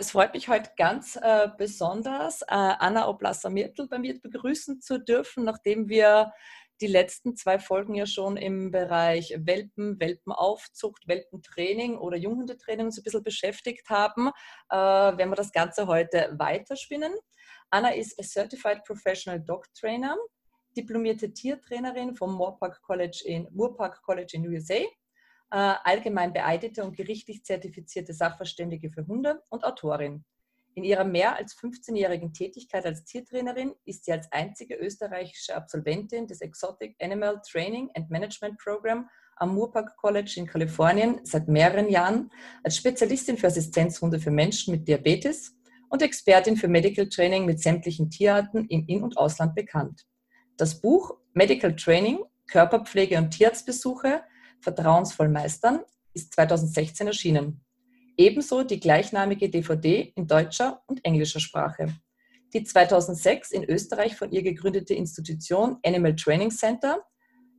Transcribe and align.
Es 0.00 0.10
freut 0.10 0.34
mich 0.34 0.48
heute 0.48 0.70
ganz 0.76 1.14
äh, 1.14 1.48
besonders, 1.56 2.42
äh, 2.42 2.46
Anna 2.48 3.08
Oblasser-Mirtl 3.08 3.86
bei 3.86 4.00
mir 4.00 4.20
begrüßen 4.20 4.80
zu 4.80 4.98
dürfen, 4.98 5.44
nachdem 5.44 5.88
wir 5.88 6.32
die 6.80 6.88
letzten 6.88 7.36
zwei 7.36 7.60
Folgen 7.60 7.94
ja 7.94 8.04
schon 8.04 8.36
im 8.36 8.72
Bereich 8.72 9.34
Welpen, 9.38 10.00
Welpenaufzucht, 10.00 11.06
Welpentraining 11.06 11.96
oder 11.96 12.16
Junghundetraining 12.16 12.86
uns 12.86 12.98
ein 12.98 13.04
bisschen 13.04 13.22
beschäftigt 13.22 13.88
haben, 13.88 14.30
äh, 14.68 14.76
werden 14.76 15.30
wir 15.30 15.36
das 15.36 15.52
Ganze 15.52 15.86
heute 15.86 16.34
weiterspinnen. 16.36 17.12
Anna 17.70 17.90
ist 17.90 18.18
a 18.18 18.24
Certified 18.24 18.82
Professional 18.84 19.38
Dog 19.40 19.72
Trainer, 19.74 20.16
diplomierte 20.76 21.32
Tiertrainerin 21.32 22.16
vom 22.16 22.34
Moorpark 22.34 22.82
College 22.82 23.22
in, 23.24 23.46
Moorpark 23.52 24.02
College 24.02 24.32
in 24.32 24.48
USA, 24.48 24.80
äh, 25.50 25.74
allgemein 25.84 26.32
beeidete 26.32 26.84
und 26.84 26.96
gerichtlich 26.96 27.44
zertifizierte 27.44 28.12
Sachverständige 28.12 28.90
für 28.90 29.06
Hunde 29.06 29.42
und 29.50 29.64
Autorin. 29.64 30.24
In 30.74 30.84
ihrer 30.84 31.04
mehr 31.04 31.34
als 31.34 31.56
15-jährigen 31.56 32.32
Tätigkeit 32.32 32.86
als 32.86 33.04
Tiertrainerin 33.04 33.74
ist 33.84 34.04
sie 34.04 34.12
als 34.12 34.30
einzige 34.30 34.76
österreichische 34.76 35.56
Absolventin 35.56 36.28
des 36.28 36.40
Exotic 36.40 36.94
Animal 37.00 37.40
Training 37.44 37.90
and 37.94 38.10
Management 38.10 38.58
Program 38.58 39.08
am 39.36 39.54
Moorpark 39.54 39.96
College 39.96 40.34
in 40.36 40.46
Kalifornien 40.46 41.20
seit 41.24 41.48
mehreren 41.48 41.88
Jahren 41.88 42.30
als 42.62 42.76
Spezialistin 42.76 43.36
für 43.38 43.48
Assistenzhunde 43.48 44.20
für 44.20 44.30
Menschen 44.30 44.72
mit 44.72 44.86
Diabetes 44.86 45.56
und 45.88 46.02
Expertin 46.02 46.56
für 46.56 46.68
Medical 46.68 47.08
Training 47.08 47.44
mit 47.44 47.60
sämtlichen 47.60 48.10
Tierarten 48.10 48.66
im 48.68 48.86
In- 48.86 49.02
und 49.02 49.16
Ausland 49.16 49.54
bekannt. 49.54 50.06
Das 50.56 50.80
Buch 50.80 51.16
Medical 51.32 51.74
Training, 51.74 52.20
Körperpflege 52.46 53.16
und 53.18 53.30
Tierarztbesuche 53.30 54.22
vertrauensvoll 54.60 55.28
meistern 55.28 55.80
ist 56.12 56.34
2016 56.34 57.06
erschienen. 57.06 57.64
Ebenso 58.16 58.64
die 58.64 58.80
gleichnamige 58.80 59.48
DVD 59.48 60.12
in 60.16 60.26
deutscher 60.26 60.82
und 60.86 61.04
englischer 61.04 61.40
Sprache. 61.40 61.94
Die 62.52 62.64
2006 62.64 63.52
in 63.52 63.64
Österreich 63.64 64.16
von 64.16 64.32
ihr 64.32 64.42
gegründete 64.42 64.94
Institution 64.94 65.78
Animal 65.84 66.16
Training 66.16 66.50
Center 66.50 67.04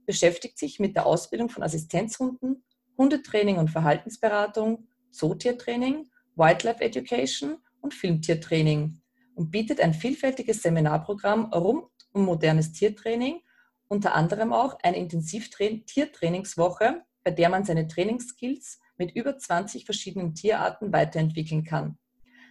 beschäftigt 0.06 0.58
sich 0.58 0.80
mit 0.80 0.96
der 0.96 1.06
Ausbildung 1.06 1.50
von 1.50 1.64
Assistenzhunden, 1.64 2.64
Hundetraining 2.98 3.58
und 3.58 3.70
Verhaltensberatung, 3.70 4.88
Zootiertraining, 5.12 6.10
Wildlife 6.36 6.82
Education 6.82 7.58
und 7.82 7.94
Filmtiertraining 7.94 9.00
und 9.36 9.52
bietet 9.52 9.80
ein 9.80 9.94
vielfältiges 9.94 10.62
Seminarprogramm 10.62 11.54
rund 11.54 11.86
um 12.12 12.26
modernes 12.26 12.72
Tiertraining, 12.72 13.42
unter 13.90 14.16
anderem 14.16 14.54
auch 14.54 14.78
eine 14.84 14.98
Intensivtiertrainingswoche, 14.98 17.04
bei 17.24 17.32
der 17.32 17.50
man 17.50 17.66
seine 17.66 17.88
Trainingsskills 17.88 18.80
mit 18.98 19.16
über 19.16 19.38
20 19.38 19.86
verschiedenen 19.86 20.36
Tierarten 20.36 20.94
weiterentwickeln 20.94 21.66
kann. 21.66 21.98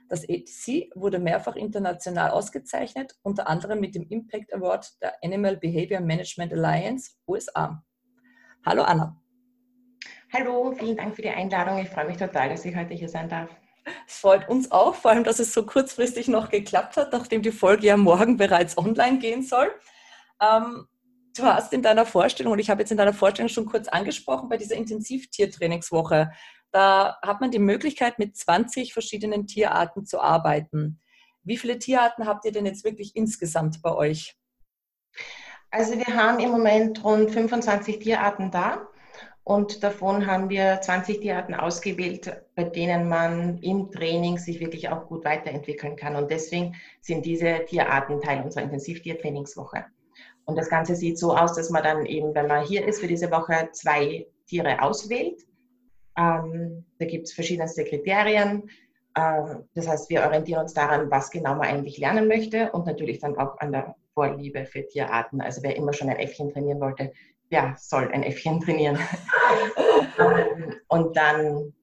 Das 0.08 0.24
ATC 0.24 0.90
wurde 0.94 1.18
mehrfach 1.18 1.56
international 1.56 2.30
ausgezeichnet, 2.30 3.14
unter 3.22 3.48
anderem 3.48 3.80
mit 3.80 3.94
dem 3.94 4.06
Impact 4.08 4.54
Award 4.54 5.02
der 5.02 5.14
Animal 5.22 5.56
Behavior 5.56 6.00
Management 6.00 6.52
Alliance 6.52 7.12
USA. 7.26 7.82
Hallo 8.64 8.82
Anna. 8.82 9.20
Hallo, 10.32 10.74
vielen 10.78 10.96
Dank 10.96 11.14
für 11.14 11.22
die 11.22 11.30
Einladung. 11.30 11.78
Ich 11.78 11.88
freue 11.88 12.06
mich 12.06 12.16
total, 12.16 12.48
dass 12.48 12.64
ich 12.64 12.74
heute 12.74 12.94
hier 12.94 13.08
sein 13.08 13.28
darf. 13.28 13.50
Es 14.06 14.18
freut 14.18 14.48
uns 14.48 14.72
auch, 14.72 14.94
vor 14.94 15.12
allem, 15.12 15.24
dass 15.24 15.38
es 15.38 15.54
so 15.54 15.64
kurzfristig 15.64 16.28
noch 16.28 16.50
geklappt 16.50 16.96
hat, 16.96 17.12
nachdem 17.12 17.42
die 17.42 17.52
Folge 17.52 17.86
ja 17.86 17.96
morgen 17.96 18.36
bereits 18.36 18.76
online 18.76 19.18
gehen 19.18 19.42
soll. 19.42 19.70
Ähm, 20.40 20.86
du 21.38 21.44
hast 21.44 21.72
in 21.72 21.82
deiner 21.82 22.06
Vorstellung, 22.06 22.52
und 22.52 22.58
ich 22.58 22.70
habe 22.70 22.82
jetzt 22.82 22.90
in 22.90 22.96
deiner 22.96 23.12
Vorstellung 23.12 23.48
schon 23.48 23.66
kurz 23.66 23.88
angesprochen, 23.88 24.48
bei 24.48 24.56
dieser 24.56 24.76
Intensivtiertrainingswoche, 24.76 26.30
da 26.70 27.18
hat 27.22 27.40
man 27.40 27.50
die 27.50 27.58
Möglichkeit, 27.58 28.18
mit 28.18 28.36
20 28.36 28.92
verschiedenen 28.92 29.46
Tierarten 29.46 30.04
zu 30.04 30.20
arbeiten. 30.20 31.00
Wie 31.42 31.56
viele 31.56 31.78
Tierarten 31.78 32.26
habt 32.26 32.44
ihr 32.44 32.52
denn 32.52 32.66
jetzt 32.66 32.84
wirklich 32.84 33.16
insgesamt 33.16 33.80
bei 33.82 33.94
euch? 33.94 34.36
Also 35.70 35.94
wir 35.96 36.14
haben 36.14 36.40
im 36.40 36.50
Moment 36.50 37.02
rund 37.04 37.30
25 37.30 37.98
Tierarten 37.98 38.50
da 38.50 38.88
und 39.44 39.82
davon 39.82 40.26
haben 40.26 40.50
wir 40.50 40.80
20 40.80 41.20
Tierarten 41.20 41.54
ausgewählt, 41.54 42.42
bei 42.54 42.64
denen 42.64 43.08
man 43.08 43.58
im 43.58 43.90
Training 43.90 44.38
sich 44.38 44.60
wirklich 44.60 44.90
auch 44.90 45.06
gut 45.06 45.24
weiterentwickeln 45.24 45.96
kann. 45.96 46.16
Und 46.16 46.30
deswegen 46.30 46.74
sind 47.00 47.24
diese 47.24 47.64
Tierarten 47.66 48.20
Teil 48.20 48.42
unserer 48.42 48.64
Intensivtiertrainingswoche. 48.64 49.86
Und 50.48 50.56
das 50.56 50.70
Ganze 50.70 50.96
sieht 50.96 51.18
so 51.18 51.36
aus, 51.36 51.52
dass 51.52 51.68
man 51.68 51.82
dann 51.82 52.06
eben, 52.06 52.34
wenn 52.34 52.46
man 52.46 52.64
hier 52.64 52.86
ist 52.86 53.00
für 53.00 53.06
diese 53.06 53.30
Woche, 53.30 53.68
zwei 53.72 54.26
Tiere 54.46 54.80
auswählt. 54.80 55.42
Ähm, 56.16 56.86
da 56.98 57.04
gibt 57.04 57.26
es 57.26 57.34
verschiedenste 57.34 57.84
Kriterien. 57.84 58.70
Ähm, 59.14 59.68
das 59.74 59.86
heißt, 59.86 60.08
wir 60.08 60.22
orientieren 60.22 60.62
uns 60.62 60.72
daran, 60.72 61.10
was 61.10 61.30
genau 61.30 61.54
man 61.54 61.68
eigentlich 61.68 61.98
lernen 61.98 62.28
möchte 62.28 62.72
und 62.72 62.86
natürlich 62.86 63.18
dann 63.18 63.36
auch 63.36 63.58
an 63.58 63.72
der 63.72 63.94
Vorliebe 64.14 64.64
für 64.64 64.86
Tierarten. 64.86 65.42
Also 65.42 65.62
wer 65.62 65.76
immer 65.76 65.92
schon 65.92 66.08
ein 66.08 66.16
Äffchen 66.16 66.50
trainieren 66.50 66.80
wollte, 66.80 67.12
ja, 67.50 67.74
soll 67.76 68.10
ein 68.10 68.22
Äffchen 68.22 68.58
trainieren. 68.64 68.98
und 70.88 71.14
dann 71.14 71.74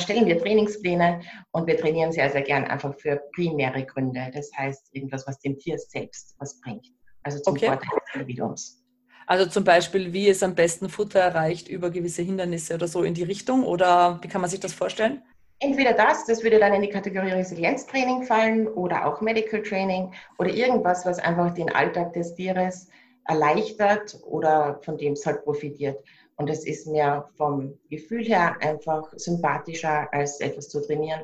stellen 0.00 0.26
wir 0.26 0.40
Trainingspläne 0.40 1.20
und 1.52 1.68
wir 1.68 1.76
trainieren 1.76 2.10
sehr, 2.10 2.28
sehr 2.28 2.42
gern 2.42 2.64
einfach 2.64 2.92
für 2.98 3.22
primäre 3.36 3.86
Gründe. 3.86 4.32
Das 4.34 4.50
heißt, 4.56 4.88
irgendwas, 4.90 5.28
was 5.28 5.38
dem 5.38 5.56
Tier 5.60 5.78
selbst 5.78 6.34
was 6.40 6.60
bringt. 6.60 6.88
Also 7.24 7.40
zum 7.40 7.54
okay. 7.54 7.66
Vorteil 7.66 7.88
des 7.98 8.14
Individuums. 8.14 8.84
Also 9.26 9.46
zum 9.46 9.64
Beispiel, 9.64 10.12
wie 10.12 10.28
es 10.28 10.42
am 10.42 10.54
besten 10.54 10.88
Futter 10.88 11.20
erreicht 11.20 11.68
über 11.68 11.90
gewisse 11.90 12.22
Hindernisse 12.22 12.74
oder 12.74 12.88
so 12.88 13.02
in 13.02 13.14
die 13.14 13.22
Richtung? 13.22 13.64
Oder 13.64 14.18
wie 14.22 14.28
kann 14.28 14.40
man 14.40 14.50
sich 14.50 14.60
das 14.60 14.74
vorstellen? 14.74 15.22
Entweder 15.60 15.94
das, 15.94 16.26
das 16.26 16.42
würde 16.42 16.58
dann 16.58 16.74
in 16.74 16.82
die 16.82 16.90
Kategorie 16.90 17.30
Resilienztraining 17.30 18.24
fallen 18.24 18.68
oder 18.68 19.06
auch 19.06 19.20
Medical 19.22 19.62
Training 19.62 20.12
oder 20.38 20.50
irgendwas, 20.50 21.06
was 21.06 21.18
einfach 21.18 21.54
den 21.54 21.72
Alltag 21.72 22.12
des 22.12 22.34
Tieres 22.34 22.88
erleichtert 23.26 24.18
oder 24.26 24.78
von 24.82 24.98
dem 24.98 25.14
es 25.14 25.24
halt 25.24 25.42
profitiert. 25.44 26.04
Und 26.36 26.50
es 26.50 26.66
ist 26.66 26.86
mir 26.86 27.28
vom 27.36 27.78
Gefühl 27.88 28.24
her 28.24 28.56
einfach 28.60 29.10
sympathischer, 29.16 30.12
als 30.12 30.40
etwas 30.40 30.68
zu 30.68 30.82
trainieren, 30.82 31.22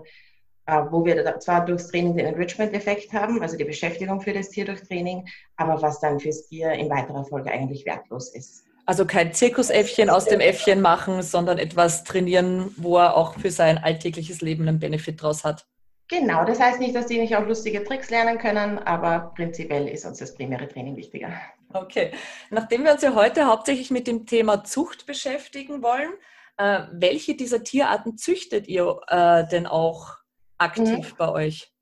wo 0.91 1.05
wir 1.05 1.39
zwar 1.41 1.65
durchs 1.65 1.89
Training 1.89 2.17
den 2.17 2.27
Enrichment-Effekt 2.27 3.13
haben, 3.13 3.43
also 3.43 3.57
die 3.57 3.65
Beschäftigung 3.65 4.21
für 4.21 4.33
das 4.33 4.51
Tier 4.51 4.65
durch 4.65 4.83
Training, 4.83 5.27
aber 5.57 5.81
was 5.83 6.01
dann 6.01 6.21
fürs 6.21 6.47
Tier 6.49 6.73
in 6.73 6.89
weiterer 6.91 7.25
Folge 7.25 7.51
eigentlich 7.51 7.85
wertlos 7.87 8.35
ist. 8.35 8.65
Also 8.87 9.05
kein 9.07 9.33
Zirkusäffchen 9.33 10.11
aus 10.11 10.25
dem 10.25 10.41
Äffchen 10.41 10.81
machen, 10.81 11.23
sondern 11.23 11.59
etwas 11.59 12.05
trainieren, 12.05 12.75
wo 12.77 12.99
er 12.99 13.17
auch 13.17 13.39
für 13.39 13.51
sein 13.51 13.79
alltägliches 13.79 14.41
Leben 14.41 14.67
einen 14.67 14.81
Benefit 14.81 15.23
draus 15.23 15.45
hat. 15.45 15.67
Genau, 16.09 16.45
das 16.45 16.59
heißt 16.59 16.81
nicht, 16.81 16.97
dass 16.97 17.07
die 17.07 17.21
nicht 17.21 17.37
auch 17.37 17.47
lustige 17.47 17.85
Tricks 17.85 18.11
lernen 18.11 18.39
können, 18.39 18.79
aber 18.79 19.33
prinzipiell 19.37 19.87
ist 19.87 20.05
uns 20.05 20.19
das 20.19 20.35
primäre 20.35 20.67
Training 20.67 20.97
wichtiger. 20.97 21.31
Okay, 21.73 22.11
nachdem 22.51 22.83
wir 22.83 22.93
uns 22.93 23.03
ja 23.03 23.15
heute 23.15 23.47
hauptsächlich 23.47 23.93
mit 23.93 24.09
dem 24.09 24.27
Thema 24.27 24.65
Zucht 24.65 25.07
beschäftigen 25.07 25.85
wollen, 25.85 26.11
äh, 26.57 26.81
welche 26.91 27.37
dieser 27.37 27.63
Tierarten 27.63 28.19
züchtet 28.19 28.67
ihr 28.67 29.01
äh, 29.07 29.47
denn 29.47 29.69
auch 29.69 30.17
aktiv 30.61 31.13
mhm. 31.13 31.17
bei 31.17 31.29
euch? 31.33 31.73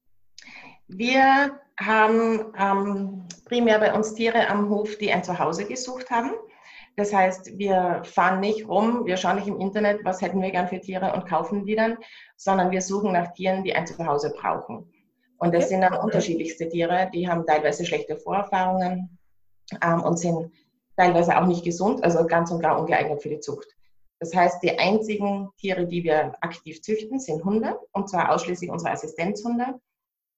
Wir 0.89 1.59
haben 1.79 2.53
ähm, 2.59 3.25
primär 3.45 3.79
bei 3.79 3.93
uns 3.93 4.15
Tiere 4.15 4.49
am 4.49 4.69
Hof, 4.71 4.97
die 4.99 5.13
ein 5.13 5.23
Zuhause 5.23 5.67
gesucht 5.67 6.11
haben. 6.11 6.33
Das 6.97 7.13
heißt, 7.13 7.59
wir 7.59 8.03
fahren 8.05 8.41
nicht 8.41 8.67
rum, 8.67 9.07
wir 9.07 9.17
schauen 9.17 9.37
nicht 9.37 9.47
im 9.47 9.61
Internet, 9.61 10.05
was 10.05 10.21
hätten 10.21 10.43
wir 10.43 10.51
gern 10.51 10.67
für 10.67 10.81
Tiere 10.81 11.13
und 11.13 11.29
kaufen 11.29 11.65
die 11.65 11.77
dann, 11.77 11.97
sondern 12.37 12.73
wir 12.73 12.83
suchen 12.83 13.13
nach 13.13 13.33
Tieren, 13.35 13.63
die 13.63 13.75
ein 13.75 13.87
Zuhause 13.87 14.35
brauchen. 14.37 14.93
Und 15.39 15.55
das 15.55 15.67
okay. 15.67 15.75
sind 15.75 15.83
dann 15.83 15.95
unterschiedlichste 15.95 16.69
Tiere, 16.69 17.09
die 17.15 17.29
haben 17.29 17.47
teilweise 17.47 17.87
schlechte 17.87 18.17
Vorerfahrungen 18.17 19.17
ähm, 19.85 20.03
und 20.03 20.19
sind 20.19 20.51
teilweise 20.97 21.39
auch 21.39 21.47
nicht 21.47 21.65
gesund, 21.65 22.03
also 22.03 22.27
ganz 22.27 22.51
und 22.51 22.61
gar 22.61 22.81
ungeeignet 22.81 23.23
für 23.23 23.29
die 23.29 23.39
Zucht. 23.39 23.78
Das 24.21 24.35
heißt, 24.35 24.63
die 24.63 24.79
einzigen 24.79 25.49
Tiere, 25.59 25.87
die 25.87 26.03
wir 26.03 26.35
aktiv 26.41 26.83
züchten, 26.83 27.21
sind 27.21 27.45
Hunde, 27.45 27.79
und 27.93 28.09
zwar 28.09 28.33
ausschließlich 28.33 28.71
unsere 28.71 28.91
Assistenzhunde, 28.91 29.81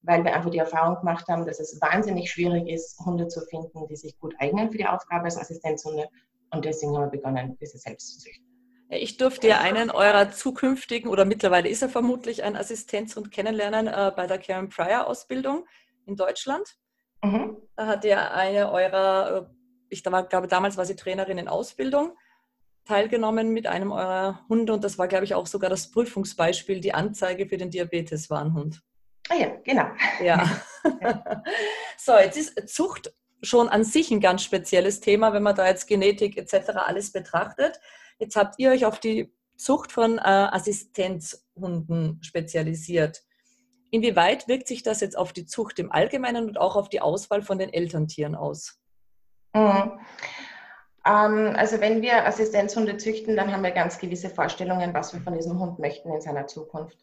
weil 0.03 0.25
wir 0.25 0.35
einfach 0.35 0.51
die 0.51 0.59
Erfahrung 0.59 0.97
gemacht 0.97 1.27
haben, 1.29 1.47
dass 1.47 1.61
es 1.61 1.81
wahnsinnig 1.81 2.31
schwierig 2.31 2.69
ist, 2.69 2.99
Hunde 3.01 3.29
zu 3.29 3.41
finden, 3.43 3.87
die 3.89 3.97
sich 3.97 4.19
gut 4.19 4.35
eignen 4.39 4.71
für 4.71 4.79
die 4.79 4.87
Aufgabe 4.87 5.25
als 5.25 5.39
Assistenzhunde. 5.39 6.09
Und 6.53 6.65
deswegen 6.65 6.95
haben 6.95 7.05
wir 7.05 7.11
begonnen, 7.11 7.57
diese 7.61 7.79
selbst 7.79 8.15
zu 8.15 8.19
züchten. 8.19 8.47
Ich 8.91 9.17
durfte 9.19 9.47
ja 9.47 9.61
einen 9.61 9.91
eurer 9.91 10.33
zukünftigen, 10.33 11.09
oder 11.09 11.25
mittlerweile 11.25 11.69
ist 11.69 11.81
er 11.81 11.89
vermutlich 11.89 12.43
ein 12.43 12.57
Assistenzhund 12.57 13.31
kennenlernen 13.31 13.87
äh, 13.87 14.13
bei 14.15 14.27
der 14.27 14.39
Karen 14.39 14.69
Pryor 14.69 15.07
Ausbildung 15.07 15.65
in 16.07 16.17
Deutschland. 16.17 16.77
Mhm. 17.23 17.57
Da 17.77 17.87
hat 17.87 18.05
ja 18.05 18.33
eine 18.33 18.73
eurer, 18.73 19.49
äh, 19.49 19.55
ich 19.91 20.03
glaube 20.03 20.49
damals 20.49 20.77
war 20.77 20.85
sie 20.85 20.97
Trainerin 20.97 21.39
in 21.39 21.47
Ausbildung, 21.47 22.17
teilgenommen 22.85 23.51
mit 23.51 23.67
einem 23.67 23.93
eurer 23.93 24.45
Hunde 24.49 24.73
und 24.73 24.85
das 24.85 24.99
war, 24.99 25.09
glaube 25.09 25.25
ich, 25.25 25.35
auch 25.35 25.47
sogar 25.47 25.71
das 25.71 25.91
Prüfungsbeispiel, 25.91 26.81
die 26.81 26.95
Anzeige 26.95 27.47
für 27.47 27.57
den 27.57 27.71
Diabetes-Warnhund. 27.71 28.83
Ah 29.29 29.37
ja, 29.37 29.57
genau. 29.63 29.87
Ja. 30.23 30.61
so, 31.97 32.19
jetzt 32.19 32.37
ist 32.37 32.69
Zucht 32.69 33.13
schon 33.43 33.69
an 33.69 33.85
sich 33.85 34.11
ein 34.11 34.21
ganz 34.21 34.43
spezielles 34.43 35.01
Thema, 35.01 35.33
wenn 35.33 35.43
man 35.43 35.55
da 35.55 35.67
jetzt 35.67 35.87
Genetik 35.87 36.37
etc. 36.37 36.71
alles 36.77 37.13
betrachtet. 37.13 37.81
Jetzt 38.19 38.37
habt 38.37 38.57
ihr 38.59 38.71
euch 38.71 38.85
auf 38.85 38.99
die 38.99 39.33
Zucht 39.57 39.93
von 39.93 40.19
äh, 40.19 40.23
Assistenzhunden 40.23 42.19
spezialisiert. 42.23 43.23
Inwieweit 43.91 44.49
wirkt 44.49 44.69
sich 44.69 44.83
das 44.83 45.01
jetzt 45.01 45.17
auf 45.17 45.33
die 45.33 45.47
Zucht 45.47 45.79
im 45.79 45.91
Allgemeinen 45.91 46.49
und 46.49 46.59
auch 46.59 46.77
auf 46.77 46.89
die 46.89 47.01
Auswahl 47.01 47.43
von 47.43 47.59
den 47.59 47.73
Elterntieren 47.73 48.35
aus? 48.35 48.81
Mhm. 49.55 49.99
Ähm, 51.07 51.55
also 51.57 51.81
wenn 51.81 52.03
wir 52.03 52.27
Assistenzhunde 52.27 52.97
züchten, 52.97 53.37
dann 53.37 53.53
haben 53.53 53.63
wir 53.63 53.71
ganz 53.71 53.99
gewisse 53.99 54.31
Vorstellungen, 54.31 54.93
was 54.93 55.15
wir 55.15 55.21
von 55.21 55.35
diesem 55.35 55.59
Hund 55.59 55.79
möchten 55.79 56.13
in 56.13 56.21
seiner 56.21 56.47
Zukunft. 56.47 56.99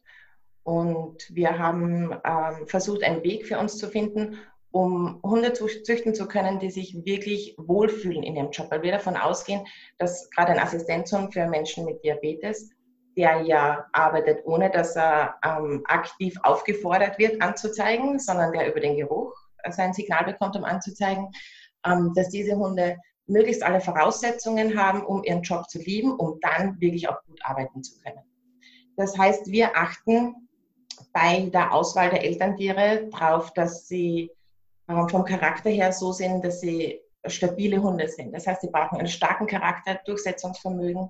Und 0.64 1.34
wir 1.34 1.58
haben 1.58 2.16
ähm, 2.26 2.68
versucht, 2.68 3.04
einen 3.04 3.24
Weg 3.24 3.48
für 3.48 3.58
uns 3.58 3.78
zu 3.78 3.88
finden, 3.88 4.38
um 4.72 5.20
Hunde 5.24 5.54
züchten 5.54 6.14
zu 6.14 6.28
können, 6.28 6.60
die 6.60 6.70
sich 6.70 7.06
wirklich 7.06 7.56
wohlfühlen 7.58 8.22
in 8.22 8.36
ihrem 8.36 8.52
Job. 8.52 8.70
Weil 8.70 8.84
wir 8.84 8.92
davon 8.92 9.16
ausgehen, 9.16 9.66
dass 9.98 10.30
gerade 10.30 10.52
ein 10.52 10.60
Assistenzhund 10.60 11.34
für 11.34 11.48
Menschen 11.48 11.86
mit 11.86 12.04
Diabetes, 12.04 12.70
der 13.16 13.42
ja 13.42 13.88
arbeitet, 13.94 14.46
ohne 14.46 14.70
dass 14.70 14.96
er 14.96 15.36
ähm, 15.44 15.82
aktiv 15.86 16.38
aufgefordert 16.44 17.18
wird 17.18 17.42
anzuzeigen, 17.42 18.20
sondern 18.20 18.52
der 18.52 18.70
über 18.70 18.80
den 18.80 18.98
Geruch 18.98 19.34
sein 19.72 19.94
Signal 19.94 20.26
bekommt, 20.26 20.56
um 20.56 20.64
anzuzeigen, 20.64 21.30
dass 22.16 22.30
diese 22.30 22.56
Hunde 22.56 22.98
möglichst 23.28 23.64
alle 23.64 23.82
Voraussetzungen 23.82 24.80
haben, 24.80 25.06
um 25.06 25.24
ihren 25.24 25.42
Job 25.42 25.70
zu 25.70 25.80
lieben, 25.80 26.14
um 26.14 26.40
dann 26.42 26.80
wirklich 26.80 27.08
auch 27.10 27.22
gut 27.26 27.40
arbeiten 27.44 27.84
zu 27.84 28.00
können. 28.00 28.22
Das 28.96 29.18
heißt, 29.18 29.52
wir 29.52 29.78
achten 29.78 30.48
bei 31.14 31.50
der 31.54 31.74
Auswahl 31.74 32.10
der 32.10 32.24
Elterntiere 32.24 33.08
darauf, 33.12 33.54
dass 33.54 33.88
sie 33.88 34.32
ähm, 34.90 35.08
vom 35.10 35.24
Charakter 35.24 35.70
her 35.70 35.92
so 35.92 36.12
sind, 36.12 36.44
dass 36.44 36.62
sie 36.62 37.02
stabile 37.26 37.82
Hunde 37.82 38.08
sind. 38.08 38.34
Das 38.34 38.48
heißt, 38.48 38.62
sie 38.62 38.70
brauchen 38.70 38.98
einen 38.98 39.08
starken 39.08 39.48
Charakter, 39.48 40.00
Durchsetzungsvermögen. 40.06 41.10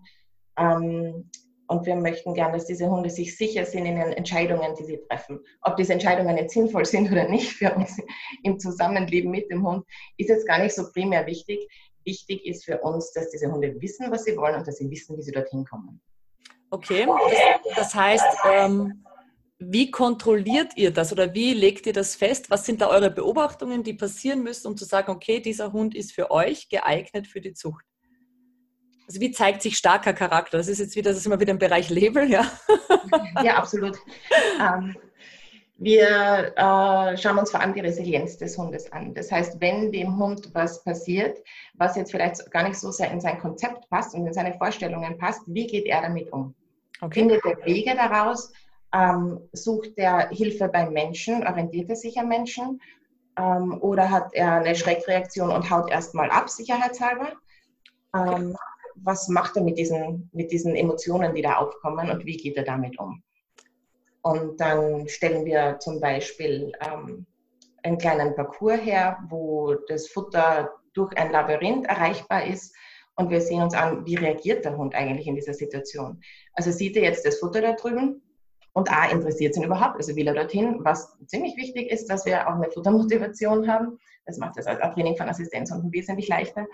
Ähm, 0.58 1.30
und 1.70 1.86
wir 1.86 1.96
möchten 1.96 2.34
gerne, 2.34 2.54
dass 2.54 2.66
diese 2.66 2.90
Hunde 2.90 3.10
sich 3.10 3.38
sicher 3.38 3.66
sind 3.66 3.86
in 3.86 3.98
den 3.98 4.14
Entscheidungen, 4.14 4.74
die 4.80 4.86
sie 4.86 5.02
treffen. 5.10 5.40
Ob 5.62 5.76
diese 5.76 5.94
Entscheidungen 5.94 6.38
jetzt 6.38 6.54
sinnvoll 6.54 6.86
sind 6.86 7.12
oder 7.12 7.28
nicht 7.28 7.52
für 7.52 7.74
uns 7.74 7.98
im 8.44 8.60
Zusammenleben 8.60 9.32
mit 9.32 9.52
dem 9.52 9.68
Hund, 9.68 9.86
ist 10.18 10.30
jetzt 10.30 10.48
gar 10.48 10.60
nicht 10.60 10.74
so 10.74 10.92
primär 10.92 11.26
wichtig. 11.26 11.68
Wichtig 12.08 12.46
ist 12.46 12.64
für 12.64 12.80
uns, 12.80 13.12
dass 13.12 13.30
diese 13.32 13.52
Hunde 13.52 13.76
wissen, 13.82 14.10
was 14.10 14.24
sie 14.24 14.38
wollen 14.38 14.56
und 14.56 14.66
dass 14.66 14.78
sie 14.78 14.90
wissen, 14.90 15.18
wie 15.18 15.22
sie 15.22 15.34
dorthin 15.34 15.66
kommen. 15.66 16.02
Okay, 16.70 17.06
das, 17.06 17.76
das 17.76 17.96
heißt, 17.96 18.38
ähm, 18.50 19.04
wie 19.60 19.92
kontrolliert 19.92 20.78
ihr 20.78 20.92
das 20.92 21.12
oder 21.12 21.34
wie 21.34 21.54
legt 21.54 21.86
ihr 21.86 21.92
das 21.94 22.16
fest? 22.16 22.50
Was 22.50 22.66
sind 22.66 22.80
da 22.80 22.88
eure 22.88 23.12
Beobachtungen, 23.12 23.84
die 23.84 23.94
passieren 23.94 24.42
müssen, 24.42 24.68
um 24.68 24.78
zu 24.78 24.86
sagen, 24.86 25.12
okay, 25.12 25.42
dieser 25.42 25.74
Hund 25.74 25.96
ist 25.96 26.14
für 26.14 26.32
euch 26.32 26.70
geeignet 26.70 27.28
für 27.28 27.42
die 27.42 27.54
Zucht? 27.54 27.84
Also 29.08 29.20
wie 29.20 29.32
zeigt 29.32 29.62
sich 29.62 29.78
starker 29.78 30.14
Charakter? 30.14 30.58
Das 30.58 30.70
ist 30.70 30.80
jetzt 30.80 30.96
wieder, 30.96 31.12
das 31.12 31.20
ist 31.20 31.26
immer 31.26 31.40
wieder 31.40 31.52
im 31.52 31.60
Bereich 31.60 31.90
Label, 31.90 32.30
ja? 32.30 32.50
Ja, 33.44 33.58
absolut. 33.58 33.98
Ähm, 34.60 34.96
wir 35.80 36.54
äh, 36.56 37.18
schauen 37.18 37.38
uns 37.38 37.52
vor 37.52 37.60
allem 37.60 37.74
die 37.74 37.82
Resilienz 37.82 38.38
des 38.38 38.58
Hundes 38.58 38.92
an. 38.92 39.14
Das 39.14 39.32
heißt, 39.32 39.62
wenn 39.62 39.92
dem 39.92 40.18
Hund 40.18 40.50
was 40.54 40.84
passiert, 40.84 41.38
was 41.76 41.96
jetzt 41.96 42.12
vielleicht 42.12 42.50
gar 42.52 42.68
nicht 42.68 42.80
so 42.80 42.92
sehr 42.92 43.12
in 43.12 43.22
sein 43.22 43.40
Konzept 43.40 43.88
passt 43.90 44.16
und 44.16 44.26
in 44.26 44.34
seine 44.34 44.58
Vorstellungen 44.58 45.18
passt, 45.18 45.42
wie 45.46 45.68
geht 45.68 45.86
er 45.86 46.02
damit 46.02 46.34
um? 46.34 46.56
Okay. 47.02 47.20
Findet 47.20 47.46
er 47.46 47.64
Wege 47.66 47.96
daraus? 47.96 48.52
Ähm, 48.92 49.40
sucht 49.54 49.92
er 49.98 50.30
Hilfe 50.30 50.68
beim 50.68 50.94
Menschen? 50.94 51.46
Orientiert 51.46 51.90
er 51.90 51.96
sich 51.96 52.18
am 52.18 52.28
Menschen? 52.28 52.82
Ähm, 53.38 53.78
oder 53.82 54.10
hat 54.10 54.34
er 54.34 54.54
eine 54.54 54.76
Schreckreaktion 54.76 55.52
und 55.52 55.70
haut 55.70 55.92
erstmal 55.92 56.32
ab, 56.32 56.50
sicherheitshalber? 56.50 57.34
Ähm, 58.16 58.50
okay. 58.50 58.56
Was 58.96 59.28
macht 59.28 59.56
er 59.56 59.62
mit 59.62 59.78
diesen, 59.78 60.28
mit 60.34 60.52
diesen 60.52 60.76
Emotionen, 60.76 61.36
die 61.36 61.44
da 61.44 61.58
aufkommen 61.58 62.10
und 62.10 62.26
wie 62.26 62.36
geht 62.36 62.58
er 62.58 62.64
damit 62.64 62.98
um? 62.98 63.22
Und 64.28 64.60
dann 64.60 65.08
stellen 65.08 65.46
wir 65.46 65.80
zum 65.80 66.02
Beispiel 66.02 66.74
ähm, 66.86 67.26
einen 67.84 67.98
kleinen 67.98 68.36
Parcours 68.36 68.82
her, 68.82 69.18
wo 69.30 69.74
das 69.88 70.10
Futter 70.10 70.70
durch 70.94 71.16
ein 71.18 71.32
Labyrinth 71.32 71.86
erreichbar 71.86 72.46
ist. 72.46 72.76
Und 73.16 73.30
wir 73.30 73.40
sehen 73.40 73.62
uns 73.62 73.74
an, 73.74 74.06
wie 74.06 74.16
reagiert 74.16 74.66
der 74.66 74.76
Hund 74.76 74.94
eigentlich 74.96 75.28
in 75.28 75.36
dieser 75.36 75.54
Situation. 75.54 76.20
Also 76.54 76.72
sieht 76.72 76.98
er 76.98 77.04
jetzt 77.04 77.26
das 77.26 77.40
Futter 77.40 77.62
da 77.62 77.72
drüben 77.72 78.22
und 78.74 78.92
A, 78.92 79.10
interessiert 79.10 79.56
ihn 79.56 79.64
überhaupt, 79.64 79.96
also 79.96 80.14
will 80.16 80.28
er 80.28 80.34
dorthin, 80.34 80.84
was 80.84 81.18
ziemlich 81.28 81.56
wichtig 81.56 81.90
ist, 81.90 82.08
dass 82.08 82.26
wir 82.26 82.48
auch 82.48 82.56
eine 82.56 82.70
Futtermotivation 82.70 83.66
haben. 83.72 83.98
Das 84.26 84.38
macht 84.38 84.58
das 84.58 84.66
Training 84.66 85.16
von 85.16 85.30
Assistenzhunden 85.30 85.92
wesentlich 85.94 86.28
leichter. 86.28 86.68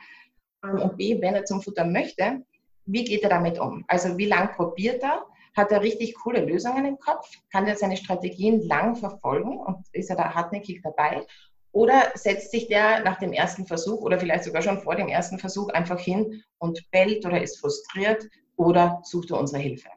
Ähm, 0.63 0.81
und 0.81 0.97
B, 0.97 1.21
wenn 1.21 1.35
er 1.35 1.45
zum 1.45 1.61
Futter 1.61 1.85
möchte, 1.85 2.41
wie 2.87 3.03
geht 3.03 3.21
er 3.21 3.29
damit 3.29 3.59
um? 3.59 3.85
Also 3.87 4.17
wie 4.17 4.25
lange 4.25 4.47
probiert 4.47 5.03
er? 5.03 5.23
Hat 5.55 5.71
er 5.71 5.81
richtig 5.81 6.15
coole 6.15 6.43
Lösungen 6.43 6.85
im 6.85 6.97
Kopf? 6.97 7.29
Kann 7.51 7.67
er 7.67 7.75
seine 7.75 7.97
Strategien 7.97 8.61
lang 8.67 8.95
verfolgen 8.95 9.57
und 9.59 9.77
ist 9.91 10.09
er 10.09 10.15
da 10.15 10.33
hartnäckig 10.33 10.81
dabei? 10.81 11.25
Oder 11.71 12.11
setzt 12.15 12.51
sich 12.51 12.67
der 12.67 13.01
nach 13.03 13.19
dem 13.19 13.33
ersten 13.33 13.65
Versuch 13.65 14.01
oder 14.01 14.19
vielleicht 14.19 14.43
sogar 14.43 14.61
schon 14.61 14.79
vor 14.79 14.95
dem 14.95 15.07
ersten 15.07 15.39
Versuch 15.39 15.69
einfach 15.69 15.99
hin 15.99 16.43
und 16.59 16.89
bellt 16.91 17.25
oder 17.25 17.41
ist 17.41 17.59
frustriert 17.59 18.23
oder 18.57 19.01
sucht 19.03 19.31
er 19.31 19.39
unsere 19.39 19.61
Hilfe? 19.61 19.89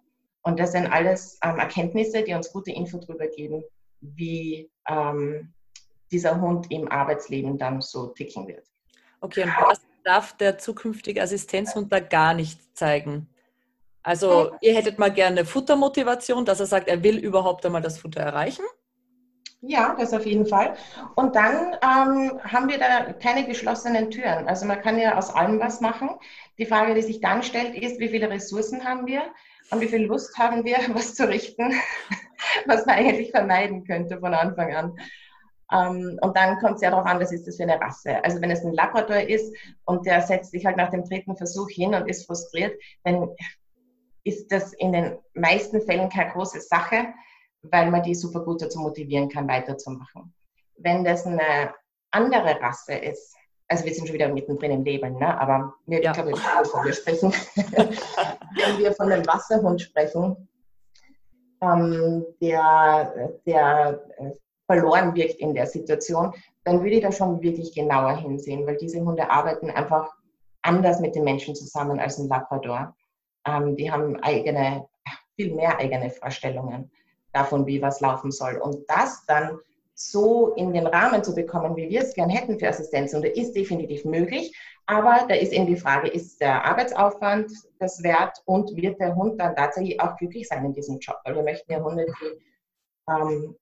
Und 0.43 0.58
das 0.61 0.73
sind 0.73 0.87
alles 0.87 1.38
ähm, 1.43 1.59
Erkenntnisse, 1.59 2.23
die 2.23 2.32
uns 2.32 2.52
gute 2.52 2.70
Info 2.70 2.99
darüber 2.99 3.26
geben, 3.26 3.64
wie 4.00 4.70
ähm, 4.88 5.52
dieser 6.11 6.41
Hund 6.41 6.70
im 6.70 6.91
Arbeitsleben 6.91 7.59
dann 7.59 7.81
so 7.81 8.09
ticken 8.09 8.47
wird. 8.47 8.64
Okay, 9.20 9.43
und 9.43 9.50
was 9.61 9.81
darf 10.05 10.37
der 10.37 10.56
zukünftige 10.56 11.20
Assistenzhund 11.20 11.93
da 11.93 12.00
gar 12.00 12.32
nicht 12.32 12.61
zeigen? 12.76 13.29
Also 14.06 14.53
ihr 14.61 14.73
hättet 14.73 15.00
mal 15.00 15.11
gerne 15.11 15.44
Futtermotivation, 15.44 16.45
dass 16.45 16.61
er 16.61 16.66
sagt, 16.66 16.87
er 16.87 17.02
will 17.02 17.19
überhaupt 17.19 17.66
einmal 17.66 17.83
das 17.83 17.99
Futter 17.99 18.21
erreichen? 18.21 18.64
Ja, 19.62 19.97
das 19.99 20.12
auf 20.12 20.25
jeden 20.25 20.47
Fall. 20.47 20.76
Und 21.16 21.35
dann 21.35 21.73
ähm, 21.83 22.40
haben 22.45 22.69
wir 22.69 22.78
da 22.78 23.12
keine 23.14 23.49
geschlossenen 23.49 24.12
Türen. 24.12 24.47
Also 24.47 24.64
man 24.64 24.81
kann 24.81 24.97
ja 24.97 25.19
aus 25.19 25.35
allem 25.35 25.59
was 25.59 25.81
machen. 25.81 26.11
Die 26.57 26.66
Frage, 26.66 26.95
die 26.95 27.02
sich 27.02 27.21
dann 27.21 27.42
stellt, 27.42 27.75
ist, 27.75 27.99
wie 27.99 28.09
viele 28.09 28.31
Ressourcen 28.31 28.85
haben 28.85 29.09
wir 29.09 29.23
und 29.73 29.81
wie 29.81 29.88
viel 29.88 30.04
Lust 30.04 30.38
haben 30.38 30.64
wir, 30.64 30.76
was 30.95 31.16
zu 31.16 31.28
richten, 31.28 31.73
was 32.66 32.87
man 32.87 32.95
eigentlich 32.95 33.33
vermeiden 33.33 33.83
könnte 33.85 34.21
von 34.21 34.35
Anfang 34.35 34.73
an. 34.73 34.97
Ähm, 35.73 36.16
und 36.23 36.37
dann 36.37 36.61
kommt 36.61 36.76
es 36.76 36.83
ja 36.83 36.90
darauf 36.90 37.07
an, 37.07 37.19
was 37.19 37.33
ist 37.33 37.49
das 37.49 37.57
für 37.57 37.64
eine 37.64 37.81
Rasse. 37.81 38.23
Also 38.25 38.40
wenn 38.40 38.52
es 38.52 38.64
ein 38.64 38.73
Labrador 38.73 39.23
ist 39.23 39.52
und 39.85 40.07
der 40.07 40.23
setzt 40.23 40.52
sich 40.52 40.64
halt 40.64 40.76
nach 40.76 40.90
dem 40.90 41.02
dritten 41.02 41.37
Versuch 41.37 41.69
hin 41.71 41.92
und 41.92 42.09
ist 42.09 42.25
frustriert, 42.26 42.81
dann 43.02 43.31
ist 44.26 44.50
das 44.50 44.73
in 44.75 44.92
den 44.92 45.18
meisten 45.35 45.80
Fällen 45.80 46.09
keine 46.09 46.33
große 46.33 46.61
Sache, 46.61 47.14
weil 47.62 47.90
man 47.90 48.02
die 48.02 48.14
super 48.14 48.40
gut 48.40 48.61
dazu 48.61 48.80
motivieren 48.80 49.28
kann, 49.28 49.49
weiterzumachen. 49.49 50.35
Wenn 50.78 51.04
das 51.04 51.26
eine 51.26 51.73
andere 52.11 52.61
Rasse 52.61 52.95
ist, 52.95 53.37
also 53.68 53.85
wir 53.85 53.95
sind 53.95 54.06
schon 54.06 54.14
wieder 54.14 54.28
mittendrin 54.28 54.73
im 54.73 54.85
Leben, 54.85 55.18
ne? 55.18 55.40
aber 55.40 55.75
wir, 55.87 56.02
ja. 56.02 56.11
ich 56.11 56.16
glaube, 56.16 56.33
wir 56.33 56.92
sprechen, 56.92 57.33
wenn 57.54 58.78
wir 58.78 58.92
von 58.92 59.11
einem 59.11 59.26
Wasserhund 59.26 59.80
sprechen, 59.80 60.49
ähm, 61.61 62.25
der, 62.40 63.30
der 63.47 64.00
äh, 64.18 64.30
verloren 64.66 65.14
wirkt 65.14 65.37
in 65.37 65.54
der 65.54 65.66
Situation, 65.66 66.33
dann 66.64 66.83
würde 66.83 66.97
ich 66.97 67.02
da 67.02 67.12
schon 67.12 67.40
wirklich 67.42 67.75
genauer 67.75 68.16
hinsehen, 68.16 68.66
weil 68.66 68.76
diese 68.76 69.00
Hunde 69.00 69.30
arbeiten 69.30 69.71
einfach 69.71 70.12
anders 70.62 71.00
mit 71.00 71.14
den 71.14 71.25
Menschen 71.25 71.54
zusammen 71.54 72.00
als 72.00 72.18
ein 72.18 72.28
Labrador. 72.28 72.96
Ähm, 73.47 73.76
die 73.76 73.91
haben 73.91 74.17
eigene, 74.23 74.87
viel 75.37 75.55
mehr 75.55 75.79
eigene 75.79 76.11
Vorstellungen 76.11 76.91
davon, 77.33 77.67
wie 77.67 77.81
was 77.83 78.00
laufen 78.00 78.31
soll. 78.31 78.57
Und 78.57 78.85
das 78.88 79.25
dann 79.26 79.59
so 79.95 80.53
in 80.55 80.73
den 80.73 80.87
Rahmen 80.87 81.25
zu 81.25 81.35
bekommen, 81.35 81.75
wie 81.75 81.88
wir 81.88 82.03
es 82.03 82.15
gern 82.15 82.29
hätten 82.29 82.59
für 82.59 82.69
Assistenzhunde, 82.69 83.29
ist 83.29 83.53
definitiv 83.55 84.05
möglich. 84.05 84.55
Aber 84.87 85.25
da 85.29 85.35
ist 85.35 85.53
eben 85.53 85.67
die 85.67 85.76
Frage, 85.76 86.09
ist 86.09 86.41
der 86.41 86.65
Arbeitsaufwand 86.65 87.50
das 87.79 88.03
wert 88.03 88.43
und 88.45 88.76
wird 88.76 89.00
der 89.00 89.15
Hund 89.17 89.41
dann 89.41 89.57
tatsächlich 89.57 90.00
auch 90.00 90.17
glücklich 90.17 90.47
sein 90.49 90.65
in 90.67 90.75
diesem 90.75 90.99
Job? 90.99 91.17
Weil 91.25 91.37
wir 91.37 91.43
möchten 91.43 91.73
ja 91.73 91.83
Hunde, 91.83 92.07
die 92.07 93.11
ähm, 93.11 93.57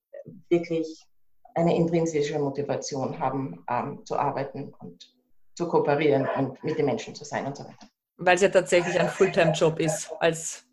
wirklich 0.48 1.06
eine 1.54 1.76
intrinsische 1.76 2.38
Motivation 2.38 3.18
haben, 3.18 3.64
ähm, 3.70 4.04
zu 4.04 4.16
arbeiten 4.16 4.74
und 4.80 5.14
zu 5.54 5.68
kooperieren 5.68 6.28
und 6.36 6.62
mit 6.64 6.76
den 6.78 6.86
Menschen 6.86 7.14
zu 7.14 7.24
sein 7.24 7.46
und 7.46 7.56
so 7.56 7.64
weiter. 7.64 7.86
Weil 8.16 8.36
es 8.36 8.42
ja 8.42 8.48
tatsächlich 8.48 8.98
ein 8.98 9.08
Fulltime-Job 9.08 9.78
ist, 9.80 10.12
als 10.20 10.64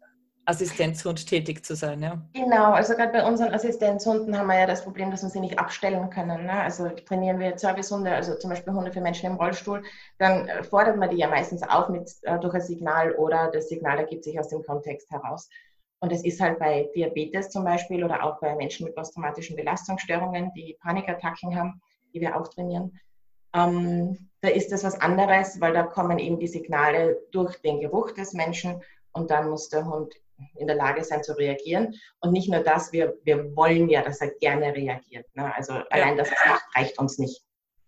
Assistenzhund 0.46 1.28
tätig 1.28 1.64
zu 1.64 1.76
sein, 1.76 2.02
ja. 2.02 2.22
Genau, 2.34 2.72
also 2.72 2.96
gerade 2.96 3.12
bei 3.12 3.26
unseren 3.26 3.54
Assistenzhunden 3.54 4.38
haben 4.38 4.48
wir 4.48 4.60
ja 4.60 4.66
das 4.66 4.84
Problem, 4.84 5.12
dass 5.12 5.22
wir 5.22 5.30
sie 5.30 5.40
nicht 5.40 5.60
abstellen 5.60 6.10
können. 6.10 6.46
Ne? 6.46 6.54
Also 6.54 6.90
trainieren 6.90 7.40
wir 7.40 7.58
Servicehunde, 7.58 8.12
also 8.12 8.36
zum 8.36 8.50
Beispiel 8.50 8.74
Hunde 8.74 8.92
für 8.92 9.02
Menschen 9.02 9.30
im 9.30 9.38
Rollstuhl, 9.38 9.84
dann 10.18 10.48
äh, 10.48 10.64
fordert 10.64 10.98
man 10.98 11.10
die 11.10 11.18
ja 11.18 11.28
meistens 11.28 11.62
auf 11.64 11.90
mit, 11.90 12.12
äh, 12.24 12.40
durch 12.40 12.56
ein 12.56 12.62
Signal 12.62 13.14
oder 13.14 13.52
das 13.52 13.70
Signal 13.70 14.00
ergibt 14.00 14.24
sich 14.24 14.40
aus 14.40 14.50
dem 14.50 14.64
Kontext 14.64 15.10
heraus. 15.12 15.48
Und 16.00 16.12
es 16.12 16.26
ist 16.26 16.42
halt 16.42 16.58
bei 16.58 16.90
Diabetes 16.96 17.50
zum 17.50 17.64
Beispiel 17.64 18.04
oder 18.04 18.24
auch 18.24 18.40
bei 18.40 18.56
Menschen 18.56 18.86
mit 18.86 18.96
posttraumatischen 18.96 19.56
Belastungsstörungen, 19.56 20.52
die 20.56 20.76
Panikattacken 20.82 21.56
haben, 21.56 21.80
die 22.14 22.22
wir 22.22 22.36
auch 22.36 22.48
trainieren. 22.48 23.00
Ähm, 23.54 24.30
da 24.42 24.50
ist 24.50 24.72
das 24.72 24.84
was 24.84 25.00
anderes, 25.00 25.62
weil 25.62 25.74
da 25.74 25.84
kommen 25.84 26.18
eben 26.18 26.40
die 26.40 26.48
Signale 26.48 27.18
durch 27.32 27.58
den 27.62 27.80
Geruch 27.80 28.12
des 28.12 28.34
Menschen 28.34 28.82
und 29.12 29.30
dann 29.30 29.50
muss 29.50 29.70
der 29.70 29.86
Hund 29.86 30.14
in 30.56 30.68
der 30.68 30.76
Lage 30.76 31.04
sein 31.04 31.24
zu 31.24 31.34
reagieren. 31.34 31.96
Und 32.20 32.32
nicht 32.32 32.50
nur 32.50 32.62
das, 32.62 32.92
wir, 32.92 33.16
wir 33.24 33.56
wollen 33.56 33.90
ja, 33.90 34.02
dass 34.02 34.22
er 34.22 34.32
gerne 34.40 34.74
reagiert. 34.74 35.28
Ne? 35.36 35.54
Also 35.56 35.74
ja. 35.74 35.86
allein, 35.90 36.18
dass 36.18 36.30
er 36.30 36.38
es 36.40 36.46
macht, 36.48 36.76
reicht 36.76 37.00
uns 37.00 37.18
nicht. 37.20 37.44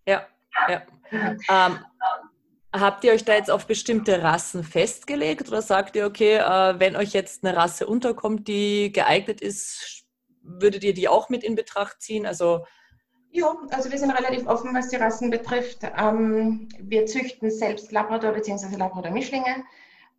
Ja, 0.06 0.26
ja. 0.68 0.82
ähm, 1.12 1.78
habt 2.72 3.04
ihr 3.04 3.12
euch 3.12 3.24
da 3.24 3.34
jetzt 3.34 3.50
auf 3.50 3.66
bestimmte 3.66 4.22
Rassen 4.22 4.62
festgelegt 4.62 5.48
oder 5.48 5.62
sagt 5.62 5.96
ihr, 5.96 6.06
okay, 6.06 6.36
äh, 6.36 6.78
wenn 6.78 6.96
euch 6.96 7.12
jetzt 7.12 7.44
eine 7.44 7.56
Rasse 7.56 7.86
unterkommt, 7.86 8.46
die 8.46 8.92
geeignet 8.92 9.40
ist, 9.40 10.04
würdet 10.42 10.84
ihr 10.84 10.94
die 10.94 11.08
auch 11.08 11.28
mit 11.30 11.42
in 11.42 11.54
Betracht 11.54 12.02
ziehen? 12.02 12.26
Also 12.26 12.64
ja, 13.34 13.54
also 13.70 13.90
wir 13.90 13.98
sind 13.98 14.10
relativ 14.10 14.46
offen, 14.46 14.74
was 14.74 14.88
die 14.88 14.96
Rassen 14.96 15.30
betrifft. 15.30 15.80
Ähm, 15.98 16.68
wir 16.78 17.06
züchten 17.06 17.50
selbst 17.50 17.92
Labrador 17.92 18.32
bzw. 18.32 18.76
Labrador-Mischlinge 18.76 19.64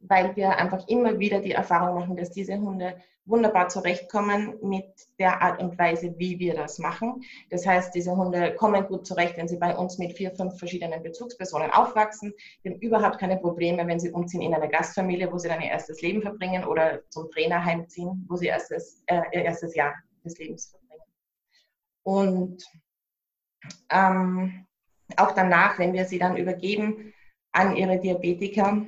weil 0.02 0.36
wir 0.36 0.58
einfach 0.58 0.88
immer 0.88 1.20
wieder 1.20 1.40
die 1.40 1.52
Erfahrung 1.52 2.00
machen, 2.00 2.16
dass 2.16 2.32
diese 2.32 2.58
Hunde 2.60 2.96
wunderbar 3.26 3.70
zurechtkommen 3.70 4.54
mit 4.62 4.86
der 5.18 5.42
Art 5.42 5.60
und 5.60 5.78
Weise, 5.80 6.14
wie 6.18 6.38
wir 6.38 6.54
das 6.54 6.78
machen. 6.78 7.24
Das 7.50 7.66
heißt, 7.66 7.96
diese 7.96 8.16
Hunde 8.16 8.54
kommen 8.54 8.86
gut 8.86 9.08
zurecht, 9.08 9.36
wenn 9.38 9.48
sie 9.48 9.58
bei 9.58 9.76
uns 9.76 9.98
mit 9.98 10.14
vier, 10.14 10.32
fünf 10.36 10.60
verschiedenen 10.60 11.02
Bezugspersonen 11.02 11.72
aufwachsen. 11.72 12.34
Die 12.64 12.70
haben 12.70 12.80
überhaupt 12.80 13.18
keine 13.18 13.38
Probleme, 13.38 13.88
wenn 13.88 14.00
sie 14.00 14.12
umziehen 14.12 14.42
in 14.42 14.54
eine 14.54 14.70
Gastfamilie, 14.70 15.32
wo 15.32 15.40
sie 15.40 15.48
dann 15.48 15.62
ihr 15.62 15.72
erstes 15.72 16.02
Leben 16.02 16.22
verbringen 16.22 16.66
oder 16.66 17.02
zum 17.10 17.30
Trainerheim 17.32 17.88
ziehen, 17.88 18.26
wo 18.30 18.36
sie 18.36 18.48
erstes, 18.48 19.02
äh, 19.08 19.22
ihr 19.34 19.44
erstes 19.44 19.74
Jahr 19.74 19.96
des 20.24 20.38
Lebens 20.38 20.68
verbringen. 20.68 21.04
Und 22.04 22.64
ähm, 23.90 24.66
auch 25.18 25.32
danach, 25.32 25.80
wenn 25.80 25.94
wir 25.94 26.06
sie 26.06 26.20
dann 26.20 26.38
übergeben 26.38 27.14
an 27.52 27.76
ihre 27.76 28.00
Diabetiker, 28.00 28.86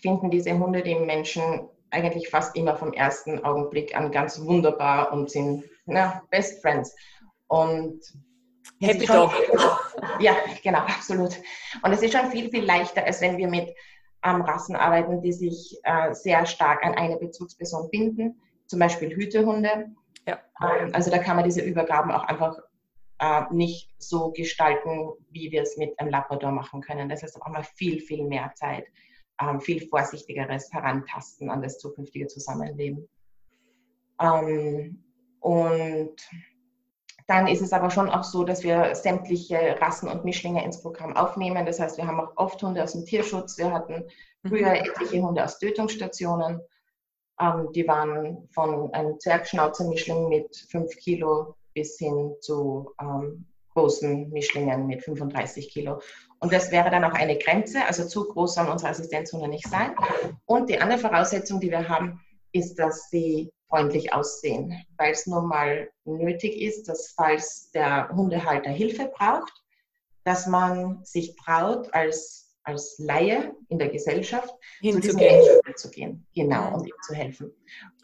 finden 0.00 0.30
diese 0.30 0.56
Hunde 0.58 0.82
den 0.82 1.06
Menschen 1.06 1.68
eigentlich 1.90 2.28
fast 2.28 2.56
immer 2.56 2.76
vom 2.76 2.92
ersten 2.92 3.42
Augenblick 3.44 3.96
an 3.96 4.12
ganz 4.12 4.40
wunderbar 4.40 5.12
und 5.12 5.30
sind 5.30 5.64
na, 5.86 6.22
Best 6.30 6.62
Friends. 6.62 6.94
Und 7.48 8.00
Happy 8.80 9.06
Dog. 9.06 9.32
Ja, 10.20 10.36
genau, 10.62 10.78
absolut. 10.80 11.36
Und 11.82 11.92
es 11.92 12.02
ist 12.02 12.16
schon 12.16 12.30
viel, 12.30 12.48
viel 12.50 12.64
leichter, 12.64 13.04
als 13.04 13.20
wenn 13.20 13.36
wir 13.36 13.48
mit 13.48 13.74
ähm, 14.22 14.42
Rassen 14.42 14.76
arbeiten, 14.76 15.20
die 15.20 15.32
sich 15.32 15.78
äh, 15.82 16.14
sehr 16.14 16.46
stark 16.46 16.84
an 16.84 16.94
eine 16.94 17.16
Bezugsperson 17.16 17.90
binden, 17.90 18.40
zum 18.66 18.78
Beispiel 18.78 19.14
Hütehunde. 19.14 19.90
Ja. 20.26 20.38
Ähm, 20.62 20.90
also 20.94 21.10
da 21.10 21.18
kann 21.18 21.36
man 21.36 21.44
diese 21.44 21.62
Übergaben 21.62 22.10
auch 22.10 22.24
einfach 22.24 22.56
äh, 23.20 23.42
nicht 23.50 23.90
so 23.98 24.32
gestalten, 24.32 25.12
wie 25.30 25.52
wir 25.52 25.62
es 25.62 25.76
mit 25.76 25.98
einem 25.98 26.10
Labrador 26.10 26.50
machen 26.50 26.80
können. 26.80 27.08
Das 27.08 27.22
heißt, 27.22 27.36
da 27.36 27.40
braucht 27.40 27.52
man 27.52 27.64
viel, 27.64 28.00
viel 28.00 28.24
mehr 28.26 28.52
Zeit 28.54 28.86
ähm, 29.40 29.60
viel 29.60 29.86
vorsichtigeres 29.88 30.72
Herantasten 30.72 31.50
an 31.50 31.62
das 31.62 31.78
zukünftige 31.78 32.26
Zusammenleben. 32.26 33.08
Ähm, 34.20 35.02
und 35.40 36.16
dann 37.26 37.46
ist 37.46 37.62
es 37.62 37.72
aber 37.72 37.90
schon 37.90 38.10
auch 38.10 38.24
so, 38.24 38.44
dass 38.44 38.62
wir 38.62 38.94
sämtliche 38.94 39.76
Rassen 39.80 40.08
und 40.08 40.24
Mischlinge 40.24 40.64
ins 40.64 40.82
Programm 40.82 41.16
aufnehmen. 41.16 41.64
Das 41.64 41.80
heißt, 41.80 41.96
wir 41.96 42.06
haben 42.06 42.20
auch 42.20 42.32
oft 42.36 42.62
Hunde 42.62 42.82
aus 42.82 42.92
dem 42.92 43.04
Tierschutz. 43.04 43.56
Wir 43.56 43.72
hatten 43.72 44.04
früher 44.46 44.70
mhm. 44.70 44.84
etliche 44.84 45.22
Hunde 45.22 45.44
aus 45.44 45.58
Tötungsstationen. 45.58 46.60
Ähm, 47.40 47.68
die 47.72 47.86
waren 47.86 48.48
von 48.52 48.92
einem 48.92 49.18
Zwergschnauzer-Mischling 49.18 50.28
mit 50.28 50.54
5 50.70 50.96
Kilo 50.96 51.54
bis 51.74 51.98
hin 51.98 52.34
zu 52.40 52.92
ähm, 53.00 53.46
großen 53.74 54.30
Mischlingen 54.30 54.86
mit 54.86 55.02
35 55.02 55.70
Kilo. 55.70 56.00
Und 56.38 56.52
das 56.52 56.70
wäre 56.70 56.90
dann 56.90 57.04
auch 57.04 57.12
eine 57.12 57.38
Grenze, 57.38 57.84
also 57.84 58.06
zu 58.06 58.24
groß 58.24 58.54
sollen 58.54 58.68
unsere 58.68 58.90
Assistenzhunde 58.90 59.48
nicht 59.48 59.68
sein. 59.68 59.94
Und 60.46 60.68
die 60.68 60.80
andere 60.80 60.98
Voraussetzung, 60.98 61.60
die 61.60 61.70
wir 61.70 61.88
haben, 61.88 62.20
ist, 62.52 62.78
dass 62.78 63.10
sie 63.10 63.52
freundlich 63.68 64.12
aussehen, 64.12 64.84
weil 64.96 65.12
es 65.12 65.26
nun 65.26 65.46
mal 65.46 65.88
nötig 66.04 66.60
ist, 66.60 66.88
dass 66.88 67.12
falls 67.16 67.70
der 67.70 68.08
Hundehalter 68.08 68.70
Hilfe 68.70 69.10
braucht, 69.16 69.52
dass 70.24 70.46
man 70.46 71.04
sich 71.04 71.36
traut, 71.36 71.92
als, 71.94 72.56
als 72.64 72.98
Laie 72.98 73.54
in 73.68 73.78
der 73.78 73.88
Gesellschaft 73.88 74.52
Hinzugehen. 74.80 75.42
zu 75.42 75.60
diesem 75.62 75.76
zu 75.76 75.90
gehen. 75.90 76.26
Genau, 76.34 76.74
und 76.74 76.86
ihm 76.86 76.94
zu 77.06 77.14
helfen. 77.14 77.52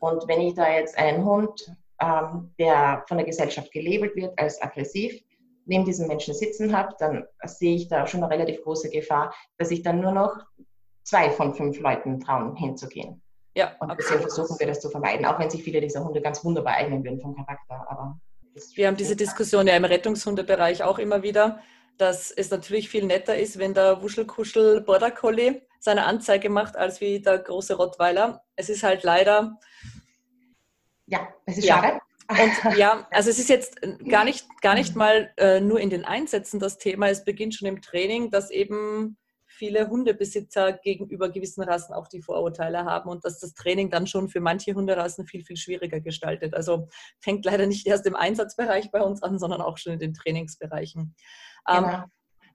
Und 0.00 0.28
wenn 0.28 0.40
ich 0.40 0.54
da 0.54 0.72
jetzt 0.72 0.96
einen 0.96 1.24
Hund, 1.24 1.70
ähm, 2.00 2.54
der 2.58 3.04
von 3.08 3.18
der 3.18 3.26
Gesellschaft 3.26 3.72
gelabelt 3.72 4.14
wird 4.16 4.38
als 4.38 4.60
aggressiv, 4.60 5.20
neben 5.64 5.84
diesem 5.84 6.08
Menschen 6.08 6.34
sitzen 6.34 6.76
habe, 6.76 6.94
dann 6.98 7.24
sehe 7.44 7.76
ich 7.76 7.88
da 7.88 8.06
schon 8.06 8.22
eine 8.22 8.32
relativ 8.32 8.62
große 8.62 8.90
Gefahr, 8.90 9.34
dass 9.58 9.70
ich 9.70 9.82
dann 9.82 10.00
nur 10.00 10.12
noch 10.12 10.36
zwei 11.02 11.30
von 11.30 11.54
fünf 11.54 11.78
Leuten 11.80 12.20
trauen, 12.20 12.56
hinzugehen. 12.56 13.22
Ja, 13.54 13.74
und 13.80 13.92
deswegen 13.98 14.20
versuchen 14.20 14.58
wir 14.58 14.66
das 14.66 14.80
zu 14.80 14.90
vermeiden, 14.90 15.24
auch 15.24 15.38
wenn 15.38 15.48
sich 15.48 15.62
viele 15.62 15.80
dieser 15.80 16.04
Hunde 16.04 16.20
ganz 16.20 16.44
wunderbar 16.44 16.74
eignen 16.74 17.02
würden 17.02 17.20
vom 17.20 17.34
Charakter. 17.34 17.86
Aber 17.88 18.18
wir 18.74 18.86
haben 18.86 18.96
diese 18.96 19.16
Diskussion 19.16 19.66
ja 19.66 19.76
im 19.76 19.84
Rettungshundebereich 19.84 20.82
auch 20.82 20.98
immer 20.98 21.22
wieder, 21.22 21.60
dass 21.96 22.30
es 22.30 22.50
natürlich 22.50 22.88
viel 22.88 23.04
netter 23.04 23.36
ist, 23.36 23.58
wenn 23.58 23.72
der 23.72 24.02
Wuschelkuschel 24.02 24.82
Border 24.82 25.10
Collie 25.10 25.62
seine 25.80 26.04
Anzeige 26.04 26.50
macht, 26.50 26.76
als 26.76 27.00
wie 27.00 27.20
der 27.20 27.38
große 27.38 27.76
Rottweiler. 27.76 28.42
Es 28.56 28.68
ist 28.68 28.82
halt 28.82 29.02
leider. 29.02 29.58
Ja, 31.06 31.28
es 31.46 31.58
ist 31.58 31.64
ja. 31.64 31.76
schade. 31.76 32.00
Und 32.28 32.76
ja, 32.76 33.06
also 33.10 33.30
es 33.30 33.38
ist 33.38 33.48
jetzt 33.48 33.80
gar 34.08 34.24
nicht, 34.24 34.46
gar 34.60 34.74
nicht 34.74 34.96
mal 34.96 35.32
äh, 35.36 35.60
nur 35.60 35.80
in 35.80 35.90
den 35.90 36.04
Einsätzen 36.04 36.58
das 36.58 36.78
Thema, 36.78 37.08
es 37.08 37.24
beginnt 37.24 37.54
schon 37.54 37.68
im 37.68 37.80
Training, 37.80 38.30
dass 38.30 38.50
eben 38.50 39.16
viele 39.56 39.88
Hundebesitzer 39.88 40.72
gegenüber 40.72 41.30
gewissen 41.30 41.62
Rassen 41.62 41.94
auch 41.94 42.08
die 42.08 42.20
Vorurteile 42.20 42.84
haben 42.84 43.08
und 43.08 43.24
dass 43.24 43.40
das 43.40 43.54
Training 43.54 43.90
dann 43.90 44.06
schon 44.06 44.28
für 44.28 44.40
manche 44.40 44.74
Hunderassen 44.74 45.26
viel, 45.26 45.44
viel 45.44 45.56
schwieriger 45.56 46.00
gestaltet. 46.00 46.54
Also 46.54 46.88
fängt 47.20 47.44
leider 47.44 47.66
nicht 47.66 47.86
erst 47.86 48.06
im 48.06 48.16
Einsatzbereich 48.16 48.90
bei 48.90 49.00
uns 49.00 49.22
an, 49.22 49.38
sondern 49.38 49.62
auch 49.62 49.78
schon 49.78 49.94
in 49.94 49.98
den 49.98 50.14
Trainingsbereichen. 50.14 51.14
Ähm, 51.68 51.84
genau. 51.84 51.94
Ähm, 51.94 52.04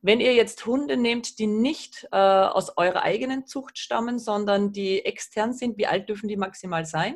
wenn 0.03 0.19
ihr 0.19 0.33
jetzt 0.33 0.65
Hunde 0.65 0.97
nehmt, 0.97 1.37
die 1.37 1.45
nicht 1.45 2.07
äh, 2.11 2.17
aus 2.17 2.75
eurer 2.75 3.03
eigenen 3.03 3.45
Zucht 3.45 3.77
stammen, 3.77 4.17
sondern 4.17 4.71
die 4.71 5.05
extern 5.05 5.53
sind, 5.53 5.77
wie 5.77 5.85
alt 5.85 6.09
dürfen 6.09 6.27
die 6.27 6.37
maximal 6.37 6.85
sein? 6.85 7.15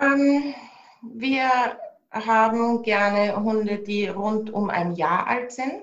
Ähm, 0.00 0.54
wir 1.02 1.78
haben 2.10 2.82
gerne 2.82 3.36
Hunde, 3.36 3.78
die 3.78 4.08
rund 4.08 4.52
um 4.52 4.70
ein 4.70 4.94
Jahr 4.94 5.26
alt 5.26 5.52
sind. 5.52 5.82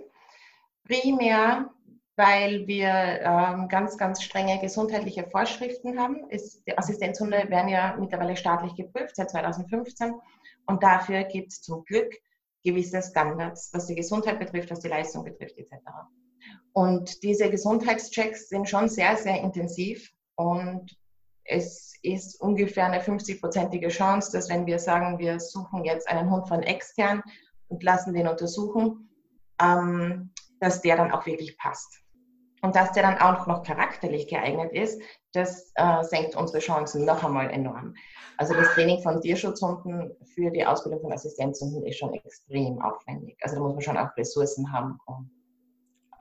Primär, 0.85 1.69
weil 2.15 2.65
wir 2.67 2.87
ähm, 3.21 3.67
ganz, 3.67 3.97
ganz 3.97 4.23
strenge 4.23 4.59
gesundheitliche 4.59 5.27
Vorschriften 5.29 5.99
haben. 5.99 6.29
Ist, 6.29 6.65
die 6.67 6.77
Assistenzhunde 6.77 7.49
werden 7.49 7.69
ja 7.69 7.95
mittlerweile 7.99 8.37
staatlich 8.37 8.75
geprüft 8.75 9.15
seit 9.15 9.29
2015 9.29 10.13
und 10.67 10.81
dafür 10.83 11.23
gibt 11.23 11.51
es 11.51 11.61
zum 11.61 11.83
Glück 11.83 12.15
gewisse 12.63 13.01
Standards, 13.01 13.69
was 13.73 13.87
die 13.87 13.95
Gesundheit 13.95 14.39
betrifft, 14.39 14.71
was 14.71 14.79
die 14.79 14.87
Leistung 14.87 15.23
betrifft 15.23 15.57
etc. 15.57 15.73
Und 16.73 17.21
diese 17.23 17.49
Gesundheitschecks 17.49 18.49
sind 18.49 18.69
schon 18.69 18.89
sehr, 18.89 19.17
sehr 19.17 19.41
intensiv 19.41 20.11
und 20.35 20.95
es 21.45 21.93
ist 22.01 22.39
ungefähr 22.41 22.85
eine 22.85 23.01
50-prozentige 23.01 23.89
Chance, 23.89 24.31
dass 24.31 24.49
wenn 24.49 24.65
wir 24.65 24.79
sagen, 24.79 25.19
wir 25.19 25.39
suchen 25.39 25.85
jetzt 25.85 26.07
einen 26.07 26.29
Hund 26.29 26.47
von 26.47 26.63
extern 26.63 27.23
und 27.67 27.83
lassen 27.83 28.13
den 28.13 28.27
untersuchen, 28.27 29.09
ähm, 29.61 30.31
dass 30.59 30.81
der 30.81 30.97
dann 30.97 31.11
auch 31.11 31.25
wirklich 31.25 31.57
passt. 31.57 32.01
Und 32.61 32.75
dass 32.75 32.91
der 32.93 33.03
dann 33.03 33.19
auch 33.19 33.45
noch 33.45 33.63
charakterlich 33.63 34.27
geeignet 34.27 34.71
ist, 34.73 34.99
das 35.33 35.71
äh, 35.75 36.03
senkt 36.03 36.35
unsere 36.35 36.59
Chancen 36.59 37.05
noch 37.05 37.23
einmal 37.23 37.51
enorm. 37.51 37.93
Also 38.37 38.55
das 38.55 38.69
Training 38.69 39.01
von 39.03 39.21
Tierschutzhunden 39.21 40.15
für 40.33 40.49
die 40.49 40.65
Ausbildung 40.65 41.01
von 41.01 41.13
Assistenzhunden 41.13 41.85
ist 41.85 41.99
schon 41.99 42.13
extrem 42.13 42.81
aufwendig. 42.81 43.37
Also 43.41 43.55
da 43.55 43.61
muss 43.61 43.73
man 43.73 43.81
schon 43.81 43.97
auch 43.97 44.15
Ressourcen 44.17 44.71
haben, 44.71 44.97
um 45.05 45.29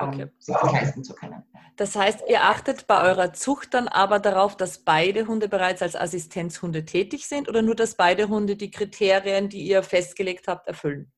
okay. 0.08 0.22
Ähm, 0.22 0.30
sich 0.38 0.54
das 0.54 0.72
leisten 0.72 1.04
zu 1.04 1.14
können. 1.14 1.42
Das 1.76 1.96
heißt, 1.96 2.24
ihr 2.28 2.44
achtet 2.44 2.86
bei 2.86 3.02
eurer 3.02 3.32
Zucht 3.32 3.74
dann 3.74 3.88
aber 3.88 4.20
darauf, 4.20 4.56
dass 4.56 4.78
beide 4.78 5.26
Hunde 5.26 5.48
bereits 5.48 5.82
als 5.82 5.96
Assistenzhunde 5.96 6.84
tätig 6.84 7.26
sind 7.26 7.48
oder 7.48 7.62
nur, 7.62 7.74
dass 7.74 7.96
beide 7.96 8.28
Hunde 8.28 8.56
die 8.56 8.70
Kriterien, 8.70 9.48
die 9.48 9.62
ihr 9.62 9.82
festgelegt 9.82 10.46
habt, 10.46 10.68
erfüllen? 10.68 11.10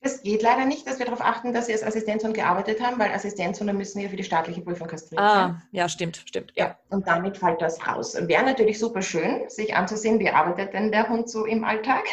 Das 0.00 0.20
geht 0.22 0.42
leider 0.42 0.66
nicht, 0.66 0.86
dass 0.86 0.98
wir 0.98 1.06
darauf 1.06 1.22
achten, 1.22 1.54
dass 1.54 1.66
sie 1.66 1.72
als 1.72 1.82
Assistenzhund 1.82 2.34
gearbeitet 2.34 2.82
haben, 2.82 2.98
weil 2.98 3.10
Assistenzhunde 3.10 3.72
müssen 3.72 4.00
ja 4.00 4.08
für 4.10 4.16
die 4.16 4.24
staatliche 4.24 4.60
Prüfung 4.60 4.86
kastriert 4.86 5.20
ah, 5.20 5.34
sein. 5.34 5.62
Ja, 5.72 5.88
stimmt, 5.88 6.22
stimmt. 6.26 6.52
Ja. 6.56 6.66
ja. 6.66 6.78
Und 6.90 7.08
damit 7.08 7.38
fällt 7.38 7.62
das 7.62 7.86
raus. 7.86 8.14
Wäre 8.14 8.44
natürlich 8.44 8.78
super 8.78 9.00
schön, 9.00 9.48
sich 9.48 9.74
anzusehen, 9.74 10.18
wie 10.18 10.28
arbeitet 10.28 10.74
denn 10.74 10.92
der 10.92 11.08
Hund 11.08 11.30
so 11.30 11.46
im 11.46 11.64
Alltag. 11.64 12.04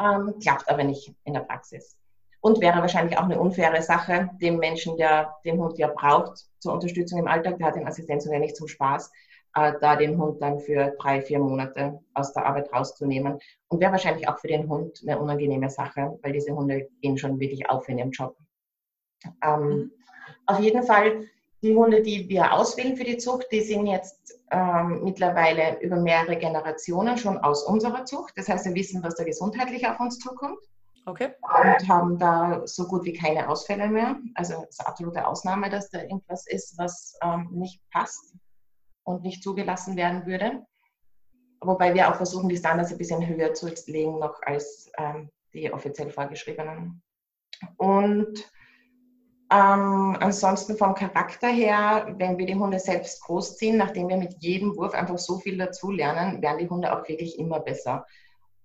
Ähm, 0.00 0.34
klappt 0.40 0.68
aber 0.68 0.84
nicht 0.84 1.12
in 1.24 1.34
der 1.34 1.40
Praxis. 1.40 1.96
Und 2.44 2.60
wäre 2.60 2.82
wahrscheinlich 2.82 3.16
auch 3.16 3.22
eine 3.22 3.40
unfaire 3.40 3.80
Sache, 3.80 4.28
dem 4.42 4.58
Menschen, 4.58 4.98
der 4.98 5.34
den 5.46 5.58
Hund 5.58 5.78
ja 5.78 5.88
braucht 5.88 6.44
zur 6.58 6.74
Unterstützung 6.74 7.20
im 7.20 7.26
Alltag, 7.26 7.56
der 7.56 7.68
hat 7.68 7.76
den 7.76 7.88
Assistenzhund 7.88 8.34
ja 8.34 8.38
nicht 8.38 8.54
zum 8.54 8.68
Spaß, 8.68 9.10
äh, 9.54 9.72
da 9.80 9.96
den 9.96 10.20
Hund 10.20 10.42
dann 10.42 10.60
für 10.60 10.94
drei, 10.98 11.22
vier 11.22 11.38
Monate 11.38 12.00
aus 12.12 12.34
der 12.34 12.44
Arbeit 12.44 12.70
rauszunehmen. 12.70 13.38
Und 13.68 13.80
wäre 13.80 13.92
wahrscheinlich 13.92 14.28
auch 14.28 14.38
für 14.38 14.48
den 14.48 14.68
Hund 14.68 15.00
eine 15.06 15.18
unangenehme 15.18 15.70
Sache, 15.70 16.18
weil 16.20 16.32
diese 16.32 16.54
Hunde 16.54 16.90
gehen 17.00 17.16
schon 17.16 17.40
wirklich 17.40 17.70
auf 17.70 17.88
in 17.88 17.96
ihrem 17.96 18.10
Job. 18.10 18.36
Ähm, 19.42 19.66
mhm. 19.66 19.90
Auf 20.44 20.60
jeden 20.60 20.82
Fall, 20.82 21.24
die 21.62 21.74
Hunde, 21.74 22.02
die 22.02 22.28
wir 22.28 22.52
auswählen 22.52 22.94
für 22.94 23.04
die 23.04 23.16
Zucht, 23.16 23.46
die 23.52 23.62
sind 23.62 23.86
jetzt 23.86 24.38
ähm, 24.50 25.00
mittlerweile 25.02 25.80
über 25.80 25.96
mehrere 25.96 26.36
Generationen 26.36 27.16
schon 27.16 27.38
aus 27.38 27.62
unserer 27.62 28.04
Zucht. 28.04 28.34
Das 28.36 28.50
heißt, 28.50 28.66
wir 28.66 28.74
wissen, 28.74 29.02
was 29.02 29.14
da 29.14 29.24
gesundheitlich 29.24 29.88
auf 29.88 29.98
uns 29.98 30.18
zukommt. 30.18 30.58
Okay. 31.06 31.34
Und 31.42 31.88
haben 31.88 32.18
da 32.18 32.62
so 32.66 32.86
gut 32.86 33.04
wie 33.04 33.12
keine 33.12 33.48
Ausfälle 33.48 33.88
mehr. 33.88 34.16
Also 34.34 34.54
es 34.62 34.70
ist 34.70 34.80
eine 34.80 34.88
absolute 34.88 35.26
Ausnahme, 35.26 35.68
dass 35.68 35.90
da 35.90 36.00
irgendwas 36.00 36.46
ist, 36.46 36.78
was 36.78 37.18
ähm, 37.22 37.48
nicht 37.52 37.82
passt 37.90 38.34
und 39.02 39.22
nicht 39.22 39.42
zugelassen 39.42 39.96
werden 39.96 40.24
würde. 40.24 40.64
Wobei 41.60 41.94
wir 41.94 42.08
auch 42.08 42.16
versuchen, 42.16 42.48
die 42.48 42.56
Standards 42.56 42.92
ein 42.92 42.98
bisschen 42.98 43.26
höher 43.26 43.52
zu 43.54 43.68
legen 43.86 44.18
noch 44.18 44.40
als 44.42 44.90
ähm, 44.98 45.30
die 45.52 45.72
offiziell 45.72 46.10
vorgeschriebenen. 46.10 47.02
Und 47.76 48.50
ähm, 49.50 50.16
ansonsten 50.20 50.76
vom 50.76 50.94
Charakter 50.94 51.48
her, 51.48 52.14
wenn 52.18 52.38
wir 52.38 52.46
die 52.46 52.54
Hunde 52.54 52.78
selbst 52.78 53.22
großziehen, 53.22 53.76
nachdem 53.76 54.08
wir 54.08 54.16
mit 54.16 54.34
jedem 54.42 54.74
Wurf 54.76 54.94
einfach 54.94 55.18
so 55.18 55.38
viel 55.38 55.58
dazu 55.58 55.90
lernen, 55.90 56.42
werden 56.42 56.58
die 56.58 56.68
Hunde 56.68 56.92
auch 56.92 57.06
wirklich 57.08 57.38
immer 57.38 57.60
besser. 57.60 58.06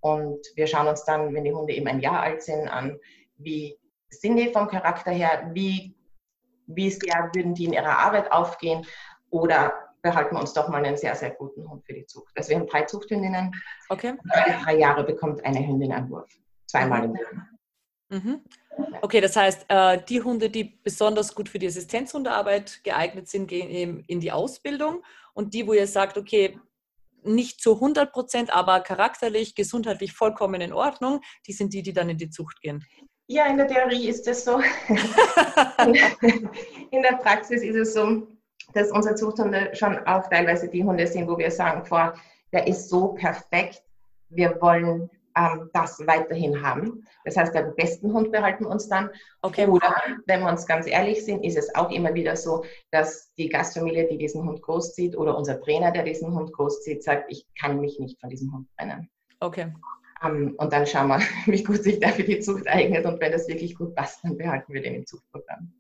Und 0.02 0.40
wir 0.56 0.68
schauen 0.68 0.88
uns 0.88 1.04
dann, 1.04 1.34
wenn 1.34 1.44
die 1.44 1.54
Hunde 1.54 1.74
eben 1.74 1.88
ein 1.88 2.00
Jahr 2.00 2.22
alt 2.22 2.42
sind, 2.44 2.68
an, 2.68 2.98
wie 3.38 3.78
sind 4.10 4.38
die 4.38 4.52
vom 4.52 4.68
Charakter 4.68 5.12
her, 5.12 5.50
wie, 5.54 5.96
wie 6.68 6.90
sehr 6.90 7.30
würden 7.34 7.54
die 7.54 7.66
in 7.66 7.74
ihrer 7.74 7.98
Arbeit 7.98 8.32
aufgehen 8.32 8.86
oder 9.30 9.74
behalten 10.02 10.36
wir 10.36 10.42
uns 10.42 10.54
doch 10.54 10.70
mal 10.70 10.84
einen 10.84 10.98
sehr, 10.98 11.16
sehr 11.16 11.32
guten 11.32 11.70
Hund 11.70 11.86
für 11.86 11.94
die 11.94 12.06
Zucht. 12.06 12.32
Also 12.36 12.50
wir 12.50 12.60
haben 12.60 12.68
drei 12.68 12.84
Zuchthündinnen. 12.84 13.52
Okay. 13.90 14.16
Alle 14.30 14.64
drei 14.64 14.78
Jahre 14.78 15.04
bekommt 15.04 15.44
eine 15.44 15.66
Hündin 15.66 15.92
einen 15.92 16.10
Wurf. 16.10 16.30
Zweimal 16.68 17.04
im 17.06 17.16
Jahr. 17.16 17.50
Mhm. 18.10 18.42
Okay, 19.02 19.22
das 19.22 19.36
heißt, 19.36 19.66
äh, 19.68 20.02
die 20.08 20.22
Hunde, 20.22 20.50
die 20.50 20.64
besonders 20.64 21.36
gut 21.36 21.50
für 21.50 21.60
die 21.60 21.68
Assistenzhundearbeit 21.68 22.84
geeignet 22.84 23.28
sind, 23.28 23.48
gehen 23.48 23.70
eben 23.70 24.04
in 24.08 24.20
die 24.20 24.32
Ausbildung. 24.32 25.04
Und 25.34 25.54
die, 25.54 25.68
wo 25.68 25.74
ihr 25.74 25.88
sagt, 25.88 26.18
okay, 26.18 26.58
nicht 27.24 27.62
zu 27.62 27.76
100 27.76 28.12
Prozent, 28.12 28.54
aber 28.54 28.80
charakterlich, 28.82 29.56
gesundheitlich 29.56 30.14
vollkommen 30.14 30.62
in 30.62 30.74
Ordnung, 30.74 31.22
die 31.48 31.54
sind 31.54 31.74
die, 31.74 31.82
die 31.82 31.94
dann 31.94 32.10
in 32.10 32.18
die 32.18 32.30
Zucht 32.30 32.62
gehen. 32.62 32.86
Ja, 33.28 33.46
in 33.46 33.58
der 33.58 33.68
Theorie 33.68 34.08
ist 34.08 34.26
das 34.26 34.44
so. 34.44 34.60
in 36.92 37.04
der 37.04 37.18
Praxis 37.22 37.62
ist 37.62 37.76
es 37.76 37.94
so, 37.94 38.28
dass 38.74 38.92
unsere 38.92 39.16
Zuchthunde 39.16 39.70
schon 39.74 39.98
auch 40.08 40.28
teilweise 40.30 40.68
die 40.68 40.84
Hunde 40.84 41.06
sind, 41.06 41.28
wo 41.28 41.38
wir 41.38 41.52
sagen, 41.52 41.86
vor, 41.86 42.16
der 42.52 42.66
ist 42.68 42.90
so 42.90 43.10
perfekt, 43.10 43.84
wir 44.30 44.60
wollen 44.62 45.10
ähm, 45.40 45.70
das 45.74 46.00
weiterhin 46.06 46.62
haben. 46.62 47.06
Das 47.24 47.38
heißt, 47.38 47.54
den 47.56 47.74
besten 47.76 48.14
Hund 48.14 48.32
behalten 48.32 48.66
wir 48.66 48.72
uns 48.72 48.90
dann. 48.90 49.10
Okay. 49.42 49.68
Oder, 49.68 49.96
wenn 50.26 50.42
wir 50.42 50.50
uns 50.50 50.66
ganz 50.66 50.88
ehrlich 50.88 51.24
sind, 51.24 51.44
ist 51.46 51.58
es 51.58 51.74
auch 51.76 51.92
immer 51.92 52.14
wieder 52.14 52.36
so, 52.36 52.66
dass 52.92 53.34
die 53.36 53.50
Gastfamilie, 53.50 54.08
die 54.08 54.18
diesen 54.18 54.46
Hund 54.46 54.62
großzieht, 54.62 55.18
oder 55.18 55.38
unser 55.38 55.62
Trainer, 55.62 55.92
der 55.92 56.04
diesen 56.04 56.34
Hund 56.34 56.52
großzieht, 56.52 57.04
sagt, 57.04 57.32
ich 57.32 57.46
kann 57.60 57.80
mich 57.80 58.00
nicht 58.00 58.20
von 58.20 58.30
diesem 58.30 58.54
Hund 58.54 58.68
trennen. 58.78 59.10
Okay. 59.40 59.74
Um, 60.22 60.36
ähm, 60.36 60.56
und 60.58 60.74
dann 60.74 60.86
schauen 60.86 61.08
wir, 61.08 61.20
wie 61.46 61.64
gut 61.64 61.84
sich 61.84 62.00
der 62.00 62.10
für 62.10 62.24
die 62.24 62.40
Zucht 62.40 62.68
eignet. 62.68 63.06
Und 63.06 63.22
wenn 63.22 63.32
das 63.32 63.48
wirklich 63.48 63.76
gut 63.76 63.96
passt, 63.96 64.24
dann 64.24 64.38
behalten 64.38 64.74
wir 64.74 64.82
den 64.82 64.96
im 64.96 65.06
Zuchtprogramm. 65.06 65.74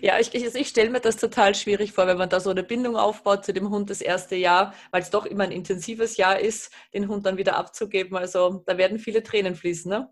Ja, 0.00 0.18
ich, 0.18 0.34
ich, 0.34 0.54
ich 0.54 0.68
stelle 0.68 0.90
mir 0.90 1.00
das 1.00 1.16
total 1.16 1.54
schwierig 1.54 1.92
vor, 1.92 2.06
wenn 2.06 2.16
man 2.16 2.28
da 2.28 2.40
so 2.40 2.50
eine 2.50 2.62
Bindung 2.62 2.96
aufbaut 2.96 3.44
zu 3.44 3.52
dem 3.52 3.70
Hund 3.70 3.90
das 3.90 4.00
erste 4.00 4.36
Jahr, 4.36 4.74
weil 4.90 5.02
es 5.02 5.10
doch 5.10 5.26
immer 5.26 5.44
ein 5.44 5.52
intensives 5.52 6.16
Jahr 6.16 6.40
ist, 6.40 6.72
den 6.92 7.08
Hund 7.08 7.26
dann 7.26 7.36
wieder 7.36 7.56
abzugeben. 7.56 8.16
Also 8.16 8.62
da 8.66 8.78
werden 8.78 8.98
viele 8.98 9.22
Tränen 9.22 9.54
fließen, 9.54 9.90
ne? 9.90 10.10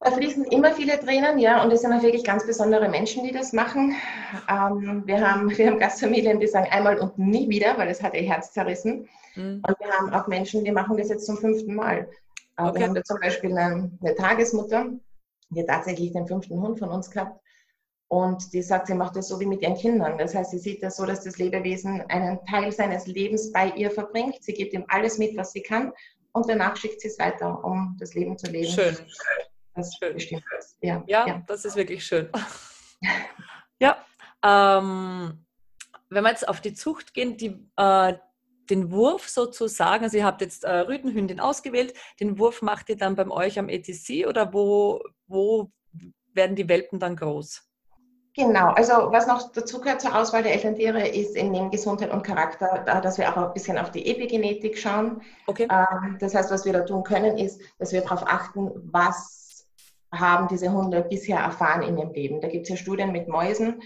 Da 0.00 0.12
fließen 0.12 0.44
immer 0.44 0.72
viele 0.72 0.98
Tränen, 1.00 1.38
ja, 1.38 1.62
und 1.62 1.72
es 1.72 1.80
sind 1.80 1.92
auch 1.92 2.02
wirklich 2.02 2.22
ganz 2.22 2.46
besondere 2.46 2.88
Menschen, 2.88 3.24
die 3.24 3.32
das 3.32 3.52
machen. 3.52 3.96
Ähm, 4.48 5.02
wir, 5.06 5.20
haben, 5.20 5.50
wir 5.56 5.66
haben 5.66 5.78
Gastfamilien, 5.78 6.38
die 6.38 6.46
sagen 6.46 6.68
einmal 6.70 6.98
und 6.98 7.18
nie 7.18 7.48
wieder, 7.48 7.76
weil 7.76 7.88
es 7.88 8.00
hat 8.02 8.14
ihr 8.14 8.22
Herz 8.22 8.52
zerrissen. 8.52 9.08
Mhm. 9.34 9.60
Und 9.66 9.80
wir 9.80 9.90
haben 9.90 10.14
auch 10.14 10.28
Menschen, 10.28 10.64
die 10.64 10.70
machen 10.70 10.96
das 10.96 11.08
jetzt 11.08 11.26
zum 11.26 11.36
fünften 11.36 11.74
Mal. 11.74 12.08
Äh, 12.56 12.62
okay. 12.62 12.78
Wir 12.78 12.86
haben 12.86 12.94
da 12.94 13.02
zum 13.02 13.18
Beispiel 13.20 13.58
eine, 13.58 13.90
eine 14.00 14.14
Tagesmutter, 14.14 14.86
die 15.50 15.60
hat 15.60 15.68
tatsächlich 15.68 16.12
den 16.12 16.28
fünften 16.28 16.60
Hund 16.60 16.78
von 16.78 16.90
uns 16.90 17.10
gehabt. 17.10 17.40
Und 18.08 18.54
die 18.54 18.62
sagt, 18.62 18.86
sie 18.86 18.94
macht 18.94 19.16
das 19.16 19.28
so 19.28 19.38
wie 19.38 19.46
mit 19.46 19.60
ihren 19.60 19.76
Kindern. 19.76 20.16
Das 20.16 20.34
heißt, 20.34 20.50
sie 20.50 20.58
sieht 20.58 20.82
das 20.82 20.96
so, 20.96 21.04
dass 21.04 21.24
das 21.24 21.36
Lebewesen 21.36 22.00
einen 22.08 22.42
Teil 22.46 22.72
seines 22.72 23.06
Lebens 23.06 23.52
bei 23.52 23.70
ihr 23.70 23.90
verbringt. 23.90 24.36
Sie 24.40 24.54
gibt 24.54 24.72
ihm 24.72 24.84
alles 24.88 25.18
mit, 25.18 25.36
was 25.36 25.52
sie 25.52 25.62
kann. 25.62 25.92
Und 26.32 26.48
danach 26.48 26.76
schickt 26.76 27.02
sie 27.02 27.08
es 27.08 27.18
weiter, 27.18 27.62
um 27.62 27.96
das 28.00 28.14
Leben 28.14 28.38
zu 28.38 28.50
leben. 28.50 28.70
Schön. 28.70 28.96
Das 29.74 29.94
schön. 29.94 30.14
bestimmt 30.14 30.42
Ja, 30.80 31.04
ja, 31.06 31.26
ja, 31.26 31.42
das 31.46 31.64
ist 31.64 31.76
wirklich 31.76 32.04
schön. 32.04 32.30
ja. 33.80 33.96
Ähm, 34.42 35.44
wenn 36.08 36.24
wir 36.24 36.30
jetzt 36.30 36.48
auf 36.48 36.60
die 36.60 36.74
Zucht 36.74 37.12
gehen, 37.12 37.36
die, 37.36 37.68
äh, 37.76 38.14
den 38.70 38.90
Wurf 38.90 39.28
sozusagen, 39.28 40.04
also 40.04 40.16
ihr 40.16 40.24
habt 40.24 40.40
jetzt 40.40 40.64
äh, 40.64 40.70
Rüdenhündin 40.70 41.40
ausgewählt, 41.40 41.94
den 42.20 42.38
Wurf 42.38 42.62
macht 42.62 42.88
ihr 42.88 42.96
dann 42.96 43.16
bei 43.16 43.28
euch 43.28 43.58
am 43.58 43.68
ETC 43.68 44.26
oder 44.26 44.52
wo, 44.52 45.02
wo 45.26 45.70
werden 46.32 46.56
die 46.56 46.68
Welpen 46.68 46.98
dann 46.98 47.16
groß? 47.16 47.67
Genau, 48.34 48.68
also 48.68 49.10
was 49.10 49.26
noch 49.26 49.50
dazu 49.52 49.80
gehört 49.80 50.00
zur 50.00 50.14
Auswahl 50.14 50.44
der 50.44 50.52
Elterntiere 50.52 51.08
ist 51.08 51.34
in 51.34 51.50
neben 51.50 51.70
Gesundheit 51.70 52.12
und 52.12 52.22
Charakter, 52.22 52.84
dass 53.02 53.18
wir 53.18 53.28
auch 53.28 53.36
ein 53.36 53.52
bisschen 53.52 53.78
auf 53.78 53.90
die 53.90 54.06
Epigenetik 54.06 54.78
schauen. 54.78 55.22
Okay. 55.46 55.66
Ähm, 55.70 56.18
das 56.20 56.34
heißt, 56.34 56.50
was 56.50 56.64
wir 56.64 56.72
da 56.72 56.82
tun 56.82 57.02
können, 57.02 57.36
ist, 57.36 57.60
dass 57.78 57.92
wir 57.92 58.00
darauf 58.00 58.22
achten, 58.26 58.70
was 58.92 59.66
haben 60.12 60.48
diese 60.48 60.72
Hunde 60.72 61.02
bisher 61.02 61.38
erfahren 61.38 61.82
in 61.82 61.98
ihrem 61.98 62.12
Leben. 62.12 62.40
Da 62.40 62.48
gibt 62.48 62.64
es 62.64 62.68
ja 62.68 62.76
Studien 62.76 63.12
mit 63.12 63.28
Mäusen, 63.28 63.82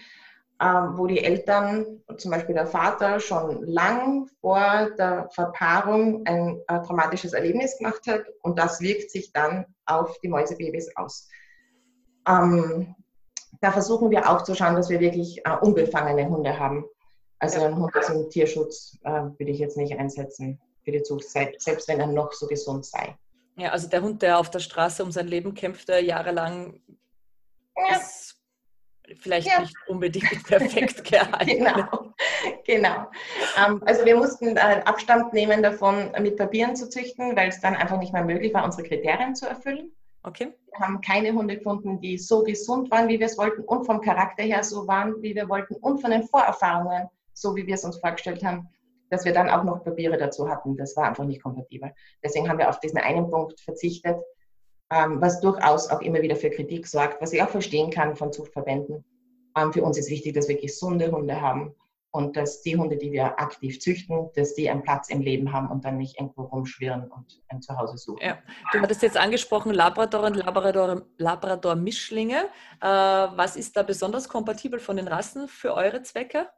ähm, 0.61 0.99
wo 0.99 1.07
die 1.07 1.25
Eltern, 1.25 2.03
zum 2.19 2.31
Beispiel 2.31 2.55
der 2.55 2.67
Vater, 2.67 3.21
schon 3.21 3.63
lang 3.67 4.29
vor 4.41 4.91
der 4.99 5.29
Verpaarung 5.31 6.27
ein 6.27 6.61
traumatisches 6.69 7.33
Erlebnis 7.33 7.79
gemacht 7.79 8.07
hat 8.07 8.23
und 8.43 8.59
das 8.59 8.81
wirkt 8.81 9.11
sich 9.11 9.33
dann 9.33 9.65
auf 9.87 10.19
die 10.21 10.29
Mäusebabys 10.29 10.95
aus. 10.97 11.29
Ähm, 12.29 12.95
da 13.63 13.71
versuchen 13.71 14.11
wir 14.11 14.29
auch 14.29 14.43
zu 14.43 14.55
schauen, 14.55 14.75
dass 14.75 14.91
wir 14.91 15.01
wirklich 15.01 15.47
äh, 15.47 15.57
unbefangene 15.61 16.29
Hunde 16.29 16.59
haben. 16.59 16.85
Also 17.39 17.61
ja. 17.61 17.67
einen 17.67 17.77
Hund 17.77 17.97
aus 17.97 18.09
dem 18.09 18.29
Tierschutz 18.29 18.99
äh, 19.05 19.11
würde 19.11 19.53
ich 19.53 19.59
jetzt 19.59 19.77
nicht 19.77 19.97
einsetzen 19.99 20.61
für 20.85 20.91
die 20.91 21.03
Zucht, 21.03 21.25
selbst 21.31 21.87
wenn 21.87 22.01
er 22.01 22.09
noch 22.09 22.33
so 22.33 22.47
gesund 22.49 22.85
sei. 22.85 23.17
Ja, 23.57 23.71
also 23.71 23.89
der 23.89 24.03
Hund, 24.03 24.21
der 24.23 24.39
auf 24.39 24.51
der 24.51 24.59
Straße 24.59 25.05
um 25.05 25.13
sein 25.13 25.29
Leben 25.29 25.55
kämpfte, 25.55 26.01
jahrelang, 26.01 26.81
ja. 27.77 27.97
ist 27.97 28.37
vielleicht 29.21 29.47
ja. 29.47 29.61
nicht 29.61 29.77
unbedingt 29.87 30.45
perfekt 30.45 31.05
gehalten. 31.11 31.47
genau, 31.47 32.13
genau. 32.65 33.11
Ähm, 33.65 33.81
also 33.87 34.05
wir 34.05 34.17
mussten 34.17 34.57
äh, 34.57 34.83
Abstand 34.85 35.33
nehmen 35.33 35.63
davon, 35.63 36.11
mit 36.21 36.37
Papieren 36.37 36.75
zu 36.75 36.89
züchten, 36.89 37.37
weil 37.37 37.51
es 37.51 37.61
dann 37.61 37.77
einfach 37.77 37.99
nicht 37.99 38.13
mehr 38.13 38.25
möglich 38.25 38.53
war, 38.55 38.65
unsere 38.65 38.89
Kriterien 38.89 39.37
zu 39.37 39.47
erfüllen. 39.47 39.93
Okay. 40.25 40.55
Wir 40.71 40.87
haben 40.87 41.01
keine 41.01 41.33
Hunde 41.33 41.57
gefunden, 41.57 42.01
die 42.01 42.17
so 42.17 42.43
gesund 42.45 42.91
waren, 42.91 43.09
wie 43.09 43.19
wir 43.19 43.27
es 43.27 43.37
wollten 43.37 43.63
und 43.63 43.85
vom 43.85 44.01
Charakter 44.01 44.43
her 44.45 44.63
so 44.63 44.87
waren, 44.87 45.21
wie 45.21 45.35
wir 45.35 45.49
wollten 45.49 45.75
und 45.75 46.01
von 46.01 46.11
den 46.11 46.23
Vorerfahrungen, 46.23 47.09
so 47.33 47.57
wie 47.57 47.67
wir 47.67 47.75
es 47.75 47.85
uns 47.85 47.99
vorgestellt 47.99 48.45
haben, 48.45 48.69
dass 49.11 49.25
wir 49.25 49.33
dann 49.33 49.51
auch 49.51 49.65
noch 49.65 49.83
Papiere 49.83 50.17
dazu 50.17 50.49
hatten. 50.49 50.77
Das 50.77 50.97
war 50.97 51.09
einfach 51.09 51.25
nicht 51.25 51.43
kompatibel. 51.43 51.93
Deswegen 52.23 52.49
haben 52.49 52.59
wir 52.59 52.69
auf 52.69 52.81
diesen 52.81 52.99
einen 52.99 53.29
Punkt 53.31 53.61
verzichtet, 53.61 54.17
ähm, 54.91 55.21
was 55.21 55.41
durchaus 55.41 55.91
auch 55.91 56.01
immer 56.01 56.23
wieder 56.23 56.37
für 56.37 56.51
Kritik 56.51 56.87
sorgt, 56.87 57.21
was 57.21 57.33
ich 57.33 57.43
auch 57.43 57.51
verstehen 57.51 57.91
kann 57.91 58.15
von 58.15 58.33
Zuchtverbänden. 58.33 59.05
Ähm, 59.57 59.73
für 59.73 59.83
uns 59.83 59.99
ist 59.99 60.09
wichtig, 60.09 60.35
dass 60.35 60.49
wir 60.49 60.61
gesunde 60.61 61.11
Hunde 61.11 61.41
haben 61.41 61.75
und 62.13 62.37
dass 62.37 62.61
die 62.61 62.77
Hunde, 62.77 62.97
die 62.97 63.11
wir 63.11 63.41
aktiv 63.41 63.81
züchten, 63.81 64.31
dass 64.37 64.55
die 64.55 64.71
einen 64.71 64.83
Platz 64.83 65.09
im 65.09 65.23
Leben 65.23 65.53
haben 65.53 65.69
und 65.69 65.85
dann 65.85 65.97
nicht 65.97 66.21
irgendwo 66.21 66.43
rumschwirren 66.43 67.11
und 67.11 67.43
ein 67.49 67.63
Zuhause 67.63 67.97
suchen. 67.97 68.21
Ja. 68.23 68.39
Du 68.73 68.81
hattest 68.81 69.03
jetzt 69.03 69.17
angesprochen 69.17 69.73
Labrador 69.73 70.25
und 70.25 70.37
Labrador, 70.37 71.03
Labrador 71.17 71.75
Mischlinge. 71.75 72.45
Äh, 72.81 72.87
was 72.87 73.57
ist 73.57 73.77
da 73.77 73.83
besonders 73.83 74.29
kompatibel 74.29 74.79
von 74.79 74.97
den 74.97 75.09
Rassen 75.09 75.49
für 75.49 75.75
eure 75.75 76.03
Zwecke? 76.03 76.49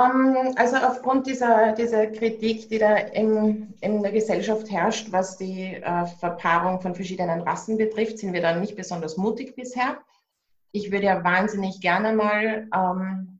Ähm, 0.00 0.54
also 0.56 0.76
aufgrund 0.76 1.28
dieser, 1.28 1.72
dieser 1.72 2.08
Kritik, 2.08 2.68
die 2.68 2.78
da 2.78 2.96
in, 2.96 3.72
in 3.80 4.02
der 4.02 4.10
Gesellschaft 4.10 4.68
herrscht, 4.68 5.12
was 5.12 5.36
die 5.36 5.74
äh, 5.74 6.06
Verpaarung 6.18 6.80
von 6.80 6.96
verschiedenen 6.96 7.42
Rassen 7.42 7.78
betrifft, 7.78 8.18
sind 8.18 8.32
wir 8.32 8.42
da 8.42 8.56
nicht 8.56 8.74
besonders 8.74 9.16
mutig 9.16 9.54
bisher. 9.54 9.98
Ich 10.72 10.90
würde 10.90 11.06
ja 11.06 11.22
wahnsinnig 11.22 11.80
gerne 11.80 12.12
mal 12.12 12.68
ähm, 12.74 13.33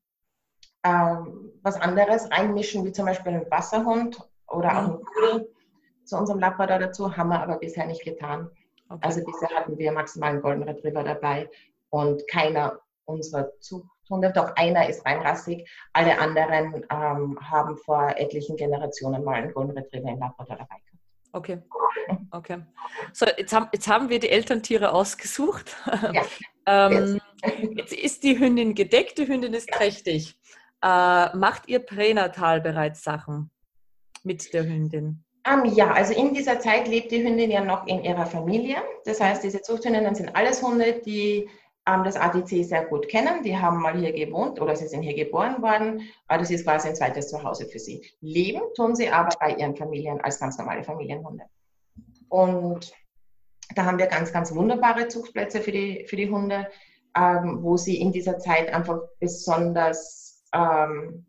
ähm, 0.85 1.51
was 1.63 1.81
anderes 1.81 2.31
reinmischen, 2.31 2.85
wie 2.85 2.93
zum 2.93 3.07
Beispiel 3.07 3.33
einen 3.33 3.51
Wasserhund 3.51 4.21
oder 4.49 4.71
auch 4.71 4.85
einen 4.85 5.01
Pudel 5.03 5.49
zu 6.05 6.17
unserem 6.17 6.39
Labrador 6.39 6.79
dazu, 6.79 7.17
haben 7.17 7.31
wir 7.31 7.41
aber 7.41 7.59
bisher 7.59 7.87
nicht 7.87 8.05
getan. 8.05 8.51
Okay. 8.89 9.01
Also 9.01 9.25
bisher 9.25 9.49
hatten 9.57 9.79
wir 9.79 9.93
maximal 9.93 10.31
einen 10.31 10.43
Golden 10.43 10.63
Retriever 10.63 11.03
dabei 11.03 11.49
und 11.89 12.27
keiner 12.29 12.81
unserer 13.07 13.51
Zuchthunde, 13.61 14.33
doch 14.35 14.55
einer 14.57 14.89
ist 14.89 15.05
reinrassig, 15.07 15.69
alle 15.93 16.19
anderen 16.19 16.87
ähm, 16.91 17.39
haben 17.41 17.77
vor 17.79 18.15
etlichen 18.17 18.57
Generationen 18.57 19.25
mal 19.25 19.35
einen 19.35 19.55
Golden 19.55 19.73
Retriever 19.73 20.11
im 20.11 20.21
Labrador 20.21 20.57
dabei 20.57 20.77
gehabt. 20.77 20.95
Okay. 21.33 21.63
Okay. 22.31 22.63
So, 23.13 23.27
jetzt 23.27 23.53
haben, 23.53 23.69
jetzt 23.73 23.89
haben 23.89 24.09
wir 24.09 24.21
die 24.21 24.29
Elterntiere 24.29 24.93
ausgesucht. 24.93 25.77
Ja. 26.13 26.23
ähm, 26.67 27.21
jetzt 27.77 27.93
ist 27.93 28.23
die 28.23 28.39
Hündin 28.39 28.75
gedeckt, 28.75 29.19
die 29.19 29.27
Hündin 29.27 29.55
ist 29.55 29.69
trächtig. 29.69 30.39
Äh, 30.85 31.35
macht 31.35 31.67
ihr 31.67 31.79
pränatal 31.79 32.61
bereits 32.61 33.03
Sachen 33.03 33.51
mit 34.23 34.53
der 34.53 34.65
Hündin? 34.65 35.25
Um, 35.51 35.65
ja, 35.65 35.91
also 35.93 36.13
in 36.13 36.35
dieser 36.35 36.61
Zeit 36.61 36.89
lebt 36.89 37.11
die 37.11 37.25
Hündin 37.25 37.51
ja 37.51 37.65
noch 37.65 37.87
in 37.87 38.05
ihrer 38.05 38.27
Familie. 38.27 38.77
Das 39.07 39.19
heißt, 39.19 39.43
diese 39.43 39.63
Zuchthündinnen 39.63 40.15
sind 40.15 40.37
alles 40.37 40.63
Hunde, 40.63 41.01
die 41.07 41.49
ähm, 41.87 42.05
das 42.05 42.17
ADC 42.17 42.67
sehr 42.67 42.85
gut 42.85 43.09
kennen. 43.09 43.43
Die 43.43 43.57
haben 43.57 43.81
mal 43.81 43.97
hier 43.97 44.13
gewohnt 44.13 44.61
oder 44.61 44.77
sie 44.77 44.87
sind 44.87 45.01
hier 45.03 45.15
geboren 45.15 45.63
worden. 45.63 46.03
Aber 46.29 46.41
das 46.41 46.51
ist 46.51 46.65
quasi 46.65 46.89
ein 46.89 46.97
zweites 46.97 47.29
Zuhause 47.29 47.65
für 47.65 47.79
sie. 47.79 48.05
Leben 48.21 48.61
tun 48.77 48.95
sie 48.95 49.09
aber 49.09 49.35
bei 49.41 49.55
ihren 49.55 49.77
Familien 49.77 50.21
als 50.21 50.39
ganz 50.39 50.59
normale 50.59 50.85
Familienhunde. 50.85 51.45
Und 52.29 52.93
da 53.75 53.87
haben 53.87 53.99
wir 53.99 54.07
ganz, 54.07 54.35
ganz 54.35 54.55
wunderbare 54.55 55.09
Zuchtplätze 55.09 55.63
für 55.63 55.73
die, 55.73 56.05
für 56.07 56.17
die 56.17 56.29
Hunde, 56.29 56.69
ähm, 57.17 57.61
wo 57.63 57.79
sie 57.79 57.99
in 58.03 58.13
dieser 58.13 58.39
Zeit 58.39 58.73
einfach 58.73 59.01
besonders 59.19 60.24
ähm, 60.55 61.27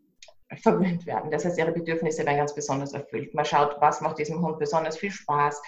verwöhnt 0.54 1.06
werden. 1.06 1.30
Das 1.30 1.44
heißt, 1.44 1.58
ihre 1.58 1.72
Bedürfnisse 1.72 2.24
werden 2.24 2.38
ganz 2.38 2.54
besonders 2.54 2.92
erfüllt. 2.92 3.34
Man 3.34 3.44
schaut, 3.44 3.76
was 3.80 4.00
macht 4.00 4.18
diesem 4.18 4.40
Hund 4.40 4.58
besonders 4.58 4.96
viel 4.96 5.10
Spaß, 5.10 5.60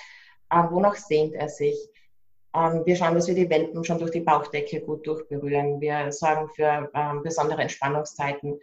äh, 0.50 0.62
wonach 0.70 0.94
sehnt 0.94 1.34
er 1.34 1.48
sich. 1.48 1.76
Ähm, 2.54 2.82
wir 2.86 2.96
schauen, 2.96 3.14
dass 3.14 3.26
wir 3.26 3.34
die 3.34 3.50
Welpen 3.50 3.84
schon 3.84 3.98
durch 3.98 4.12
die 4.12 4.20
Bauchdecke 4.20 4.80
gut 4.80 5.06
durchberühren. 5.06 5.80
Wir 5.80 6.12
sorgen 6.12 6.48
für 6.50 6.90
ähm, 6.94 7.22
besondere 7.22 7.62
Entspannungszeiten. 7.62 8.58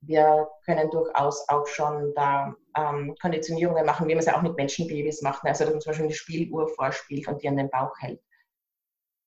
Wir 0.00 0.48
können 0.64 0.90
durchaus 0.90 1.46
auch 1.48 1.66
schon 1.66 2.14
da 2.14 2.54
ähm, 2.76 3.14
Konditionierungen 3.20 3.84
machen, 3.84 4.06
wie 4.08 4.14
man 4.14 4.20
es 4.20 4.26
ja 4.26 4.36
auch 4.36 4.42
mit 4.42 4.56
Menschenbabys 4.56 5.22
macht. 5.22 5.44
Also, 5.44 5.64
dass 5.64 5.72
man 5.72 5.80
zum 5.80 5.90
Beispiel 5.90 6.06
eine 6.06 6.14
Spieluhr 6.14 6.68
vorspielt 6.68 7.28
und 7.28 7.42
die 7.42 7.48
an 7.48 7.56
den 7.56 7.70
Bauch 7.70 7.92
hält. 8.00 8.20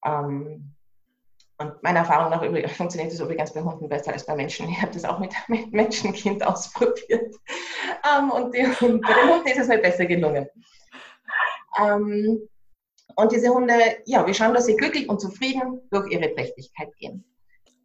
Ähm, 0.06 0.74
und 1.62 1.84
meiner 1.84 2.00
Erfahrung 2.00 2.32
nach 2.32 2.42
funktioniert 2.76 3.12
das 3.12 3.20
übrigens 3.20 3.54
bei 3.54 3.62
Hunden 3.62 3.88
besser 3.88 4.14
als 4.14 4.26
bei 4.26 4.36
Menschen. 4.36 4.70
Ich 4.70 4.82
habe 4.82 4.92
das 4.92 5.06
auch 5.06 5.20
mit, 5.20 5.34
mit 5.48 5.72
Menschenkind 5.72 6.44
ausprobiert. 6.46 7.36
Ähm, 8.10 8.32
und 8.32 8.54
die, 8.54 8.64
bei 8.64 9.14
den 9.14 9.30
Hunden 9.30 9.48
ist 9.48 9.60
es 9.60 9.70
halt 9.70 9.84
besser 9.84 10.06
gelungen. 10.06 10.48
Ähm, 11.80 12.48
und 13.16 13.32
diese 13.32 13.50
Hunde, 13.50 13.74
ja, 14.06 14.26
wir 14.26 14.34
schauen, 14.34 14.54
dass 14.54 14.66
sie 14.66 14.76
glücklich 14.76 15.08
und 15.10 15.20
zufrieden 15.20 15.82
durch 15.92 16.12
ihre 16.12 16.34
Trächtigkeit 16.34 16.96
gehen. 16.98 17.26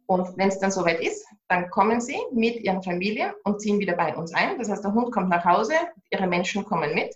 Und 0.07 0.37
wenn 0.37 0.47
es 0.47 0.59
dann 0.59 0.71
soweit 0.71 1.01
ist, 1.01 1.27
dann 1.49 1.69
kommen 1.69 1.99
sie 1.99 2.17
mit 2.31 2.61
ihren 2.61 2.81
Familien 2.81 3.33
und 3.43 3.59
ziehen 3.59 3.79
wieder 3.79 3.93
bei 3.93 4.15
uns 4.15 4.33
ein. 4.33 4.57
Das 4.57 4.69
heißt, 4.69 4.83
der 4.83 4.93
Hund 4.93 5.11
kommt 5.11 5.29
nach 5.29 5.43
Hause, 5.43 5.73
ihre 6.09 6.27
Menschen 6.27 6.63
kommen 6.63 6.95
mit 6.95 7.13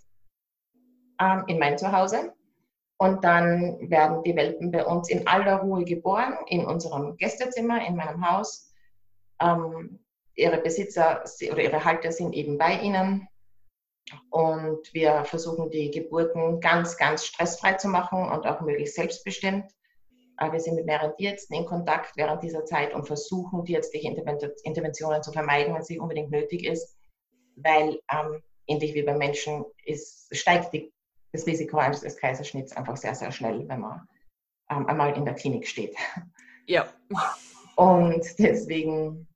ähm, 1.21 1.43
in 1.47 1.57
mein 1.57 1.77
Zuhause 1.77 2.33
und 3.01 3.23
dann 3.23 3.89
werden 3.89 4.21
die 4.21 4.35
Welpen 4.35 4.69
bei 4.69 4.85
uns 4.85 5.09
in 5.09 5.25
aller 5.25 5.55
Ruhe 5.55 5.85
geboren, 5.85 6.37
in 6.45 6.63
unserem 6.63 7.17
Gästezimmer, 7.17 7.83
in 7.83 7.95
meinem 7.95 8.29
Haus. 8.29 8.71
Ähm, 9.41 10.05
ihre 10.35 10.59
Besitzer 10.59 11.23
oder 11.51 11.63
ihre 11.63 11.83
Halter 11.83 12.11
sind 12.11 12.35
eben 12.35 12.59
bei 12.59 12.79
ihnen. 12.79 13.27
Und 14.29 14.93
wir 14.93 15.25
versuchen 15.25 15.71
die 15.71 15.89
Geburten 15.89 16.59
ganz, 16.59 16.95
ganz 16.95 17.25
stressfrei 17.25 17.73
zu 17.73 17.87
machen 17.87 18.29
und 18.29 18.45
auch 18.45 18.61
möglichst 18.61 18.97
selbstbestimmt. 18.97 19.65
Wir 20.51 20.59
sind 20.59 20.75
mit 20.75 20.85
mehreren 20.85 21.15
Tierärzten 21.17 21.55
in 21.55 21.65
Kontakt 21.65 22.15
während 22.17 22.43
dieser 22.43 22.65
Zeit 22.65 22.93
und 22.93 23.07
versuchen, 23.07 23.65
tierärztliche 23.65 24.15
Interventionen 24.63 25.23
zu 25.23 25.31
vermeiden, 25.31 25.73
wenn 25.73 25.83
sie 25.83 25.97
unbedingt 25.97 26.29
nötig 26.29 26.65
ist, 26.67 26.95
weil 27.55 27.99
ähm, 28.13 28.43
ähnlich 28.67 28.93
wie 28.93 29.01
beim 29.01 29.17
Menschen 29.17 29.65
ist, 29.85 30.27
steigt 30.35 30.71
die 30.71 30.93
das 31.31 31.45
Risiko 31.45 31.77
eines 31.77 32.17
Kaiserschnitts 32.17 32.75
einfach 32.75 32.97
sehr, 32.97 33.15
sehr 33.15 33.31
schnell, 33.31 33.67
wenn 33.67 33.79
man 33.81 34.07
ähm, 34.69 34.87
einmal 34.87 35.15
in 35.15 35.25
der 35.25 35.35
Klinik 35.35 35.67
steht. 35.67 35.95
Ja. 36.67 36.85
Und 37.75 38.23
deswegen 38.37 39.27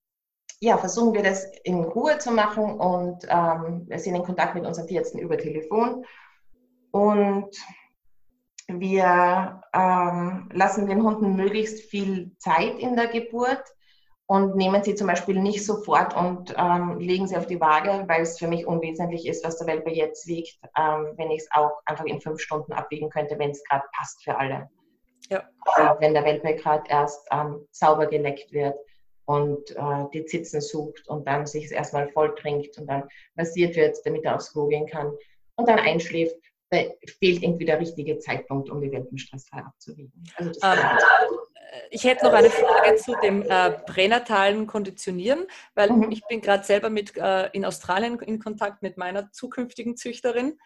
ja, 0.59 0.77
versuchen 0.77 1.13
wir 1.13 1.23
das 1.23 1.45
in 1.63 1.83
Ruhe 1.83 2.17
zu 2.17 2.31
machen 2.31 2.63
und 2.63 3.25
ähm, 3.29 3.85
wir 3.87 3.99
sind 3.99 4.15
in 4.15 4.23
Kontakt 4.23 4.55
mit 4.55 4.65
unseren 4.65 4.87
Tierärzten 4.87 5.19
über 5.19 5.37
Telefon 5.37 6.05
und 6.91 7.55
wir 8.67 9.61
ähm, 9.73 10.49
lassen 10.53 10.87
den 10.87 11.03
Hunden 11.03 11.35
möglichst 11.35 11.81
viel 11.81 12.35
Zeit 12.39 12.79
in 12.79 12.95
der 12.95 13.07
Geburt 13.07 13.63
und 14.27 14.55
nehmen 14.55 14.83
sie 14.83 14.95
zum 14.95 15.07
Beispiel 15.07 15.39
nicht 15.39 15.65
sofort 15.65 16.15
und 16.15 16.53
ähm, 16.57 16.99
legen 16.99 17.27
sie 17.27 17.37
auf 17.37 17.45
die 17.45 17.61
Waage, 17.61 18.05
weil 18.07 18.21
es 18.21 18.39
für 18.39 18.47
mich 18.47 18.65
unwesentlich 18.65 19.27
ist, 19.27 19.45
was 19.45 19.57
der 19.57 19.67
Welpe 19.67 19.91
jetzt 19.91 20.27
wiegt, 20.27 20.57
ähm, 20.77 21.13
wenn 21.17 21.29
ich 21.31 21.41
es 21.41 21.49
auch 21.51 21.81
einfach 21.85 22.05
in 22.05 22.21
fünf 22.21 22.39
Stunden 22.39 22.73
abwiegen 22.73 23.09
könnte, 23.09 23.37
wenn 23.37 23.51
es 23.51 23.63
gerade 23.63 23.85
passt 23.95 24.23
für 24.23 24.37
alle. 24.37 24.69
Ja. 25.29 25.39
Äh, 25.77 25.95
wenn 25.99 26.13
der 26.13 26.23
Welpe 26.25 26.55
gerade 26.55 26.83
erst 26.89 27.27
ähm, 27.31 27.67
sauber 27.71 28.07
geleckt 28.07 28.51
wird 28.51 28.75
und 29.25 29.71
äh, 29.71 30.05
die 30.13 30.25
Zitzen 30.25 30.61
sucht 30.61 31.07
und 31.07 31.27
dann 31.27 31.45
sich 31.45 31.65
es 31.65 31.71
erstmal 31.71 32.09
voll 32.09 32.33
trinkt 32.35 32.77
und 32.79 32.87
dann 32.87 33.03
massiert 33.35 33.75
wird, 33.75 33.97
damit 34.05 34.23
er 34.23 34.35
aufs 34.35 34.51
Klo 34.51 34.67
gehen 34.67 34.87
kann 34.87 35.15
und 35.55 35.67
dann 35.67 35.79
einschläft, 35.79 36.35
da 36.71 36.79
fehlt 37.19 37.43
irgendwie 37.43 37.65
der 37.65 37.79
richtige 37.79 38.17
Zeitpunkt, 38.17 38.71
um 38.71 38.81
die 38.81 38.91
Welpen 38.91 39.17
stressfrei 39.17 39.59
abzuwiegen. 39.59 40.23
Also 40.35 40.51
das 40.51 40.63
ähm, 40.63 41.34
ich 41.89 42.03
hätte 42.03 42.25
noch 42.25 42.33
eine 42.33 42.49
Frage 42.49 42.95
zu 42.95 43.15
dem 43.21 43.41
äh, 43.43 43.71
pränatalen 43.71 44.67
Konditionieren, 44.67 45.45
weil 45.73 45.91
mhm. 45.91 46.11
ich 46.11 46.25
bin 46.27 46.41
gerade 46.41 46.63
selber 46.63 46.89
mit 46.89 47.15
äh, 47.17 47.49
in 47.53 47.65
Australien 47.65 48.19
in 48.19 48.39
Kontakt 48.39 48.81
mit 48.81 48.97
meiner 48.97 49.31
zukünftigen 49.31 49.97
Züchterin 49.97 50.57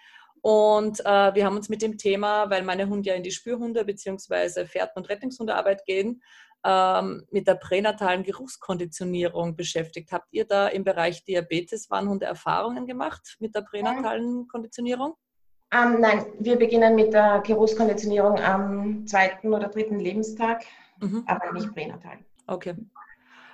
und 0.42 1.02
äh, 1.02 1.34
wir 1.36 1.46
haben 1.46 1.58
uns 1.58 1.70
mit 1.70 1.82
dem 1.82 1.98
Thema, 1.98 2.50
weil 2.50 2.64
meine 2.64 2.88
Hunde 2.88 3.10
ja 3.10 3.16
in 3.16 3.24
die 3.24 3.32
Spürhunde 3.32 3.84
bzw. 3.84 4.66
Pferd- 4.66 4.96
und 4.96 5.10
Rettungshundearbeit 5.10 5.86
gehen, 5.86 6.22
ähm, 6.66 7.26
mit 7.32 7.48
der 7.48 7.56
pränatalen 7.56 8.24
Geruchskonditionierung 8.24 9.56
beschäftigt. 9.56 10.12
Habt 10.12 10.28
ihr 10.32 10.46
da 10.46 10.68
im 10.68 10.84
Bereich 10.84 11.24
Diabetes 11.24 11.90
Warnhunde 11.90 12.26
Erfahrungen 12.26 12.86
gemacht 12.86 13.38
mit 13.40 13.56
der 13.56 13.62
pränatalen 13.62 14.48
Konditionierung? 14.48 15.16
Ähm, 15.72 16.02
nein, 16.02 16.26
wir 16.40 16.58
beginnen 16.58 16.96
mit 16.96 17.14
der 17.14 17.44
Geruchskonditionierung 17.46 18.40
am 18.40 19.06
zweiten 19.06 19.54
oder 19.54 19.68
dritten 19.68 20.00
Lebenstag 20.00 20.64
mhm. 21.00 21.24
aber 21.28 21.52
nicht 21.54 21.74
pränatal. 21.74 22.20
Okay. 22.48 22.76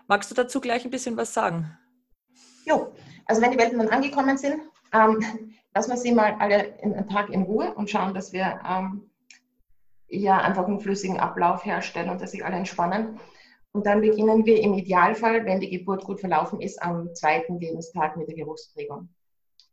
Magst 0.08 0.30
du 0.32 0.36
dazu 0.36 0.62
gleich 0.62 0.86
ein 0.86 0.92
bisschen 0.92 1.18
was 1.18 1.34
sagen? 1.34 1.78
Jo, 2.66 2.94
also 3.26 3.42
wenn 3.42 3.52
die 3.52 3.58
Welpen 3.58 3.80
dann 3.80 3.90
angekommen 3.90 4.38
sind, 4.38 4.62
ähm, 4.94 5.20
lassen 5.74 5.92
wir 5.92 5.98
sie 5.98 6.14
mal 6.14 6.36
alle 6.40 6.78
einen 6.82 7.08
Tag 7.08 7.30
in 7.30 7.44
Ruhe 7.44 7.74
und 7.74 7.90
schauen, 7.90 8.14
dass 8.14 8.34
wir 8.34 8.60
ähm, 8.68 9.10
ja 10.08 10.38
einfach 10.38 10.68
einen 10.68 10.80
flüssigen 10.80 11.20
Ablauf 11.20 11.66
herstellen 11.66 12.10
und 12.10 12.22
dass 12.22 12.32
sich 12.32 12.46
alle 12.46 12.56
entspannen. 12.56 13.20
Und 13.72 13.86
dann 13.86 14.02
beginnen 14.02 14.46
wir 14.46 14.62
im 14.62 14.74
Idealfall, 14.76 15.46
wenn 15.46 15.60
die 15.60 15.70
Geburt 15.70 16.06
gut 16.06 16.22
verlaufen 16.22 16.62
ist, 16.62 16.82
am 16.82 17.14
zweiten 17.14 17.60
Lebenstag 17.60 18.16
mit 18.16 18.28
der 18.28 18.36
Geruchsprägung. 18.36 19.10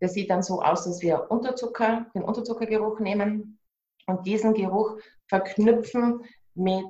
Das 0.00 0.14
sieht 0.14 0.30
dann 0.30 0.42
so 0.42 0.60
aus, 0.60 0.84
dass 0.84 1.00
wir 1.02 1.30
Unterzucker, 1.30 2.06
den 2.14 2.24
Unterzuckergeruch 2.24 2.98
nehmen 2.98 3.60
und 4.06 4.26
diesen 4.26 4.54
Geruch 4.54 4.96
verknüpfen 5.28 6.24
mit 6.54 6.84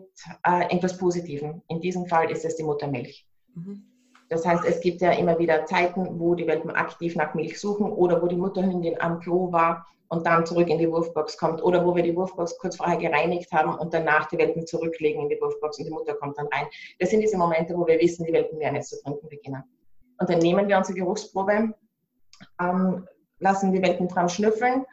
äh, 0.46 0.74
etwas 0.74 0.96
Positivem. 0.96 1.62
In 1.68 1.80
diesem 1.80 2.06
Fall 2.06 2.30
ist 2.30 2.44
es 2.44 2.56
die 2.56 2.62
Muttermilch. 2.62 3.26
Mhm. 3.54 3.84
Das 4.28 4.46
heißt, 4.46 4.64
es 4.64 4.80
gibt 4.80 5.02
ja 5.02 5.12
immer 5.12 5.38
wieder 5.38 5.66
Zeiten, 5.66 6.18
wo 6.18 6.34
die 6.34 6.46
Welpen 6.46 6.70
aktiv 6.70 7.16
nach 7.16 7.34
Milch 7.34 7.60
suchen 7.60 7.92
oder 7.92 8.22
wo 8.22 8.26
die 8.26 8.36
Mutterhündin 8.36 8.98
am 9.00 9.20
Klo 9.20 9.52
war 9.52 9.86
und 10.08 10.26
dann 10.26 10.46
zurück 10.46 10.68
in 10.68 10.78
die 10.78 10.90
Wurfbox 10.90 11.36
kommt 11.36 11.62
oder 11.62 11.84
wo 11.84 11.94
wir 11.94 12.02
die 12.02 12.16
Wurfbox 12.16 12.58
kurz 12.58 12.76
vorher 12.76 12.96
gereinigt 12.96 13.52
haben 13.52 13.74
und 13.78 13.92
danach 13.92 14.28
die 14.28 14.38
Welpen 14.38 14.66
zurücklegen 14.66 15.22
in 15.22 15.28
die 15.28 15.40
Wurfbox 15.40 15.78
und 15.78 15.84
die 15.84 15.90
Mutter 15.90 16.14
kommt 16.14 16.38
dann 16.38 16.46
rein. 16.46 16.66
Das 16.98 17.10
sind 17.10 17.20
diese 17.20 17.36
Momente, 17.36 17.74
wo 17.76 17.86
wir 17.86 17.98
wissen, 18.00 18.24
die 18.24 18.32
Welpen 18.32 18.58
werden 18.58 18.76
jetzt 18.76 18.90
zu 18.90 19.02
trinken 19.02 19.28
beginnen. 19.28 19.62
Und 20.18 20.30
dann 20.30 20.38
nehmen 20.38 20.68
wir 20.68 20.78
unsere 20.78 20.98
Geruchsprobe, 20.98 21.74
ähm, 22.60 23.08
lassen 23.38 23.72
die 23.72 23.82
Welpen 23.82 24.08
dran 24.08 24.28
schnüffeln 24.28 24.86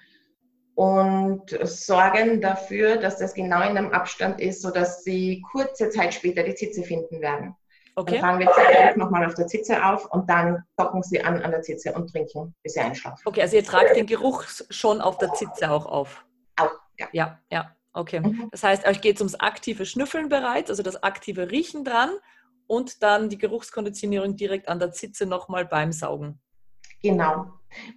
und 0.80 1.60
sorgen 1.64 2.40
dafür, 2.40 2.96
dass 2.96 3.18
das 3.18 3.34
genau 3.34 3.58
in 3.58 3.78
einem 3.78 3.92
Abstand 3.92 4.40
ist, 4.40 4.62
sodass 4.62 5.04
sie 5.04 5.44
kurze 5.52 5.90
Zeit 5.90 6.14
später 6.14 6.42
die 6.42 6.56
Zitze 6.56 6.84
finden 6.84 7.20
werden. 7.20 7.54
Okay. 7.98 8.14
Dann 8.14 8.22
fangen 8.22 8.40
wir 8.40 8.54
circa 8.54 8.96
nochmal 8.96 9.26
auf 9.26 9.34
der 9.34 9.48
Zitze 9.48 9.86
auf 9.86 10.10
und 10.14 10.30
dann 10.30 10.64
docken 10.78 11.04
sie 11.04 11.22
an 11.22 11.42
an 11.42 11.52
der 11.52 11.64
Zitze 11.64 11.92
und 11.92 12.10
trinken, 12.10 12.56
bis 12.64 12.76
sie 12.76 12.80
einschlafen. 12.80 13.22
Okay, 13.26 13.42
also 13.42 13.58
ihr 13.58 13.64
tragt 13.66 13.98
den 13.98 14.06
Geruch 14.06 14.46
schon 14.70 15.02
auf 15.02 15.18
der 15.18 15.34
Zitze 15.34 15.70
auch 15.70 15.86
auf. 15.86 16.24
Auch, 16.56 16.72
ja. 16.98 17.10
Ja, 17.12 17.40
ja, 17.52 17.76
okay. 17.92 18.22
Mhm. 18.22 18.48
Das 18.52 18.64
heißt, 18.64 18.88
euch 18.88 19.02
geht 19.02 19.16
es 19.18 19.22
ums 19.22 19.36
aktive 19.36 19.86
Schnüffeln 19.86 20.30
bereits, 20.30 20.70
also 20.70 20.82
das 20.82 21.04
aktive 21.04 21.52
Riechen 21.52 21.84
dran 21.84 22.12
und 22.68 23.04
dann 23.04 23.28
die 23.28 23.38
Geruchskonditionierung 23.38 24.38
direkt 24.38 24.70
an 24.70 24.80
der 24.80 24.94
Zitze 24.94 25.26
nochmal 25.26 25.66
beim 25.66 25.92
Saugen. 25.92 26.40
Genau. 27.02 27.48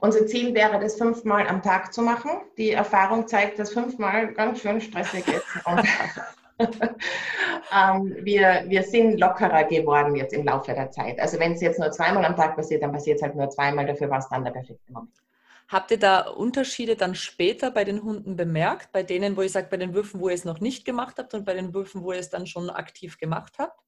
Unser 0.01 0.27
Ziel 0.27 0.55
wäre, 0.55 0.79
das 0.79 0.97
fünfmal 0.97 1.49
am 1.49 1.63
Tag 1.63 1.93
zu 1.93 2.03
machen. 2.03 2.31
Die 2.59 2.73
Erfahrung 2.73 3.27
zeigt, 3.27 3.59
dass 3.59 3.73
fünfmal 3.73 4.33
ganz 4.35 4.61
schön 4.61 4.81
stressig 4.81 5.27
ist. 5.29 5.45
ähm, 7.73 8.17
wir, 8.21 8.65
wir 8.67 8.83
sind 8.83 9.19
lockerer 9.19 9.65
geworden 9.65 10.17
jetzt 10.17 10.35
im 10.35 10.45
Laufe 10.45 10.73
der 10.73 10.91
Zeit. 10.91 11.19
Also 11.21 11.39
wenn 11.39 11.53
es 11.53 11.61
jetzt 11.61 11.79
nur 11.79 11.91
zweimal 11.91 12.25
am 12.25 12.37
Tag 12.37 12.57
passiert, 12.57 12.83
dann 12.83 12.93
passiert 12.93 13.17
es 13.17 13.23
halt 13.23 13.35
nur 13.35 13.49
zweimal. 13.51 13.87
Dafür 13.87 14.11
war 14.11 14.19
es 14.19 14.29
dann 14.29 14.45
der 14.45 14.53
perfekte 14.53 14.93
Moment. 14.93 15.13
Habt 15.69 15.91
ihr 15.91 15.99
da 15.99 16.29
Unterschiede 16.29 16.97
dann 16.97 17.15
später 17.15 17.71
bei 17.71 17.85
den 17.85 18.03
Hunden 18.03 18.37
bemerkt? 18.37 18.93
Bei 18.93 19.03
denen, 19.03 19.37
wo 19.37 19.43
ihr 19.43 19.49
sagt, 19.49 19.71
bei 19.71 19.79
den 19.79 19.95
Würfen, 19.95 20.21
wo 20.21 20.29
ihr 20.29 20.35
es 20.35 20.45
noch 20.45 20.61
nicht 20.61 20.85
gemacht 20.85 21.17
habt 21.19 21.33
und 21.33 21.47
bei 21.47 21.55
den 21.55 21.73
Würfen, 21.73 22.03
wo 22.03 22.13
ihr 22.13 22.19
es 22.19 22.29
dann 22.29 22.47
schon 22.47 22.69
aktiv 22.69 23.17
gemacht 23.19 23.55
habt? 23.59 23.79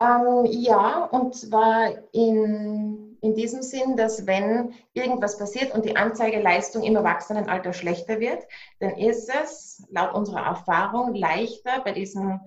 Ähm, 0.00 0.46
ja, 0.46 1.04
und 1.06 1.34
zwar 1.34 1.90
in, 2.12 3.09
in 3.22 3.34
diesem 3.34 3.62
Sinn, 3.62 3.96
dass 3.96 4.26
wenn 4.26 4.74
irgendwas 4.92 5.38
passiert 5.38 5.74
und 5.74 5.84
die 5.84 5.96
Anzeigeleistung 5.96 6.82
im 6.82 6.96
Erwachsenenalter 6.96 7.72
schlechter 7.72 8.20
wird, 8.20 8.44
dann 8.78 8.96
ist 8.96 9.28
es 9.28 9.86
laut 9.90 10.14
unserer 10.14 10.46
Erfahrung 10.46 11.14
leichter 11.14 11.80
bei 11.84 11.92
diesen 11.92 12.40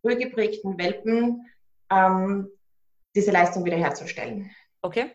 frühgeprägten 0.00 0.78
Welpen 0.78 1.46
ähm, 1.90 2.48
diese 3.14 3.30
Leistung 3.30 3.64
wiederherzustellen. 3.64 4.50
Okay. 4.82 5.12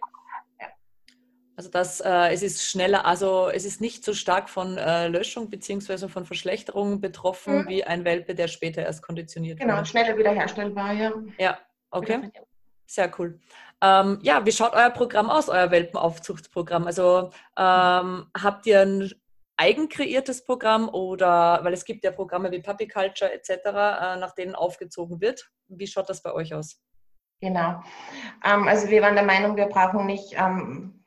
Also 1.55 1.69
das, 1.69 2.01
äh, 2.01 2.33
es 2.33 2.41
ist 2.41 2.63
schneller, 2.63 3.05
also 3.05 3.47
es 3.47 3.63
ist 3.63 3.79
nicht 3.79 4.03
so 4.03 4.15
stark 4.15 4.49
von 4.49 4.75
äh, 4.79 5.07
Löschung 5.07 5.51
bzw. 5.51 6.07
von 6.07 6.25
Verschlechterung 6.25 6.99
betroffen 6.99 7.59
mhm. 7.59 7.67
wie 7.67 7.83
ein 7.83 8.05
Welpe, 8.05 8.33
der 8.33 8.47
später 8.47 8.81
erst 8.81 9.03
konditioniert 9.03 9.59
genau, 9.59 9.73
wurde. 9.73 9.83
Genau, 9.83 9.89
schneller 9.91 10.17
wiederherstellbar, 10.17 10.93
ja. 10.93 11.13
Ja, 11.37 11.59
Okay, 11.93 12.31
sehr 12.85 13.11
cool. 13.17 13.39
Ähm, 13.81 14.19
ja, 14.21 14.45
wie 14.45 14.51
schaut 14.51 14.73
euer 14.73 14.89
Programm 14.89 15.29
aus, 15.29 15.49
euer 15.49 15.71
Welpenaufzuchtsprogramm? 15.71 16.87
Also 16.87 17.31
ähm, 17.57 18.27
habt 18.41 18.65
ihr 18.65 18.81
ein 18.81 19.11
eigen 19.57 19.89
kreiertes 19.89 20.45
Programm 20.45 20.89
oder, 20.89 21.59
weil 21.63 21.73
es 21.73 21.85
gibt 21.85 22.03
ja 22.03 22.11
Programme 22.11 22.51
wie 22.51 22.61
Puppy 22.61 22.87
Culture 22.87 23.31
etc., 23.31 23.49
äh, 23.49 24.15
nach 24.17 24.33
denen 24.35 24.55
aufgezogen 24.55 25.21
wird. 25.21 25.49
Wie 25.67 25.87
schaut 25.87 26.09
das 26.09 26.21
bei 26.21 26.33
euch 26.33 26.53
aus? 26.53 26.81
Genau. 27.41 27.81
Ähm, 28.45 28.67
also 28.67 28.89
wir 28.89 29.01
waren 29.01 29.15
der 29.15 29.25
Meinung, 29.25 29.57
wir 29.57 29.67
brauchen 29.67 30.05
nicht 30.05 30.33
ähm, 30.37 31.03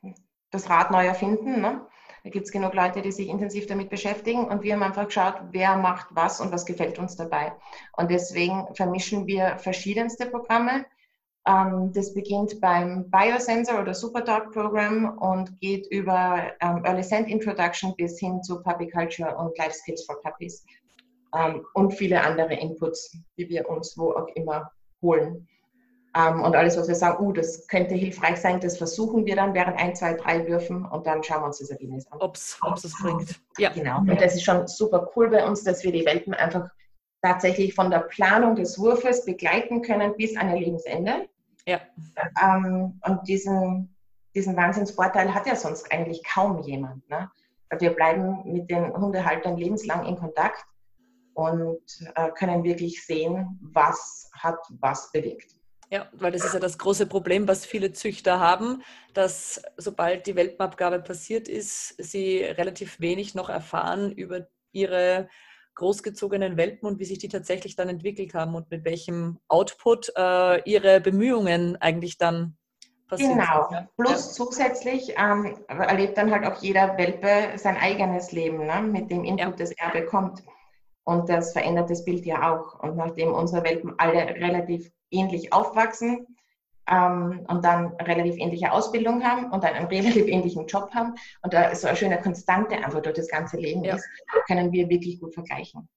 das 0.51 0.69
Rad 0.69 0.91
neu 0.91 1.07
erfinden. 1.07 1.61
Ne? 1.61 1.87
Da 2.25 2.31
gibt 2.31 2.47
es 2.47 2.53
genug 2.53 2.75
Leute, 2.75 3.03
die 3.03 3.13
sich 3.13 3.29
intensiv 3.29 3.67
damit 3.67 3.89
beschäftigen 3.89 4.47
und 4.47 4.63
wir 4.63 4.75
haben 4.75 4.83
einfach 4.83 5.07
geschaut, 5.07 5.37
wer 5.53 5.77
macht 5.77 6.09
was 6.11 6.41
und 6.41 6.53
was 6.53 6.67
gefällt 6.67 6.99
uns 6.99 7.17
dabei. 7.17 7.53
Und 7.93 8.11
deswegen 8.11 8.67
vermischen 8.75 9.27
wir 9.27 9.59
verschiedenste 9.59 10.27
Programme. 10.27 10.85
Ähm, 11.47 11.93
das 11.93 12.13
beginnt 12.13 12.61
beim 12.61 13.09
Biosensor 13.09 13.81
oder 13.81 13.95
Superdog 13.95 14.53
Program 14.53 15.17
und 15.19 15.59
geht 15.61 15.87
über 15.93 16.51
ähm, 16.61 16.85
Early 16.85 17.05
Send 17.05 17.29
Introduction 17.29 17.95
bis 17.97 18.19
hin 18.19 18.43
zu 18.43 18.61
Puppy 18.63 18.91
Culture 18.91 19.37
und 19.37 19.57
Life 19.57 19.75
Skills 19.75 20.05
for 20.05 20.21
Puppies 20.23 20.65
ähm, 21.39 21.65
und 21.75 21.93
viele 21.93 22.21
andere 22.21 22.55
Inputs, 22.55 23.17
die 23.39 23.49
wir 23.49 23.69
uns 23.69 23.97
wo 23.97 24.11
auch 24.13 24.27
immer 24.35 24.71
holen. 25.03 25.49
Und 26.19 26.57
alles, 26.57 26.79
was 26.79 26.89
wir 26.89 26.95
sagen, 26.95 27.23
uh, 27.23 27.31
das 27.31 27.69
könnte 27.69 27.95
hilfreich 27.95 28.39
sein, 28.39 28.59
das 28.59 28.79
versuchen 28.79 29.27
wir 29.27 29.37
dann 29.37 29.53
während 29.53 29.79
ein, 29.79 29.95
zwei, 29.95 30.15
drei 30.15 30.49
Würfen 30.49 30.87
und 30.87 31.07
dann 31.07 31.23
schauen 31.23 31.43
wir 31.43 31.49
uns 31.49 31.59
das 31.59 31.69
Ergebnis 31.69 32.11
an. 32.11 32.19
Ob 32.23 32.37
es 32.37 32.59
es 32.85 32.99
bringt. 33.03 33.39
Ja. 33.59 33.69
Genau. 33.69 33.99
Und 33.99 34.19
das 34.19 34.35
ist 34.35 34.43
schon 34.43 34.67
super 34.67 35.11
cool 35.15 35.29
bei 35.29 35.47
uns, 35.47 35.63
dass 35.63 35.85
wir 35.85 35.93
die 35.93 36.07
Welpen 36.07 36.33
einfach 36.33 36.71
tatsächlich 37.21 37.75
von 37.75 37.91
der 37.91 37.99
Planung 37.99 38.57
des 38.57 38.79
Wurfes 38.79 39.27
begleiten 39.27 39.83
können 39.83 40.17
bis 40.17 40.39
an 40.39 40.49
ihr 40.55 40.61
Lebensende. 40.61 41.29
Ja. 41.67 41.81
Ähm, 42.43 43.01
und 43.05 43.29
diesen, 43.29 43.95
diesen 44.35 44.57
Wahnsinnsvorteil 44.57 45.35
hat 45.35 45.47
ja 45.47 45.57
sonst 45.57 45.91
eigentlich 45.93 46.23
kaum 46.25 46.63
jemand. 46.63 47.09
Ne? 47.09 47.31
Wir 47.79 47.91
bleiben 47.91 48.53
mit 48.53 48.71
den 48.71 48.93
Hundehaltern 48.95 49.57
lebenslang 49.57 50.07
in 50.07 50.17
Kontakt 50.17 50.65
und 51.35 51.83
äh, 52.15 52.31
können 52.31 52.65
wirklich 52.65 53.05
sehen, 53.05 53.59
was 53.61 54.31
hat 54.35 54.59
was 54.81 55.11
bewegt. 55.13 55.57
Ja, 55.91 56.09
weil 56.15 56.33
das 56.33 56.45
ist 56.45 56.55
ja 56.55 56.59
das 56.59 56.79
große 56.79 57.07
Problem, 57.07 57.47
was 57.47 57.65
viele 57.65 57.93
Züchter 57.93 58.41
haben, 58.41 58.83
dass 59.15 59.63
sobald 59.77 60.27
die 60.27 60.35
Welpenabgabe 60.35 61.01
passiert 61.01 61.47
ist, 61.47 61.95
sie 62.03 62.43
relativ 62.43 62.99
wenig 62.99 63.35
noch 63.37 63.49
erfahren 63.49 64.11
über 64.11 64.49
ihre 64.73 65.29
großgezogenen 65.77 66.57
Welpen 66.57 66.89
und 66.89 66.99
wie 66.99 67.05
sich 67.05 67.19
die 67.19 67.29
tatsächlich 67.29 67.77
dann 67.77 67.89
entwickelt 67.89 68.35
haben 68.35 68.55
und 68.55 68.71
mit 68.71 68.85
welchem 68.85 69.39
Output 69.49 70.13
äh, 70.17 70.63
ihre 70.69 71.01
Bemühungen 71.01 71.77
eigentlich 71.77 72.19
dann 72.19 72.57
passieren. 73.09 73.39
Genau. 73.39 73.69
Sind. 73.69 73.89
Plus 73.97 74.11
ja. 74.11 74.45
zusätzlich 74.45 75.15
ähm, 75.17 75.57
erlebt 75.69 76.19
dann 76.19 76.31
halt 76.31 76.45
auch 76.45 76.61
jeder 76.61 76.99
Welpe 76.99 77.57
sein 77.59 77.77
eigenes 77.77 78.33
Leben 78.33 78.67
ne? 78.67 78.83
mit 78.83 79.11
dem 79.11 79.25
Input, 79.25 79.39
ja. 79.39 79.51
das 79.51 79.71
er 79.73 79.91
bekommt. 79.91 80.43
Und 81.05 81.29
das 81.29 81.53
verändert 81.53 81.89
das 81.89 82.05
Bild 82.05 82.27
ja 82.27 82.53
auch. 82.53 82.81
Und 82.81 82.97
nachdem 82.97 83.33
unsere 83.33 83.63
Welpen 83.63 83.95
alle 83.99 84.27
relativ 84.27 84.91
ähnlich 85.11 85.53
aufwachsen 85.53 86.27
ähm, 86.89 87.45
und 87.49 87.65
dann 87.65 87.93
relativ 87.97 88.37
ähnliche 88.37 88.71
Ausbildung 88.73 89.25
haben 89.25 89.51
und 89.51 89.65
dann 89.65 89.75
einen 89.75 89.87
relativ 89.89 90.27
ähnlichen 90.27 90.67
Job 90.67 90.91
haben 90.95 91.15
und 91.43 91.53
da 91.53 91.75
so 91.75 91.89
eine 91.89 91.97
schöne 91.97 92.21
Konstante 92.21 92.77
einfach 92.77 93.03
durch 93.03 93.17
das 93.17 93.29
ganze 93.29 93.57
Leben 93.57 93.85
ja. 93.85 93.97
ist, 93.97 94.09
können 94.47 94.73
wir 94.73 94.89
wirklich 94.89 95.21
gut 95.21 95.35
vergleichen. 95.35 95.89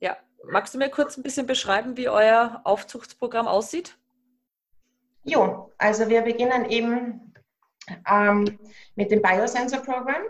Ja, 0.00 0.16
magst 0.44 0.74
du 0.74 0.78
mir 0.78 0.90
kurz 0.90 1.16
ein 1.16 1.22
bisschen 1.22 1.46
beschreiben, 1.46 1.96
wie 1.96 2.08
euer 2.08 2.60
Aufzuchtsprogramm 2.64 3.48
aussieht? 3.48 3.98
Jo, 5.24 5.72
also 5.78 6.08
wir 6.08 6.22
beginnen 6.22 6.70
eben 6.70 7.34
ähm, 8.10 8.58
mit 8.94 9.10
dem 9.10 9.20
Biosensor-Programm. 9.20 10.22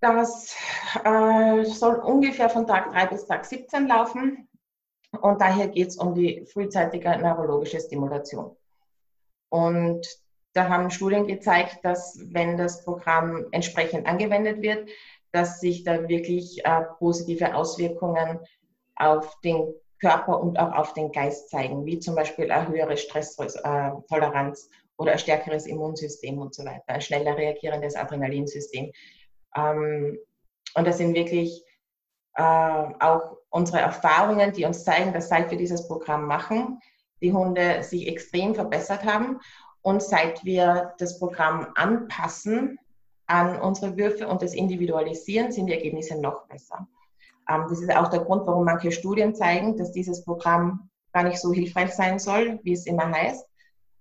Das 0.00 0.56
äh, 1.04 1.64
soll 1.64 1.94
ungefähr 1.96 2.50
von 2.50 2.66
Tag 2.66 2.90
3 2.92 3.06
bis 3.06 3.26
Tag 3.26 3.44
17 3.44 3.86
laufen. 3.86 4.48
Und 5.20 5.40
daher 5.40 5.68
geht 5.68 5.88
es 5.88 5.96
um 5.96 6.14
die 6.14 6.44
frühzeitige 6.46 7.16
neurologische 7.18 7.78
Stimulation. 7.78 8.56
Und 9.52 10.08
da 10.54 10.70
haben 10.70 10.90
Studien 10.90 11.26
gezeigt, 11.26 11.80
dass 11.82 12.18
wenn 12.30 12.56
das 12.56 12.84
Programm 12.84 13.44
entsprechend 13.52 14.06
angewendet 14.06 14.62
wird, 14.62 14.88
dass 15.30 15.60
sich 15.60 15.84
da 15.84 16.08
wirklich 16.08 16.64
äh, 16.64 16.84
positive 16.98 17.54
Auswirkungen 17.54 18.40
auf 18.96 19.38
den 19.40 19.74
Körper 20.00 20.40
und 20.40 20.58
auch 20.58 20.72
auf 20.72 20.94
den 20.94 21.12
Geist 21.12 21.50
zeigen, 21.50 21.84
wie 21.84 21.98
zum 21.98 22.14
Beispiel 22.14 22.50
eine 22.50 22.66
höhere 22.66 22.96
Stresstoleranz 22.96 24.70
oder 24.96 25.12
ein 25.12 25.18
stärkeres 25.18 25.66
Immunsystem 25.66 26.38
und 26.38 26.54
so 26.54 26.64
weiter, 26.64 26.84
ein 26.86 27.02
schneller 27.02 27.36
reagierendes 27.36 27.94
Adrenalinsystem. 27.94 28.90
Ähm, 29.54 30.18
und 30.74 30.86
das 30.86 30.96
sind 30.96 31.14
wirklich 31.14 31.62
äh, 32.36 32.42
auch 32.42 33.36
unsere 33.50 33.80
Erfahrungen, 33.80 34.54
die 34.54 34.64
uns 34.64 34.82
zeigen, 34.82 35.12
dass 35.12 35.28
seit 35.28 35.50
wir 35.50 35.58
dieses 35.58 35.86
Programm 35.86 36.24
machen, 36.24 36.80
die 37.22 37.32
Hunde 37.32 37.82
sich 37.82 38.08
extrem 38.08 38.54
verbessert 38.54 39.04
haben. 39.04 39.40
Und 39.82 40.02
seit 40.02 40.44
wir 40.44 40.94
das 40.98 41.18
Programm 41.18 41.68
anpassen 41.74 42.78
an 43.26 43.60
unsere 43.60 43.96
Würfe 43.96 44.28
und 44.28 44.42
das 44.42 44.54
individualisieren, 44.54 45.50
sind 45.52 45.66
die 45.66 45.72
Ergebnisse 45.72 46.20
noch 46.20 46.46
besser. 46.46 46.86
Ähm, 47.48 47.66
das 47.68 47.80
ist 47.80 47.94
auch 47.94 48.08
der 48.08 48.20
Grund, 48.20 48.46
warum 48.46 48.64
manche 48.64 48.92
Studien 48.92 49.34
zeigen, 49.34 49.76
dass 49.76 49.92
dieses 49.92 50.24
Programm 50.24 50.88
gar 51.12 51.24
nicht 51.24 51.40
so 51.40 51.52
hilfreich 51.52 51.92
sein 51.92 52.18
soll, 52.18 52.60
wie 52.62 52.72
es 52.72 52.86
immer 52.86 53.10
heißt. 53.10 53.46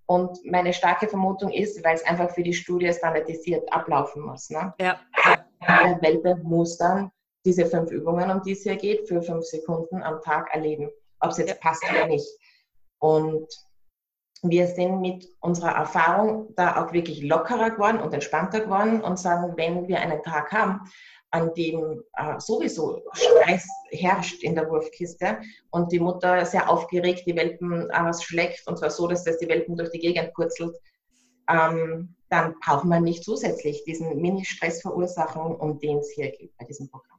Und 0.06 0.40
meine 0.46 0.74
starke 0.74 1.08
Vermutung 1.08 1.52
ist, 1.52 1.84
weil 1.86 1.96
es 1.96 2.06
einfach 2.06 2.32
für 2.32 2.44
die 2.44 2.54
Studie 2.54 2.92
standardisiert 2.92 3.72
ablaufen 3.72 4.24
muss. 4.24 4.50
Ne? 4.50 4.74
Ja. 4.80 5.00
Der 5.62 6.02
Welpe 6.02 6.36
muss 6.44 6.78
dann 6.78 7.12
diese 7.46 7.66
fünf 7.66 7.92
Übungen, 7.92 8.30
um 8.30 8.42
die 8.42 8.52
es 8.52 8.64
hier 8.64 8.76
geht, 8.76 9.08
für 9.08 9.22
fünf 9.22 9.46
Sekunden 9.46 10.04
am 10.04 10.22
Tag 10.22 10.54
erleben, 10.54 10.90
ob 11.22 11.32
es 11.32 11.38
jetzt 11.38 11.60
passt 11.62 11.84
oder 11.90 12.08
nicht. 12.08 12.28
Und 13.02 13.48
wir 14.44 14.68
sind 14.68 15.02
mit 15.02 15.28
unserer 15.40 15.72
Erfahrung 15.72 16.54
da 16.56 16.84
auch 16.84 16.94
wirklich 16.94 17.22
lockerer 17.22 17.72
geworden 17.72 18.00
und 18.00 18.14
entspannter 18.14 18.62
geworden 18.62 19.02
und 19.02 19.20
sagen, 19.20 19.54
wenn 19.56 19.88
wir 19.88 20.00
einen 20.00 20.24
Tag 20.24 20.52
haben, 20.52 20.82
an 21.32 21.54
dem 21.54 22.04
äh, 22.18 22.40
sowieso 22.40 23.02
Stress 23.14 23.66
herrscht 23.92 24.44
in 24.44 24.54
der 24.54 24.70
Wurfkiste 24.70 25.40
und 25.70 25.92
die 25.92 26.00
Mutter 26.00 26.46
sehr 26.46 26.70
aufgeregt 26.70 27.24
die 27.26 27.36
Welpen 27.36 27.90
ausschlägt 27.92 28.68
und 28.68 28.78
zwar 28.78 28.90
so, 28.90 29.08
dass 29.08 29.24
das 29.24 29.38
die 29.38 29.48
Welpen 29.48 29.78
durch 29.78 29.92
die 29.92 30.00
Gegend 30.00 30.34
purzelt, 30.34 30.76
ähm, 31.50 32.16
dann 32.30 32.56
braucht 32.60 32.86
man 32.86 33.04
nicht 33.04 33.24
zusätzlich 33.24 33.84
diesen 33.86 34.20
Mini-Stress 34.20 34.82
verursachen, 34.82 35.56
um 35.56 35.80
den 35.80 36.00
es 36.00 36.12
hier 36.12 36.32
geht 36.32 36.56
bei 36.58 36.66
diesem 36.66 36.90
Programm. 36.90 37.11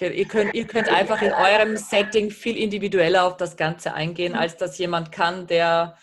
Ihr 0.00 0.26
könnt, 0.26 0.54
ihr 0.54 0.66
könnt 0.66 0.88
einfach 0.88 1.20
in 1.20 1.32
eurem 1.32 1.76
Setting 1.76 2.30
viel 2.30 2.56
individueller 2.56 3.24
auf 3.24 3.36
das 3.36 3.56
Ganze 3.56 3.92
eingehen, 3.92 4.34
als 4.34 4.56
dass 4.56 4.78
jemand 4.78 5.12
kann, 5.12 5.46
der 5.46 5.96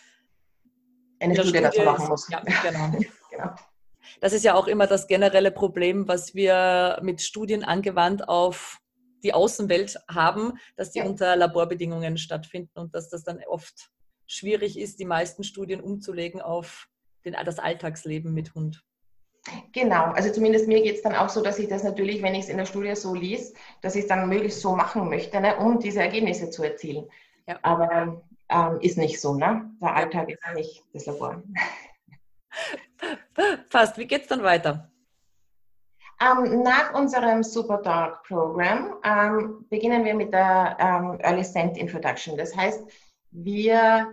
eine 1.20 1.34
Studie, 1.34 1.50
Studie 1.50 1.64
dazu 1.64 1.82
machen 1.82 2.08
muss. 2.08 2.30
Ja, 2.30 2.42
genau. 2.42 2.92
genau. 3.32 3.56
Das 4.22 4.34
ist 4.34 4.44
ja 4.44 4.54
auch 4.54 4.68
immer 4.68 4.88
das 4.88 5.08
generelle 5.08 5.52
Problem, 5.52 6.08
was 6.08 6.36
wir 6.36 7.00
mit 7.02 7.22
Studien 7.22 7.64
angewandt 7.64 8.28
auf 8.28 8.80
die 9.24 9.34
Außenwelt 9.34 9.98
haben, 10.08 10.54
dass 10.76 10.92
die 10.92 11.00
ja. 11.00 11.06
unter 11.06 11.36
Laborbedingungen 11.36 12.18
stattfinden 12.18 12.80
und 12.80 12.94
dass 12.94 13.10
das 13.10 13.24
dann 13.24 13.40
oft 13.48 13.90
schwierig 14.28 14.78
ist, 14.78 15.00
die 15.00 15.06
meisten 15.06 15.44
Studien 15.44 15.82
umzulegen 15.82 16.42
auf 16.42 16.88
den, 17.26 17.36
das 17.46 17.60
Alltagsleben 17.60 18.34
mit 18.34 18.54
Hund. 18.54 18.84
Genau, 19.72 20.12
also 20.12 20.32
zumindest 20.32 20.68
mir 20.68 20.82
geht 20.82 20.96
es 20.96 21.02
dann 21.02 21.16
auch 21.16 21.30
so, 21.30 21.42
dass 21.42 21.60
ich 21.60 21.68
das 21.68 21.84
natürlich, 21.84 22.22
wenn 22.22 22.36
ich 22.36 22.46
es 22.46 22.50
in 22.50 22.58
der 22.58 22.66
Studie 22.66 22.96
so 22.96 23.14
liest, 23.14 23.56
dass 23.82 23.96
ich 23.96 24.04
es 24.04 24.08
dann 24.08 24.30
möglichst 24.30 24.62
so 24.62 24.76
machen 24.76 25.10
möchte, 25.10 25.40
ne, 25.40 25.58
um 25.58 25.80
diese 25.80 26.02
Ergebnisse 26.02 26.50
zu 26.50 26.64
erzielen. 26.64 27.08
Ja. 27.48 27.58
Aber 27.62 28.22
ähm, 28.50 28.80
ist 28.82 28.98
nicht 28.98 29.22
so, 29.22 29.36
ne? 29.36 29.70
Der 29.82 29.96
Alltag 29.96 30.30
ist 30.30 30.40
nicht 30.54 30.84
das 30.94 31.06
Labor. 31.06 31.42
Fast, 33.70 33.98
wie 33.98 34.08
geht 34.08 34.24
es 34.24 34.28
dann 34.28 34.44
weiter? 34.44 34.90
Ähm, 36.20 36.64
nach 36.64 36.94
unserem 36.94 37.44
Super 37.44 37.78
Dog 37.78 38.24
Programm 38.24 38.96
ähm, 39.04 39.66
beginnen 39.70 40.04
wir 40.04 40.16
mit 40.16 40.34
der 40.34 40.76
ähm, 40.80 41.20
Early 41.22 41.44
Scent 41.44 41.78
Introduction. 41.78 42.36
Das 42.36 42.56
heißt, 42.56 42.84
wir 43.32 44.08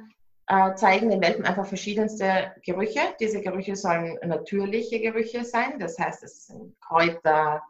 äh, 0.47 0.75
zeigen 0.75 1.11
den 1.11 1.23
Welpen 1.23 1.45
einfach 1.45 1.67
verschiedenste 1.67 2.53
Gerüche. 2.65 3.01
Diese 3.21 3.41
Gerüche 3.41 3.77
sollen 3.77 4.19
natürliche 4.25 5.01
Gerüche 5.01 5.45
sein. 5.45 5.79
Das 5.79 5.99
heißt, 5.99 6.23
es 6.23 6.47
sind 6.47 6.79
Kräuter, 6.81 7.63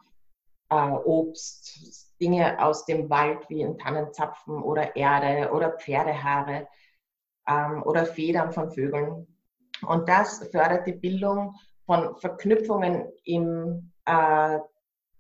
äh, 0.70 0.74
Obst, 0.74 2.12
Dinge 2.20 2.62
aus 2.62 2.84
dem 2.87 3.10
Wald 3.10 3.48
wie 3.48 3.64
ein 3.64 3.78
Tannenzapfen 3.78 4.62
oder 4.62 4.96
Erde 4.96 5.52
oder 5.52 5.72
Pferdehaare 5.72 6.68
ähm, 7.48 7.82
oder 7.84 8.06
Federn 8.06 8.52
von 8.52 8.70
Vögeln. 8.70 9.26
Und 9.87 10.08
das 10.08 10.38
fördert 10.50 10.87
die 10.87 10.92
Bildung 10.92 11.56
von 11.87 12.16
Verknüpfungen 12.16 13.12
im, 13.24 13.92
äh, 14.06 14.58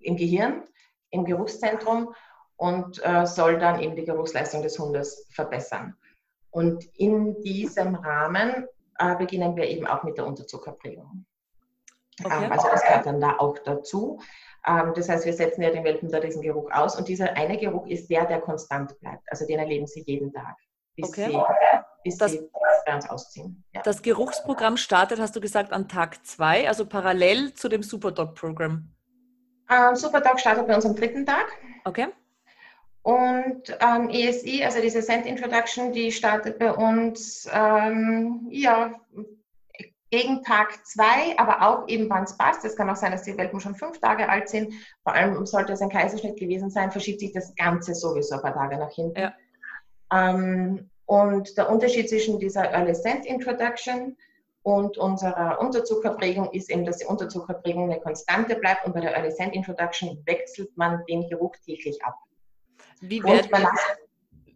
im 0.00 0.16
Gehirn, 0.16 0.64
im 1.10 1.24
Geruchszentrum 1.24 2.14
und 2.56 3.04
äh, 3.04 3.26
soll 3.26 3.58
dann 3.58 3.80
eben 3.80 3.96
die 3.96 4.04
Geruchsleistung 4.04 4.62
des 4.62 4.78
Hundes 4.78 5.26
verbessern. 5.30 5.96
Und 6.54 6.84
in 6.96 7.42
diesem 7.42 7.96
Rahmen 7.96 8.68
äh, 9.00 9.16
beginnen 9.16 9.56
wir 9.56 9.64
eben 9.64 9.88
auch 9.88 10.04
mit 10.04 10.16
der 10.16 10.24
Unterzuckerprägung. 10.24 11.26
Okay. 12.24 12.44
Ähm, 12.44 12.52
also 12.52 12.68
das 12.70 12.82
gehört 12.84 13.06
dann 13.06 13.20
da 13.20 13.38
auch 13.38 13.58
dazu. 13.58 14.20
Ähm, 14.64 14.92
das 14.94 15.08
heißt, 15.08 15.26
wir 15.26 15.32
setzen 15.32 15.62
ja 15.62 15.70
den 15.70 15.82
Welpen 15.82 16.08
da 16.12 16.20
diesen 16.20 16.42
Geruch 16.42 16.70
aus 16.70 16.96
und 16.96 17.08
dieser 17.08 17.36
eine 17.36 17.58
Geruch 17.58 17.88
ist 17.88 18.08
der, 18.08 18.26
der 18.26 18.40
konstant 18.40 18.96
bleibt. 19.00 19.24
Also 19.26 19.48
den 19.48 19.58
erleben 19.58 19.88
sie 19.88 20.04
jeden 20.06 20.32
Tag, 20.32 20.56
bis, 20.94 21.08
okay. 21.08 21.30
sie, 21.32 21.42
bis 22.04 22.18
das, 22.18 22.30
sie 22.30 22.48
bei 22.86 22.94
uns 22.94 23.10
ausziehen. 23.10 23.64
Ja. 23.74 23.82
Das 23.82 24.02
Geruchsprogramm 24.02 24.76
startet, 24.76 25.18
hast 25.18 25.34
du 25.34 25.40
gesagt, 25.40 25.72
an 25.72 25.88
Tag 25.88 26.24
zwei, 26.24 26.68
also 26.68 26.86
parallel 26.86 27.54
zu 27.54 27.68
dem 27.68 27.82
Superdog-Programm. 27.82 28.94
Ähm, 29.68 29.96
Superdog 29.96 30.38
startet 30.38 30.68
bei 30.68 30.76
uns 30.76 30.86
am 30.86 30.94
dritten 30.94 31.26
Tag. 31.26 31.46
Okay. 31.84 32.06
Und 33.04 33.76
ähm, 33.80 34.08
ESI, 34.08 34.64
also 34.64 34.80
diese 34.80 35.02
Send 35.02 35.26
Introduction, 35.26 35.92
die 35.92 36.10
startet 36.10 36.58
bei 36.58 36.72
uns 36.72 37.46
ähm, 37.52 38.48
ja, 38.50 38.98
gegen 40.10 40.42
Tag 40.42 40.86
zwei, 40.86 41.36
aber 41.36 41.60
auch 41.60 41.86
eben, 41.86 42.08
wann 42.08 42.24
es 42.24 42.34
passt. 42.38 42.64
Es 42.64 42.76
kann 42.76 42.88
auch 42.88 42.96
sein, 42.96 43.12
dass 43.12 43.24
die 43.24 43.36
Welpen 43.36 43.60
schon 43.60 43.74
fünf 43.74 44.00
Tage 44.00 44.26
alt 44.26 44.48
sind. 44.48 44.72
Vor 45.02 45.12
allem 45.12 45.44
sollte 45.44 45.74
es 45.74 45.82
ein 45.82 45.90
Kaiserschnitt 45.90 46.38
gewesen 46.38 46.70
sein, 46.70 46.90
verschiebt 46.90 47.20
sich 47.20 47.32
das 47.34 47.54
Ganze 47.56 47.94
sowieso 47.94 48.36
ein 48.36 48.40
paar 48.40 48.54
Tage 48.54 48.78
nach 48.78 48.90
hinten. 48.90 49.20
Ja. 49.20 49.34
Ähm, 50.10 50.88
und 51.04 51.58
der 51.58 51.68
Unterschied 51.68 52.08
zwischen 52.08 52.38
dieser 52.38 52.70
Early 52.72 52.94
Send 52.94 53.26
Introduction 53.26 54.16
und 54.62 54.96
unserer 54.96 55.60
Unterzuckerprägung 55.60 56.50
ist 56.52 56.70
eben, 56.70 56.86
dass 56.86 56.96
die 56.96 57.04
Unterzuckerprägung 57.04 57.84
eine 57.90 58.00
Konstante 58.00 58.56
bleibt 58.56 58.86
und 58.86 58.94
bei 58.94 59.00
der 59.00 59.14
Early 59.14 59.30
Send 59.30 59.54
Introduction 59.54 60.22
wechselt 60.24 60.74
man 60.78 61.04
den 61.06 61.28
Geruch 61.28 61.54
täglich 61.66 62.02
ab. 62.02 62.14
Wie 63.08 63.22
werden, 63.22 63.68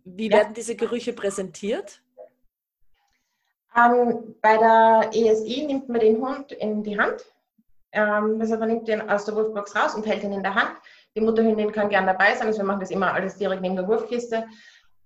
wie 0.04 0.30
werden 0.30 0.54
diese 0.54 0.74
Gerüche 0.74 1.12
präsentiert? 1.12 2.02
Ähm, 3.76 4.36
bei 4.40 4.56
der 4.56 5.10
ESI 5.12 5.66
nimmt 5.66 5.88
man 5.88 6.00
den 6.00 6.16
Hund 6.20 6.52
in 6.52 6.82
die 6.82 6.98
Hand. 6.98 7.24
Ähm, 7.92 8.38
also 8.40 8.56
man 8.56 8.68
nimmt 8.68 8.88
den 8.88 9.08
aus 9.08 9.26
der 9.26 9.34
Wurfbox 9.34 9.76
raus 9.76 9.94
und 9.94 10.06
hält 10.06 10.24
ihn 10.24 10.32
in 10.32 10.42
der 10.42 10.54
Hand. 10.54 10.76
Die 11.14 11.20
Mutterhündin 11.20 11.72
kann 11.72 11.90
gern 11.90 12.06
dabei 12.06 12.34
sein, 12.34 12.46
also 12.46 12.60
wir 12.60 12.64
machen 12.64 12.80
das 12.80 12.90
immer 12.90 13.12
alles 13.12 13.36
direkt 13.36 13.62
neben 13.62 13.76
der 13.76 13.86
Wurfkiste. 13.86 14.46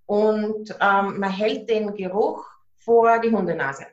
Und 0.05 0.71
ähm, 0.81 1.19
man 1.19 1.31
hält 1.31 1.69
den 1.69 1.93
Geruch 1.95 2.45
vor 2.77 3.19
die 3.19 3.31
Hundenase. 3.31 3.85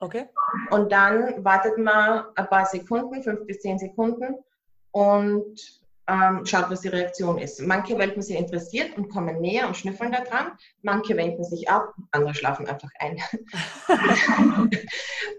Okay. 0.00 0.28
Und 0.70 0.92
dann 0.92 1.44
wartet 1.44 1.78
man 1.78 2.24
ein 2.34 2.48
paar 2.48 2.66
Sekunden, 2.66 3.22
fünf 3.22 3.46
bis 3.46 3.60
zehn 3.60 3.78
Sekunden 3.78 4.36
und 4.92 5.60
ähm, 6.08 6.46
schaut, 6.46 6.70
was 6.70 6.80
die 6.80 6.88
Reaktion 6.88 7.38
ist. 7.38 7.60
Manche 7.60 7.98
Welpen 7.98 8.22
sind 8.22 8.36
interessiert 8.36 8.96
und 8.96 9.08
kommen 9.10 9.40
näher 9.40 9.68
und 9.68 9.76
schnüffeln 9.76 10.10
da 10.10 10.22
dran. 10.22 10.52
Manche 10.82 11.16
wenden 11.16 11.44
sich 11.44 11.68
ab, 11.68 11.94
andere 12.10 12.34
schlafen 12.34 12.66
einfach 12.66 12.90
ein. 12.98 13.20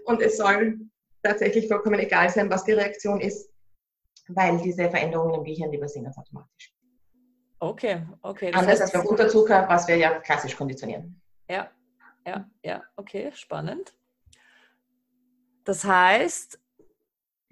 und 0.04 0.22
es 0.22 0.36
soll 0.36 0.78
tatsächlich 1.22 1.66
vollkommen 1.66 1.98
egal 1.98 2.30
sein, 2.30 2.48
was 2.50 2.64
die 2.64 2.72
Reaktion 2.72 3.20
ist, 3.20 3.50
weil 4.28 4.58
diese 4.58 4.88
Veränderungen 4.88 5.34
im 5.34 5.44
Gehirn, 5.44 5.72
die 5.72 5.78
passieren 5.78 6.04
ganz 6.04 6.16
automatisch. 6.16 6.72
Okay, 7.58 8.02
okay. 8.22 8.52
Das 8.52 8.60
Anders 8.60 8.80
als 8.80 8.92
beim 8.92 9.06
Unterzucker, 9.06 9.68
was 9.68 9.88
wir 9.88 9.96
ja 9.96 10.20
klassisch 10.20 10.56
konditionieren. 10.56 11.20
Ja, 11.48 11.68
ja, 12.24 12.48
ja, 12.62 12.82
okay, 12.96 13.32
spannend. 13.34 13.92
Das 15.64 15.84
heißt, 15.84 16.59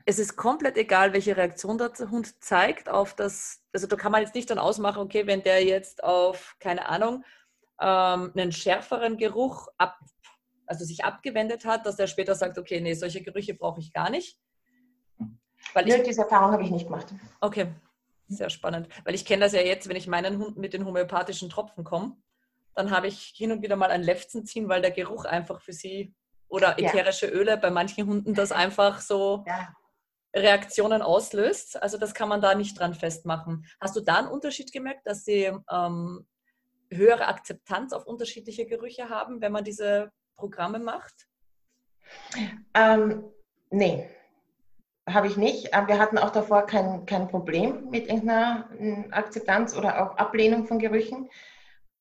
es 0.09 0.18
ist 0.18 0.37
komplett 0.37 0.79
egal, 0.79 1.12
welche 1.12 1.37
Reaktion 1.37 1.77
der 1.77 1.92
Hund 2.11 2.42
zeigt 2.42 2.88
auf 2.88 3.14
das. 3.14 3.61
Also 3.75 3.87
da 3.87 3.94
kann 3.94 4.11
man 4.11 4.23
jetzt 4.23 4.35
nicht 4.35 4.49
dann 4.49 4.59
ausmachen, 4.59 5.03
okay, 5.03 5.27
wenn 5.27 5.42
der 5.42 5.62
jetzt 5.62 6.03
auf, 6.03 6.57
keine 6.61 6.88
Ahnung, 6.88 7.27
ähm, 7.79 8.33
einen 8.35 8.51
schärferen 8.51 9.18
Geruch 9.18 9.68
ab, 9.77 9.99
also 10.64 10.87
sich 10.87 11.05
abgewendet 11.05 11.66
hat, 11.66 11.85
dass 11.85 11.97
der 11.97 12.07
später 12.07 12.35
sagt, 12.35 12.57
okay, 12.57 12.81
nee, 12.81 12.94
solche 12.94 13.21
Gerüche 13.21 13.53
brauche 13.53 13.81
ich 13.81 13.92
gar 13.92 14.09
nicht. 14.09 14.40
Weil 15.75 15.87
ich, 15.87 16.03
diese 16.05 16.23
Erfahrung 16.23 16.53
habe 16.53 16.62
ich 16.62 16.71
nicht 16.71 16.87
gemacht. 16.87 17.09
Okay, 17.42 17.66
sehr 18.29 18.49
spannend. 18.49 18.88
Weil 19.05 19.14
ich 19.14 19.27
kenne 19.27 19.44
das 19.44 19.53
ja 19.53 19.61
jetzt, 19.61 19.90
wenn 19.90 19.97
ich 19.97 20.07
meinen 20.07 20.38
Hund 20.38 20.57
mit 20.57 20.73
den 20.73 20.87
homöopathischen 20.87 21.51
Tropfen 21.51 21.85
komme, 21.85 22.16
dann 22.75 22.90
habe 22.92 23.09
ich 23.09 23.35
hin 23.37 23.53
und 23.53 23.61
wieder 23.61 23.77
mal 23.77 23.90
ein 23.90 24.03
Lefzen 24.03 24.47
ziehen, 24.47 24.71
weil 24.71 24.81
der 24.81 24.90
Geruch 24.90 25.27
einfach 25.27 25.61
für 25.61 25.75
sie 25.75 26.14
oder 26.49 26.79
ätherische 26.79 27.27
ja. 27.27 27.33
Öle 27.33 27.59
bei 27.59 27.71
manchen 27.71 28.07
Hunden 28.07 28.33
das 28.33 28.53
einfach 28.53 29.03
so 29.03 29.44
ja. 29.47 29.68
Reaktionen 30.42 31.03
auslöst. 31.03 31.81
Also 31.83 31.98
das 31.98 32.14
kann 32.14 32.29
man 32.29 32.40
da 32.40 32.55
nicht 32.55 32.79
dran 32.79 32.94
festmachen. 32.94 33.66
Hast 33.81 33.96
du 33.96 34.01
da 34.01 34.16
einen 34.16 34.29
Unterschied 34.29 34.72
gemerkt, 34.72 35.07
dass 35.07 35.24
sie 35.24 35.53
ähm, 35.70 36.27
höhere 36.90 37.27
Akzeptanz 37.27 37.92
auf 37.92 38.07
unterschiedliche 38.07 38.66
Gerüche 38.66 39.09
haben, 39.09 39.40
wenn 39.40 39.53
man 39.53 39.64
diese 39.64 40.11
Programme 40.37 40.79
macht? 40.79 41.29
Ähm, 42.74 43.24
nee, 43.70 44.09
habe 45.09 45.27
ich 45.27 45.37
nicht. 45.37 45.74
Aber 45.74 45.88
wir 45.88 45.98
hatten 45.98 46.18
auch 46.18 46.31
davor 46.31 46.66
kein, 46.66 47.07
kein 47.07 47.29
Problem 47.29 47.90
mit 47.90 48.09
irgendeiner 48.09 48.68
hm, 48.77 49.09
Akzeptanz 49.11 49.77
oder 49.77 50.03
auch 50.03 50.16
Ablehnung 50.16 50.66
von 50.66 50.79
Gerüchen. 50.79 51.29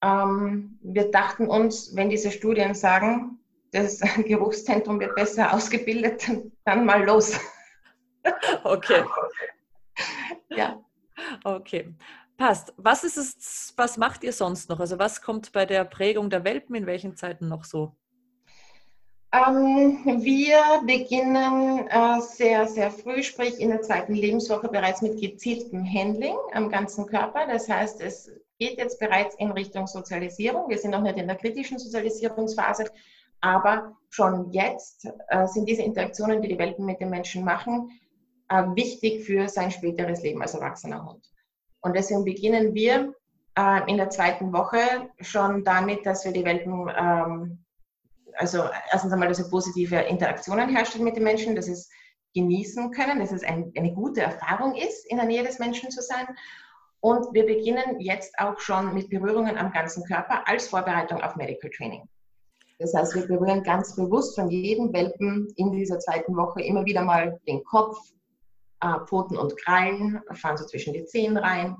Ähm, 0.01 0.79
wir 0.81 1.11
dachten 1.11 1.47
uns, 1.47 1.95
wenn 1.95 2.09
diese 2.09 2.31
Studien 2.31 2.73
sagen, 2.73 3.39
das 3.71 3.99
Geruchszentrum 4.25 4.99
wird 4.99 5.15
besser 5.15 5.53
ausgebildet, 5.53 6.29
dann 6.65 6.85
mal 6.85 7.03
los. 7.03 7.39
Okay. 8.63 9.03
Ja. 10.49 10.79
Okay. 11.43 11.95
Passt. 12.37 12.73
Was 12.77 13.03
ist 13.03 13.17
es, 13.17 13.73
was 13.77 13.97
macht 13.97 14.23
ihr 14.23 14.33
sonst 14.33 14.69
noch? 14.69 14.79
Also 14.79 14.99
was 14.99 15.21
kommt 15.21 15.51
bei 15.51 15.65
der 15.65 15.83
Prägung 15.85 16.29
der 16.29 16.43
Welpen 16.43 16.75
in 16.75 16.85
welchen 16.85 17.15
Zeiten 17.15 17.47
noch 17.47 17.63
so? 17.63 17.95
Ähm, 19.33 19.99
wir 20.23 20.61
beginnen 20.85 21.87
äh, 21.89 22.21
sehr, 22.21 22.67
sehr 22.67 22.91
früh, 22.91 23.21
sprich 23.23 23.59
in 23.59 23.69
der 23.69 23.81
zweiten 23.81 24.13
Lebenswoche 24.13 24.69
bereits 24.69 25.01
mit 25.01 25.19
gezieltem 25.19 25.83
Handling 25.83 26.37
am 26.53 26.69
ganzen 26.69 27.07
Körper. 27.07 27.45
Das 27.47 27.67
heißt, 27.67 27.99
es 28.01 28.31
geht 28.57 28.77
jetzt 28.77 28.99
bereits 28.99 29.35
in 29.35 29.51
Richtung 29.51 29.85
Sozialisierung. 29.85 30.69
Wir 30.69 30.77
sind 30.77 30.91
noch 30.91 31.01
nicht 31.01 31.17
in 31.17 31.27
der 31.27 31.35
kritischen 31.35 31.77
Sozialisierungsphase, 31.77 32.85
aber 33.41 33.97
schon 34.09 34.51
jetzt 34.51 35.07
äh, 35.27 35.45
sind 35.47 35.67
diese 35.67 35.83
Interaktionen, 35.83 36.41
die 36.41 36.47
die 36.47 36.57
Welpen 36.57 36.85
mit 36.85 37.01
den 37.01 37.09
Menschen 37.09 37.43
machen, 37.43 37.91
äh, 38.49 38.63
wichtig 38.75 39.25
für 39.25 39.47
sein 39.49 39.71
späteres 39.71 40.21
Leben 40.21 40.41
als 40.41 40.53
erwachsener 40.53 41.05
Hund. 41.05 41.25
Und 41.81 41.95
deswegen 41.95 42.25
beginnen 42.25 42.73
wir 42.73 43.13
äh, 43.57 43.89
in 43.89 43.97
der 43.97 44.09
zweiten 44.09 44.53
Woche 44.53 45.09
schon 45.21 45.63
damit, 45.63 46.05
dass 46.05 46.25
wir 46.25 46.31
die 46.31 46.45
Welpen, 46.45 46.91
ähm, 46.97 47.63
also 48.33 48.63
erstens 48.91 49.11
einmal, 49.11 49.29
dass 49.29 49.39
wir 49.39 49.49
positive 49.49 49.97
Interaktionen 49.97 50.69
herstellen 50.69 51.05
mit 51.05 51.15
den 51.15 51.23
Menschen, 51.23 51.55
dass 51.55 51.67
es 51.67 51.89
genießen 52.33 52.91
können, 52.91 53.19
dass 53.19 53.31
es 53.31 53.43
ein, 53.43 53.71
eine 53.75 53.93
gute 53.93 54.21
Erfahrung 54.21 54.75
ist, 54.75 55.09
in 55.09 55.17
der 55.17 55.25
Nähe 55.25 55.43
des 55.43 55.59
Menschen 55.59 55.89
zu 55.89 56.01
sein. 56.01 56.27
Und 56.99 57.33
wir 57.33 57.45
beginnen 57.45 57.99
jetzt 57.99 58.37
auch 58.39 58.59
schon 58.59 58.93
mit 58.93 59.09
Berührungen 59.09 59.57
am 59.57 59.71
ganzen 59.71 60.03
Körper 60.03 60.47
als 60.47 60.67
Vorbereitung 60.67 61.21
auf 61.21 61.35
Medical 61.35 61.69
Training. 61.71 62.07
Das 62.79 62.93
heißt, 62.93 63.15
wir 63.15 63.27
berühren 63.27 63.63
ganz 63.63 63.95
bewusst 63.95 64.35
von 64.35 64.49
jedem 64.49 64.93
Welpen 64.93 65.47
in 65.55 65.71
dieser 65.71 65.99
zweiten 65.99 66.35
Woche 66.35 66.61
immer 66.61 66.85
wieder 66.85 67.01
mal 67.01 67.39
den 67.47 67.63
Kopf, 67.63 67.97
äh, 68.81 69.05
Pfoten 69.05 69.37
und 69.37 69.57
Krallen, 69.57 70.21
fahren 70.33 70.57
so 70.57 70.65
zwischen 70.65 70.93
die 70.93 71.05
Zehen 71.05 71.37
rein, 71.37 71.75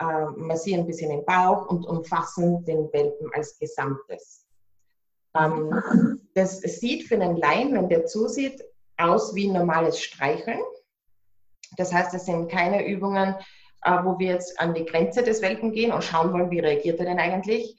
äh, 0.00 0.24
massieren 0.36 0.80
ein 0.80 0.86
bisschen 0.86 1.10
den 1.10 1.24
Bauch 1.24 1.66
und 1.66 1.86
umfassen 1.86 2.64
den 2.64 2.92
Welpen 2.92 3.30
als 3.34 3.58
Gesamtes. 3.58 4.46
Ähm, 5.36 6.20
das 6.34 6.60
sieht 6.60 7.06
für 7.06 7.14
einen 7.14 7.36
Laien, 7.36 7.74
wenn 7.74 7.88
der 7.88 8.06
zusieht, 8.06 8.62
aus 8.96 9.34
wie 9.34 9.48
normales 9.48 10.00
Streicheln. 10.00 10.60
Das 11.76 11.92
heißt, 11.92 12.14
es 12.14 12.26
sind 12.26 12.50
keine 12.50 12.86
Übungen, 12.86 13.34
äh, 13.82 14.04
wo 14.04 14.18
wir 14.18 14.32
jetzt 14.32 14.58
an 14.60 14.74
die 14.74 14.84
Grenze 14.84 15.22
des 15.22 15.42
Welpen 15.42 15.72
gehen 15.72 15.92
und 15.92 16.04
schauen 16.04 16.32
wollen, 16.32 16.50
wie 16.50 16.60
reagiert 16.60 17.00
er 17.00 17.06
denn 17.06 17.18
eigentlich, 17.18 17.76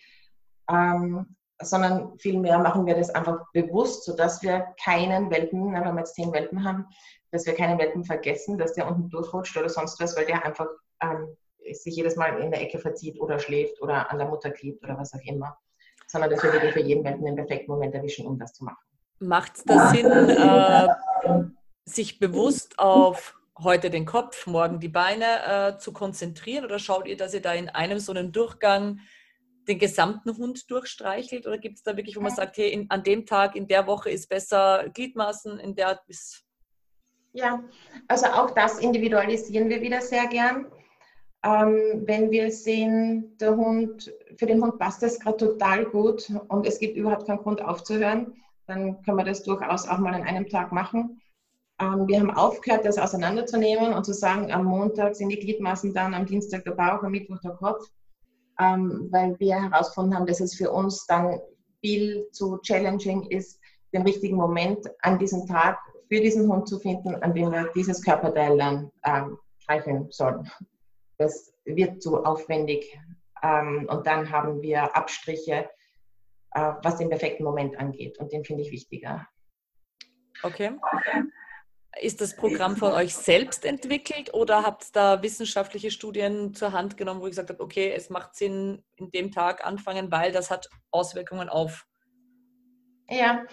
ähm, 0.69 1.35
sondern 1.61 2.17
vielmehr 2.19 2.59
machen 2.59 2.85
wir 2.85 2.95
das 2.95 3.09
einfach 3.11 3.45
bewusst, 3.53 4.03
sodass 4.05 4.41
wir 4.41 4.67
keinen 4.83 5.29
Welpen, 5.29 5.73
wenn 5.73 5.83
wir 5.83 5.95
jetzt 5.97 6.15
zehn 6.15 6.31
Welpen 6.33 6.63
haben, 6.63 6.87
dass 7.33 7.47
wir 7.47 7.55
keinen 7.55 7.79
Welpen 7.79 8.05
vergessen, 8.05 8.59
dass 8.59 8.73
der 8.73 8.87
unten 8.87 9.09
durchrutscht 9.09 9.57
oder 9.57 9.67
sonst 9.67 9.99
was, 9.99 10.15
weil 10.15 10.27
der 10.27 10.45
einfach 10.45 10.67
ähm, 11.01 11.35
sich 11.71 11.95
jedes 11.95 12.15
Mal 12.15 12.39
in 12.39 12.51
der 12.51 12.61
Ecke 12.61 12.77
verzieht 12.77 13.19
oder 13.19 13.39
schläft 13.39 13.81
oder 13.81 14.11
an 14.11 14.19
der 14.19 14.27
Mutter 14.27 14.51
klebt 14.51 14.83
oder 14.83 14.97
was 14.97 15.13
auch 15.13 15.21
immer, 15.25 15.57
sondern 16.07 16.29
dass 16.29 16.43
wir 16.43 16.53
wirklich 16.53 16.73
für 16.73 16.81
jeden 16.81 17.03
Welpen 17.03 17.25
den 17.25 17.35
perfekten 17.35 17.71
Moment 17.71 17.95
erwischen, 17.95 18.27
um 18.27 18.37
das 18.37 18.53
zu 18.53 18.63
machen. 18.63 18.77
Macht 19.19 19.57
es 19.57 19.63
da 19.63 19.89
Sinn, 19.89 20.11
äh, 20.11 20.87
sich 21.85 22.19
bewusst 22.19 22.77
auf 22.77 23.35
heute 23.57 23.89
den 23.89 24.05
Kopf, 24.05 24.45
morgen 24.45 24.79
die 24.79 24.89
Beine 24.89 25.73
äh, 25.75 25.77
zu 25.79 25.91
konzentrieren? 25.91 26.65
Oder 26.65 26.77
schaut 26.77 27.07
ihr, 27.07 27.17
dass 27.17 27.33
ihr 27.33 27.41
da 27.41 27.53
in 27.53 27.69
einem 27.69 27.99
so 27.99 28.11
einen 28.11 28.31
Durchgang 28.31 28.99
den 29.67 29.79
gesamten 29.79 30.37
Hund 30.37 30.69
durchstreichelt? 30.69 31.47
Oder 31.47 31.57
gibt 31.57 31.77
es 31.77 31.83
da 31.83 31.97
wirklich, 31.97 32.15
wo 32.15 32.21
man 32.21 32.35
sagt, 32.35 32.57
hey, 32.57 32.69
in, 32.69 32.91
an 32.91 33.03
dem 33.03 33.25
Tag, 33.25 33.55
in 33.55 33.67
der 33.67 33.87
Woche 33.87 34.11
ist 34.11 34.29
besser 34.29 34.87
Gliedmaßen, 34.93 35.57
in 35.59 35.75
der 35.75 35.99
ist... 36.07 36.43
Ja, 37.33 37.63
also 38.07 38.27
auch 38.27 38.51
das 38.51 38.77
individualisieren 38.77 39.67
wir 39.67 39.81
wieder 39.81 40.01
sehr 40.01 40.27
gern. 40.27 40.67
Ähm, 41.43 42.03
wenn 42.05 42.29
wir 42.29 42.51
sehen, 42.51 43.35
der 43.39 43.55
Hund, 43.55 44.13
für 44.37 44.45
den 44.45 44.61
Hund 44.63 44.77
passt 44.77 45.01
das 45.01 45.19
gerade 45.19 45.37
total 45.37 45.85
gut 45.85 46.31
und 46.47 46.65
es 46.65 46.79
gibt 46.79 46.95
überhaupt 46.95 47.25
keinen 47.25 47.39
Grund 47.39 47.61
aufzuhören, 47.61 48.33
dann 48.67 49.01
können 49.01 49.17
wir 49.17 49.25
das 49.25 49.43
durchaus 49.43 49.87
auch 49.87 49.97
mal 49.97 50.13
an 50.13 50.23
einem 50.23 50.47
Tag 50.47 50.71
machen. 50.71 51.19
Ähm, 51.81 52.07
wir 52.07 52.19
haben 52.19 52.31
aufgehört, 52.31 52.85
das 52.85 52.99
auseinanderzunehmen 52.99 53.93
und 53.93 54.05
zu 54.05 54.13
sagen, 54.13 54.51
am 54.51 54.65
Montag 54.65 55.15
sind 55.15 55.29
die 55.29 55.39
Gliedmaßen 55.39 55.91
dann, 55.91 56.13
am 56.13 56.27
Dienstag 56.27 56.63
der 56.65 56.71
Bauch, 56.71 57.01
am 57.03 57.11
Mittwoch 57.11 57.39
der 57.43 57.51
Kopf, 57.51 57.83
ähm, 58.59 59.07
weil 59.11 59.37
wir 59.39 59.59
herausgefunden 59.59 60.15
haben, 60.15 60.27
dass 60.27 60.39
es 60.39 60.55
für 60.55 60.71
uns 60.71 61.05
dann 61.07 61.39
viel 61.81 62.27
zu 62.31 62.59
challenging 62.59 63.23
ist, 63.23 63.59
den 63.91 64.03
richtigen 64.03 64.37
Moment 64.37 64.87
an 65.01 65.17
diesem 65.17 65.45
Tag 65.47 65.77
für 66.13 66.21
diesen 66.21 66.47
Hund 66.47 66.67
zu 66.67 66.79
finden, 66.79 67.15
an 67.23 67.33
dem 67.33 67.51
wir 67.51 67.71
dieses 67.73 68.03
Körperteil 68.03 68.55
dann 68.55 68.91
ähm, 69.03 69.39
streicheln 69.57 70.11
sollen. 70.11 70.47
Das 71.17 71.51
wird 71.65 72.03
zu 72.03 72.23
aufwendig 72.23 72.99
ähm, 73.41 73.87
und 73.89 74.05
dann 74.05 74.29
haben 74.29 74.61
wir 74.61 74.95
Abstriche, 74.95 75.67
äh, 76.51 76.73
was 76.83 76.97
den 76.97 77.09
perfekten 77.09 77.43
Moment 77.43 77.79
angeht 77.79 78.19
und 78.19 78.31
den 78.31 78.45
finde 78.45 78.61
ich 78.61 78.71
wichtiger. 78.71 79.27
Okay. 80.43 80.77
Ist 81.99 82.21
das 82.21 82.35
Programm 82.35 82.75
von 82.77 82.91
euch 82.91 83.15
selbst 83.15 83.65
entwickelt 83.65 84.35
oder 84.35 84.61
habt 84.61 84.83
ihr 84.83 84.89
da 84.93 85.23
wissenschaftliche 85.23 85.89
Studien 85.89 86.53
zur 86.53 86.73
Hand 86.73 86.95
genommen, 86.95 87.21
wo 87.21 87.25
ihr 87.25 87.31
gesagt 87.31 87.49
habt, 87.49 87.59
okay, 87.61 87.91
es 87.91 88.11
macht 88.11 88.35
Sinn, 88.35 88.83
in 88.97 89.09
dem 89.09 89.31
Tag 89.31 89.65
anfangen, 89.65 90.11
weil 90.11 90.31
das 90.31 90.51
hat 90.51 90.69
Auswirkungen 90.91 91.49
auf 91.49 91.87
ja, 93.09 93.43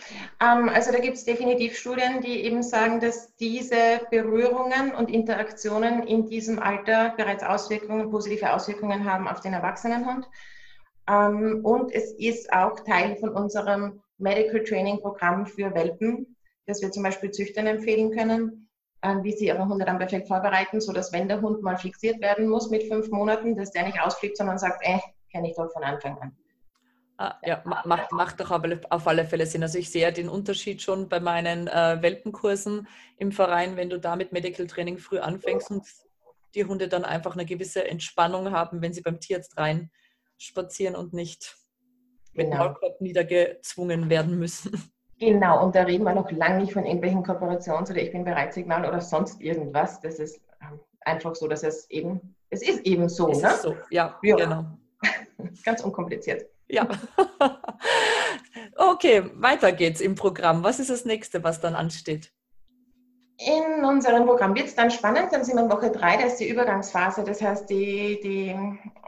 ähm, 0.41 0.69
also 0.69 0.93
da 0.93 0.99
gibt 1.01 1.17
es 1.17 1.25
definitiv 1.25 1.77
Studien, 1.77 2.21
die 2.21 2.45
eben 2.45 2.63
sagen, 2.63 3.01
dass 3.01 3.35
diese 3.37 4.01
Berührungen 4.11 4.95
und 4.95 5.11
Interaktionen 5.11 6.07
in 6.07 6.27
diesem 6.27 6.59
Alter 6.59 7.15
bereits 7.17 7.43
Auswirkungen, 7.43 8.11
positive 8.11 8.53
Auswirkungen 8.53 9.11
haben 9.11 9.27
auf 9.27 9.41
den 9.41 9.53
Erwachsenenhund. 9.53 10.29
Ähm, 11.09 11.61
und 11.65 11.93
es 11.93 12.13
ist 12.13 12.53
auch 12.53 12.81
Teil 12.81 13.17
von 13.17 13.31
unserem 13.31 14.01
Medical 14.19 14.63
Training 14.63 15.01
Programm 15.01 15.47
für 15.47 15.75
Welpen, 15.75 16.37
das 16.67 16.81
wir 16.81 16.93
zum 16.93 17.03
Beispiel 17.03 17.31
Züchtern 17.33 17.67
empfehlen 17.67 18.17
können, 18.17 18.69
äh, 19.03 19.17
wie 19.23 19.33
sie 19.33 19.47
ihre 19.47 19.67
Hunde 19.67 19.85
dann 19.85 19.99
perfekt 19.99 20.29
vorbereiten, 20.29 20.81
sodass 20.81 21.13
wenn 21.13 21.27
der 21.27 21.41
Hund 21.41 21.63
mal 21.63 21.77
fixiert 21.77 22.21
werden 22.21 22.49
muss 22.49 22.71
mit 22.71 22.85
fünf 22.85 23.09
Monaten, 23.11 23.57
dass 23.57 23.73
der 23.73 23.85
nicht 23.85 24.01
ausflippt, 24.01 24.37
sondern 24.37 24.59
sagt, 24.59 24.83
äh, 24.83 24.99
kenne 25.33 25.51
ich 25.51 25.57
doch 25.57 25.73
von 25.73 25.83
Anfang 25.83 26.19
an. 26.19 26.37
Ah, 27.21 27.39
ja, 27.45 27.61
macht, 27.67 28.13
macht 28.13 28.41
doch 28.41 28.51
auf 28.51 29.07
alle 29.07 29.27
Fälle 29.27 29.45
Sinn. 29.45 29.63
Also 29.63 29.77
ich 29.77 29.91
sehe 29.91 30.11
den 30.11 30.31
Unterschied 30.31 30.81
schon 30.81 31.11
bei 31.11 31.21
meinen 31.21 31.69
äh, 31.69 31.99
Welpenkursen 32.01 32.89
im 33.19 33.31
Verein, 33.31 33.77
wenn 33.77 33.91
du 33.91 34.01
da 34.01 34.17
mit 34.17 34.33
Medical 34.33 34.67
Training 34.67 34.97
früh 34.97 35.19
anfängst 35.19 35.71
und 35.71 35.87
die 36.55 36.65
Hunde 36.65 36.89
dann 36.89 37.05
einfach 37.05 37.35
eine 37.35 37.45
gewisse 37.45 37.87
Entspannung 37.87 38.53
haben, 38.53 38.81
wenn 38.81 38.95
sie 38.95 39.03
beim 39.03 39.21
Tierarzt 39.21 39.59
rein 39.59 39.91
spazieren 40.39 40.97
und 40.97 41.13
nicht 41.13 41.59
genau. 42.33 42.49
mit 42.49 42.59
Maulkorb 42.59 43.01
niedergezwungen 43.03 44.09
werden 44.09 44.39
müssen. 44.39 44.73
Genau, 45.19 45.63
und 45.63 45.75
da 45.75 45.83
reden 45.83 46.05
wir 46.05 46.15
noch 46.15 46.31
lange 46.31 46.63
nicht 46.63 46.73
von 46.73 46.87
irgendwelchen 46.87 47.23
Kooperations- 47.23 47.91
oder 47.91 48.01
Ich 48.01 48.11
bin 48.11 48.25
bereit 48.25 48.55
Signal 48.55 48.89
oder 48.89 49.03
sonst 49.03 49.39
irgendwas. 49.43 50.01
Das 50.01 50.19
ist 50.19 50.41
ähm, 50.63 50.81
einfach 51.03 51.35
so, 51.35 51.47
dass 51.47 51.63
es 51.63 51.91
eben, 51.91 52.35
es 52.49 52.63
ist 52.63 52.87
eben 52.87 53.07
so. 53.11 53.29
Es 53.29 53.43
ne? 53.43 53.49
ist 53.49 53.61
so, 53.61 53.77
ja, 53.91 54.19
ja. 54.23 54.37
genau. 54.37 54.65
Ganz 55.63 55.85
unkompliziert. 55.85 56.47
Ja. 56.71 56.89
okay, 58.77 59.25
weiter 59.35 59.73
geht's 59.73 60.01
im 60.01 60.15
Programm. 60.15 60.63
Was 60.63 60.79
ist 60.79 60.91
das 60.91 61.05
nächste, 61.05 61.43
was 61.43 61.61
dann 61.61 61.75
ansteht? 61.75 62.33
In 63.39 63.85
unserem 63.87 64.27
Programm 64.27 64.55
wird 64.55 64.67
es 64.67 64.75
dann 64.75 64.91
spannend, 64.91 65.33
dann 65.33 65.45
sind 65.45 65.57
wir 65.57 65.65
in 65.65 65.71
Woche 65.71 65.91
drei, 65.91 66.19
da 66.19 66.25
ist 66.25 66.37
die 66.37 66.49
Übergangsphase. 66.49 67.25
Das 67.25 67.41
heißt, 67.41 67.71
die, 67.71 68.21
die 68.23 68.49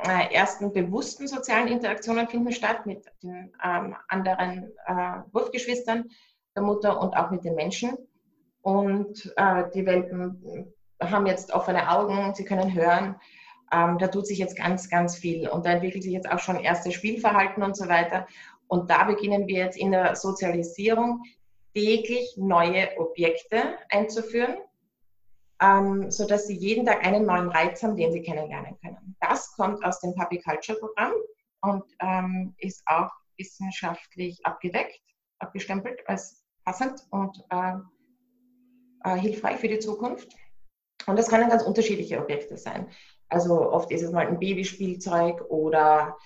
äh, 0.08 0.34
ersten 0.34 0.72
bewussten 0.72 1.28
sozialen 1.28 1.68
Interaktionen 1.68 2.26
finden 2.28 2.50
statt 2.50 2.86
mit 2.86 3.04
den 3.22 3.52
ähm, 3.62 3.94
anderen 4.08 4.72
äh, 4.86 5.18
Wurfgeschwistern 5.32 6.08
der 6.56 6.62
Mutter 6.62 6.98
und 6.98 7.14
auch 7.14 7.30
mit 7.30 7.44
den 7.44 7.54
Menschen. 7.54 7.96
Und 8.62 9.32
äh, 9.36 9.64
die 9.74 9.84
Welpen 9.84 10.72
haben 10.98 11.26
jetzt 11.26 11.52
offene 11.52 11.90
Augen, 11.90 12.34
sie 12.34 12.44
können 12.44 12.72
hören. 12.72 13.16
Ähm, 13.72 13.98
da 13.98 14.08
tut 14.08 14.26
sich 14.26 14.38
jetzt 14.38 14.56
ganz, 14.56 14.88
ganz 14.90 15.16
viel 15.16 15.48
und 15.48 15.64
da 15.64 15.72
entwickelt 15.72 16.02
sich 16.02 16.12
jetzt 16.12 16.30
auch 16.30 16.38
schon 16.38 16.60
erstes 16.60 16.94
Spielverhalten 16.94 17.62
und 17.62 17.76
so 17.76 17.88
weiter. 17.88 18.26
Und 18.68 18.90
da 18.90 19.04
beginnen 19.04 19.46
wir 19.46 19.64
jetzt 19.64 19.78
in 19.78 19.92
der 19.92 20.14
Sozialisierung 20.16 21.22
täglich 21.74 22.34
neue 22.36 22.96
Objekte 22.98 23.76
einzuführen, 23.90 24.56
ähm, 25.60 26.10
sodass 26.10 26.46
sie 26.46 26.56
jeden 26.56 26.84
Tag 26.84 27.04
einen 27.04 27.24
neuen 27.24 27.48
Reiz 27.48 27.82
haben, 27.82 27.96
den 27.96 28.12
sie 28.12 28.22
kennenlernen 28.22 28.78
können. 28.80 29.16
Das 29.20 29.52
kommt 29.52 29.84
aus 29.84 30.00
dem 30.00 30.14
Public 30.14 30.44
Culture 30.44 30.78
Programm 30.78 31.12
und 31.62 31.84
ähm, 32.00 32.54
ist 32.58 32.82
auch 32.86 33.10
wissenschaftlich 33.38 34.44
abgedeckt, 34.44 35.00
abgestempelt 35.38 36.06
als 36.08 36.44
passend 36.64 37.06
und 37.10 37.42
äh, 37.50 37.74
äh, 39.04 39.18
hilfreich 39.18 39.58
für 39.58 39.68
die 39.68 39.78
Zukunft. 39.78 40.36
Und 41.06 41.18
das 41.18 41.28
können 41.28 41.48
ganz 41.48 41.62
unterschiedliche 41.62 42.20
Objekte 42.20 42.56
sein. 42.56 42.88
Also 43.32 43.70
oft 43.72 43.90
ist 43.90 44.02
es 44.02 44.12
mal 44.12 44.26
ein 44.26 44.38
Babyspielzeug 44.38 45.42
oder 45.48 46.18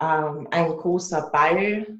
ähm, 0.00 0.48
ein 0.50 0.68
großer 0.68 1.30
Ball 1.30 1.98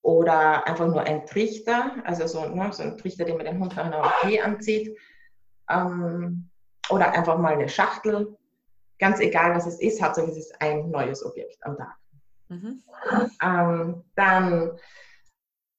oder 0.00 0.66
einfach 0.66 0.86
nur 0.86 1.02
ein 1.02 1.26
Trichter, 1.26 1.92
also 2.04 2.26
so, 2.26 2.46
ne, 2.46 2.72
so 2.72 2.82
ein 2.82 2.96
Trichter, 2.96 3.24
den 3.24 3.36
man 3.36 3.46
den 3.46 3.60
Hund 3.60 3.76
nach 3.76 3.84
einer 3.84 4.00
OP 4.00 4.42
anzieht. 4.42 4.96
Ähm, 5.68 6.48
oder 6.88 7.12
einfach 7.12 7.38
mal 7.38 7.54
eine 7.54 7.68
Schachtel. 7.68 8.36
Ganz 8.98 9.20
egal, 9.20 9.54
was 9.54 9.66
es 9.66 9.80
ist, 9.80 10.02
Hauptsache 10.02 10.30
es 10.30 10.36
ist 10.36 10.60
ein 10.60 10.90
neues 10.90 11.24
Objekt 11.24 11.58
am 11.60 11.76
Tag. 11.76 11.96
Mhm. 12.48 12.82
Ähm, 13.42 14.04
dann 14.14 14.78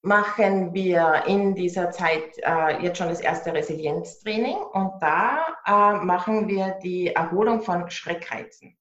machen 0.06 0.72
wir 0.72 1.24
in 1.26 1.56
dieser 1.56 1.90
Zeit 1.90 2.38
äh, 2.44 2.84
jetzt 2.84 3.00
schon 3.00 3.10
das 3.10 3.22
erste 3.22 3.52
Resilienztraining 3.52 4.56
und 4.56 4.92
da 5.02 5.48
äh, 5.66 6.06
machen 6.06 6.48
wir 6.48 6.78
die 6.84 7.08
Erholung 7.08 7.62
von 7.64 7.90
Schreckreizen. 7.90 8.78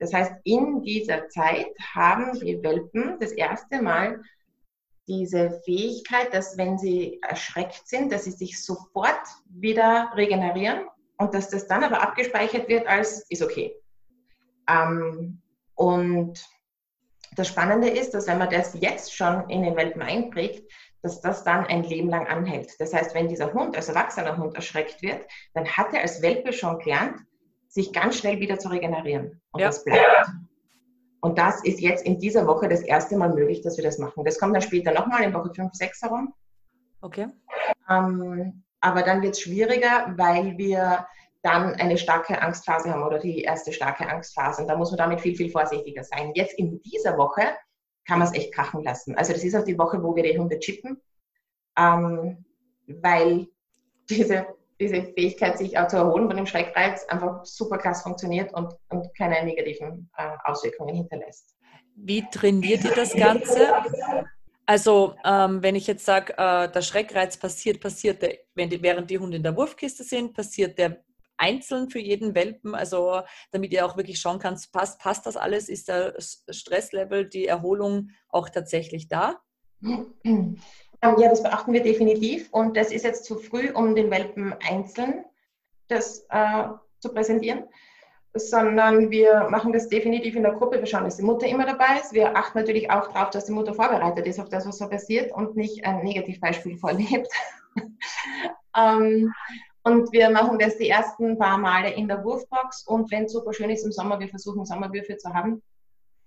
Das 0.00 0.12
heißt, 0.12 0.32
in 0.42 0.82
dieser 0.82 1.28
Zeit 1.28 1.68
haben 1.94 2.32
die 2.40 2.60
Welpen 2.64 3.16
das 3.20 3.30
erste 3.30 3.80
Mal 3.80 4.20
diese 5.06 5.60
Fähigkeit, 5.64 6.34
dass 6.34 6.58
wenn 6.58 6.78
sie 6.78 7.20
erschreckt 7.22 7.86
sind, 7.86 8.12
dass 8.12 8.24
sie 8.24 8.32
sich 8.32 8.60
sofort 8.60 9.22
wieder 9.48 10.10
regenerieren 10.16 10.88
und 11.16 11.32
dass 11.32 11.48
das 11.48 11.68
dann 11.68 11.84
aber 11.84 12.02
abgespeichert 12.02 12.68
wird 12.68 12.88
als 12.88 13.24
ist 13.30 13.42
okay. 13.42 13.72
Ähm, 14.68 15.40
und 15.76 16.44
das 17.36 17.48
Spannende 17.48 17.88
ist, 17.88 18.14
dass 18.14 18.26
wenn 18.26 18.38
man 18.38 18.50
das 18.50 18.74
jetzt 18.80 19.14
schon 19.14 19.48
in 19.48 19.62
den 19.62 19.76
Welpen 19.76 20.02
einprägt, 20.02 20.70
dass 21.02 21.20
das 21.20 21.44
dann 21.44 21.66
ein 21.66 21.84
Leben 21.84 22.08
lang 22.08 22.26
anhält. 22.26 22.80
Das 22.80 22.92
heißt, 22.92 23.14
wenn 23.14 23.28
dieser 23.28 23.52
Hund 23.52 23.76
als 23.76 23.88
erwachsener 23.88 24.36
Hund 24.36 24.56
erschreckt 24.56 25.02
wird, 25.02 25.24
dann 25.54 25.66
hat 25.66 25.92
er 25.92 26.00
als 26.00 26.22
Welpe 26.22 26.52
schon 26.52 26.78
gelernt, 26.78 27.20
sich 27.68 27.92
ganz 27.92 28.18
schnell 28.18 28.40
wieder 28.40 28.58
zu 28.58 28.68
regenerieren. 28.68 29.40
Und 29.52 29.60
ja. 29.60 29.68
das 29.68 29.84
bleibt. 29.84 30.28
Und 31.20 31.38
das 31.38 31.62
ist 31.64 31.80
jetzt 31.80 32.04
in 32.04 32.18
dieser 32.18 32.46
Woche 32.46 32.68
das 32.68 32.82
erste 32.82 33.16
Mal 33.16 33.32
möglich, 33.32 33.60
dass 33.60 33.76
wir 33.76 33.84
das 33.84 33.98
machen. 33.98 34.24
Das 34.24 34.38
kommt 34.38 34.54
dann 34.54 34.62
später 34.62 34.92
nochmal 34.92 35.22
in 35.22 35.34
Woche 35.34 35.52
5, 35.54 35.72
6 35.72 36.02
herum. 36.02 36.34
Okay. 37.00 37.26
Ähm, 37.90 38.62
aber 38.80 39.02
dann 39.02 39.22
wird 39.22 39.34
es 39.34 39.40
schwieriger, 39.40 40.14
weil 40.16 40.56
wir 40.56 41.06
dann 41.46 41.74
eine 41.76 41.96
starke 41.96 42.42
Angstphase 42.42 42.90
haben 42.90 43.04
oder 43.04 43.20
die 43.20 43.42
erste 43.42 43.72
starke 43.72 44.08
Angstphase. 44.08 44.62
Und 44.62 44.68
da 44.68 44.76
muss 44.76 44.90
man 44.90 44.98
damit 44.98 45.20
viel, 45.20 45.36
viel 45.36 45.50
vorsichtiger 45.50 46.02
sein. 46.02 46.32
Jetzt 46.34 46.58
in 46.58 46.82
dieser 46.82 47.16
Woche 47.16 47.42
kann 48.04 48.18
man 48.18 48.26
es 48.26 48.34
echt 48.34 48.52
krachen 48.52 48.82
lassen. 48.82 49.16
Also 49.16 49.32
das 49.32 49.44
ist 49.44 49.54
auch 49.54 49.64
die 49.64 49.78
Woche, 49.78 50.02
wo 50.02 50.16
wir 50.16 50.24
die 50.24 50.36
Hunde 50.36 50.58
chippen, 50.58 51.00
ähm, 51.78 52.44
weil 52.88 53.46
diese, 54.10 54.46
diese 54.80 55.02
Fähigkeit, 55.14 55.56
sich 55.56 55.78
auch 55.78 55.86
zu 55.86 55.96
erholen 55.96 56.26
von 56.26 56.36
dem 56.36 56.46
Schreckreiz, 56.46 57.04
einfach 57.04 57.44
super 57.44 57.78
krass 57.78 58.02
funktioniert 58.02 58.52
und, 58.52 58.74
und 58.88 59.16
keine 59.16 59.44
negativen 59.44 60.10
äh, 60.16 60.30
Auswirkungen 60.44 60.96
hinterlässt. 60.96 61.56
Wie 61.94 62.24
trainiert 62.28 62.84
ihr 62.84 62.94
das 62.94 63.14
Ganze? 63.14 63.68
Also, 64.66 65.14
ähm, 65.24 65.62
wenn 65.62 65.76
ich 65.76 65.86
jetzt 65.86 66.04
sage, 66.04 66.32
äh, 66.36 66.68
der 66.68 66.82
Schreckreiz 66.82 67.36
passiert, 67.36 67.80
passiert 67.80 68.20
der, 68.20 68.36
wenn 68.56 68.68
die, 68.68 68.82
während 68.82 69.08
die 69.08 69.18
Hunde 69.18 69.36
in 69.36 69.44
der 69.44 69.56
Wurfkiste 69.56 70.02
sind, 70.02 70.34
passiert 70.34 70.76
der 70.76 71.05
einzeln 71.36 71.90
für 71.90 71.98
jeden 71.98 72.34
Welpen, 72.34 72.74
also 72.74 73.22
damit 73.50 73.72
ihr 73.72 73.86
auch 73.86 73.96
wirklich 73.96 74.20
schauen 74.20 74.38
kannst, 74.38 74.72
passt, 74.72 75.00
passt 75.00 75.26
das 75.26 75.36
alles, 75.36 75.68
ist 75.68 75.88
der 75.88 76.14
Stresslevel, 76.18 77.28
die 77.28 77.46
Erholung 77.46 78.10
auch 78.28 78.48
tatsächlich 78.48 79.08
da? 79.08 79.40
Ja, 79.80 81.28
das 81.28 81.42
beachten 81.42 81.72
wir 81.72 81.82
definitiv 81.82 82.48
und 82.52 82.76
das 82.76 82.90
ist 82.90 83.04
jetzt 83.04 83.24
zu 83.24 83.36
früh, 83.36 83.70
um 83.70 83.94
den 83.94 84.10
Welpen 84.10 84.54
einzeln 84.66 85.24
das 85.88 86.26
äh, 86.30 86.64
zu 87.00 87.10
präsentieren 87.12 87.64
sondern 88.38 89.10
wir 89.10 89.48
machen 89.50 89.72
das 89.72 89.88
definitiv 89.88 90.36
in 90.36 90.42
der 90.42 90.52
Gruppe. 90.52 90.78
Wir 90.78 90.86
schauen, 90.86 91.04
dass 91.04 91.16
die 91.16 91.22
Mutter 91.22 91.46
immer 91.46 91.66
dabei 91.66 92.00
ist. 92.00 92.12
Wir 92.12 92.36
achten 92.36 92.58
natürlich 92.58 92.90
auch 92.90 93.08
darauf, 93.08 93.30
dass 93.30 93.46
die 93.46 93.52
Mutter 93.52 93.74
vorbereitet 93.74 94.26
ist 94.26 94.40
auf 94.40 94.48
das, 94.48 94.66
was 94.66 94.78
so 94.78 94.88
passiert 94.88 95.32
und 95.32 95.56
nicht 95.56 95.84
ein 95.84 96.02
Negativbeispiel 96.02 96.76
vorlebt. 96.76 97.28
ähm, 98.76 99.32
und 99.86 100.12
wir 100.12 100.30
machen 100.30 100.58
das 100.58 100.76
die 100.78 100.88
ersten 100.88 101.38
paar 101.38 101.58
Male 101.58 101.92
in 101.92 102.08
der 102.08 102.24
Wurfbox 102.24 102.84
und 102.88 103.08
wenn 103.12 103.26
es 103.26 103.32
super 103.32 103.52
schön 103.54 103.70
ist 103.70 103.84
im 103.84 103.92
Sommer, 103.92 104.18
wir 104.18 104.28
versuchen 104.28 104.66
Sommerwürfe 104.66 105.16
zu 105.16 105.32
haben, 105.32 105.62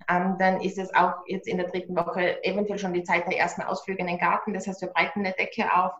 ähm, 0.09 0.37
dann 0.39 0.61
ist 0.61 0.77
es 0.77 0.93
auch 0.95 1.15
jetzt 1.27 1.45
in 1.45 1.57
der 1.57 1.67
dritten 1.67 1.93
Woche 1.93 2.41
eventuell 2.45 2.79
schon 2.79 2.93
die 2.93 3.03
Zeit 3.03 3.27
der 3.27 3.37
ersten 3.37 3.61
Ausflüge 3.63 3.99
in 3.99 4.07
den 4.07 4.17
Garten. 4.17 4.53
Das 4.53 4.65
heißt, 4.65 4.81
wir 4.81 4.87
breiten 4.87 5.25
eine 5.25 5.33
Decke 5.33 5.73
auf, 5.73 5.91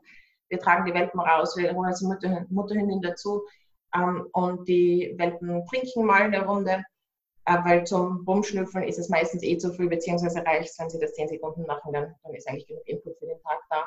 wir 0.48 0.60
tragen 0.60 0.86
die 0.86 0.94
Welpen 0.94 1.20
raus, 1.20 1.58
wir 1.58 1.74
holen 1.74 1.90
uns 1.90 2.02
Mutter, 2.02 2.46
Mutterhündin 2.50 3.02
dazu 3.02 3.44
ähm, 3.94 4.26
und 4.32 4.66
die 4.70 5.14
Welpen 5.18 5.66
trinken 5.66 6.06
mal 6.06 6.22
eine 6.22 6.46
Runde, 6.46 6.86
äh, 7.44 7.58
weil 7.66 7.84
zum 7.84 8.24
Rumschnüffeln 8.26 8.88
ist 8.88 9.00
es 9.00 9.10
meistens 9.10 9.44
eh 9.44 9.58
zu 9.58 9.74
früh, 9.74 9.90
beziehungsweise 9.90 10.46
reicht 10.46 10.80
wenn 10.80 10.90
sie 10.90 11.00
das 11.00 11.12
10 11.12 11.28
Sekunden 11.28 11.66
machen, 11.66 11.92
dann, 11.92 12.16
dann 12.24 12.34
ist 12.34 12.48
eigentlich 12.48 12.68
genug 12.68 12.88
Input 12.88 13.18
für 13.20 13.26
den 13.26 13.42
Tag 13.42 13.60
da. 13.70 13.86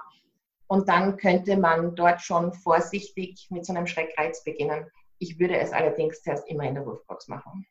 Und 0.72 0.88
dann 0.88 1.18
könnte 1.18 1.58
man 1.58 1.94
dort 1.96 2.22
schon 2.22 2.54
vorsichtig 2.54 3.46
mit 3.50 3.66
so 3.66 3.74
einem 3.74 3.86
Schreckreiz 3.86 4.42
beginnen. 4.42 4.86
Ich 5.18 5.38
würde 5.38 5.58
es 5.58 5.70
allerdings 5.70 6.22
zuerst 6.22 6.48
immer 6.48 6.64
in 6.64 6.74
der 6.74 6.86
Wurfbox 6.86 7.28
machen. 7.28 7.66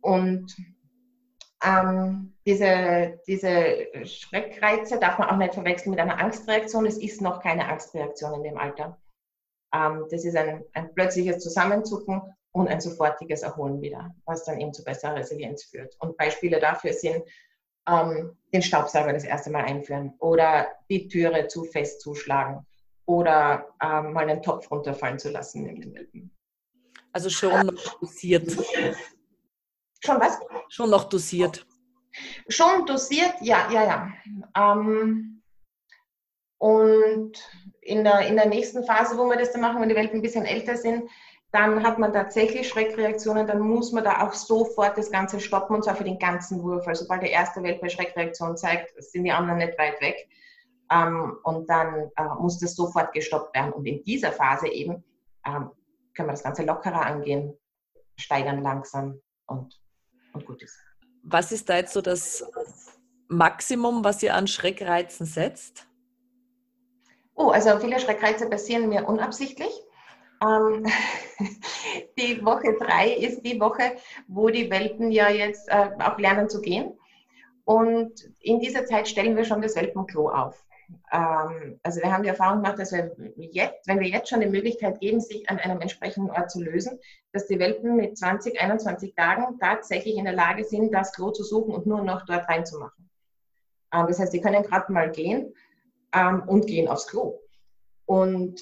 Und 0.00 0.52
ähm, 1.64 2.36
diese, 2.44 3.20
diese 3.28 3.86
Schreckreize 4.04 4.98
darf 4.98 5.20
man 5.20 5.28
auch 5.28 5.36
nicht 5.36 5.54
verwechseln 5.54 5.92
mit 5.92 6.00
einer 6.00 6.18
Angstreaktion. 6.18 6.86
Es 6.86 6.98
ist 6.98 7.20
noch 7.20 7.40
keine 7.40 7.68
Angstreaktion 7.68 8.34
in 8.34 8.42
dem 8.42 8.58
Alter. 8.58 9.00
Ähm, 9.72 10.06
das 10.10 10.24
ist 10.24 10.36
ein, 10.36 10.64
ein 10.72 10.92
plötzliches 10.94 11.38
Zusammenzucken 11.38 12.20
und 12.50 12.66
ein 12.66 12.80
sofortiges 12.80 13.42
Erholen 13.42 13.80
wieder, 13.80 14.12
was 14.24 14.44
dann 14.44 14.58
eben 14.58 14.72
zu 14.72 14.82
besserer 14.82 15.14
Resilienz 15.14 15.66
führt. 15.66 15.94
Und 16.00 16.16
Beispiele 16.16 16.58
dafür 16.58 16.94
sind 16.94 17.22
ähm, 17.88 18.36
den 18.52 18.62
Staubsauger 18.62 19.12
das 19.12 19.24
erste 19.24 19.50
Mal 19.50 19.64
einführen 19.64 20.14
oder 20.18 20.68
die 20.88 21.08
Türe 21.08 21.48
zu 21.48 21.64
fest 21.64 22.00
zuschlagen 22.00 22.66
oder 23.06 23.74
ähm, 23.82 24.12
mal 24.12 24.28
einen 24.28 24.42
Topf 24.42 24.70
runterfallen 24.70 25.18
zu 25.18 25.30
lassen 25.30 25.62
neben 25.62 25.80
den 25.80 25.94
Welpen. 25.94 26.30
Also 27.12 27.30
schon 27.30 27.66
noch 27.66 27.98
dosiert. 28.00 28.50
Schon 30.00 30.20
was? 30.20 30.38
Schon 30.68 30.90
noch 30.90 31.04
dosiert. 31.04 31.66
Schon 32.48 32.86
dosiert, 32.86 33.34
ja, 33.40 33.70
ja, 33.70 33.84
ja. 33.84 34.12
Ähm, 34.56 35.42
und 36.58 37.32
in 37.80 38.04
der, 38.04 38.26
in 38.26 38.36
der 38.36 38.46
nächsten 38.46 38.84
Phase, 38.84 39.16
wo 39.16 39.24
wir 39.26 39.36
das 39.36 39.52
dann 39.52 39.60
machen, 39.60 39.80
wenn 39.80 39.88
die 39.88 39.94
Welpen 39.94 40.18
ein 40.18 40.22
bisschen 40.22 40.44
älter 40.44 40.76
sind, 40.76 41.08
dann 41.50 41.82
hat 41.82 41.98
man 41.98 42.12
tatsächlich 42.12 42.68
Schreckreaktionen, 42.68 43.46
dann 43.46 43.60
muss 43.60 43.92
man 43.92 44.04
da 44.04 44.26
auch 44.26 44.34
sofort 44.34 44.98
das 44.98 45.10
Ganze 45.10 45.40
stoppen 45.40 45.76
und 45.76 45.84
zwar 45.84 45.96
für 45.96 46.04
den 46.04 46.18
ganzen 46.18 46.62
Wurf. 46.62 46.86
Also 46.86 47.04
sobald 47.04 47.22
der 47.22 47.30
erste 47.30 47.62
Welpe 47.62 47.88
Schreckreaktion 47.88 48.56
zeigt, 48.56 49.02
sind 49.02 49.24
die 49.24 49.32
anderen 49.32 49.58
nicht 49.58 49.78
weit 49.78 50.00
weg. 50.00 50.28
Ähm, 50.90 51.38
und 51.44 51.68
dann 51.68 52.10
äh, 52.16 52.34
muss 52.38 52.58
das 52.58 52.74
sofort 52.74 53.12
gestoppt 53.12 53.54
werden. 53.54 53.72
Und 53.72 53.86
in 53.86 54.04
dieser 54.04 54.32
Phase 54.32 54.68
eben 54.68 55.04
ähm, 55.46 55.70
können 56.14 56.28
wir 56.28 56.32
das 56.32 56.42
Ganze 56.42 56.64
lockerer 56.64 57.06
angehen, 57.06 57.54
steigern 58.16 58.62
langsam 58.62 59.20
und, 59.46 59.80
und 60.32 60.46
gut 60.46 60.62
ist. 60.62 60.78
Was 61.22 61.52
ist 61.52 61.68
da 61.68 61.76
jetzt 61.76 61.92
so 61.92 62.00
das 62.00 62.44
Maximum, 63.28 64.04
was 64.04 64.22
ihr 64.22 64.34
an 64.34 64.46
Schreckreizen 64.46 65.26
setzt? 65.26 65.86
Oh, 67.34 67.50
also 67.50 67.78
viele 67.78 68.00
Schreckreize 68.00 68.48
passieren 68.48 68.88
mir 68.88 69.06
unabsichtlich. 69.06 69.70
Ähm, 70.42 70.86
die 72.18 72.44
Woche 72.44 72.76
drei 72.78 73.12
ist 73.14 73.42
die 73.42 73.60
Woche, 73.60 73.96
wo 74.26 74.48
die 74.48 74.70
Welpen 74.70 75.10
ja 75.10 75.28
jetzt 75.28 75.68
äh, 75.68 75.90
auch 75.98 76.18
lernen 76.18 76.48
zu 76.48 76.60
gehen. 76.60 76.98
Und 77.64 78.12
in 78.40 78.60
dieser 78.60 78.86
Zeit 78.86 79.08
stellen 79.08 79.36
wir 79.36 79.44
schon 79.44 79.60
das 79.60 79.76
Welpenklo 79.76 80.30
auf. 80.30 80.64
Ähm, 81.12 81.78
also 81.82 82.00
wir 82.00 82.12
haben 82.12 82.22
die 82.22 82.30
Erfahrung 82.30 82.62
gemacht, 82.62 82.78
dass 82.78 82.92
wir 82.92 83.14
jetzt, 83.36 83.86
wenn 83.86 84.00
wir 84.00 84.08
jetzt 84.08 84.28
schon 84.28 84.40
die 84.40 84.46
Möglichkeit 84.46 85.00
geben, 85.00 85.20
sich 85.20 85.48
an 85.50 85.58
einem 85.58 85.80
entsprechenden 85.80 86.30
Ort 86.30 86.50
zu 86.50 86.62
lösen, 86.62 86.98
dass 87.32 87.46
die 87.46 87.58
Welpen 87.58 87.96
mit 87.96 88.16
20, 88.16 88.60
21 88.60 89.14
Tagen 89.14 89.58
tatsächlich 89.58 90.16
in 90.16 90.24
der 90.24 90.34
Lage 90.34 90.64
sind, 90.64 90.92
das 90.92 91.12
Klo 91.12 91.30
zu 91.30 91.44
suchen 91.44 91.74
und 91.74 91.86
nur 91.86 92.02
noch 92.02 92.24
dort 92.24 92.48
reinzumachen. 92.48 93.10
Ähm, 93.92 94.06
das 94.08 94.18
heißt, 94.18 94.32
sie 94.32 94.40
können 94.40 94.62
gerade 94.62 94.92
mal 94.92 95.10
gehen 95.10 95.54
ähm, 96.14 96.42
und 96.46 96.66
gehen 96.66 96.88
aufs 96.88 97.06
Klo. 97.06 97.40
Und 98.06 98.60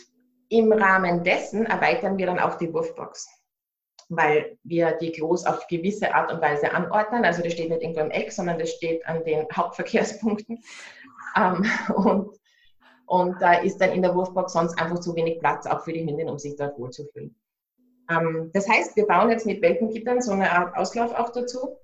im 0.49 0.73
Rahmen 0.73 1.25
dessen 1.25 1.67
erweitern 1.67 2.19
wir 2.19 2.27
dann 2.27 2.39
auch 2.39 2.57
die 2.57 2.73
Wurfbox, 2.73 3.29
weil 4.09 4.59
wir 4.65 4.93
die 4.93 5.13
Klos 5.13 5.45
auf 5.45 5.67
gewisse 5.69 6.15
Art 6.15 6.33
und 6.33 6.41
Weise 6.41 6.73
anordnen. 6.73 7.25
Also 7.25 7.43
das 7.43 7.53
steht 7.53 7.71
nicht 7.71 7.83
irgendwo 7.83 8.01
im 8.01 8.11
Eck, 8.11 8.33
sondern 8.33 8.59
das 8.59 8.71
steht 8.71 9.07
an 9.07 9.25
den 9.25 9.47
Hauptverkehrspunkten. 9.57 10.63
Ähm, 11.37 11.65
und, 11.95 12.39
und 13.07 13.43
da 13.43 13.55
ist 13.55 13.79
dann 13.79 13.93
in 13.93 14.03
der 14.03 14.15
Wurfbox 14.15 14.53
sonst 14.53 14.79
einfach 14.81 15.01
zu 15.01 15.15
wenig 15.15 15.39
Platz, 15.41 15.67
auch 15.67 15.83
für 15.85 15.93
die 15.93 16.05
Hündin, 16.07 16.29
um 16.29 16.39
sich 16.39 16.57
dort 16.57 16.79
wohlzufühlen. 16.79 17.35
Ähm, 18.11 18.51
das 18.53 18.69
heißt, 18.69 18.97
wir 18.97 19.07
bauen 19.07 19.31
jetzt 19.31 19.47
mit 19.47 19.63
Welpengittern 19.63 20.21
so 20.21 20.33
eine 20.33 20.51
Art 20.51 20.77
Auslauf 20.77 21.13
auch 21.13 21.31
dazu. 21.31 21.77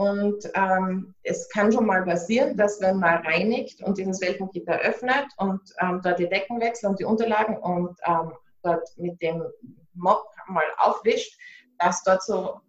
Und 0.00 0.50
ähm, 0.54 1.14
es 1.24 1.46
kann 1.50 1.70
schon 1.70 1.84
mal 1.84 2.02
passieren, 2.04 2.56
dass 2.56 2.80
wenn 2.80 3.00
man 3.00 3.22
reinigt 3.22 3.82
und 3.82 3.98
dieses 3.98 4.22
Welpengitter 4.22 4.78
öffnet 4.78 5.26
und 5.36 5.60
ähm, 5.78 6.00
dort 6.02 6.18
die 6.18 6.26
Decken 6.26 6.58
wechselt 6.58 6.88
und 6.88 6.98
die 6.98 7.04
Unterlagen 7.04 7.58
und 7.58 7.98
ähm, 8.06 8.32
dort 8.62 8.88
mit 8.96 9.20
dem 9.20 9.44
Mob 9.92 10.24
mal 10.48 10.64
aufwischt, 10.78 11.38
dass 11.78 12.02
dort 12.02 12.22
so 12.22 12.60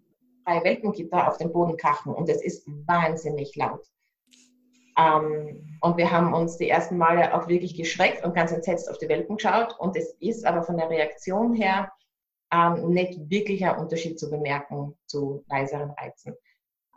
drei 0.46 0.62
Welpengitter 0.62 1.26
auf 1.26 1.38
dem 1.38 1.54
Boden 1.54 1.78
krachen 1.78 2.14
und 2.14 2.28
es 2.28 2.44
ist 2.44 2.68
wahnsinnig 2.86 3.56
laut. 3.56 3.88
Ähm, 4.98 5.78
und 5.80 5.96
wir 5.96 6.12
haben 6.12 6.34
uns 6.34 6.58
die 6.58 6.68
ersten 6.68 6.98
Male 6.98 7.34
auch 7.34 7.48
wirklich 7.48 7.78
geschreckt 7.78 8.26
und 8.26 8.36
ganz 8.36 8.52
entsetzt 8.52 8.92
auf 8.92 8.98
die 8.98 9.08
Welpen 9.08 9.38
geschaut 9.38 9.80
und 9.80 9.96
es 9.96 10.18
ist 10.20 10.46
aber 10.46 10.64
von 10.64 10.76
der 10.76 10.90
Reaktion 10.90 11.54
her 11.54 11.94
ähm, 12.52 12.90
nicht 12.90 13.18
wirklich 13.30 13.66
ein 13.66 13.78
Unterschied 13.78 14.20
zu 14.20 14.30
bemerken 14.30 14.98
zu 15.06 15.46
leiseren 15.48 15.92
Reizen. 15.92 16.36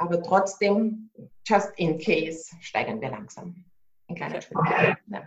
Aber 0.04 0.22
trotzdem, 0.22 1.10
just 1.46 1.70
in 1.76 1.98
case, 1.98 2.54
steigern 2.60 3.00
wir 3.00 3.08
langsam. 3.08 3.64
In 4.08 4.16
kleiner 4.16 4.38
okay. 4.54 4.94
ja. 5.06 5.22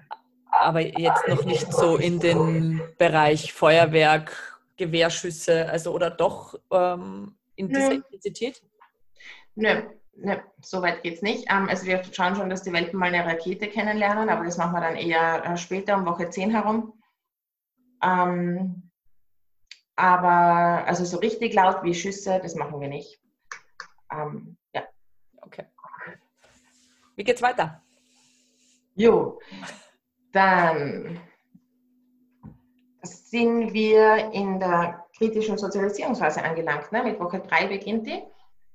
Aber 0.52 0.82
jetzt 0.82 1.28
noch 1.28 1.44
nicht 1.46 1.74
so 1.74 1.98
in 1.98 2.20
den 2.20 2.82
Bereich 3.00 3.54
Feuerwerk, 3.54 4.62
Gewehrschüsse, 4.78 5.68
also 5.68 5.94
oder 5.94 6.12
doch 6.12 6.60
ähm, 6.72 7.36
in 7.56 7.70
dieser 7.70 7.90
Nö. 7.90 7.96
Intensität? 7.96 8.62
Nö, 9.56 9.82
nö, 10.16 10.36
so 10.62 10.84
weit 10.84 11.02
geht 11.02 11.16
es 11.16 11.22
nicht. 11.24 11.46
Ähm, 11.50 11.68
also 11.70 11.88
wir 11.88 12.04
schauen 12.12 12.36
schon, 12.36 12.52
dass 12.52 12.62
die 12.62 12.72
Welpen 12.72 13.00
mal 13.00 13.12
eine 13.12 13.26
Rakete 13.26 13.68
kennenlernen, 13.68 14.30
aber 14.30 14.46
das 14.46 14.58
machen 14.58 14.74
wir 14.74 14.82
dann 14.82 14.96
eher 14.96 15.44
äh, 15.44 15.58
später, 15.58 15.98
um 15.98 16.06
Woche 16.06 16.30
10 16.30 16.52
herum. 16.52 16.94
Ähm, 18.04 18.92
aber 19.96 20.86
also 20.86 21.04
so 21.04 21.18
richtig 21.18 21.56
laut 21.56 21.84
wie 21.84 21.96
Schüsse, 21.96 22.40
das 22.42 22.54
machen 22.54 22.80
wir 22.80 22.88
nicht. 22.88 23.20
Wie 27.18 27.24
geht's 27.24 27.42
weiter? 27.42 27.82
Jo, 28.96 29.40
dann 30.32 31.20
sind 33.02 33.74
wir 33.74 34.32
in 34.32 34.60
der 34.60 35.04
kritischen 35.18 35.58
Sozialisierungsphase 35.58 36.44
angelangt. 36.44 36.92
Ne? 36.92 37.04
Mit 37.04 37.20
Woche 37.20 37.40
3 37.40 37.68
beginnt 37.68 38.06
die, 38.06 38.22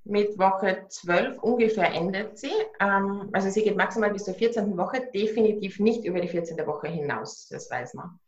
mit 0.04 0.36
Woche 0.38 0.86
12 0.88 1.38
ungefähr 1.38 1.92
endet 1.92 2.36
sie. 2.36 2.52
Ähm, 2.80 3.30
also 3.32 3.48
sie 3.48 3.62
geht 3.62 3.76
maximal 3.76 4.12
bis 4.12 4.24
zur 4.24 4.34
14. 4.34 4.76
Woche, 4.76 5.08
definitiv 5.14 5.78
nicht 5.78 6.04
über 6.04 6.20
die 6.20 6.28
14. 6.28 6.58
Woche 6.66 6.88
hinaus, 6.88 7.48
das 7.48 7.70
weiß 7.70 7.94
man. 7.94 8.18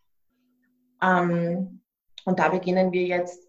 Ähm, 1.03 1.81
und 2.25 2.39
da 2.39 2.49
beginnen 2.51 2.93
wir 2.93 3.03
jetzt 3.03 3.49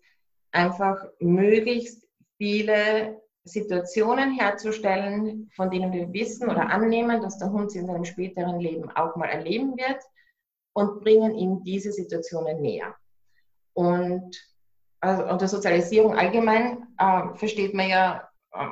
einfach 0.51 1.05
möglichst 1.19 2.07
viele 2.37 3.21
Situationen 3.45 4.37
herzustellen, 4.37 5.49
von 5.55 5.69
denen 5.69 5.93
wir 5.93 6.11
wissen 6.11 6.49
oder 6.49 6.69
annehmen, 6.69 7.21
dass 7.21 7.37
der 7.37 7.51
Hund 7.51 7.71
sie 7.71 7.79
in 7.79 7.87
seinem 7.87 8.05
späteren 8.05 8.59
Leben 8.59 8.89
auch 8.91 9.15
mal 9.15 9.27
erleben 9.27 9.77
wird 9.77 10.01
und 10.73 11.01
bringen 11.01 11.35
ihm 11.35 11.63
diese 11.63 11.91
Situationen 11.91 12.61
näher. 12.61 12.95
Und 13.73 14.35
also 14.99 15.25
unter 15.25 15.47
Sozialisierung 15.47 16.15
allgemein 16.15 16.87
äh, 16.97 17.35
versteht 17.35 17.73
man 17.73 17.87
ja 17.87 18.29
äh, 18.53 18.67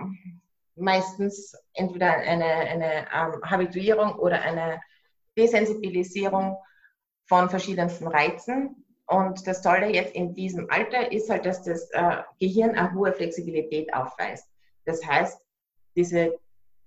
meistens 0.76 1.56
entweder 1.74 2.12
eine, 2.12 2.46
eine 2.46 3.06
ähm, 3.14 3.42
Habituierung 3.44 4.16
oder 4.16 4.42
eine 4.42 4.82
Desensibilisierung 5.38 6.58
von 7.26 7.50
verschiedensten 7.50 8.08
Reizen, 8.08 8.84
und 9.06 9.46
das 9.48 9.62
Tolle 9.62 9.90
jetzt 9.90 10.16
in 10.16 10.34
diesem 10.34 10.70
Alter 10.70 11.12
ist 11.12 11.30
halt, 11.30 11.46
dass 11.46 11.62
das 11.64 11.90
äh, 11.92 12.24
Gehirn 12.40 12.72
eine 12.72 12.94
hohe 12.94 13.12
Flexibilität 13.12 13.94
aufweist. 13.94 14.48
Das 14.86 15.06
heißt, 15.06 15.40
diese 15.96 16.40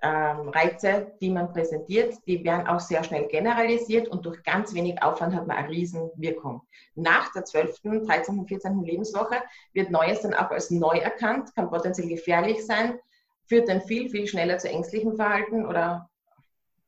ähm, 0.02 0.48
Reize, 0.50 1.12
die 1.20 1.30
man 1.30 1.52
präsentiert, 1.52 2.14
die 2.26 2.44
werden 2.44 2.66
auch 2.66 2.80
sehr 2.80 3.02
schnell 3.02 3.26
generalisiert 3.28 4.08
und 4.08 4.26
durch 4.26 4.42
ganz 4.42 4.74
wenig 4.74 5.02
Aufwand 5.02 5.34
hat 5.34 5.46
man 5.46 5.56
eine 5.56 5.70
Riesenwirkung. 5.70 6.62
Nach 6.94 7.32
der 7.32 7.44
12., 7.44 7.80
13., 8.06 8.46
14. 8.46 8.82
Lebenswoche 8.82 9.42
wird 9.72 9.90
Neues 9.90 10.20
dann 10.20 10.34
auch 10.34 10.50
als 10.50 10.70
neu 10.70 10.98
erkannt, 10.98 11.54
kann 11.54 11.70
potenziell 11.70 12.08
gefährlich 12.08 12.66
sein, 12.66 12.98
führt 13.46 13.68
dann 13.68 13.80
viel, 13.82 14.10
viel 14.10 14.26
schneller 14.26 14.58
zu 14.58 14.68
ängstlichen 14.68 15.16
Verhalten 15.16 15.66
oder 15.66 16.10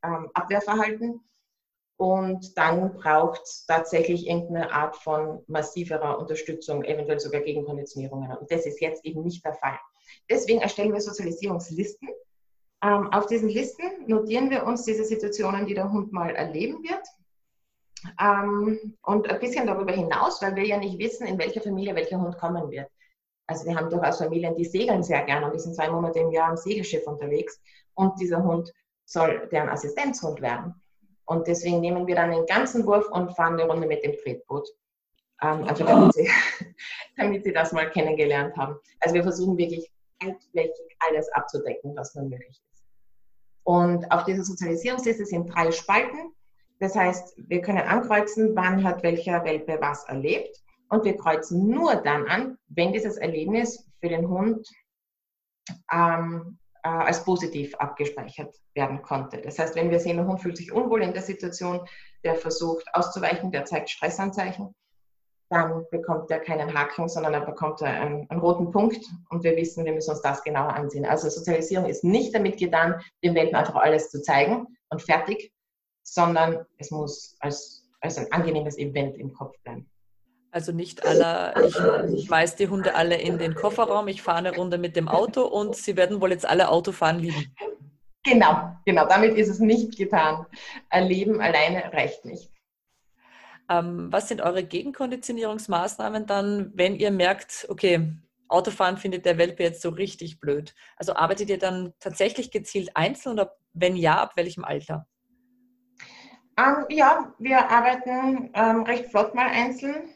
ähm, 0.03 0.31
Abwehrverhalten 0.35 1.21
und 1.99 2.57
dann 2.57 2.95
braucht 2.95 3.43
es 3.43 3.67
tatsächlich 3.67 4.29
irgendeine 4.29 4.71
Art 4.71 4.97
von 4.97 5.43
massiverer 5.49 6.19
Unterstützung, 6.19 6.85
eventuell 6.85 7.19
sogar 7.19 7.41
Gegenkonditionierungen. 7.41 8.37
Und 8.37 8.51
das 8.53 8.67
ist 8.67 8.81
jetzt 8.81 9.05
eben 9.05 9.25
nicht 9.25 9.45
der 9.45 9.55
Fall. 9.55 9.79
Deswegen 10.31 10.61
erstellen 10.61 10.93
wir 10.93 11.01
Sozialisierungslisten. 11.01 12.09
Ähm, 12.83 13.13
auf 13.13 13.27
diesen 13.27 13.49
Listen 13.49 14.07
notieren 14.07 14.51
wir 14.51 14.65
uns 14.65 14.85
diese 14.85 15.05
Situationen, 15.05 15.67
die 15.67 15.75
der 15.75 15.91
Hund 15.91 16.13
mal 16.13 16.35
erleben 16.35 16.83
wird. 16.83 17.07
Ähm, 18.21 18.97
und 19.03 19.29
ein 19.29 19.41
bisschen 19.41 19.67
darüber 19.67 19.93
hinaus, 19.93 20.41
weil 20.41 20.55
wir 20.55 20.65
ja 20.65 20.79
nicht 20.79 20.99
wissen, 20.99 21.27
in 21.27 21.39
welcher 21.39 21.61
Familie 21.61 21.95
welcher 21.95 22.21
Hund 22.21 22.39
kommen 22.39 22.71
wird. 22.71 22.89
Also 23.49 23.67
wir 23.67 23.75
haben 23.75 23.91
durchaus 23.91 24.19
Familien, 24.19 24.55
die 24.55 24.65
segeln 24.65 25.03
sehr 25.03 25.25
gerne 25.25 25.47
und 25.47 25.55
die 25.55 25.59
sind 25.59 25.75
zwei 25.75 25.91
Monate 25.91 26.21
im 26.21 26.31
Jahr 26.31 26.51
am 26.51 26.57
Segelschiff 26.57 27.07
unterwegs 27.07 27.61
und 27.95 28.21
dieser 28.21 28.43
Hund 28.45 28.73
soll 29.07 29.49
deren 29.51 29.71
Assistenzhund 29.71 30.41
werden. 30.43 30.75
Und 31.25 31.47
deswegen 31.47 31.81
nehmen 31.81 32.07
wir 32.07 32.15
dann 32.15 32.31
den 32.31 32.47
ganzen 32.47 32.87
Wurf 32.87 33.09
und 33.11 33.35
fahren 33.35 33.55
eine 33.55 33.65
Runde 33.65 33.87
mit 33.87 34.05
dem 34.05 34.13
Tretboot. 34.13 34.69
Ähm, 35.43 35.65
also 35.65 35.85
damit 35.85 36.15
sie, 36.15 36.31
damit 37.17 37.45
sie 37.45 37.53
das 37.53 37.73
mal 37.73 37.91
kennengelernt 37.91 38.57
haben. 38.57 38.77
Also 39.01 39.15
wir 39.15 39.23
versuchen 39.23 39.57
wirklich 39.57 39.91
alles 40.21 41.33
abzudecken, 41.33 41.97
was 41.97 42.15
nur 42.15 42.25
möglich 42.25 42.61
ist. 42.73 42.85
Und 43.65 44.11
auf 44.11 44.25
dieser 44.25 44.45
Sozialisierungsliste 44.45 45.27
sind 45.27 45.55
drei 45.55 45.71
Spalten. 45.71 46.33
Das 46.81 46.95
heißt, 46.95 47.35
wir 47.49 47.61
können 47.61 47.79
ankreuzen, 47.79 48.55
wann 48.55 48.83
hat 48.85 49.03
welcher 49.03 49.45
Welpe 49.45 49.79
was 49.81 50.05
erlebt. 50.05 50.57
Und 50.89 51.05
wir 51.05 51.17
kreuzen 51.17 51.69
nur 51.69 51.97
dann 51.97 52.27
an, 52.29 52.59
wenn 52.69 52.93
dieses 52.93 53.19
Erlebnis 53.19 53.87
für 54.01 54.09
den 54.09 54.29
Hund 54.29 54.67
ähm, 55.93 56.59
äh, 56.83 56.89
als 56.89 57.25
positiv 57.25 57.75
abgespeichert 57.75 58.55
werden 58.75 59.03
konnte. 59.03 59.41
Das 59.43 59.59
heißt, 59.59 59.75
wenn 59.75 59.91
wir 59.91 60.01
sehen, 60.01 60.17
der 60.17 60.27
Hund 60.27 60.41
fühlt 60.41 60.57
sich 60.57 60.73
unwohl 60.73 61.03
in 61.03 61.13
der 61.13 61.23
Situation, 61.23 61.87
der 62.25 62.37
versucht 62.37 62.87
auszuweichen, 62.95 63.51
der 63.51 63.65
zeigt 63.65 63.91
Stressanzeichen, 63.91 64.75
dann 65.51 65.85
bekommt 65.91 66.31
er 66.31 66.41
keinen 66.41 66.73
Haken, 66.75 67.09
sondern 67.09 67.35
er 67.35 67.41
bekommt 67.41 67.83
einen, 67.83 68.29
einen, 68.29 68.41
roten 68.41 68.71
Punkt 68.71 69.05
und 69.31 69.43
wir 69.43 69.57
wissen, 69.57 69.85
wir 69.85 69.93
müssen 69.93 70.11
uns 70.11 70.23
das 70.23 70.43
genauer 70.43 70.75
ansehen. 70.75 71.07
Also 71.07 71.29
Sozialisierung 71.31 71.89
ist 71.89 72.05
nicht 72.05 72.35
damit 72.35 72.59
getan, 72.59 73.01
dem 73.25 73.35
Welpen 73.35 73.57
einfach 73.57 73.77
alles 73.77 74.11
zu 74.11 74.21
zeigen 74.23 74.67
und 74.91 75.03
fertig, 75.03 75.53
sondern 76.03 76.67
es 76.77 76.91
muss 76.91 77.37
als, 77.41 77.89
als 78.01 78.19
ein 78.19 78.31
angenehmes 78.31 78.77
Event 78.79 79.17
im 79.17 79.33
Kopf 79.33 79.59
bleiben. 79.63 79.89
Also 80.51 80.73
nicht 80.73 81.05
alle, 81.05 81.55
ich, 81.67 82.23
ich 82.23 82.31
weiß 82.31 82.57
die 82.57 82.69
Hunde 82.69 82.95
alle 82.95 83.17
in 83.17 83.39
den 83.39 83.55
Kofferraum, 83.55 84.09
ich 84.09 84.23
fahre 84.23 84.39
eine 84.39 84.57
Runde 84.57 84.79
mit 84.79 84.97
dem 84.97 85.09
Auto 85.09 85.43
und 85.43 85.77
sie 85.77 85.97
werden 85.97 86.21
wohl 86.21 86.31
jetzt 86.31 86.49
alle 86.49 86.71
Autofahren 86.71 87.19
lieben. 87.19 87.55
Genau, 88.25 88.77
genau, 88.85 89.07
damit 89.07 89.37
ist 89.37 89.49
es 89.49 89.59
nicht 89.59 89.97
getan. 89.97 90.47
Ein 90.91 91.07
Leben 91.07 91.41
alleine 91.41 91.93
reicht 91.93 92.25
nicht. 92.25 92.51
Ähm, 93.69 94.09
was 94.11 94.29
sind 94.29 94.41
eure 94.41 94.65
Gegenkonditionierungsmaßnahmen 94.65 96.27
dann, 96.27 96.73
wenn 96.75 96.97
ihr 96.97 97.11
merkt, 97.11 97.67
okay, 97.69 98.13
Autofahren 98.49 98.97
findet 98.97 99.27
der 99.27 99.37
Welpe 99.37 99.63
jetzt 99.63 99.83
so 99.83 99.91
richtig 99.91 100.41
blöd? 100.41 100.75
Also 100.97 101.15
arbeitet 101.15 101.51
ihr 101.51 101.59
dann 101.59 101.93
tatsächlich 102.01 102.51
gezielt 102.51 102.91
einzeln 102.95 103.35
oder 103.35 103.57
wenn 103.75 103.97
ja, 103.97 104.23
ab 104.23 104.33
welchem 104.37 104.65
Alter? 104.65 105.07
Ähm, 106.57 106.87
ja, 106.89 107.35
wir 107.39 107.71
arbeiten 107.71 108.51
ähm, 108.55 108.83
recht 108.83 109.07
flott 109.07 109.35
mal 109.35 109.49
einzeln 109.49 110.15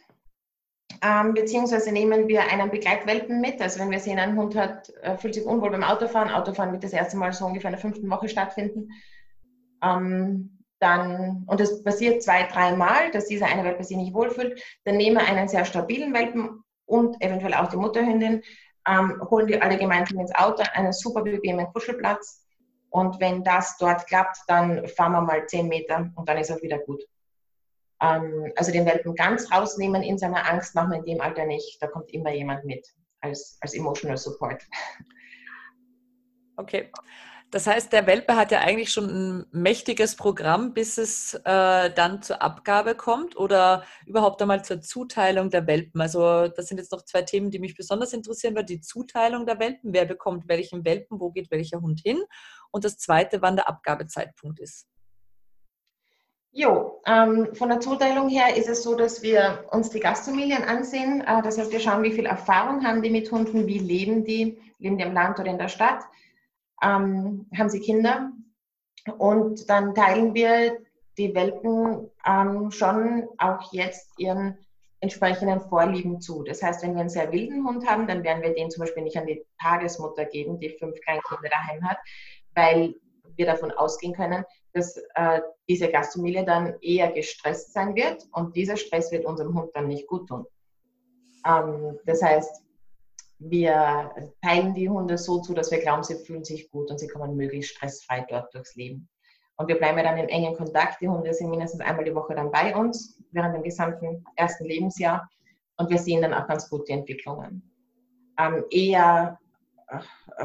ähm, 1.03 1.35
beziehungsweise 1.35 1.91
nehmen 1.91 2.29
wir 2.29 2.43
einen 2.49 2.71
Begleitwelpen 2.71 3.41
mit. 3.41 3.61
Also 3.61 3.81
wenn 3.81 3.91
wir 3.91 3.99
sehen, 3.99 4.21
ein 4.21 4.37
Hund 4.37 4.55
hat, 4.55 4.89
äh, 5.03 5.17
fühlt 5.17 5.35
sich 5.35 5.45
unwohl 5.45 5.71
beim 5.71 5.83
Autofahren, 5.83 6.31
Autofahren 6.31 6.73
wird 6.73 6.85
das 6.85 6.93
erste 6.93 7.17
Mal 7.17 7.33
so 7.33 7.45
ungefähr 7.45 7.71
in 7.71 7.75
der 7.75 7.81
fünften 7.81 8.09
Woche 8.09 8.29
stattfinden. 8.29 8.89
Dann, 10.83 11.45
und 11.47 11.61
das 11.61 11.85
passiert 11.85 12.25
zwei, 12.25 12.43
dreimal, 12.43 13.13
dass 13.13 13.27
dieser 13.27 13.47
eine 13.47 13.63
Welpe 13.63 13.85
sich 13.85 13.97
nicht 13.97 14.15
wohlfühlt, 14.15 14.61
dann 14.85 14.97
nehmen 14.97 15.17
wir 15.17 15.25
einen 15.25 15.47
sehr 15.47 15.65
stabilen 15.65 16.13
Welpen 16.13 16.65
und 16.87 17.23
eventuell 17.23 17.55
auch 17.55 17.69
die 17.69 17.77
Mutterhündin, 17.77 18.43
ähm, 18.89 19.23
holen 19.31 19.47
die 19.47 19.63
alle 19.63 19.79
gemeinsam 19.79 20.19
ins 20.19 20.35
Auto, 20.35 20.65
einen 20.75 20.93
super 20.93 21.23
bequemen 21.23 21.73
Kuschelplatz. 21.73 22.45
Und 22.91 23.21
wenn 23.21 23.45
das 23.45 23.77
dort 23.79 24.09
klappt, 24.09 24.39
dann 24.49 24.89
fahren 24.89 25.13
wir 25.13 25.21
mal 25.21 25.47
zehn 25.47 25.69
Meter 25.69 26.11
und 26.17 26.29
dann 26.29 26.39
ist 26.39 26.51
auch 26.51 26.61
wieder 26.63 26.79
gut. 26.81 27.05
Ähm, 28.01 28.53
also 28.57 28.73
den 28.73 28.85
Welpen 28.85 29.15
ganz 29.15 29.53
rausnehmen 29.53 30.03
in 30.03 30.19
seiner 30.19 30.51
Angst 30.51 30.75
machen 30.75 30.91
wir 30.91 30.99
in 30.99 31.05
dem 31.05 31.21
Alter 31.21 31.47
nicht. 31.47 31.81
Da 31.81 31.87
kommt 31.87 32.11
immer 32.11 32.33
jemand 32.33 32.65
mit 32.65 32.85
als, 33.21 33.57
als 33.61 33.75
Emotional 33.75 34.17
Support. 34.17 34.65
Okay. 36.57 36.91
Das 37.53 37.67
heißt, 37.67 37.93
der 37.93 38.07
Welpe 38.07 38.35
hat 38.35 38.51
ja 38.51 38.61
eigentlich 38.61 38.91
schon 38.91 39.11
ein 39.11 39.47
mächtiges 39.53 40.17
Programm, 40.17 40.73
bis 40.73 40.97
es 40.97 41.35
äh, 41.45 41.91
dann 41.91 42.23
zur 42.23 42.41
Abgabe 42.41 42.95
kommt 42.95 43.37
oder 43.37 43.85
überhaupt 44.07 44.41
einmal 44.41 44.65
zur 44.65 44.81
Zuteilung 44.81 45.51
der 45.51 45.67
Welpen. 45.67 46.01
Also 46.01 46.49
das 46.49 46.69
sind 46.69 46.79
jetzt 46.79 46.93
noch 46.93 47.03
zwei 47.03 47.21
Themen, 47.21 47.51
die 47.51 47.59
mich 47.59 47.77
besonders 47.77 48.15
interessieren. 48.15 48.57
Die 48.65 48.81
Zuteilung 48.81 49.45
der 49.45 49.59
Welpen, 49.59 49.93
wer 49.93 50.07
bekommt 50.07 50.49
welchen 50.49 50.87
Welpen, 50.87 51.21
wo 51.21 51.31
geht 51.31 51.51
welcher 51.51 51.83
Hund 51.83 52.01
hin 52.01 52.23
und 52.71 52.87
das 52.87 52.97
zweite, 52.97 53.43
wann 53.43 53.57
der 53.57 53.69
Abgabezeitpunkt 53.69 54.59
ist. 54.59 54.87
Jo, 56.53 57.03
ähm, 57.07 57.55
von 57.55 57.69
der 57.69 57.81
Zuteilung 57.81 58.31
her 58.31 58.57
ist 58.57 58.71
es 58.71 58.83
so, 58.83 58.95
dass 58.95 59.23
wir 59.23 59.67
uns 59.71 59.91
die 59.91 60.01
Gastfamilien 60.01 60.65
ansehen. 60.65 61.21
Äh, 61.21 61.43
das 61.43 61.59
heißt, 61.59 61.71
wir 61.71 61.81
schauen, 61.81 62.03
wie 62.03 62.13
viel 62.13 62.25
Erfahrung 62.25 62.83
haben 62.83 63.03
die 63.03 63.11
mit 63.11 63.31
Hunden, 63.31 63.67
wie 63.67 63.79
leben 63.79 64.25
die, 64.25 64.59
leben 64.79 64.97
die 64.97 65.05
im 65.05 65.13
Land 65.13 65.39
oder 65.39 65.51
in 65.51 65.59
der 65.59 65.69
Stadt, 65.69 66.03
ähm, 66.83 67.47
haben 67.57 67.71
sie 67.71 67.81
Kinder. 67.81 68.33
Und 69.19 69.69
dann 69.69 69.95
teilen 69.95 70.35
wir 70.35 70.79
die 71.19 71.35
Welpen 71.35 72.11
ähm, 72.27 72.71
schon 72.71 73.29
auch 73.39 73.73
jetzt 73.73 74.19
ihren 74.19 74.59
entsprechenden 75.01 75.61
Vorlieben 75.61 76.21
zu. 76.21 76.45
Das 76.45 76.63
heißt, 76.63 76.83
wenn 76.83 76.95
wir 76.95 77.01
einen 77.01 77.09
sehr 77.09 77.33
wilden 77.33 77.67
Hund 77.67 77.87
haben, 77.87 78.07
dann 78.07 78.23
werden 78.23 78.43
wir 78.43 78.55
den 78.55 78.71
zum 78.71 78.83
Beispiel 78.83 79.03
nicht 79.03 79.17
an 79.17 79.27
die 79.27 79.45
Tagesmutter 79.61 80.25
geben, 80.27 80.61
die 80.61 80.71
fünf 80.71 80.99
Kleinkinder 81.01 81.49
daheim 81.51 81.89
hat, 81.89 81.99
weil 82.55 82.95
wir 83.37 83.47
davon 83.47 83.73
ausgehen 83.73 84.15
können, 84.15 84.45
dass 84.73 84.97
äh, 85.15 85.41
diese 85.69 85.91
Gastfamilie 85.91 86.45
dann 86.45 86.75
eher 86.81 87.11
gestresst 87.13 87.73
sein 87.73 87.95
wird 87.95 88.27
und 88.33 88.55
dieser 88.55 88.77
Stress 88.77 89.11
wird 89.11 89.25
unserem 89.25 89.59
Hund 89.59 89.71
dann 89.75 89.89
nicht 89.89 90.07
gut 90.07 90.29
tun. 90.29 90.47
Ähm, 91.47 91.99
das 92.07 92.23
heißt, 92.23 92.63
wir 93.45 94.15
teilen 94.43 94.75
die 94.75 94.89
Hunde 94.89 95.19
so 95.19 95.41
zu, 95.41 95.55
dass 95.55 95.71
wir 95.71 95.81
glauben, 95.81 96.03
sie 96.03 96.17
fühlen 96.17 96.45
sich 96.45 96.71
gut 96.71 96.91
und 96.91 96.99
sie 96.99 97.09
kommen 97.09 97.37
möglichst 97.37 97.73
stressfrei 97.73 98.25
dort 98.29 98.55
durchs 98.55 98.75
Leben. 98.77 99.09
Und 99.57 99.69
wir 99.69 99.79
bleiben 99.79 100.03
dann 100.03 100.17
in 100.17 100.29
engen 100.29 100.57
Kontakt. 100.57 101.01
Die 101.01 101.09
Hunde 101.09 101.33
sind 101.35 101.51
mindestens 101.51 101.81
einmal 101.81 102.05
die 102.05 102.15
Woche 102.15 102.35
dann 102.35 102.51
bei 102.51 102.75
uns 102.75 103.21
während 103.33 103.55
dem 103.55 103.63
gesamten 103.63 104.25
ersten 104.37 104.65
Lebensjahr 104.65 105.29
und 105.77 105.91
wir 105.91 105.99
sehen 105.99 106.23
dann 106.23 106.35
auch 106.35 106.47
ganz 106.47 106.69
gute 106.69 106.93
Entwicklungen. 106.93 107.63
Ähm, 108.39 108.65
eher 108.71 109.39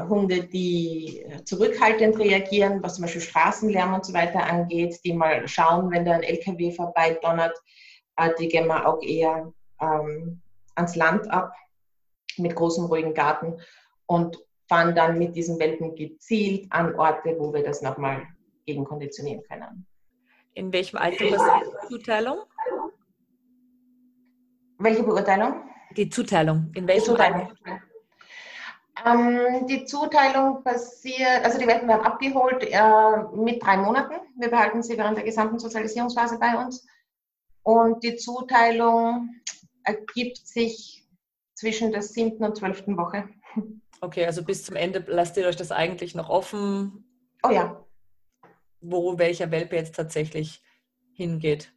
Hunde, 0.08 0.44
die 0.44 1.24
zurückhaltend 1.44 2.18
reagieren, 2.18 2.82
was 2.82 2.96
zum 2.96 3.02
Beispiel 3.02 3.22
Straßenlärm 3.22 3.94
und 3.94 4.04
so 4.04 4.12
weiter 4.12 4.44
angeht, 4.44 5.00
die 5.04 5.14
mal 5.14 5.46
schauen, 5.48 5.90
wenn 5.90 6.04
da 6.04 6.12
ein 6.12 6.22
LKW 6.22 6.70
vorbei 6.70 7.18
donnert, 7.22 7.56
äh, 8.16 8.30
die 8.38 8.48
gehen 8.48 8.66
wir 8.66 8.86
auch 8.86 9.02
eher 9.02 9.52
ähm, 9.80 10.42
ans 10.74 10.96
Land 10.96 11.30
ab 11.30 11.52
mit 12.38 12.54
großem 12.54 12.84
ruhigen 12.86 13.14
Garten 13.14 13.60
und 14.06 14.38
fahren 14.68 14.94
dann 14.94 15.18
mit 15.18 15.34
diesen 15.34 15.58
Welpen 15.58 15.94
gezielt 15.94 16.66
an 16.70 16.94
Orte, 16.94 17.36
wo 17.38 17.52
wir 17.52 17.62
das 17.62 17.82
nochmal 17.82 18.26
gegenkonditionieren 18.66 19.42
können. 19.44 19.86
In 20.54 20.72
welchem 20.72 20.98
Alter 20.98 21.24
passiert 21.24 21.72
die 21.82 21.88
Zuteilung? 21.88 22.38
Welche 24.78 25.02
Beurteilung? 25.02 25.62
Die 25.96 26.08
Zuteilung. 26.08 26.70
In 26.74 26.86
welchem. 26.86 27.16
Alter? 27.16 27.50
Ähm, 29.06 29.66
die 29.66 29.84
Zuteilung 29.84 30.62
passiert, 30.62 31.44
also 31.44 31.58
die 31.58 31.66
Welpen 31.66 31.88
werden 31.88 32.04
abgeholt 32.04 32.64
äh, 32.64 33.36
mit 33.36 33.62
drei 33.62 33.76
Monaten. 33.76 34.14
Wir 34.36 34.50
behalten 34.50 34.82
sie 34.82 34.98
während 34.98 35.16
der 35.16 35.24
gesamten 35.24 35.58
Sozialisierungsphase 35.58 36.38
bei 36.38 36.56
uns. 36.56 36.86
Und 37.62 38.02
die 38.02 38.16
Zuteilung 38.16 39.30
ergibt 39.84 40.46
sich 40.46 41.06
zwischen 41.58 41.90
der 41.90 42.02
siebten 42.02 42.44
und 42.44 42.56
zwölften 42.56 42.96
Woche. 42.96 43.28
Okay, 44.00 44.24
also 44.24 44.44
bis 44.44 44.64
zum 44.64 44.76
Ende 44.76 45.04
lasst 45.08 45.36
ihr 45.36 45.46
euch 45.46 45.56
das 45.56 45.72
eigentlich 45.72 46.14
noch 46.14 46.28
offen? 46.28 47.04
Oh 47.42 47.50
ja. 47.50 47.84
Wo 48.80 49.18
welcher 49.18 49.50
Welpe 49.50 49.74
jetzt 49.74 49.96
tatsächlich 49.96 50.62
hingeht? 51.12 51.72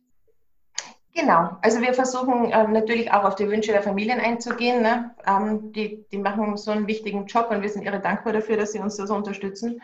Genau, 1.15 1.57
also 1.63 1.81
wir 1.81 1.95
versuchen 1.95 2.51
ähm, 2.53 2.73
natürlich 2.73 3.11
auch 3.11 3.23
auf 3.23 3.35
die 3.35 3.49
Wünsche 3.49 3.71
der 3.71 3.81
Familien 3.81 4.19
einzugehen. 4.19 4.83
Ne? 4.83 5.15
Ähm, 5.25 5.73
die, 5.73 6.05
die 6.11 6.19
machen 6.19 6.55
so 6.57 6.69
einen 6.69 6.85
wichtigen 6.85 7.25
Job 7.25 7.49
und 7.49 7.63
wir 7.63 7.69
sind 7.69 7.83
irre 7.83 7.99
dankbar 7.99 8.33
dafür, 8.33 8.57
dass 8.57 8.73
sie 8.73 8.79
uns 8.79 8.97
so 8.97 9.13
unterstützen. 9.15 9.81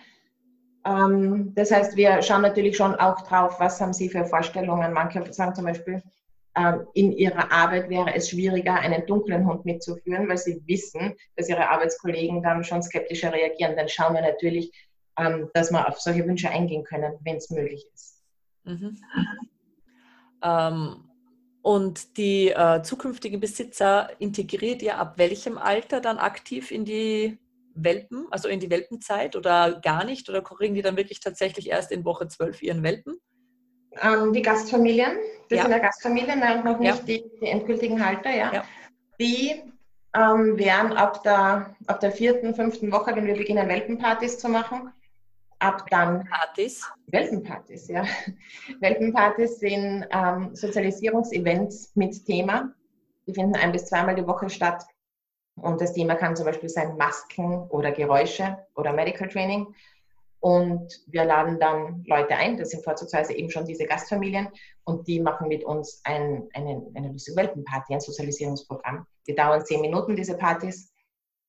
Ähm, 0.86 1.54
das 1.56 1.72
heißt, 1.72 1.98
wir 1.98 2.22
schauen 2.22 2.44
natürlich 2.44 2.78
schon 2.78 2.94
auch 2.96 3.22
drauf, 3.22 3.60
was 3.60 3.82
haben 3.82 3.94
sie 3.94 4.10
für 4.10 4.26
Vorstellungen. 4.26 4.94
Manche 4.94 5.34
sagen 5.34 5.56
zum 5.56 5.66
Beispiel, 5.66 6.04
in 6.94 7.12
ihrer 7.12 7.52
Arbeit 7.52 7.90
wäre 7.90 8.16
es 8.16 8.30
schwieriger, 8.30 8.76
einen 8.76 9.06
dunklen 9.06 9.46
Hund 9.46 9.66
mitzuführen, 9.66 10.28
weil 10.28 10.38
sie 10.38 10.62
wissen, 10.66 11.16
dass 11.36 11.50
ihre 11.50 11.70
Arbeitskollegen 11.70 12.42
dann 12.42 12.64
schon 12.64 12.82
skeptischer 12.82 13.32
reagieren. 13.32 13.76
Dann 13.76 13.90
schauen 13.90 14.16
wir 14.16 14.22
natürlich, 14.22 14.72
ähm, 15.18 15.50
dass 15.54 15.72
wir 15.72 15.88
auf 15.88 16.00
solche 16.00 16.26
Wünsche 16.26 16.50
eingehen 16.50 16.84
können, 16.84 17.14
wenn 17.24 17.38
es 17.38 17.50
möglich 17.50 17.86
ist. 17.94 18.24
Mhm. 18.64 18.98
Ähm, 20.44 21.04
und 21.62 22.18
die 22.18 22.50
äh, 22.50 22.82
zukünftigen 22.82 23.40
Besitzer 23.40 24.10
integriert 24.20 24.82
ihr 24.82 24.98
ab 24.98 25.18
welchem 25.18 25.58
Alter 25.58 26.00
dann 26.00 26.18
aktiv 26.18 26.72
in 26.72 26.86
die 26.86 27.38
Welpen, 27.76 28.26
also 28.32 28.48
in 28.48 28.60
die 28.60 28.70
Welpenzeit 28.70 29.36
oder 29.36 29.80
gar 29.82 30.06
nicht? 30.06 30.30
Oder 30.30 30.42
kriegen 30.42 30.74
die 30.74 30.82
dann 30.82 30.98
wirklich 30.98 31.20
tatsächlich 31.20 31.70
erst 31.70 31.92
in 31.92 32.06
Woche 32.06 32.28
12 32.28 32.64
ihren 32.64 32.84
Welpen? 32.84 33.20
Ähm, 34.02 34.34
die 34.34 34.42
Gastfamilien, 34.42 35.18
das 35.50 35.58
ja. 35.58 35.64
sind 35.64 35.72
ja 35.72 35.80
Gastfamilien 35.80 36.40
noch 36.64 36.80
nicht 36.80 36.98
ja. 37.00 37.04
die, 37.06 37.24
die, 37.42 37.48
endgültigen 37.48 38.04
Halter, 38.04 38.32
ja. 38.32 38.54
ja. 38.54 38.64
Die 39.20 39.64
ähm, 40.16 40.58
werden 40.58 40.94
ab 40.94 41.24
der, 41.24 41.76
ab 41.88 42.00
der 42.00 42.12
vierten, 42.12 42.56
fünften 42.56 42.92
Woche, 42.92 43.16
wenn 43.16 43.28
wir 43.28 43.36
beginnen, 43.36 43.68
Welpenpartys 43.68 44.40
zu 44.40 44.50
machen, 44.50 44.92
ab 45.60 45.86
dann 45.90 46.26
Partys. 46.26 46.90
Welpenpartys, 47.08 47.88
ja. 47.88 48.06
Welpenpartys 48.80 49.60
sind 49.60 50.06
ähm, 50.12 50.56
Sozialisierungsevents 50.56 51.92
mit 51.96 52.26
Thema. 52.26 52.74
Die 53.26 53.34
finden 53.34 53.56
ein 53.56 53.72
bis 53.72 53.86
zweimal 53.86 54.16
die 54.16 54.28
Woche 54.28 54.50
statt. 54.50 54.86
Und 55.56 55.82
das 55.82 55.94
Thema 55.94 56.16
kann 56.16 56.36
zum 56.36 56.46
Beispiel 56.46 56.70
sein 56.70 56.98
Masken 56.98 57.64
oder 57.70 57.92
Geräusche 57.92 58.58
oder 58.76 58.94
Medical 58.94 59.28
Training. 59.28 59.74
Und 60.40 61.02
wir 61.08 61.26
laden 61.26 61.60
dann 61.60 62.04
Leute 62.08 62.36
ein, 62.36 62.58
das 62.58 62.70
sind 62.70 62.84
vorzugsweise 62.84 63.34
eben 63.34 63.50
schon 63.50 63.66
diese 63.66 63.86
Gastfamilien, 63.86 64.50
und 64.88 65.06
die 65.08 65.20
machen 65.20 65.50
mit 65.50 65.66
uns 65.66 66.00
ein, 66.06 66.48
eine, 66.54 66.82
eine 66.96 67.14
Welpenparty, 67.14 67.94
ein 67.94 68.00
Sozialisierungsprogramm. 68.00 69.06
Die 69.28 69.36
dauern 69.36 69.66
zehn 69.66 69.82
Minuten, 69.82 70.16
diese 70.16 70.38
Partys. 70.38 70.94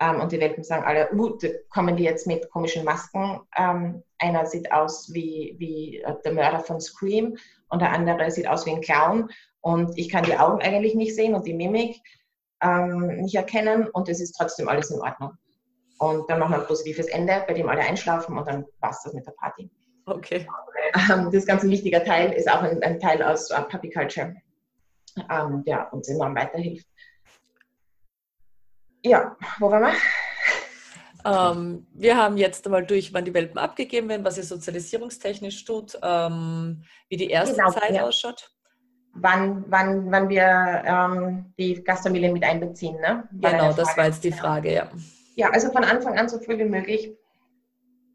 Ähm, 0.00 0.20
und 0.20 0.32
die 0.32 0.40
Welpen 0.40 0.64
sagen 0.64 0.84
alle, 0.84 1.12
uh, 1.12 1.38
kommen 1.70 1.96
die 1.96 2.02
jetzt 2.02 2.26
mit 2.26 2.50
komischen 2.50 2.84
Masken. 2.84 3.40
Ähm, 3.56 4.02
einer 4.18 4.46
sieht 4.46 4.72
aus 4.72 5.12
wie, 5.12 5.54
wie 5.58 5.98
äh, 5.98 6.14
der 6.24 6.32
Mörder 6.32 6.60
von 6.60 6.80
Scream 6.80 7.36
und 7.68 7.80
der 7.80 7.92
andere 7.92 8.30
sieht 8.30 8.48
aus 8.48 8.66
wie 8.66 8.72
ein 8.72 8.80
Clown. 8.80 9.30
Und 9.60 9.96
ich 9.96 10.08
kann 10.08 10.24
die 10.24 10.36
Augen 10.36 10.60
eigentlich 10.60 10.94
nicht 10.94 11.14
sehen 11.14 11.34
und 11.34 11.46
die 11.46 11.54
Mimik 11.54 12.00
ähm, 12.62 13.20
nicht 13.22 13.36
erkennen 13.36 13.88
und 13.88 14.08
es 14.08 14.20
ist 14.20 14.32
trotzdem 14.32 14.68
alles 14.68 14.90
in 14.90 15.00
Ordnung. 15.00 15.32
Und 15.98 16.30
dann 16.30 16.38
machen 16.38 16.52
wir 16.52 16.60
ein 16.60 16.66
positives 16.66 17.06
Ende, 17.06 17.44
bei 17.46 17.54
dem 17.54 17.68
alle 17.68 17.80
einschlafen 17.80 18.38
und 18.38 18.46
dann 18.46 18.64
war 18.80 18.90
es 18.90 19.02
das 19.02 19.12
mit 19.12 19.26
der 19.26 19.32
Party. 19.32 19.70
Okay. 20.06 20.46
Ähm, 21.10 21.24
das 21.26 21.34
ist 21.34 21.46
ganz 21.46 21.62
ein 21.62 21.70
wichtiger 21.70 22.02
Teil, 22.04 22.32
ist 22.32 22.50
auch 22.50 22.62
ein, 22.62 22.82
ein 22.82 22.98
Teil 22.98 23.22
aus 23.22 23.50
uh, 23.50 23.62
Puppy 23.68 23.90
Culture, 23.90 24.34
ähm, 25.30 25.64
der 25.64 25.92
uns 25.92 26.08
enorm 26.08 26.34
weiterhilft. 26.34 26.86
Ja, 29.04 29.36
wo 29.58 29.70
waren 29.70 29.82
wir? 29.82 29.92
Ähm, 31.24 31.86
wir 31.92 32.16
haben 32.16 32.36
jetzt 32.36 32.64
einmal 32.64 32.86
durch, 32.86 33.12
wann 33.12 33.24
die 33.24 33.34
Welpen 33.34 33.58
abgegeben 33.58 34.08
werden, 34.08 34.24
was 34.24 34.38
ihr 34.38 34.44
sozialisierungstechnisch 34.44 35.64
tut, 35.64 35.98
ähm, 36.02 36.84
wie 37.08 37.16
die 37.16 37.28
erste 37.28 37.56
genau, 37.56 37.70
Zeit 37.72 37.94
ja. 37.94 38.04
ausschaut. 38.04 38.50
Wann, 39.14 39.64
wann, 39.68 40.10
wann 40.12 40.28
wir 40.28 40.82
ähm, 40.86 41.52
die 41.58 41.82
Gastfamilie 41.82 42.32
mit 42.32 42.44
einbeziehen, 42.44 43.00
ne? 43.00 43.28
War 43.32 43.50
genau, 43.50 43.72
das 43.72 43.96
war 43.96 44.06
jetzt 44.06 44.22
die 44.22 44.32
Frage, 44.32 44.72
ja. 44.72 44.88
Ja, 45.38 45.50
also 45.50 45.70
von 45.70 45.84
Anfang 45.84 46.18
an 46.18 46.28
so 46.28 46.40
früh 46.40 46.58
wie 46.58 46.64
möglich, 46.64 47.16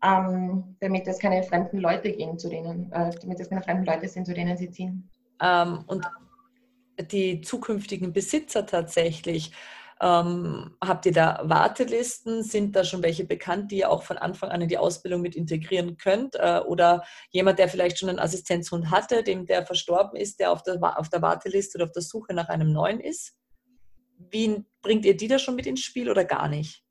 ähm, 0.03 0.75
damit 0.81 1.07
es 1.07 1.19
keine 1.19 1.41
fremden 1.43 1.77
Leute 1.77 2.11
gehen, 2.11 2.37
zu 2.37 2.49
denen, 2.49 2.91
äh, 2.91 3.11
damit 3.21 3.39
es 3.39 3.49
keine 3.49 3.63
fremden 3.63 3.85
Leute 3.85 4.09
sind, 4.09 4.25
zu 4.25 4.33
denen 4.33 4.57
sie 4.57 4.69
ziehen. 4.69 5.09
Ähm, 5.41 5.85
und 5.87 6.05
die 6.99 7.39
zukünftigen 7.39 8.11
Besitzer 8.11 8.65
tatsächlich, 8.65 9.53
ähm, 10.01 10.75
habt 10.83 11.05
ihr 11.05 11.13
da 11.13 11.39
Wartelisten? 11.45 12.43
Sind 12.43 12.75
da 12.75 12.83
schon 12.83 13.01
welche 13.01 13.23
bekannt, 13.23 13.71
die 13.71 13.77
ihr 13.77 13.89
auch 13.89 14.03
von 14.03 14.17
Anfang 14.17 14.49
an 14.49 14.59
in 14.59 14.67
die 14.67 14.77
Ausbildung 14.77 15.21
mit 15.21 15.37
integrieren 15.37 15.95
könnt? 15.95 16.35
Äh, 16.35 16.59
oder 16.67 17.05
jemand, 17.29 17.57
der 17.57 17.69
vielleicht 17.69 17.99
schon 17.99 18.09
einen 18.09 18.19
Assistenzhund 18.19 18.91
hatte, 18.91 19.23
dem 19.23 19.45
der 19.45 19.65
verstorben 19.65 20.19
ist, 20.19 20.41
der 20.41 20.51
auf 20.51 20.61
der, 20.63 20.99
auf 20.99 21.07
der 21.07 21.21
Warteliste 21.21 21.77
oder 21.77 21.85
auf 21.85 21.93
der 21.93 22.01
Suche 22.01 22.33
nach 22.33 22.49
einem 22.49 22.73
neuen 22.73 22.99
ist? 22.99 23.37
Wie 24.17 24.65
bringt 24.81 25.05
ihr 25.05 25.15
die 25.15 25.29
da 25.29 25.39
schon 25.39 25.55
mit 25.55 25.67
ins 25.67 25.79
Spiel 25.79 26.09
oder 26.09 26.25
gar 26.25 26.49
nicht? 26.49 26.82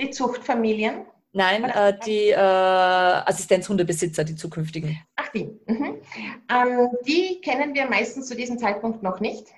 Die 0.00 0.10
Zuchtfamilien? 0.10 1.06
Nein, 1.32 1.64
äh, 1.64 1.98
die 2.06 2.30
äh, 2.30 2.36
Assistenzhundebesitzer, 2.36 4.22
die 4.24 4.36
zukünftigen. 4.36 4.98
Ach, 5.16 5.28
die. 5.30 5.46
Mhm. 5.66 6.00
Ähm, 6.48 6.88
die 7.06 7.40
kennen 7.40 7.74
wir 7.74 7.86
meistens 7.86 8.28
zu 8.28 8.36
diesem 8.36 8.58
Zeitpunkt 8.58 9.02
noch 9.02 9.18
nicht. 9.18 9.48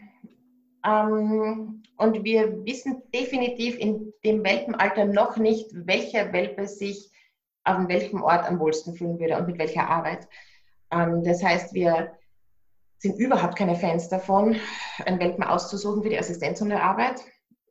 Ähm, 0.85 1.83
und 1.99 2.25
wir 2.25 2.65
wissen 2.65 3.03
definitiv 3.15 3.79
in 3.79 4.13
dem 4.25 4.43
Welpenalter 4.43 5.05
noch 5.05 5.37
nicht, 5.37 5.69
welcher 5.73 6.33
Welpe 6.33 6.67
sich 6.67 7.11
an 7.65 7.89
welchem 7.89 8.23
Ort 8.23 8.47
am 8.47 8.59
wohlsten 8.61 8.95
fühlen 8.95 9.19
würde 9.19 9.37
und 9.37 9.47
mit 9.47 9.59
welcher 9.59 9.89
Arbeit. 9.89 10.29
Ähm, 10.91 11.25
das 11.25 11.43
heißt, 11.43 11.75
wir 11.75 12.13
sind 12.99 13.19
überhaupt 13.19 13.57
keine 13.57 13.77
Fans 13.77 14.09
davon, 14.09 14.57
einen 15.05 15.21
Welpen 15.21 15.45
auszusuchen 15.45 16.03
für 16.03 16.09
die 16.09 16.19
Assistenzhundearbeit, 16.19 17.21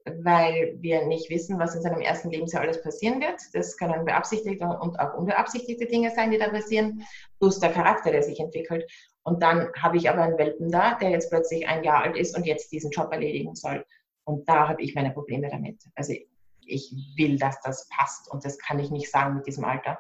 weil 0.06 0.78
wir 0.80 1.06
nicht 1.08 1.30
wissen, 1.30 1.58
was 1.58 1.76
in 1.76 1.82
seinem 1.82 2.02
ersten 2.02 2.30
Lebensjahr 2.30 2.62
alles 2.62 2.82
passieren 2.82 3.20
wird. 3.20 3.42
Das 3.54 3.76
können 3.76 4.06
beabsichtigte 4.06 4.66
und 4.66 5.00
auch 5.00 5.16
unbeabsichtigte 5.16 5.88
Dinge 5.88 6.12
sein, 6.12 6.32
die 6.32 6.38
da 6.38 6.50
passieren, 6.50 7.04
plus 7.40 7.60
der 7.60 7.72
Charakter, 7.72 8.12
der 8.12 8.22
sich 8.22 8.40
entwickelt. 8.40 8.90
Und 9.24 9.42
dann 9.42 9.72
habe 9.82 9.98
ich 9.98 10.10
aber 10.10 10.22
einen 10.22 10.38
Welpen 10.38 10.72
da, 10.72 10.94
der 10.96 11.10
jetzt 11.10 11.32
plötzlich 11.32 11.68
ein 11.68 11.84
Jahr 11.84 12.04
alt 12.04 12.16
ist 12.16 12.38
und 12.38 12.46
jetzt 12.46 12.72
diesen 12.72 12.92
Job 12.92 13.12
erledigen 13.12 13.56
soll. 13.56 13.84
Und 14.24 14.48
da 14.48 14.68
habe 14.68 14.82
ich 14.84 14.94
meine 14.94 15.12
Probleme 15.12 15.50
damit. 15.50 15.84
Also 15.96 16.14
ich 16.68 16.94
will, 17.16 17.38
dass 17.38 17.60
das 17.62 17.88
passt 17.90 18.32
und 18.32 18.46
das 18.46 18.60
kann 18.60 18.80
ich 18.80 18.92
nicht 18.92 19.10
sagen 19.10 19.36
mit 19.36 19.48
diesem 19.48 19.66
Alter. 19.66 19.98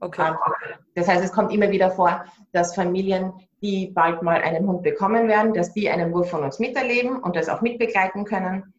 Okay. 0.00 0.28
Ähm, 0.28 0.36
das 0.94 1.08
heißt, 1.08 1.24
es 1.24 1.32
kommt 1.32 1.52
immer 1.52 1.70
wieder 1.70 1.90
vor, 1.90 2.24
dass 2.52 2.74
Familien, 2.74 3.32
die 3.62 3.88
bald 3.88 4.22
mal 4.22 4.40
einen 4.40 4.66
Hund 4.66 4.82
bekommen 4.82 5.28
werden, 5.28 5.52
dass 5.52 5.72
die 5.72 5.90
einen 5.90 6.12
Wurf 6.12 6.30
von 6.30 6.42
uns 6.42 6.58
miterleben 6.58 7.22
und 7.22 7.36
das 7.36 7.48
auch 7.48 7.60
mitbegleiten 7.60 8.24
können. 8.24 8.72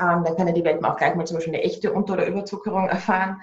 Ähm, 0.00 0.24
dann 0.24 0.36
können 0.36 0.54
die 0.54 0.64
Welpen 0.64 0.84
auch 0.84 0.96
gleich 0.96 1.14
mal 1.14 1.26
zum 1.26 1.36
Beispiel 1.36 1.54
eine 1.54 1.62
echte 1.62 1.92
Unter- 1.92 2.14
oder 2.14 2.26
Überzuckerung 2.26 2.88
erfahren. 2.88 3.40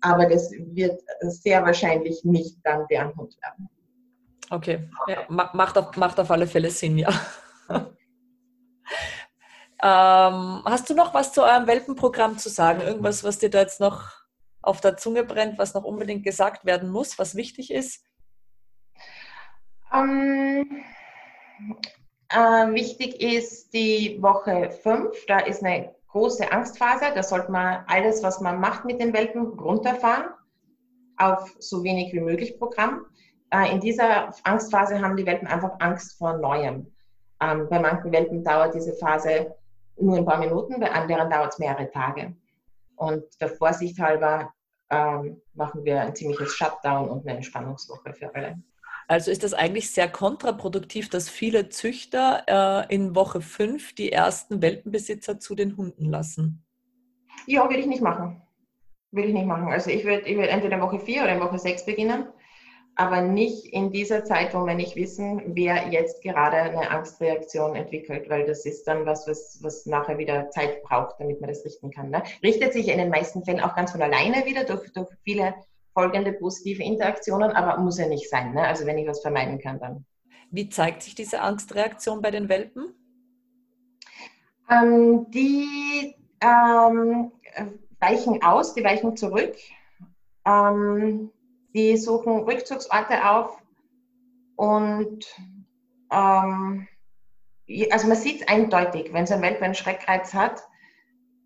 Aber 0.00 0.26
das 0.26 0.50
wird 0.50 1.00
sehr 1.20 1.64
wahrscheinlich 1.64 2.24
nicht 2.24 2.58
dann 2.64 2.86
deren 2.88 3.14
Hund 3.16 3.36
werden. 3.40 3.68
Okay, 4.50 4.90
ja, 5.06 5.24
macht, 5.28 5.78
auf, 5.78 5.96
macht 5.96 6.18
auf 6.20 6.30
alle 6.30 6.46
Fälle 6.46 6.70
Sinn, 6.70 6.98
ja. 6.98 7.08
ähm, 9.82 10.62
hast 10.64 10.90
du 10.90 10.94
noch 10.94 11.14
was 11.14 11.32
zu 11.32 11.42
eurem 11.42 11.66
Welpenprogramm 11.66 12.36
zu 12.36 12.50
sagen? 12.50 12.82
Irgendwas, 12.82 13.24
was 13.24 13.38
dir 13.38 13.48
da 13.48 13.60
jetzt 13.60 13.80
noch 13.80 14.10
auf 14.60 14.80
der 14.80 14.96
Zunge 14.96 15.24
brennt, 15.24 15.58
was 15.58 15.72
noch 15.74 15.84
unbedingt 15.84 16.24
gesagt 16.24 16.64
werden 16.64 16.90
muss, 16.90 17.18
was 17.18 17.34
wichtig 17.34 17.70
ist? 17.70 18.04
Ähm, 19.92 20.82
äh, 22.32 22.74
wichtig 22.74 23.20
ist 23.20 23.72
die 23.72 24.18
Woche 24.20 24.70
5, 24.70 25.26
da 25.26 25.40
ist 25.40 25.64
eine 25.64 25.94
große 26.08 26.50
Angstphase, 26.50 27.06
da 27.14 27.22
sollte 27.22 27.50
man 27.50 27.84
alles, 27.86 28.22
was 28.22 28.40
man 28.40 28.60
macht 28.60 28.84
mit 28.84 29.00
den 29.00 29.12
Welpen, 29.12 29.58
runterfahren 29.58 30.26
auf 31.16 31.54
so 31.58 31.84
wenig 31.84 32.12
wie 32.12 32.20
möglich 32.20 32.58
Programm. 32.58 33.06
Äh, 33.50 33.72
in 33.72 33.80
dieser 33.80 34.34
Angstphase 34.44 35.00
haben 35.00 35.16
die 35.16 35.26
Welpen 35.26 35.48
einfach 35.48 35.72
Angst 35.78 36.18
vor 36.18 36.36
Neuem. 36.38 36.90
Ähm, 37.40 37.68
bei 37.68 37.78
manchen 37.78 38.12
Welpen 38.12 38.44
dauert 38.44 38.74
diese 38.74 38.94
Phase 38.94 39.54
nur 39.96 40.16
ein 40.16 40.24
paar 40.24 40.38
Minuten, 40.38 40.80
bei 40.80 40.90
anderen 40.90 41.30
dauert 41.30 41.52
es 41.52 41.58
mehrere 41.58 41.90
Tage. 41.90 42.34
Und 42.96 43.24
der 43.40 43.48
Vorsicht 43.48 43.98
halber 43.98 44.52
ähm, 44.90 45.40
machen 45.54 45.84
wir 45.84 46.00
ein 46.00 46.14
ziemliches 46.14 46.54
Shutdown 46.54 47.08
und 47.08 47.26
eine 47.26 47.36
Entspannungswoche 47.36 48.12
für 48.12 48.34
alle. 48.34 48.58
Also 49.08 49.30
ist 49.30 49.42
das 49.42 49.54
eigentlich 49.54 49.90
sehr 49.90 50.08
kontraproduktiv, 50.08 51.08
dass 51.08 51.28
viele 51.28 51.68
Züchter 51.68 52.86
äh, 52.88 52.94
in 52.94 53.14
Woche 53.14 53.40
5 53.40 53.94
die 53.94 54.12
ersten 54.12 54.62
Welpenbesitzer 54.62 55.38
zu 55.38 55.54
den 55.54 55.76
Hunden 55.76 56.06
lassen? 56.06 56.64
Ja, 57.46 57.64
würde 57.64 57.80
ich 57.80 57.86
nicht 57.86 58.02
machen. 58.02 58.42
Würde 59.10 59.28
ich 59.28 59.34
nicht 59.34 59.46
machen. 59.46 59.68
Also 59.68 59.90
ich 59.90 60.04
würde 60.04 60.26
ich 60.28 60.36
würd 60.36 60.48
entweder 60.48 60.76
in 60.76 60.82
Woche 60.82 61.00
4 61.00 61.22
oder 61.22 61.34
in 61.34 61.40
Woche 61.40 61.58
6 61.58 61.84
beginnen 61.84 62.26
aber 62.94 63.22
nicht 63.22 63.66
in 63.72 63.90
dieser 63.90 64.24
Zeit, 64.24 64.54
wo 64.54 64.66
wir 64.66 64.74
nicht 64.74 64.96
wissen, 64.96 65.42
wer 65.54 65.88
jetzt 65.88 66.22
gerade 66.22 66.56
eine 66.56 66.90
Angstreaktion 66.90 67.74
entwickelt, 67.74 68.28
weil 68.28 68.46
das 68.46 68.66
ist 68.66 68.84
dann 68.84 69.06
was, 69.06 69.26
was, 69.26 69.58
was 69.62 69.86
nachher 69.86 70.18
wieder 70.18 70.50
Zeit 70.50 70.82
braucht, 70.82 71.18
damit 71.18 71.40
man 71.40 71.48
das 71.48 71.64
richten 71.64 71.90
kann. 71.90 72.10
Ne? 72.10 72.22
Richtet 72.42 72.72
sich 72.72 72.88
in 72.88 72.98
den 72.98 73.08
meisten 73.08 73.44
Fällen 73.44 73.60
auch 73.60 73.74
ganz 73.74 73.92
von 73.92 74.02
alleine 74.02 74.44
wieder 74.44 74.64
durch, 74.64 74.92
durch 74.92 75.08
viele 75.24 75.54
folgende 75.92 76.32
positive 76.32 76.82
Interaktionen, 76.82 77.50
aber 77.52 77.80
muss 77.80 77.98
ja 77.98 78.06
nicht 78.06 78.28
sein. 78.28 78.54
Ne? 78.54 78.66
Also 78.66 78.86
wenn 78.86 78.98
ich 78.98 79.06
was 79.06 79.20
vermeiden 79.20 79.58
kann, 79.58 79.78
dann. 79.78 80.04
Wie 80.50 80.68
zeigt 80.68 81.02
sich 81.02 81.14
diese 81.14 81.40
Angstreaktion 81.40 82.20
bei 82.20 82.30
den 82.30 82.48
Welpen? 82.48 82.94
Ähm, 84.70 85.26
die 85.30 86.14
ähm, 86.40 87.32
weichen 88.00 88.42
aus, 88.42 88.74
die 88.74 88.84
weichen 88.84 89.16
zurück. 89.16 89.54
Ähm, 90.44 91.30
die 91.74 91.96
suchen 91.96 92.40
Rückzugsorte 92.40 93.30
auf 93.30 93.62
und 94.56 95.24
ähm, 96.12 96.86
also 97.90 98.08
man 98.08 98.16
sieht 98.16 98.42
es 98.42 98.48
eindeutig, 98.48 99.12
wenn 99.12 99.26
so 99.26 99.34
ein 99.34 99.42
Welpe 99.42 99.64
einen 99.64 99.74
Schreckreiz 99.74 100.34
hat 100.34 100.62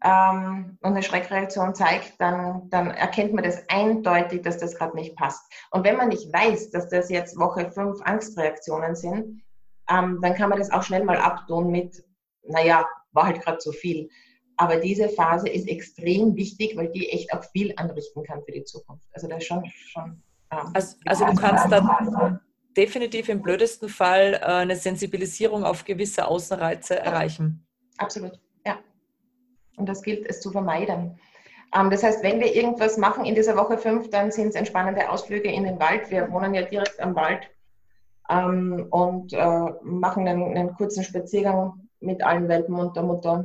ähm, 0.04 0.78
und 0.82 0.92
eine 0.92 1.02
Schreckreaktion 1.02 1.74
zeigt, 1.74 2.20
dann, 2.20 2.68
dann 2.70 2.90
erkennt 2.90 3.32
man 3.32 3.44
das 3.44 3.62
eindeutig, 3.68 4.42
dass 4.42 4.58
das 4.58 4.76
gerade 4.76 4.94
nicht 4.94 5.16
passt. 5.16 5.42
Und 5.70 5.84
wenn 5.84 5.96
man 5.96 6.08
nicht 6.08 6.32
weiß, 6.32 6.70
dass 6.70 6.88
das 6.88 7.08
jetzt 7.10 7.38
Woche 7.38 7.70
5 7.70 8.00
Angstreaktionen 8.02 8.94
sind, 8.94 9.42
ähm, 9.88 10.18
dann 10.20 10.34
kann 10.34 10.50
man 10.50 10.58
das 10.58 10.70
auch 10.70 10.82
schnell 10.82 11.04
mal 11.04 11.18
abtun 11.18 11.70
mit, 11.70 12.04
naja, 12.42 12.86
war 13.12 13.26
halt 13.26 13.42
gerade 13.42 13.58
zu 13.58 13.72
viel. 13.72 14.08
Aber 14.58 14.76
diese 14.76 15.08
Phase 15.08 15.48
ist 15.48 15.68
extrem 15.68 16.34
wichtig, 16.36 16.76
weil 16.76 16.90
die 16.90 17.10
echt 17.10 17.32
auch 17.32 17.44
viel 17.52 17.72
anrichten 17.76 18.22
kann 18.24 18.42
für 18.44 18.52
die 18.52 18.64
Zukunft. 18.64 19.06
Also 19.12 19.28
das 19.28 19.38
ist 19.38 19.46
schon, 19.46 19.64
schon 19.66 20.22
ähm, 20.50 20.70
also, 20.74 20.96
also 21.04 21.26
du 21.26 21.34
kannst 21.34 21.70
da 21.70 22.40
definitiv 22.76 23.28
im 23.28 23.42
blödesten 23.42 23.88
Fall 23.88 24.34
äh, 24.34 24.44
eine 24.44 24.76
Sensibilisierung 24.76 25.64
auf 25.64 25.84
gewisse 25.84 26.26
Außenreize 26.26 26.98
erreichen. 26.98 27.66
Absolut. 27.98 28.38
Und 29.76 29.88
das 29.88 30.02
gilt 30.02 30.26
es 30.28 30.40
zu 30.40 30.50
vermeiden. 30.50 31.18
Ähm, 31.74 31.90
das 31.90 32.02
heißt, 32.02 32.22
wenn 32.22 32.40
wir 32.40 32.54
irgendwas 32.54 32.96
machen 32.96 33.24
in 33.24 33.34
dieser 33.34 33.56
Woche 33.56 33.78
5, 33.78 34.10
dann 34.10 34.30
sind 34.30 34.48
es 34.48 34.54
entspannende 34.54 35.10
Ausflüge 35.10 35.50
in 35.50 35.64
den 35.64 35.78
Wald. 35.78 36.10
Wir 36.10 36.30
wohnen 36.30 36.54
ja 36.54 36.62
direkt 36.62 37.00
am 37.00 37.14
Wald 37.14 37.48
ähm, 38.28 38.86
und 38.90 39.32
äh, 39.32 39.72
machen 39.82 40.26
einen, 40.26 40.56
einen 40.56 40.74
kurzen 40.74 41.04
Spaziergang 41.04 41.88
mit 42.00 42.22
allen 42.24 42.48
Welpen 42.48 42.74
und 42.74 42.96
der 42.96 43.02
Mutter 43.02 43.44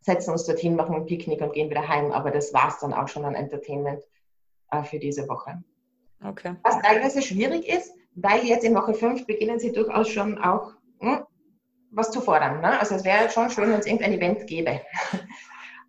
setzen 0.00 0.30
uns 0.30 0.44
dorthin, 0.44 0.76
machen 0.76 0.94
ein 0.94 1.06
Picknick 1.06 1.40
und 1.40 1.52
gehen 1.52 1.70
wieder 1.70 1.88
heim. 1.88 2.12
Aber 2.12 2.30
das 2.30 2.54
war 2.54 2.68
es 2.68 2.78
dann 2.78 2.92
auch 2.92 3.08
schon 3.08 3.24
an 3.24 3.34
Entertainment 3.34 4.02
äh, 4.70 4.82
für 4.82 4.98
diese 4.98 5.28
Woche. 5.28 5.62
Okay. 6.24 6.54
Was 6.62 6.80
teilweise 6.80 7.22
schwierig 7.22 7.68
ist, 7.68 7.92
weil 8.14 8.44
jetzt 8.44 8.64
in 8.64 8.74
Woche 8.74 8.94
5 8.94 9.26
beginnen 9.26 9.58
sie 9.58 9.72
durchaus 9.72 10.08
schon 10.08 10.38
auch 10.38 10.72
hm, 11.00 11.20
was 11.90 12.10
zu 12.10 12.20
fordern. 12.20 12.60
Ne? 12.60 12.78
Also 12.78 12.94
es 12.94 13.04
wäre 13.04 13.28
schon 13.30 13.50
schön, 13.50 13.70
wenn 13.70 13.80
es 13.80 13.86
irgendein 13.86 14.12
Event 14.12 14.46
gäbe. 14.46 14.80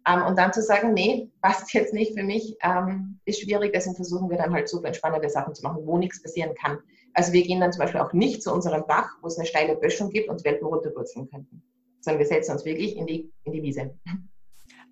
Ähm, 0.07 0.23
und 0.23 0.37
dann 0.37 0.53
zu 0.53 0.61
sagen, 0.61 0.93
nee, 0.93 1.29
passt 1.41 1.73
jetzt 1.73 1.93
nicht 1.93 2.17
für 2.17 2.23
mich, 2.23 2.55
ähm, 2.61 3.19
ist 3.25 3.41
schwierig. 3.41 3.73
Deswegen 3.73 3.95
versuchen 3.95 4.29
wir 4.29 4.37
dann 4.37 4.53
halt 4.53 4.69
super 4.69 4.87
entspannende 4.87 5.29
Sachen 5.29 5.53
zu 5.53 5.63
machen, 5.63 5.85
wo 5.85 5.97
nichts 5.97 6.21
passieren 6.21 6.53
kann. 6.55 6.79
Also 7.13 7.33
wir 7.33 7.43
gehen 7.43 7.59
dann 7.59 7.73
zum 7.73 7.79
Beispiel 7.79 7.99
auch 7.99 8.13
nicht 8.13 8.43
zu 8.43 8.53
unserem 8.53 8.85
Bach, 8.87 9.09
wo 9.21 9.27
es 9.27 9.37
eine 9.37 9.47
steile 9.47 9.75
Böschung 9.75 10.09
gibt 10.09 10.29
und 10.29 10.43
Welpen 10.45 10.67
runterwurzeln 10.67 11.29
könnten, 11.29 11.63
sondern 11.99 12.19
wir 12.19 12.27
setzen 12.27 12.51
uns 12.51 12.63
wirklich 12.63 12.95
in 12.95 13.07
die, 13.07 13.31
in 13.43 13.53
die 13.53 13.61
Wiese. 13.63 13.97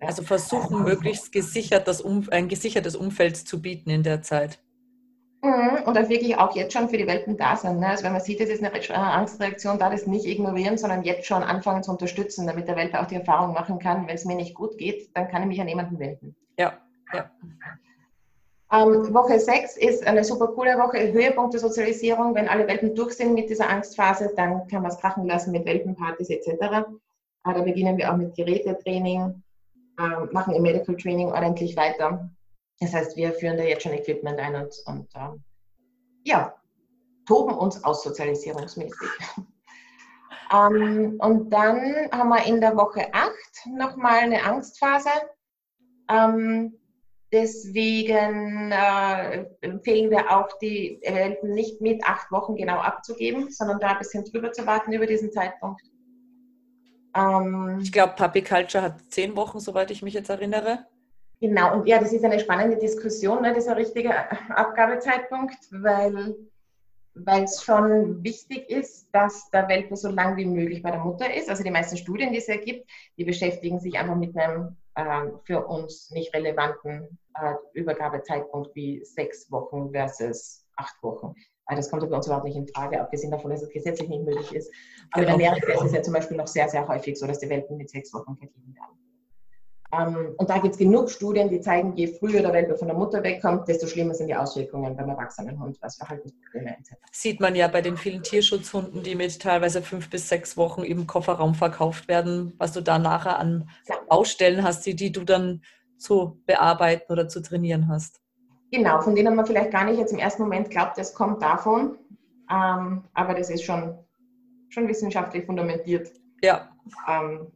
Also 0.00 0.22
versuchen 0.22 0.82
möglichst 0.82 1.32
gesichert 1.32 1.88
um, 2.02 2.28
ein 2.30 2.48
gesichertes 2.48 2.96
Umfeld 2.96 3.36
zu 3.36 3.62
bieten 3.62 3.90
in 3.90 4.02
der 4.02 4.22
Zeit. 4.22 4.60
Mhm. 5.46 5.82
Und 5.84 5.96
auch 5.96 6.08
wirklich 6.08 6.36
auch 6.36 6.54
jetzt 6.56 6.72
schon 6.72 6.88
für 6.88 6.98
die 6.98 7.06
Welpen 7.06 7.36
da 7.36 7.56
sein. 7.56 7.78
Ne? 7.78 7.88
Also 7.88 8.04
wenn 8.04 8.12
man 8.12 8.20
sieht, 8.20 8.40
es 8.40 8.50
ist 8.50 8.64
eine 8.64 8.74
äh, 8.74 8.92
Angstreaktion, 8.92 9.78
da 9.78 9.90
das 9.90 10.06
nicht 10.06 10.26
ignorieren, 10.26 10.76
sondern 10.76 11.04
jetzt 11.04 11.26
schon 11.26 11.42
anfangen 11.42 11.82
zu 11.82 11.92
unterstützen, 11.92 12.46
damit 12.46 12.66
der 12.66 12.76
Welpe 12.76 13.00
auch 13.00 13.06
die 13.06 13.14
Erfahrung 13.14 13.54
machen 13.54 13.78
kann, 13.78 14.06
wenn 14.08 14.14
es 14.16 14.24
mir 14.24 14.34
nicht 14.34 14.54
gut 14.54 14.76
geht, 14.78 15.08
dann 15.14 15.28
kann 15.28 15.42
ich 15.42 15.48
mich 15.48 15.60
an 15.60 15.68
jemanden 15.68 15.98
wenden. 15.98 16.34
Ja, 16.58 16.72
ja. 17.12 17.30
Ähm, 18.72 19.14
Woche 19.14 19.38
6 19.38 19.76
ist 19.76 20.04
eine 20.04 20.24
super 20.24 20.48
coole 20.48 20.76
Woche, 20.76 21.12
Höhepunkt 21.12 21.54
der 21.54 21.60
Sozialisierung. 21.60 22.34
Wenn 22.34 22.48
alle 22.48 22.66
Welpen 22.66 22.96
durch 22.96 23.12
sind 23.12 23.34
mit 23.34 23.48
dieser 23.48 23.70
Angstphase, 23.70 24.32
dann 24.34 24.66
kann 24.66 24.82
man 24.82 24.90
es 24.90 24.98
krachen 24.98 25.26
lassen 25.26 25.52
mit 25.52 25.64
Welpenpartys 25.64 26.30
etc. 26.30 26.48
Äh, 26.48 26.82
da 27.44 27.62
beginnen 27.62 27.96
wir 27.96 28.12
auch 28.12 28.16
mit 28.16 28.34
Gerätetraining, 28.34 29.42
äh, 29.98 30.32
machen 30.32 30.54
im 30.54 30.62
Medical 30.62 30.96
Training 30.96 31.28
ordentlich 31.28 31.76
weiter. 31.76 32.28
Das 32.80 32.92
heißt, 32.92 33.16
wir 33.16 33.32
führen 33.32 33.56
da 33.56 33.64
jetzt 33.64 33.82
schon 33.82 33.92
Equipment 33.92 34.38
ein 34.38 34.54
und, 34.54 34.74
und 34.86 35.08
ähm, 35.14 35.42
ja, 36.24 36.54
toben 37.26 37.54
uns 37.54 37.82
aus 37.84 38.02
sozialisierungsmäßig. 38.02 39.08
ähm, 40.52 41.16
und 41.18 41.50
dann 41.50 42.10
haben 42.12 42.28
wir 42.28 42.44
in 42.46 42.60
der 42.60 42.76
Woche 42.76 43.08
8 43.12 43.32
nochmal 43.76 44.18
eine 44.18 44.42
Angstphase. 44.44 45.10
Ähm, 46.08 46.78
deswegen 47.32 48.72
äh, 48.72 49.46
empfehlen 49.60 50.10
wir 50.10 50.30
auch, 50.30 50.48
die 50.58 51.00
Welpen 51.02 51.52
nicht 51.52 51.80
mit 51.80 52.04
acht 52.04 52.30
Wochen 52.30 52.56
genau 52.56 52.78
abzugeben, 52.78 53.50
sondern 53.50 53.80
da 53.80 53.88
ein 53.88 53.98
bisschen 53.98 54.24
drüber 54.24 54.52
zu 54.52 54.66
warten 54.66 54.92
über 54.92 55.06
diesen 55.06 55.32
Zeitpunkt. 55.32 55.82
Ähm, 57.14 57.78
ich 57.82 57.90
glaube, 57.90 58.14
Puppy 58.16 58.42
Culture 58.42 58.84
hat 58.84 59.00
zehn 59.08 59.34
Wochen, 59.36 59.58
soweit 59.58 59.90
ich 59.90 60.02
mich 60.02 60.14
jetzt 60.14 60.28
erinnere. 60.28 60.86
Genau, 61.40 61.76
und 61.76 61.86
ja, 61.86 61.98
das 61.98 62.12
ist 62.12 62.24
eine 62.24 62.40
spannende 62.40 62.78
Diskussion, 62.78 63.42
ne, 63.42 63.52
dieser 63.52 63.76
richtige 63.76 64.10
Abgabezeitpunkt, 64.50 65.58
weil 65.70 66.34
weil 67.16 67.44
es 67.44 67.64
schon 67.64 68.22
wichtig 68.22 68.68
ist, 68.68 69.08
dass 69.12 69.48
der 69.50 69.68
Welpe 69.68 69.96
so 69.96 70.10
lang 70.10 70.36
wie 70.36 70.44
möglich 70.44 70.82
bei 70.82 70.90
der 70.90 71.00
Mutter 71.00 71.32
ist. 71.32 71.48
Also 71.48 71.64
die 71.64 71.70
meisten 71.70 71.96
Studien, 71.96 72.32
die 72.32 72.38
es 72.38 72.48
ergibt, 72.48 72.88
die 73.16 73.24
beschäftigen 73.24 73.80
sich 73.80 73.98
einfach 73.98 74.16
mit 74.16 74.36
einem 74.36 74.76
äh, 74.96 75.28
für 75.44 75.66
uns 75.66 76.10
nicht 76.10 76.34
relevanten 76.34 77.18
äh, 77.40 77.54
Übergabezeitpunkt 77.72 78.74
wie 78.74 79.02
sechs 79.04 79.50
Wochen 79.50 79.92
versus 79.92 80.66
acht 80.76 81.02
Wochen. 81.02 81.34
Also 81.64 81.80
das 81.80 81.90
kommt 81.90 82.08
bei 82.08 82.16
uns 82.16 82.26
überhaupt 82.26 82.44
nicht 82.44 82.56
in 82.56 82.68
Frage, 82.68 83.00
abgesehen 83.00 83.32
davon, 83.32 83.50
dass 83.50 83.62
es 83.62 83.70
gesetzlich 83.70 84.08
nicht 84.08 84.24
möglich 84.24 84.54
ist. 84.54 84.70
Aber 85.10 85.22
in 85.26 85.32
genau. 85.32 85.50
Amerika 85.50 85.72
ist 85.72 85.84
es 85.84 85.92
ja 85.92 86.02
zum 86.02 86.14
Beispiel 86.14 86.36
noch 86.36 86.46
sehr, 86.46 86.68
sehr 86.68 86.86
häufig 86.86 87.18
so, 87.18 87.26
dass 87.26 87.40
die 87.40 87.48
Welpen 87.48 87.76
mit 87.76 87.90
sechs 87.90 88.12
Wochen 88.14 88.36
vergeben 88.36 88.74
werden. 88.74 89.05
Ähm, 89.92 90.34
und 90.36 90.50
da 90.50 90.58
gibt 90.58 90.74
es 90.74 90.78
genug 90.78 91.10
Studien, 91.10 91.48
die 91.48 91.60
zeigen, 91.60 91.94
je 91.94 92.08
früher 92.08 92.42
der 92.42 92.52
Welpe 92.52 92.76
von 92.76 92.88
der 92.88 92.96
Mutter 92.96 93.22
wegkommt, 93.22 93.68
desto 93.68 93.86
schlimmer 93.86 94.14
sind 94.14 94.26
die 94.28 94.34
Auswirkungen 94.34 94.96
beim 94.96 95.08
erwachsenen 95.08 95.60
Hund, 95.60 95.78
was 95.80 95.96
Verhaltensprobleme 95.96 96.76
etc. 96.76 96.94
Sieht 97.12 97.40
man 97.40 97.54
ja 97.54 97.68
bei 97.68 97.82
den 97.82 97.96
vielen 97.96 98.22
Tierschutzhunden, 98.22 99.02
die 99.02 99.14
mit 99.14 99.40
teilweise 99.40 99.82
fünf 99.82 100.10
bis 100.10 100.28
sechs 100.28 100.56
Wochen 100.56 100.82
im 100.82 101.06
Kofferraum 101.06 101.54
verkauft 101.54 102.08
werden, 102.08 102.54
was 102.58 102.72
du 102.72 102.80
da 102.80 102.98
nachher 102.98 103.38
an 103.38 103.68
Baustellen 104.08 104.64
hast, 104.64 104.86
die, 104.86 104.96
die 104.96 105.12
du 105.12 105.24
dann 105.24 105.62
zu 105.98 106.42
bearbeiten 106.46 107.12
oder 107.12 107.28
zu 107.28 107.40
trainieren 107.40 107.88
hast. 107.88 108.20
Genau, 108.72 109.00
von 109.00 109.14
denen 109.14 109.36
man 109.36 109.46
vielleicht 109.46 109.70
gar 109.70 109.84
nicht 109.84 109.98
jetzt 109.98 110.12
im 110.12 110.18
ersten 110.18 110.42
Moment 110.42 110.70
glaubt, 110.70 110.98
das 110.98 111.14
kommt 111.14 111.40
davon, 111.40 111.96
ähm, 112.50 113.04
aber 113.14 113.34
das 113.34 113.50
ist 113.50 113.62
schon, 113.62 113.96
schon 114.68 114.88
wissenschaftlich 114.88 115.46
fundamentiert. 115.46 116.10
Ja. 116.42 116.68
Ähm, 117.08 117.52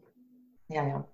ja, 0.69 0.87
ja 0.87 1.05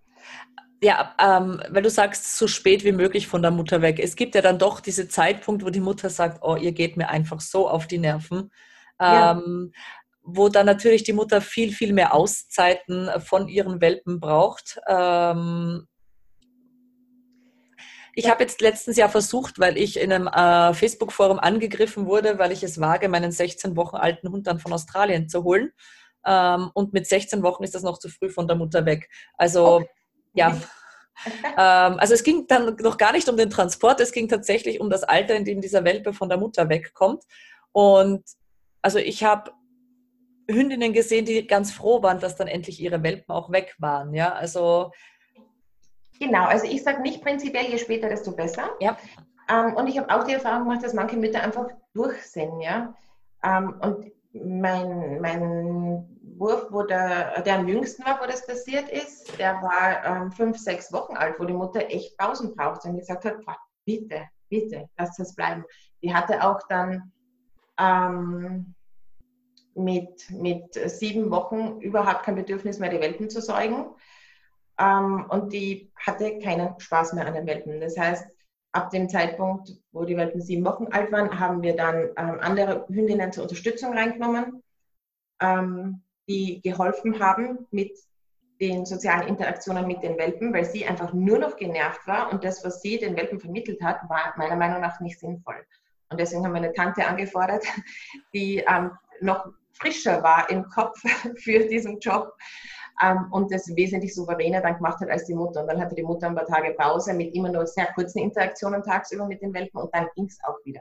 ja, 0.83 1.15
ähm, 1.19 1.63
weil 1.71 1.83
du 1.83 1.91
sagst, 1.91 2.37
so 2.37 2.47
spät 2.47 2.85
wie 2.85 2.93
möglich 2.93 3.27
von 3.27 3.43
der 3.43 3.51
Mutter 3.51 3.81
weg. 3.81 3.99
Es 3.99 4.15
gibt 4.15 4.35
ja 4.35 4.43
dann 4.43 4.59
doch 4.59 4.81
diese 4.81 5.09
Zeitpunkt, 5.09 5.65
wo 5.65 5.71
die 5.71 5.81
Mutter 5.81 6.11
sagt, 6.11 6.43
oh, 6.43 6.57
ihr 6.57 6.73
geht 6.73 6.97
mir 6.97 7.09
einfach 7.09 7.41
so 7.41 7.69
auf 7.69 7.87
die 7.87 7.99
Nerven. 7.99 8.51
Ja. 9.01 9.33
Ähm, 9.33 9.73
wo 10.23 10.49
dann 10.49 10.67
natürlich 10.67 11.05
die 11.05 11.13
Mutter 11.13 11.41
viel, 11.41 11.73
viel 11.73 11.93
mehr 11.93 12.13
Auszeiten 12.13 13.09
von 13.21 13.49
ihren 13.49 13.81
Welpen 13.81 14.19
braucht. 14.19 14.79
Ähm, 14.89 15.87
ich 18.13 18.29
habe 18.29 18.43
jetzt 18.43 18.61
letztens 18.61 18.97
ja 18.97 19.09
versucht, 19.09 19.59
weil 19.61 19.79
ich 19.79 20.01
in 20.01 20.13
einem 20.13 20.27
äh, 20.27 20.75
Facebook-Forum 20.75 21.39
angegriffen 21.39 22.07
wurde, 22.07 22.39
weil 22.39 22.51
ich 22.51 22.63
es 22.65 22.81
wage, 22.81 23.09
meinen 23.09 23.31
16 23.31 23.77
Wochen 23.77 23.97
alten 23.97 24.31
Hund 24.31 24.47
dann 24.47 24.59
von 24.59 24.73
Australien 24.73 25.29
zu 25.29 25.45
holen. 25.45 25.71
Ähm, 26.27 26.71
und 26.75 26.93
mit 26.93 27.07
16 27.07 27.43
Wochen 27.43 27.63
ist 27.63 27.75
das 27.75 27.83
noch 27.83 27.99
zu 27.99 28.09
früh 28.09 28.29
von 28.29 28.49
der 28.49 28.57
Mutter 28.57 28.85
weg. 28.85 29.09
Also 29.37 29.77
okay 29.77 29.89
ja. 30.37 30.57
ähm, 31.43 31.99
also 31.99 32.15
es 32.15 32.23
ging 32.23 32.47
dann 32.47 32.77
noch 32.77 32.99
gar 32.99 33.13
nicht 33.13 33.29
um 33.29 33.37
den 33.37 33.51
Transport, 33.51 34.01
es 34.01 34.13
ging 34.13 34.29
tatsächlich 34.29 34.81
um 34.81 34.91
das 34.91 35.03
Alter, 35.03 35.35
in 35.35 35.45
dem 35.45 35.61
dieser 35.61 35.85
Welpe 35.85 36.13
von 36.13 36.29
der 36.29 36.39
Mutter 36.39 36.69
wegkommt. 36.69 37.25
Und 37.73 38.23
also 38.83 38.99
ich 38.99 39.25
habe 39.25 39.51
Hündinnen 40.49 40.93
gesehen, 40.93 41.25
die 41.25 41.47
ganz 41.47 41.73
froh 41.73 42.03
waren, 42.03 42.21
dass 42.21 42.37
dann 42.37 42.47
endlich 42.47 42.81
ihre 42.81 43.03
Welpen 43.03 43.35
auch 43.35 43.51
weg 43.51 43.75
waren. 43.79 44.15
Ja, 44.15 44.33
also. 44.33 44.93
Genau, 46.21 46.45
also 46.45 46.67
ich 46.67 46.83
sage 46.83 47.03
nicht 47.03 47.23
prinzipiell, 47.23 47.67
je 47.67 47.79
später, 47.79 48.09
desto 48.09 48.33
besser. 48.33 48.71
Ja. 48.81 48.97
Ähm, 49.49 49.75
und 49.75 49.87
ich 49.89 49.99
habe 49.99 50.15
auch 50.15 50.25
die 50.25 50.33
Erfahrung 50.33 50.69
gemacht, 50.69 50.85
dass 50.85 50.95
manche 50.95 51.17
Mütter 51.17 51.43
einfach 51.43 51.67
durch 51.95 52.23
sind. 52.23 52.61
Ja? 52.61 52.95
Ähm, 53.43 53.75
und 53.81 54.13
mein, 54.33 55.21
mein 55.21 56.16
Wurf, 56.37 56.67
wo 56.71 56.83
der, 56.83 57.41
der 57.43 57.59
am 57.59 57.69
jüngsten 57.69 58.05
war, 58.05 58.21
wo 58.21 58.27
das 58.27 58.47
passiert 58.47 58.89
ist, 58.89 59.39
der 59.39 59.55
war 59.63 60.05
ähm, 60.05 60.33
fünf, 60.33 60.59
sechs 60.59 60.93
Wochen 60.93 61.17
alt, 61.17 61.37
wo 61.39 61.45
die 61.45 61.53
Mutter 61.53 61.81
echt 61.89 62.17
Pausen 62.19 62.55
brauchte 62.55 62.89
und 62.89 62.99
gesagt 62.99 63.25
hat, 63.25 63.37
bitte, 63.85 64.29
bitte, 64.49 64.89
lass 64.99 65.17
das 65.17 65.35
bleiben. 65.35 65.65
Die 66.03 66.13
hatte 66.13 66.43
auch 66.43 66.61
dann 66.69 67.13
ähm, 67.79 68.75
mit, 69.75 70.31
mit 70.31 70.75
sieben 70.91 71.31
Wochen 71.31 71.81
überhaupt 71.81 72.25
kein 72.25 72.35
Bedürfnis 72.35 72.79
mehr, 72.79 72.91
die 72.91 73.01
Welpen 73.01 73.31
zu 73.31 73.41
säugen. 73.41 73.87
Ähm, 74.79 75.27
und 75.29 75.53
die 75.53 75.91
hatte 75.97 76.39
keinen 76.39 76.79
Spaß 76.79 77.15
mehr 77.15 77.27
an 77.27 77.35
den 77.35 77.47
Welpen. 77.47 77.81
Das 77.81 77.97
heißt, 77.97 78.27
ab 78.73 78.91
dem 78.91 79.09
Zeitpunkt, 79.09 79.73
wo 79.93 80.05
die 80.05 80.17
Welpen 80.17 80.41
sieben 80.41 80.65
Wochen 80.65 80.87
alt 80.89 81.11
waren, 81.13 81.39
haben 81.39 81.63
wir 81.63 81.77
dann 81.77 82.11
ähm, 82.17 82.39
andere 82.41 82.87
Hündinnen 82.89 83.33
zur 83.33 83.45
Unterstützung 83.45 83.95
reingenommen, 83.95 84.63
ähm, 85.41 86.03
die 86.29 86.61
geholfen 86.63 87.21
haben 87.21 87.67
mit 87.71 87.93
den 88.61 88.87
sozialen 88.87 89.29
Interaktionen 89.29 89.87
mit 89.87 90.03
den 90.03 90.17
Welpen, 90.17 90.53
weil 90.53 90.65
sie 90.65 90.87
einfach 90.87 91.13
nur 91.13 91.39
noch 91.39 91.57
genervt 91.57 92.07
war 92.07 92.33
und 92.33 92.43
das, 92.43 92.65
was 92.65 92.81
sie 92.81 92.99
den 92.99 93.17
Welpen 93.17 93.39
vermittelt 93.39 93.83
hat, 93.83 94.09
war 94.09 94.35
meiner 94.37 94.57
Meinung 94.57 94.81
nach 94.81 94.99
nicht 95.01 95.21
sinnvoll. 95.21 95.67
Und 96.09 96.21
deswegen 96.21 96.45
haben 96.45 96.53
wir 96.53 96.63
eine 96.63 96.73
Tante 96.73 97.07
angefordert, 97.07 97.65
die 98.35 98.65
ähm, 98.67 98.93
noch 99.21 99.47
frischer 99.73 100.23
war 100.23 100.49
im 100.49 100.65
Kopf 100.65 100.99
für 101.37 101.67
diesen 101.67 101.99
Job 102.01 102.33
ähm, 103.03 103.27
und 103.31 103.53
das 103.53 103.69
wesentlich 103.77 104.15
souveräner 104.15 104.63
dann 104.63 104.77
gemacht 104.77 105.01
hat 105.01 105.11
als 105.11 105.27
die 105.27 105.35
Mutter. 105.35 105.61
Und 105.61 105.67
dann 105.69 105.81
hatte 105.81 105.95
die 105.95 106.03
Mutter 106.03 106.29
ein 106.29 106.35
paar 106.35 106.47
Tage 106.47 106.75
Pause 106.75 107.13
mit 107.13 107.35
immer 107.35 107.51
nur 107.51 107.67
sehr 107.67 107.87
kurzen 107.93 108.21
Interaktionen 108.21 108.83
tagsüber 108.83 109.27
mit 109.27 109.43
den 109.43 109.53
Welpen 109.53 109.81
und 109.81 109.95
dann 109.95 110.09
ging 110.15 110.27
es 110.27 110.39
auch 110.45 110.57
wieder. 110.65 110.81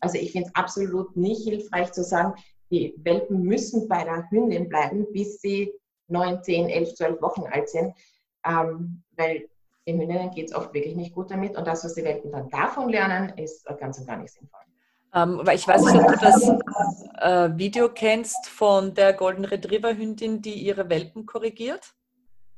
Also 0.00 0.18
ich 0.18 0.32
finde 0.32 0.48
es 0.48 0.54
absolut 0.54 1.16
nicht 1.16 1.42
hilfreich 1.42 1.92
zu 1.92 2.04
sagen, 2.04 2.34
die 2.70 2.94
Welpen 2.98 3.42
müssen 3.42 3.88
bei 3.88 4.04
der 4.04 4.28
Hündin 4.30 4.68
bleiben, 4.68 5.06
bis 5.12 5.40
sie 5.40 5.72
9, 6.08 6.42
10, 6.42 6.68
11, 6.68 6.94
12 6.94 7.22
Wochen 7.22 7.44
alt 7.50 7.68
sind, 7.68 7.94
ähm, 8.46 9.02
weil 9.16 9.48
den 9.86 10.00
Hündinnen 10.00 10.30
geht 10.30 10.48
es 10.48 10.54
oft 10.54 10.72
wirklich 10.74 10.96
nicht 10.96 11.14
gut 11.14 11.30
damit 11.30 11.56
und 11.56 11.66
das, 11.66 11.84
was 11.84 11.94
die 11.94 12.04
Welpen 12.04 12.30
dann 12.30 12.50
davon 12.50 12.90
lernen, 12.90 13.36
ist 13.38 13.64
ganz 13.78 13.98
und 13.98 14.06
gar 14.06 14.18
nicht 14.18 14.32
sinnvoll. 14.32 14.60
Ähm, 15.14 15.40
weil 15.42 15.56
ich 15.56 15.66
weiß 15.66 15.82
nicht, 15.84 15.96
ob 15.96 16.12
du 16.12 16.18
das 16.18 16.48
äh, 17.20 17.58
Video 17.58 17.88
kennst 17.88 18.46
von 18.46 18.92
der 18.92 19.14
Golden 19.14 19.46
Retriever 19.46 19.96
Hündin, 19.96 20.42
die 20.42 20.52
ihre 20.52 20.90
Welpen 20.90 21.24
korrigiert. 21.24 21.94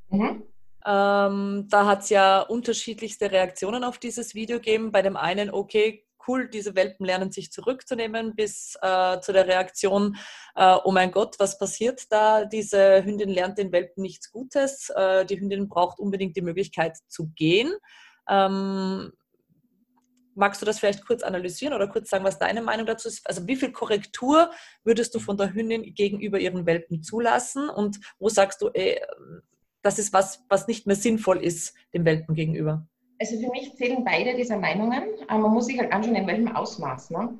Mhm. 0.08 0.42
Ähm, 0.84 1.66
da 1.70 1.86
hat 1.86 2.00
es 2.00 2.08
ja 2.08 2.40
unterschiedlichste 2.40 3.30
Reaktionen 3.30 3.84
auf 3.84 3.98
dieses 3.98 4.34
Video 4.34 4.56
gegeben. 4.56 4.90
Bei 4.90 5.02
dem 5.02 5.16
einen, 5.16 5.50
okay, 5.50 6.04
cool, 6.26 6.48
diese 6.48 6.74
Welpen 6.74 7.06
lernen 7.06 7.32
sich 7.32 7.52
zurückzunehmen, 7.52 8.34
bis 8.34 8.76
äh, 8.82 9.20
zu 9.20 9.32
der 9.32 9.46
Reaktion, 9.46 10.16
äh, 10.54 10.76
oh 10.84 10.92
mein 10.92 11.10
Gott, 11.10 11.36
was 11.38 11.58
passiert 11.58 12.10
da? 12.10 12.44
Diese 12.44 13.04
Hündin 13.04 13.28
lernt 13.28 13.58
den 13.58 13.72
Welpen 13.72 14.02
nichts 14.02 14.30
Gutes. 14.30 14.90
Äh, 14.90 15.24
die 15.26 15.40
Hündin 15.40 15.68
braucht 15.68 15.98
unbedingt 15.98 16.36
die 16.36 16.42
Möglichkeit 16.42 16.96
zu 17.08 17.28
gehen. 17.34 17.72
Ähm, 18.28 19.12
magst 20.34 20.62
du 20.62 20.66
das 20.66 20.78
vielleicht 20.78 21.06
kurz 21.06 21.22
analysieren 21.22 21.74
oder 21.74 21.88
kurz 21.88 22.10
sagen, 22.10 22.24
was 22.24 22.38
deine 22.38 22.62
Meinung 22.62 22.86
dazu 22.86 23.08
ist? 23.08 23.26
Also 23.26 23.46
wie 23.46 23.56
viel 23.56 23.72
Korrektur 23.72 24.50
würdest 24.84 25.14
du 25.14 25.18
von 25.18 25.36
der 25.36 25.52
Hündin 25.52 25.94
gegenüber 25.94 26.38
ihren 26.38 26.66
Welpen 26.66 27.02
zulassen 27.02 27.68
und 27.68 28.00
wo 28.18 28.28
sagst 28.28 28.62
du, 28.62 28.70
ey, 28.72 29.00
das 29.82 29.98
ist 29.98 30.12
was, 30.12 30.44
was 30.48 30.66
nicht 30.66 30.86
mehr 30.86 30.96
sinnvoll 30.96 31.42
ist 31.42 31.74
dem 31.94 32.04
Welpen 32.04 32.34
gegenüber? 32.34 32.86
Also 33.20 33.38
für 33.38 33.50
mich 33.50 33.76
zählen 33.76 34.02
beide 34.02 34.34
dieser 34.34 34.56
Meinungen, 34.56 35.02
aber 35.28 35.42
man 35.42 35.52
muss 35.52 35.66
sich 35.66 35.78
halt 35.78 35.92
anschauen, 35.92 36.16
in 36.16 36.26
welchem 36.26 36.56
Ausmaß. 36.56 37.10
Ne? 37.10 37.34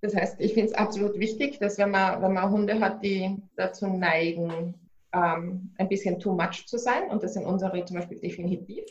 Das 0.00 0.16
heißt, 0.16 0.40
ich 0.40 0.52
finde 0.52 0.70
es 0.70 0.74
absolut 0.74 1.16
wichtig, 1.16 1.60
dass 1.60 1.78
wenn 1.78 1.92
man, 1.92 2.20
wenn 2.20 2.32
man 2.32 2.50
Hunde 2.50 2.80
hat, 2.80 3.04
die 3.04 3.36
dazu 3.54 3.86
neigen, 3.86 4.74
ähm, 5.12 5.72
ein 5.78 5.88
bisschen 5.88 6.18
too 6.18 6.32
much 6.32 6.66
zu 6.66 6.76
sein, 6.76 7.08
und 7.08 7.22
das 7.22 7.34
sind 7.34 7.46
unsere 7.46 7.84
zum 7.84 7.98
Beispiel 7.98 8.18
definitiv, 8.18 8.84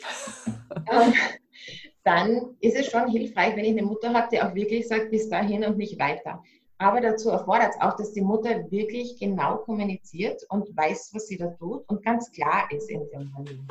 ähm, 0.90 1.14
dann 2.06 2.56
ist 2.62 2.78
es 2.78 2.90
schon 2.90 3.10
hilfreich, 3.10 3.58
wenn 3.58 3.66
ich 3.66 3.72
eine 3.72 3.84
Mutter 3.84 4.14
habe, 4.14 4.30
die 4.32 4.42
auch 4.42 4.56
wirklich 4.56 4.88
sagt, 4.88 5.12
bis 5.12 5.28
dahin 5.28 5.66
und 5.66 5.78
nicht 5.78 6.00
weiter. 6.00 6.42
Aber 6.78 7.02
dazu 7.02 7.30
erfordert 7.30 7.74
es 7.76 7.82
auch, 7.82 7.98
dass 7.98 8.14
die 8.14 8.22
Mutter 8.22 8.72
wirklich 8.72 9.20
genau 9.20 9.58
kommuniziert 9.58 10.44
und 10.48 10.76
weiß, 10.78 11.12
was 11.14 11.28
sie 11.28 11.38
da 11.38 11.48
tut 11.48 11.88
und 11.90 12.06
ganz 12.06 12.32
klar 12.32 12.70
ist 12.72 12.90
in 12.90 13.06
dem 13.10 13.36
Handeln. 13.36 13.68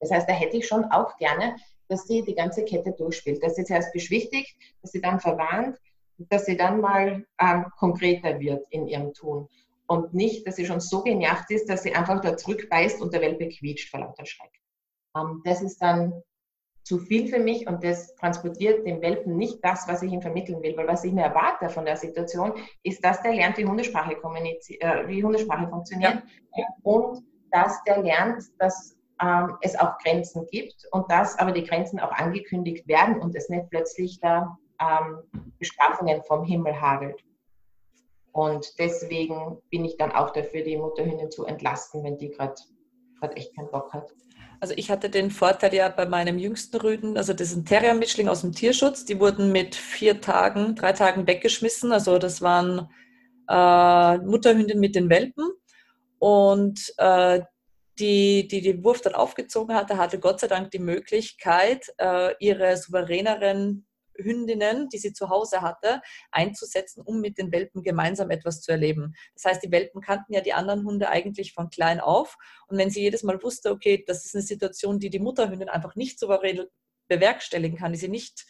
Das 0.00 0.10
heißt, 0.10 0.28
da 0.28 0.32
hätte 0.32 0.56
ich 0.56 0.66
schon 0.66 0.84
auch 0.86 1.16
gerne, 1.18 1.54
dass 1.88 2.06
sie 2.06 2.22
die 2.22 2.34
ganze 2.34 2.64
Kette 2.64 2.92
durchspielt, 2.92 3.42
dass 3.42 3.56
sie 3.56 3.64
zuerst 3.64 3.92
beschwichtigt, 3.92 4.56
dass 4.82 4.92
sie 4.92 5.00
dann 5.00 5.20
verwarnt, 5.20 5.78
dass 6.18 6.46
sie 6.46 6.56
dann 6.56 6.80
mal 6.80 7.24
ähm, 7.40 7.66
konkreter 7.78 8.40
wird 8.40 8.66
in 8.70 8.86
ihrem 8.86 9.14
Tun 9.14 9.48
und 9.86 10.14
nicht, 10.14 10.46
dass 10.46 10.56
sie 10.56 10.66
schon 10.66 10.80
so 10.80 11.02
genervt 11.02 11.50
ist, 11.50 11.68
dass 11.68 11.82
sie 11.82 11.94
einfach 11.94 12.20
da 12.20 12.36
zurückbeißt 12.36 13.00
und 13.00 13.12
der 13.12 13.20
Welpe 13.20 13.48
quietscht 13.48 13.90
vor 13.90 14.00
lauter 14.00 14.26
Schreck. 14.26 14.50
Ähm, 15.16 15.42
das 15.44 15.62
ist 15.62 15.78
dann 15.78 16.22
zu 16.82 16.98
viel 16.98 17.28
für 17.28 17.38
mich 17.38 17.66
und 17.66 17.84
das 17.84 18.14
transportiert 18.14 18.86
dem 18.86 19.02
Welpen 19.02 19.36
nicht 19.36 19.62
das, 19.62 19.86
was 19.88 20.02
ich 20.02 20.10
ihm 20.10 20.22
vermitteln 20.22 20.62
will, 20.62 20.76
weil 20.76 20.88
was 20.88 21.04
ich 21.04 21.12
mir 21.12 21.24
erwarte 21.24 21.68
von 21.68 21.84
der 21.84 21.96
Situation, 21.96 22.52
ist, 22.82 23.04
dass 23.04 23.20
der 23.22 23.34
lernt, 23.34 23.58
wie 23.58 23.66
Hundesprache, 23.66 24.12
äh, 24.12 25.08
wie 25.08 25.22
Hundesprache 25.22 25.68
funktioniert 25.68 26.22
ja. 26.56 26.64
und 26.82 27.22
dass 27.50 27.82
der 27.84 28.02
lernt, 28.02 28.42
dass 28.58 28.97
ähm, 29.20 29.56
es 29.60 29.76
auch 29.76 29.98
Grenzen 29.98 30.46
gibt 30.50 30.86
und 30.92 31.10
dass 31.10 31.38
aber 31.38 31.52
die 31.52 31.64
Grenzen 31.64 32.00
auch 32.00 32.12
angekündigt 32.12 32.86
werden 32.86 33.20
und 33.20 33.34
es 33.34 33.48
nicht 33.48 33.68
plötzlich 33.70 34.20
da 34.20 34.56
ähm, 34.80 35.22
Bestrafungen 35.58 36.22
vom 36.24 36.44
Himmel 36.44 36.80
hagelt. 36.80 37.22
Und 38.32 38.78
deswegen 38.78 39.58
bin 39.70 39.84
ich 39.84 39.96
dann 39.96 40.12
auch 40.12 40.30
dafür, 40.30 40.62
die 40.62 40.76
Mutterhündin 40.76 41.30
zu 41.30 41.44
entlasten, 41.44 42.04
wenn 42.04 42.18
die 42.18 42.30
gerade 42.30 42.54
echt 43.34 43.56
keinen 43.56 43.70
Bock 43.70 43.92
hat. 43.92 44.12
Also 44.60 44.74
ich 44.76 44.90
hatte 44.90 45.08
den 45.08 45.30
Vorteil 45.30 45.74
ja 45.74 45.88
bei 45.88 46.06
meinem 46.06 46.38
jüngsten 46.38 46.76
Rüden, 46.76 47.16
also 47.16 47.32
das 47.32 47.50
ist 47.50 47.56
ein 47.56 47.64
Terrier-Mischling 47.64 48.28
aus 48.28 48.40
dem 48.40 48.52
Tierschutz, 48.52 49.04
die 49.04 49.20
wurden 49.20 49.52
mit 49.52 49.74
vier 49.74 50.20
Tagen, 50.20 50.74
drei 50.74 50.92
Tagen 50.92 51.26
weggeschmissen. 51.26 51.92
Also 51.92 52.18
das 52.18 52.42
waren 52.42 52.88
äh, 53.48 54.18
Mutterhündin 54.18 54.80
mit 54.80 54.94
den 54.94 55.08
Welpen. 55.10 55.50
Und 56.18 56.92
äh, 56.98 57.40
die, 57.98 58.48
die 58.48 58.60
den 58.60 58.84
Wurf 58.84 59.00
dann 59.00 59.14
aufgezogen 59.14 59.74
hatte, 59.74 59.98
hatte 59.98 60.18
Gott 60.18 60.40
sei 60.40 60.46
Dank 60.46 60.70
die 60.70 60.78
Möglichkeit, 60.78 61.92
äh, 61.98 62.34
ihre 62.38 62.76
souveräneren 62.76 63.86
Hündinnen, 64.16 64.88
die 64.88 64.98
sie 64.98 65.12
zu 65.12 65.28
Hause 65.28 65.62
hatte, 65.62 66.00
einzusetzen, 66.30 67.02
um 67.02 67.20
mit 67.20 67.38
den 67.38 67.52
Welpen 67.52 67.82
gemeinsam 67.82 68.30
etwas 68.30 68.60
zu 68.60 68.72
erleben. 68.72 69.14
Das 69.34 69.44
heißt, 69.44 69.62
die 69.62 69.70
Welpen 69.70 70.00
kannten 70.00 70.32
ja 70.32 70.40
die 70.40 70.52
anderen 70.52 70.84
Hunde 70.84 71.08
eigentlich 71.08 71.54
von 71.54 71.70
klein 71.70 72.00
auf. 72.00 72.36
Und 72.66 72.78
wenn 72.78 72.90
sie 72.90 73.02
jedes 73.02 73.22
Mal 73.22 73.42
wusste, 73.42 73.70
okay, 73.70 74.04
das 74.06 74.24
ist 74.24 74.34
eine 74.34 74.42
Situation, 74.42 74.98
die 74.98 75.10
die 75.10 75.20
Mutterhündin 75.20 75.68
einfach 75.68 75.94
nicht 75.94 76.18
souverän 76.18 76.64
bewerkstelligen 77.08 77.78
kann, 77.78 77.92
die 77.92 77.98
sie 77.98 78.08
nicht 78.08 78.46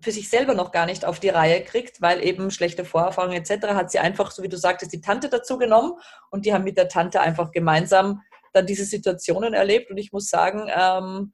für 0.00 0.10
sich 0.10 0.28
selber 0.28 0.54
noch 0.54 0.72
gar 0.72 0.86
nicht 0.86 1.04
auf 1.04 1.20
die 1.20 1.28
Reihe 1.28 1.62
kriegt, 1.62 2.02
weil 2.02 2.24
eben 2.24 2.50
schlechte 2.50 2.84
Vorerfahrungen 2.84 3.36
etc. 3.36 3.68
hat 3.68 3.90
sie 3.92 4.00
einfach, 4.00 4.32
so 4.32 4.42
wie 4.42 4.48
du 4.48 4.56
sagtest, 4.56 4.92
die 4.92 5.00
Tante 5.00 5.28
dazu 5.28 5.58
genommen 5.58 5.92
und 6.30 6.44
die 6.44 6.52
haben 6.52 6.64
mit 6.64 6.76
der 6.76 6.88
Tante 6.88 7.20
einfach 7.20 7.52
gemeinsam 7.52 8.22
dann 8.52 8.66
diese 8.66 8.84
Situationen 8.84 9.54
erlebt. 9.54 9.90
Und 9.90 9.98
ich 9.98 10.12
muss 10.12 10.28
sagen, 10.28 10.68
ähm, 10.68 11.32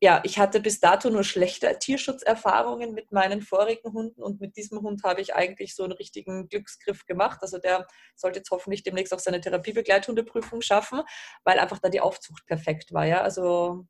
ja, 0.00 0.20
ich 0.22 0.38
hatte 0.38 0.60
bis 0.60 0.80
dato 0.80 1.08
nur 1.08 1.24
schlechte 1.24 1.78
Tierschutzerfahrungen 1.78 2.92
mit 2.92 3.10
meinen 3.10 3.40
vorigen 3.40 3.90
Hunden 3.92 4.22
und 4.22 4.38
mit 4.38 4.56
diesem 4.56 4.80
Hund 4.82 5.02
habe 5.02 5.22
ich 5.22 5.34
eigentlich 5.34 5.74
so 5.74 5.82
einen 5.82 5.92
richtigen 5.92 6.48
Glücksgriff 6.48 7.06
gemacht. 7.06 7.38
Also 7.40 7.58
der 7.58 7.86
sollte 8.14 8.40
jetzt 8.40 8.50
hoffentlich 8.50 8.82
demnächst 8.82 9.14
auch 9.14 9.18
seine 9.18 9.40
Therapiebegleithundeprüfung 9.40 10.60
schaffen, 10.60 11.00
weil 11.44 11.58
einfach 11.58 11.78
da 11.78 11.88
die 11.88 12.02
Aufzucht 12.02 12.44
perfekt 12.46 12.92
war. 12.92 13.06
Ja, 13.06 13.22
also 13.22 13.86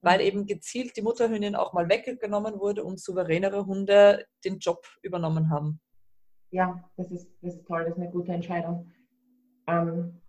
weil 0.00 0.20
eben 0.22 0.46
gezielt 0.46 0.96
die 0.96 1.02
Mutterhündin 1.02 1.54
auch 1.54 1.72
mal 1.72 1.88
weggenommen 1.88 2.58
wurde 2.58 2.82
und 2.82 3.00
souveränere 3.00 3.66
Hunde 3.66 4.26
den 4.44 4.58
Job 4.58 4.86
übernommen 5.02 5.50
haben. 5.50 5.80
Ja, 6.50 6.82
das 6.96 7.10
ist, 7.10 7.28
das 7.42 7.54
ist 7.54 7.66
toll, 7.66 7.84
das 7.84 7.92
ist 7.92 8.00
eine 8.00 8.10
gute 8.10 8.32
Entscheidung. 8.32 8.90
Ähm, 9.66 10.20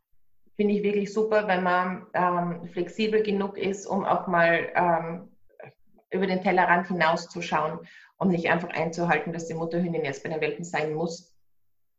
finde 0.60 0.74
ich 0.74 0.84
wirklich 0.84 1.14
super, 1.14 1.47
wenn 1.47 1.64
man 1.64 2.05
ähm, 2.14 2.68
flexibel 2.74 3.24
genug 3.24 3.57
ist, 3.57 3.86
um 3.86 4.03
auch 4.03 4.28
mal 4.28 4.70
ähm, 4.76 5.32
über 6.12 6.28
den 6.28 6.41
Tellerrand 6.41 6.89
hinauszuschauen 6.89 7.80
und 8.18 8.28
nicht 8.28 8.49
einfach 8.49 8.68
einzuhalten, 8.72 9.32
dass 9.32 9.47
die 9.47 9.53
Mutterhündin 9.53 10.03
jetzt 10.03 10.22
bei 10.22 10.28
den 10.28 10.41
Welpen 10.41 10.66
sein 10.66 10.93
muss. 10.93 11.34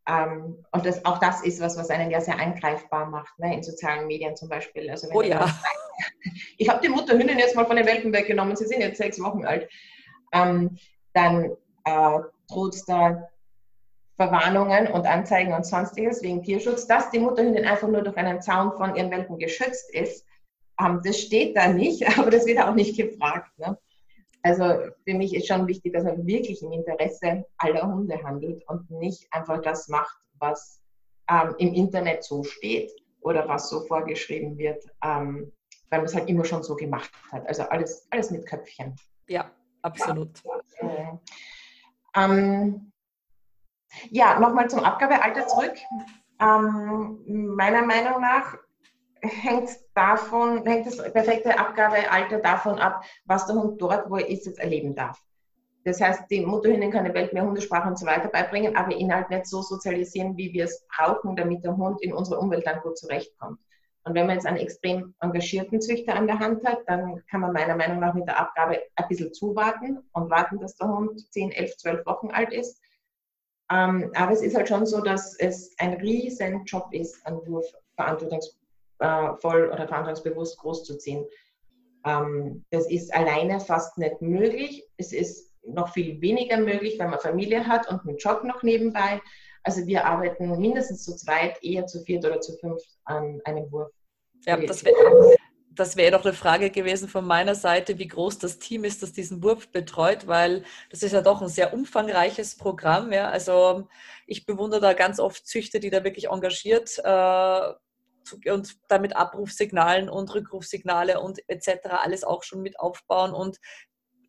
Ähm, 0.07 0.63
und 0.73 0.85
das, 0.85 1.03
auch 1.07 1.17
das 1.17 1.43
ist 1.43 1.63
was, 1.63 1.79
was 1.79 1.89
einen 1.89 2.11
ja 2.11 2.21
sehr 2.21 2.39
angreifbar 2.39 3.07
macht, 3.07 3.39
ne, 3.39 3.55
in 3.55 3.63
sozialen 3.63 4.07
Medien 4.07 4.37
zum 4.37 4.51
Beispiel. 4.51 4.91
Also 4.91 5.09
oh 5.11 5.23
ja. 5.23 5.39
Sagt, 5.39 5.79
ich 6.59 6.69
habe 6.69 6.83
die 6.83 6.91
Mutterhündin 6.91 7.39
jetzt 7.39 7.57
mal 7.57 7.65
von 7.65 7.77
den 7.77 7.87
Welpen 7.87 8.13
weggenommen, 8.13 8.57
sie 8.57 8.67
sind 8.67 8.83
jetzt 8.83 8.99
sechs 8.99 9.19
Wochen 9.23 9.47
alt. 9.47 9.71
Ähm, 10.35 10.77
dann 11.15 11.57
äh, 11.87 12.19
droht 12.51 12.77
da 12.87 13.27
Verwarnungen 14.21 14.89
und 14.89 15.07
Anzeigen 15.07 15.55
und 15.55 15.65
sonstiges 15.65 16.23
wegen 16.23 16.43
Tierschutz, 16.43 16.87
dass 16.87 17.11
die 17.11 17.19
Mutterhündin 17.19 17.65
einfach 17.65 17.89
nur 17.89 18.03
durch 18.03 18.19
einen 18.19 18.43
Zaun 18.43 18.77
von 18.77 18.95
ihren 18.95 19.11
Welpen 19.11 19.39
geschützt 19.39 19.95
ist. 19.95 20.27
Ähm, 20.79 21.01
das 21.03 21.19
steht 21.19 21.57
da 21.57 21.69
nicht, 21.69 22.07
aber 22.19 22.31
das 22.31 22.45
wird 22.45 22.61
auch 22.61 22.75
nicht 22.75 22.99
gefragt. 22.99 23.59
Ne? 23.59 23.79
Also 24.43 24.65
für 25.07 25.15
mich 25.15 25.35
ist 25.35 25.47
schon 25.49 25.67
wichtig, 25.67 25.95
dass 25.95 26.05
man 26.05 26.27
wirklich 26.27 26.63
im 26.63 26.71
Interesse 26.71 27.47
aller 27.57 27.83
Hunde 27.83 28.23
handelt 28.23 28.63
und 28.69 28.91
nicht 28.91 29.27
einfach 29.31 29.63
das 29.63 29.89
macht, 29.89 30.19
was 30.39 30.83
ähm, 31.31 31.55
im 31.57 31.73
Internet 31.73 32.23
so 32.23 32.45
steht 32.45 32.93
oder 33.23 33.49
was 33.49 33.71
so 33.71 33.87
vorgeschrieben 33.87 34.59
wird, 34.59 34.85
ähm, 35.03 35.51
weil 35.89 36.01
man 36.01 36.05
es 36.05 36.15
halt 36.15 36.29
immer 36.29 36.45
schon 36.45 36.63
so 36.63 36.77
gemacht 36.77 37.11
hat. 37.33 37.49
Also 37.49 37.63
alles, 37.63 38.07
alles 38.11 38.31
mit 38.31 38.45
Köpfchen. 38.45 38.97
Ja, 39.29 39.51
absolut. 39.81 40.43
Ja, 40.83 41.19
ähm, 42.17 42.90
ja 44.11 44.39
nochmal 44.39 44.69
zum 44.69 44.81
Abgabealter 44.81 45.47
zurück. 45.47 45.75
Ähm, 46.41 47.21
meiner 47.27 47.83
Meinung 47.83 48.21
nach 48.21 48.57
hängt 49.23 49.71
davon, 49.95 50.65
hängt 50.65 50.87
das 50.87 50.97
perfekte 51.13 51.59
Abgabealter 51.59 52.39
davon 52.39 52.79
ab, 52.79 53.05
was 53.25 53.47
der 53.47 53.57
Hund 53.57 53.81
dort, 53.81 54.11
wo 54.11 54.17
er 54.17 54.29
ist, 54.29 54.47
jetzt 54.47 54.59
erleben 54.59 54.95
darf. 54.95 55.23
Das 55.85 56.01
heißt, 56.01 56.31
die 56.31 56.45
Mutterhündin 56.45 56.91
kann 56.91 57.05
der 57.05 57.15
Welt 57.15 57.33
mehr 57.33 57.45
Hundesprache 57.45 57.89
und 57.89 57.99
so 57.99 58.07
weiter 58.07 58.29
beibringen, 58.29 58.77
aber 58.77 58.93
ihn 58.93 59.15
halt 59.15 59.31
nicht 59.31 59.47
so 59.47 59.63
sozialisieren, 59.63 60.37
wie 60.37 60.53
wir 60.53 60.65
es 60.65 60.87
brauchen, 60.89 61.37
damit 61.37 61.65
der 61.65 61.77
Hund 61.77 62.03
in 62.03 62.13
unserer 62.13 62.41
Umwelt 62.41 62.67
dann 62.67 62.81
gut 62.81 62.99
zurechtkommt. 62.99 63.59
Und 64.05 64.15
wenn 64.15 64.27
man 64.27 64.37
jetzt 64.37 64.47
einen 64.47 64.59
extrem 64.59 65.15
engagierten 65.21 65.81
Züchter 65.81 66.15
an 66.15 66.27
der 66.27 66.39
Hand 66.39 66.65
hat, 66.67 66.81
dann 66.87 67.23
kann 67.31 67.41
man 67.41 67.53
meiner 67.53 67.77
Meinung 67.77 68.01
nach 68.01 68.15
mit 68.15 68.27
der 68.27 68.39
Abgabe 68.39 68.81
ein 68.95 69.09
bisschen 69.09 69.33
zuwarten 69.33 69.99
und 70.13 70.31
warten, 70.31 70.59
dass 70.59 70.77
der 70.77 70.89
Hund 70.89 71.21
10, 71.33 71.53
11, 71.53 71.77
12 71.77 72.07
Wochen 72.07 72.31
alt 72.31 72.53
ist. 72.53 72.81
Ähm, 73.71 74.11
aber 74.15 74.33
es 74.33 74.43
ist 74.43 74.57
halt 74.57 74.69
schon 74.69 74.85
so, 74.85 75.01
dass 75.01 75.37
es 75.39 75.75
ein 75.79 75.95
riesen 75.95 76.65
Job 76.65 76.89
ist, 76.93 77.25
einen 77.27 77.47
Wurf 77.47 77.67
verantwortungsvoll 77.95 78.55
äh, 79.01 79.73
oder 79.73 79.87
verantwortungsbewusst 79.87 80.59
großzuziehen. 80.59 81.25
Ähm, 82.05 82.65
das 82.71 82.91
ist 82.91 83.15
alleine 83.15 83.61
fast 83.61 83.97
nicht 83.99 84.21
möglich. 84.21 84.85
Es 84.97 85.13
ist 85.13 85.55
noch 85.65 85.93
viel 85.93 86.21
weniger 86.21 86.57
möglich, 86.57 86.99
wenn 86.99 87.11
man 87.11 87.21
Familie 87.21 87.67
hat 87.67 87.89
und 87.89 88.01
einen 88.01 88.17
Job 88.17 88.43
noch 88.45 88.63
nebenbei. 88.63 89.21
Also 89.63 89.87
wir 89.87 90.07
arbeiten 90.07 90.59
mindestens 90.59 91.05
zu 91.05 91.15
zweit, 91.15 91.63
eher 91.63 91.87
zu 91.87 92.03
viert 92.03 92.25
oder 92.25 92.41
zu 92.41 92.57
fünft 92.57 92.99
an 93.05 93.41
einem 93.45 93.71
Wurf. 93.71 93.91
Ja, 94.47 94.57
das 94.57 94.85
wäre 94.85 95.37
das 95.73 95.97
wäre 95.97 96.11
doch 96.11 96.25
eine 96.25 96.35
Frage 96.35 96.71
gewesen 96.71 97.09
von 97.09 97.25
meiner 97.25 97.55
Seite, 97.55 97.99
wie 97.99 98.09
groß 98.09 98.39
das 98.39 98.59
Team 98.59 98.85
ist, 98.85 99.03
das 99.03 99.13
diesen 99.13 99.43
Wurf 99.43 99.71
betreut, 99.71 100.27
weil 100.27 100.65
das 100.91 101.03
ist 101.03 101.13
ja 101.13 101.23
doch 101.23 101.41
ein 101.41 101.49
sehr 101.49 101.73
umfangreiches 101.73 102.57
Programm. 102.57 103.13
Ja. 103.13 103.31
Also 103.31 103.89
ich 104.27 104.47
bewundere 104.47 104.81
da 104.81 104.93
ganz 104.95 105.21
oft 105.21 105.47
Züchter, 105.47 105.79
die 105.79 105.91
da 105.91 106.03
wirklich 106.03 106.29
engagiert 106.29 106.99
äh, 107.05 108.51
und 108.51 108.77
damit 108.89 109.15
Abrufsignalen 109.17 110.09
und 110.09 110.35
Rückrufsignale 110.35 111.21
und 111.21 111.41
etc. 111.49 111.87
alles 111.91 112.25
auch 112.25 112.43
schon 112.43 112.63
mit 112.63 112.79
aufbauen 112.81 113.33
und 113.33 113.59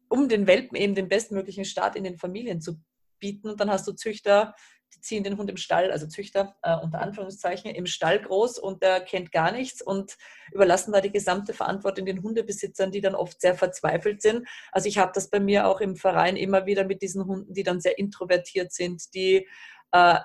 um 0.09 0.29
den 0.29 0.45
Welpen 0.45 0.77
eben 0.77 0.93
den 0.93 1.07
bestmöglichen 1.07 1.65
Start 1.65 1.95
in 1.95 2.03
den 2.03 2.17
Familien 2.17 2.61
zu 2.61 2.79
bieten. 3.19 3.49
Und 3.49 3.59
dann 3.59 3.71
hast 3.71 3.87
du 3.87 3.93
Züchter, 3.93 4.53
die 4.93 5.01
ziehen 5.01 5.23
den 5.23 5.37
Hund 5.37 5.49
im 5.49 5.57
Stall, 5.57 5.91
also 5.91 6.07
Züchter 6.07 6.55
äh, 6.61 6.75
unter 6.75 7.01
Anführungszeichen, 7.01 7.71
im 7.71 7.85
Stall 7.85 8.19
groß 8.21 8.59
und 8.59 8.83
der 8.83 9.01
kennt 9.01 9.31
gar 9.31 9.51
nichts 9.51 9.81
und 9.81 10.17
überlassen 10.51 10.91
da 10.91 11.01
die 11.01 11.11
gesamte 11.11 11.53
Verantwortung 11.53 12.05
den 12.05 12.21
Hundebesitzern, 12.21 12.91
die 12.91 13.01
dann 13.01 13.15
oft 13.15 13.39
sehr 13.41 13.55
verzweifelt 13.55 14.21
sind. 14.21 14.47
Also 14.71 14.87
ich 14.87 14.97
habe 14.97 15.11
das 15.13 15.29
bei 15.29 15.39
mir 15.39 15.67
auch 15.67 15.81
im 15.81 15.95
Verein 15.95 16.35
immer 16.35 16.65
wieder 16.65 16.85
mit 16.85 17.01
diesen 17.01 17.25
Hunden, 17.25 17.53
die 17.53 17.63
dann 17.63 17.81
sehr 17.81 17.97
introvertiert 17.97 18.71
sind, 18.71 19.13
die 19.13 19.47
äh, 19.91 20.19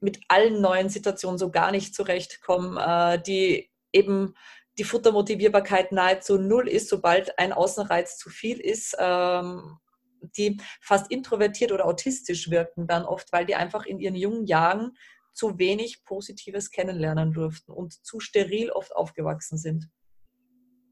mit 0.00 0.20
allen 0.28 0.60
neuen 0.60 0.88
Situationen 0.88 1.38
so 1.38 1.50
gar 1.50 1.70
nicht 1.70 1.94
zurechtkommen, 1.94 2.76
äh, 2.76 3.20
die 3.20 3.70
eben 3.92 4.34
die 4.78 4.84
Futtermotivierbarkeit 4.84 5.92
nahezu 5.92 6.38
null 6.38 6.68
ist, 6.68 6.88
sobald 6.88 7.38
ein 7.38 7.52
Außenreiz 7.52 8.16
zu 8.16 8.30
viel 8.30 8.60
ist, 8.60 8.96
ähm, 8.98 9.78
die 10.36 10.60
fast 10.80 11.10
introvertiert 11.10 11.72
oder 11.72 11.86
autistisch 11.86 12.50
wirken 12.50 12.86
dann 12.86 13.04
oft, 13.04 13.32
weil 13.32 13.46
die 13.46 13.54
einfach 13.54 13.86
in 13.86 13.98
ihren 13.98 14.14
jungen 14.14 14.46
Jahren 14.46 14.96
zu 15.32 15.58
wenig 15.58 16.04
Positives 16.04 16.70
kennenlernen 16.70 17.32
durften 17.32 17.72
und 17.72 17.92
zu 18.04 18.18
steril 18.18 18.70
oft 18.70 18.94
aufgewachsen 18.94 19.56
sind. 19.56 19.88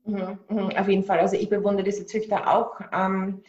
Mhm, 0.04 0.38
mhm, 0.48 0.70
auf 0.70 0.88
jeden 0.88 1.02
Fall. 1.02 1.18
Also 1.18 1.36
ich 1.36 1.48
bewundere 1.48 1.84
diese 1.84 2.06
Züchter 2.06 2.54
auch. 2.54 2.80
Ähm, 2.92 3.42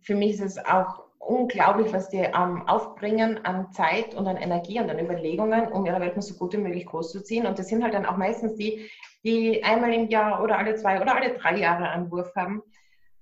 für 0.00 0.16
mich 0.16 0.32
ist 0.32 0.40
es 0.40 0.58
auch 0.58 1.04
unglaublich, 1.18 1.92
was 1.92 2.08
die 2.08 2.18
ähm, 2.18 2.66
aufbringen 2.66 3.44
an 3.44 3.70
Zeit 3.70 4.14
und 4.14 4.26
an 4.26 4.36
Energie 4.36 4.80
und 4.80 4.90
an 4.90 4.98
Überlegungen, 4.98 5.68
um 5.68 5.86
ihre 5.86 6.00
Welpen 6.00 6.20
so 6.20 6.34
gut 6.34 6.54
wie 6.54 6.58
möglich 6.58 6.86
großzuziehen. 6.86 7.46
Und 7.46 7.58
das 7.58 7.68
sind 7.68 7.84
halt 7.84 7.94
dann 7.94 8.06
auch 8.06 8.16
meistens 8.16 8.56
die, 8.56 8.90
die 9.24 9.62
einmal 9.62 9.94
im 9.94 10.08
Jahr 10.08 10.42
oder 10.42 10.58
alle 10.58 10.74
zwei 10.74 11.00
oder 11.00 11.14
alle 11.14 11.38
drei 11.38 11.56
Jahre 11.58 11.88
einen 11.88 12.10
Wurf 12.10 12.34
haben. 12.34 12.62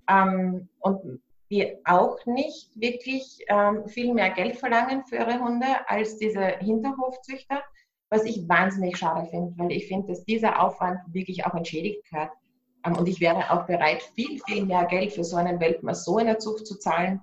Ähm, 0.08 0.70
und 0.78 1.20
die 1.50 1.76
auch 1.84 2.24
nicht 2.26 2.70
wirklich 2.80 3.44
ähm, 3.48 3.88
viel 3.88 4.14
mehr 4.14 4.30
Geld 4.30 4.56
verlangen 4.56 5.04
für 5.04 5.16
ihre 5.16 5.40
Hunde 5.40 5.66
als 5.88 6.16
diese 6.16 6.58
Hinterhofzüchter, 6.58 7.62
was 8.08 8.24
ich 8.24 8.48
wahnsinnig 8.48 8.96
schade 8.96 9.28
finde, 9.28 9.52
weil 9.56 9.72
ich 9.72 9.88
finde, 9.88 10.08
dass 10.08 10.24
dieser 10.24 10.62
Aufwand 10.62 11.00
wirklich 11.12 11.44
auch 11.44 11.54
entschädigt 11.54 12.08
gehört. 12.08 12.30
Ähm, 12.86 12.96
und 12.96 13.08
ich 13.08 13.20
wäre 13.20 13.50
auch 13.50 13.66
bereit, 13.66 14.02
viel, 14.14 14.40
viel 14.46 14.64
mehr 14.64 14.84
Geld 14.84 15.12
für 15.12 15.24
so 15.24 15.36
einen 15.36 15.58
Welpen 15.60 15.88
als 15.88 16.04
so 16.04 16.18
eine 16.18 16.38
Zucht 16.38 16.66
zu 16.66 16.78
zahlen, 16.78 17.20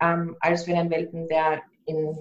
ähm, 0.00 0.36
als 0.40 0.64
für 0.64 0.76
einen 0.76 0.90
Welpen, 0.90 1.26
der 1.28 1.62
in, 1.86 2.18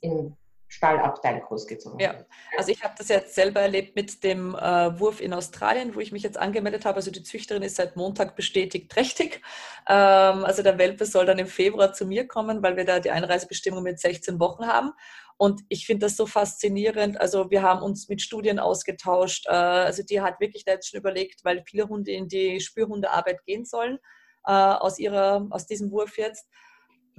in 0.00 0.36
Stallabteil 0.70 1.40
großgezogen 1.40 1.98
ja. 1.98 2.14
Also 2.56 2.70
ich 2.70 2.84
habe 2.84 2.94
das 2.96 3.08
jetzt 3.08 3.34
selber 3.34 3.60
erlebt 3.60 3.96
mit 3.96 4.22
dem 4.22 4.54
äh, 4.54 4.98
Wurf 5.00 5.20
in 5.20 5.34
Australien, 5.34 5.96
wo 5.96 6.00
ich 6.00 6.12
mich 6.12 6.22
jetzt 6.22 6.38
angemeldet 6.38 6.84
habe. 6.84 6.96
Also 6.96 7.10
die 7.10 7.24
Züchterin 7.24 7.64
ist 7.64 7.74
seit 7.74 7.96
Montag 7.96 8.36
bestätigt 8.36 8.90
trächtig. 8.90 9.42
Ähm, 9.88 10.44
also 10.44 10.62
der 10.62 10.78
Welpe 10.78 11.06
soll 11.06 11.26
dann 11.26 11.40
im 11.40 11.48
Februar 11.48 11.92
zu 11.92 12.06
mir 12.06 12.28
kommen, 12.28 12.62
weil 12.62 12.76
wir 12.76 12.84
da 12.84 13.00
die 13.00 13.10
Einreisebestimmung 13.10 13.82
mit 13.82 13.98
16 13.98 14.38
Wochen 14.38 14.66
haben. 14.66 14.92
Und 15.36 15.62
ich 15.68 15.86
finde 15.86 16.06
das 16.06 16.16
so 16.16 16.26
faszinierend. 16.26 17.20
Also 17.20 17.50
wir 17.50 17.62
haben 17.62 17.82
uns 17.82 18.08
mit 18.08 18.22
Studien 18.22 18.60
ausgetauscht. 18.60 19.46
Äh, 19.48 19.50
also 19.50 20.04
die 20.04 20.20
hat 20.20 20.38
wirklich 20.38 20.64
da 20.64 20.72
jetzt 20.72 20.88
schon 20.88 21.00
überlegt, 21.00 21.44
weil 21.44 21.64
viele 21.66 21.88
Hunde 21.88 22.12
in 22.12 22.28
die 22.28 22.60
Spürhundearbeit 22.60 23.44
gehen 23.44 23.64
sollen 23.64 23.98
äh, 24.46 24.52
aus, 24.52 25.00
ihrer, 25.00 25.48
aus 25.50 25.66
diesem 25.66 25.90
Wurf 25.90 26.16
jetzt 26.16 26.46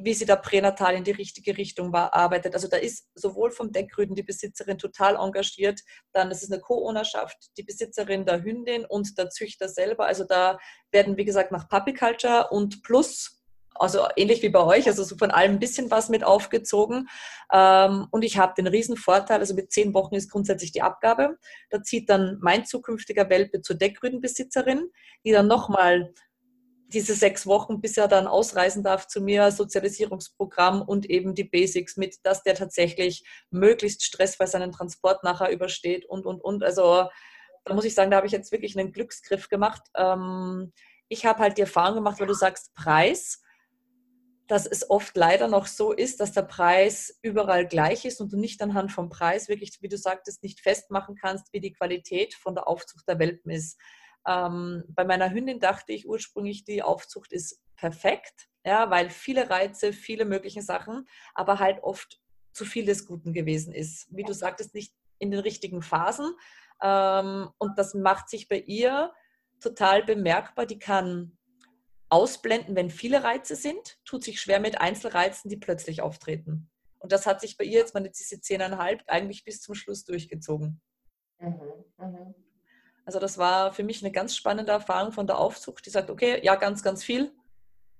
wie 0.04 0.14
sie 0.14 0.26
da 0.26 0.36
pränatal 0.36 0.96
in 0.96 1.04
die 1.04 1.12
richtige 1.12 1.58
Richtung 1.58 1.94
war, 1.94 2.14
arbeitet. 2.14 2.54
Also 2.54 2.68
da 2.68 2.78
ist 2.78 3.08
sowohl 3.16 3.52
vom 3.52 3.72
Deckrüden 3.72 4.16
die 4.16 4.24
Besitzerin 4.24 4.78
total 4.78 5.16
engagiert, 5.16 5.82
dann 6.14 6.32
ist 6.32 6.44
es 6.44 6.52
eine 6.52 6.62
Co-Ownerschaft, 6.62 7.38
die 7.58 7.64
Besitzerin 7.64 8.26
der 8.26 8.44
Hündin 8.44 8.86
und 8.86 9.18
der 9.18 9.30
Züchter 9.30 9.70
selber. 9.70 10.06
Also 10.06 10.24
da 10.24 10.58
werden, 10.92 11.18
wie 11.18 11.26
gesagt, 11.26 11.52
nach 11.52 11.70
Puppy-Culture 11.70 12.50
und 12.50 12.84
Plus 12.84 13.42
also 13.76 14.06
ähnlich 14.16 14.42
wie 14.42 14.50
bei 14.50 14.64
euch, 14.64 14.88
also 14.88 15.04
so 15.04 15.16
von 15.18 15.32
allem 15.32 15.54
ein 15.54 15.60
bisschen 15.60 15.90
was 15.90 16.10
mit 16.10 16.24
aufgezogen. 16.24 17.08
Ähm, 17.52 18.08
und 18.12 18.24
ich 18.24 18.38
habe 18.38 18.54
den 18.56 18.68
riesen 18.68 18.98
Vorteil, 18.98 19.40
also 19.40 19.56
mit 19.56 19.72
zehn 19.72 19.94
Wochen 19.94 20.16
ist 20.16 20.30
grundsätzlich 20.30 20.72
die 20.72 20.82
Abgabe. 20.82 21.38
Da 21.70 21.82
zieht 21.82 22.10
dann 22.10 22.38
mein 22.42 22.66
zukünftiger 22.66 23.30
Welpe 23.30 23.62
zur 23.62 23.78
Deckrüdenbesitzerin, 23.78 24.90
die 25.26 25.32
dann 25.32 25.48
nochmal 25.48 26.14
diese 26.94 27.16
sechs 27.16 27.46
Wochen, 27.48 27.82
bis 27.82 27.98
er 27.98 28.08
dann 28.08 28.28
ausreisen 28.28 28.84
darf 28.84 29.08
zu 29.08 29.22
mir, 29.22 29.52
Sozialisierungsprogramm 29.52 30.82
und 30.82 31.10
eben 31.10 31.36
die 31.36 31.44
Basics 31.44 31.98
mit, 31.98 32.18
dass 32.24 32.44
der 32.44 32.56
tatsächlich 32.56 33.24
möglichst 33.50 34.04
stressfrei 34.04 34.46
seinen 34.46 34.72
Transport 34.72 35.24
nachher 35.24 35.52
übersteht 35.52 36.06
und, 36.06 36.26
und, 36.26 36.42
und. 36.42 36.64
Also 36.64 37.10
da 37.64 37.74
muss 37.74 37.86
ich 37.86 37.94
sagen, 37.94 38.12
da 38.12 38.18
habe 38.18 38.28
ich 38.28 38.34
jetzt 38.34 38.52
wirklich 38.52 38.78
einen 38.78 38.92
Glücksgriff 38.92 39.50
gemacht. 39.50 39.82
Ähm, 39.96 40.74
ich 41.08 41.26
habe 41.26 41.40
halt 41.40 41.58
die 41.58 41.62
Erfahrung 41.62 41.96
gemacht, 41.96 42.20
weil 42.20 42.28
du 42.28 42.34
sagst 42.34 42.74
Preis, 42.74 43.42
dass 44.48 44.66
es 44.66 44.90
oft 44.90 45.16
leider 45.16 45.48
noch 45.48 45.66
so 45.66 45.94
ist, 45.94 46.20
dass 46.20 46.34
der 46.34 46.42
Preis 46.42 47.18
überall 47.22 47.66
gleich 47.66 48.04
ist 48.04 48.20
und 48.20 48.34
du 48.34 48.38
nicht 48.38 48.62
anhand 48.62 48.92
vom 48.92 49.10
Preis 49.10 49.48
wirklich, 49.48 49.78
wie 49.82 49.88
du 49.88 49.98
sagtest, 49.98 50.44
nicht 50.44 50.60
festmachen 50.60 51.16
kannst, 51.16 51.54
wie 51.54 51.62
die 51.62 51.72
Qualität 51.72 52.34
von 52.34 52.54
der 52.54 52.68
Aufzucht 52.68 53.08
der 53.08 53.18
Welpen 53.18 53.52
ist. 53.52 53.80
Ähm, 54.28 54.84
bei 54.90 55.04
meiner 55.04 55.32
Hündin 55.32 55.60
dachte 55.60 55.94
ich 55.94 56.08
ursprünglich, 56.08 56.64
die 56.64 56.84
Aufzucht 56.84 57.34
ist 57.34 57.62
perfekt, 57.76 58.50
ja, 58.64 58.90
weil 58.90 59.10
viele 59.10 59.50
Reize, 59.50 59.94
viele 59.94 60.26
mögliche 60.26 60.62
Sachen, 60.62 61.08
aber 61.34 61.60
halt 61.60 61.82
oft 61.84 62.22
zu 62.54 62.66
viel 62.66 62.86
des 62.86 63.06
Guten 63.08 63.34
gewesen 63.34 63.74
ist. 63.74 64.08
Wie 64.12 64.24
du 64.24 64.34
sagtest, 64.34 64.76
nicht 64.76 64.94
in 65.20 65.32
den 65.32 65.40
richtigen 65.40 65.82
Phasen. 65.82 66.36
Ähm, 66.82 67.50
und 67.58 67.78
das 67.78 67.94
macht 67.94 68.30
sich 68.30 68.48
bei 68.48 68.60
ihr 68.60 69.14
total 69.60 70.04
bemerkbar. 70.04 70.66
Die 70.66 70.80
kann 70.80 71.38
ausblenden, 72.10 72.76
wenn 72.76 72.90
viele 72.90 73.24
Reize 73.24 73.56
sind, 73.56 74.00
tut 74.04 74.24
sich 74.24 74.42
schwer 74.42 74.60
mit 74.60 74.82
Einzelreizen, 74.82 75.50
die 75.50 75.58
plötzlich 75.58 76.02
auftreten. 76.02 76.70
Und 77.00 77.12
das 77.12 77.26
hat 77.26 77.42
sich 77.42 77.58
bei 77.58 77.64
ihr 77.64 77.80
jetzt, 77.80 77.94
meine 77.94 78.12
diese 78.12 78.42
zehneinhalb, 78.42 79.04
eigentlich 79.08 79.44
bis 79.44 79.62
zum 79.62 79.74
Schluss 79.74 80.04
durchgezogen. 80.04 80.82
Mhm, 81.40 81.86
mh. 81.98 82.34
Also 83.12 83.20
das 83.20 83.38
war 83.38 83.74
für 83.74 83.84
mich 83.84 84.02
eine 84.02 84.14
ganz 84.14 84.38
spannende 84.38 84.72
Erfahrung 84.72 85.12
von 85.12 85.28
der 85.28 85.38
Aufzucht, 85.38 85.86
die 85.86 85.90
sagt, 85.90 86.10
okay, 86.10 86.40
ja, 86.44 86.56
ganz, 86.56 86.82
ganz 86.82 87.04
viel 87.04 87.30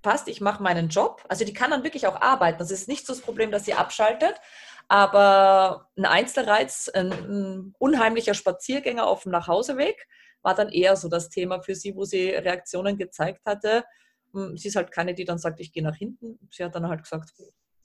passt, 0.00 0.26
ich 0.26 0.40
mache 0.40 0.62
meinen 0.62 0.88
Job. 0.88 1.22
Also 1.28 1.44
die 1.44 1.52
kann 1.52 1.70
dann 1.70 1.84
wirklich 1.84 2.06
auch 2.06 2.18
arbeiten. 2.18 2.58
Das 2.58 2.70
ist 2.70 2.88
nicht 2.88 3.06
so 3.06 3.12
das 3.12 3.20
Problem, 3.20 3.50
dass 3.50 3.66
sie 3.66 3.74
abschaltet, 3.74 4.40
Aber 4.88 5.90
ein 5.98 6.06
Einzelreiz, 6.06 6.88
ein, 6.88 7.12
ein 7.12 7.74
unheimlicher 7.78 8.32
Spaziergänger 8.32 9.06
auf 9.06 9.24
dem 9.24 9.32
Nachhauseweg, 9.32 10.08
war 10.40 10.54
dann 10.54 10.70
eher 10.70 10.96
so 10.96 11.10
das 11.10 11.28
Thema 11.28 11.60
für 11.60 11.74
sie, 11.74 11.94
wo 11.94 12.04
sie 12.04 12.30
Reaktionen 12.30 12.96
gezeigt 12.96 13.42
hatte. 13.44 13.84
Hm, 14.32 14.56
sie 14.56 14.68
ist 14.68 14.76
halt 14.76 14.92
keine, 14.92 15.12
die 15.12 15.26
dann 15.26 15.36
sagt, 15.36 15.60
ich 15.60 15.74
gehe 15.74 15.82
nach 15.82 15.96
hinten. 15.96 16.38
Sie 16.50 16.64
hat 16.64 16.74
dann 16.74 16.88
halt 16.88 17.02
gesagt, 17.02 17.34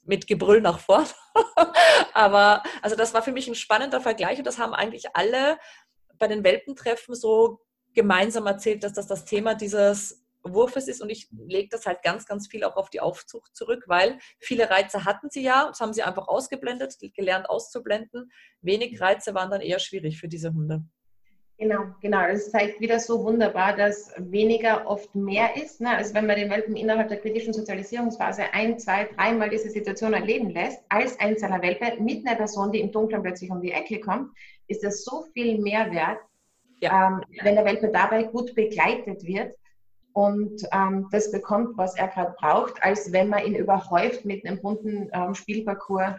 mit 0.02 0.26
Gebrüll 0.26 0.62
nach 0.62 0.78
vorn. 0.78 1.06
Aber 2.14 2.62
also 2.80 2.96
das 2.96 3.12
war 3.12 3.22
für 3.22 3.32
mich 3.32 3.48
ein 3.48 3.54
spannender 3.54 4.00
Vergleich 4.00 4.38
und 4.38 4.46
das 4.46 4.58
haben 4.58 4.72
eigentlich 4.72 5.14
alle 5.14 5.58
bei 6.18 6.28
den 6.28 6.44
Welpentreffen 6.44 7.14
so 7.14 7.60
gemeinsam 7.94 8.46
erzählt, 8.46 8.84
dass 8.84 8.92
das 8.92 9.06
das 9.06 9.24
Thema 9.24 9.54
dieses 9.54 10.24
Wurfes 10.42 10.88
ist 10.88 11.02
und 11.02 11.10
ich 11.10 11.28
lege 11.30 11.68
das 11.70 11.86
halt 11.86 12.02
ganz, 12.02 12.26
ganz 12.26 12.48
viel 12.48 12.64
auch 12.64 12.76
auf 12.76 12.90
die 12.90 13.00
Aufzucht 13.00 13.56
zurück, 13.56 13.84
weil 13.86 14.18
viele 14.38 14.70
Reize 14.70 15.04
hatten 15.04 15.30
sie 15.30 15.42
ja, 15.42 15.66
das 15.66 15.80
haben 15.80 15.92
sie 15.92 16.02
einfach 16.02 16.28
ausgeblendet, 16.28 16.96
gelernt 17.14 17.50
auszublenden. 17.50 18.30
Wenig 18.60 19.00
Reize 19.00 19.34
waren 19.34 19.50
dann 19.50 19.60
eher 19.60 19.78
schwierig 19.78 20.18
für 20.18 20.28
diese 20.28 20.54
Hunde. 20.54 20.84
Genau, 21.60 21.86
genau. 22.00 22.20
Das 22.28 22.52
zeigt 22.52 22.80
wieder 22.80 23.00
so 23.00 23.24
wunderbar, 23.24 23.74
dass 23.74 24.12
weniger 24.16 24.86
oft 24.86 25.12
mehr 25.16 25.56
ist. 25.56 25.80
Ne? 25.80 25.90
Also 25.90 26.14
wenn 26.14 26.26
man 26.26 26.36
den 26.36 26.50
Welpen 26.50 26.76
innerhalb 26.76 27.08
der 27.08 27.18
kritischen 27.18 27.52
Sozialisierungsphase 27.52 28.44
ein, 28.52 28.78
zwei, 28.78 29.08
dreimal 29.16 29.50
diese 29.50 29.68
Situation 29.68 30.12
erleben 30.12 30.50
lässt, 30.50 30.80
als 30.88 31.18
einzelner 31.18 31.60
Welpe 31.60 32.00
mit 32.00 32.24
einer 32.24 32.36
Person, 32.36 32.70
die 32.70 32.80
im 32.80 32.92
Dunkeln 32.92 33.22
plötzlich 33.22 33.50
um 33.50 33.60
die 33.60 33.72
Ecke 33.72 33.98
kommt, 33.98 34.30
ist 34.68 34.84
das 34.84 35.04
so 35.04 35.24
viel 35.32 35.58
mehr 35.58 35.90
wert, 35.90 36.18
ja. 36.80 37.08
ähm, 37.08 37.22
wenn 37.42 37.56
der 37.56 37.64
Welpe 37.64 37.90
dabei 37.90 38.24
gut 38.24 38.54
begleitet 38.54 39.24
wird 39.24 39.54
und 40.12 40.62
ähm, 40.72 41.08
das 41.10 41.30
bekommt, 41.30 41.76
was 41.76 41.96
er 41.96 42.08
gerade 42.08 42.34
braucht, 42.38 42.82
als 42.82 43.12
wenn 43.12 43.28
man 43.28 43.44
ihn 43.44 43.54
überhäuft 43.54 44.24
mit 44.24 44.44
einem 44.44 44.60
bunten 44.60 45.08
ähm, 45.12 45.34
Spielparcours, 45.34 46.14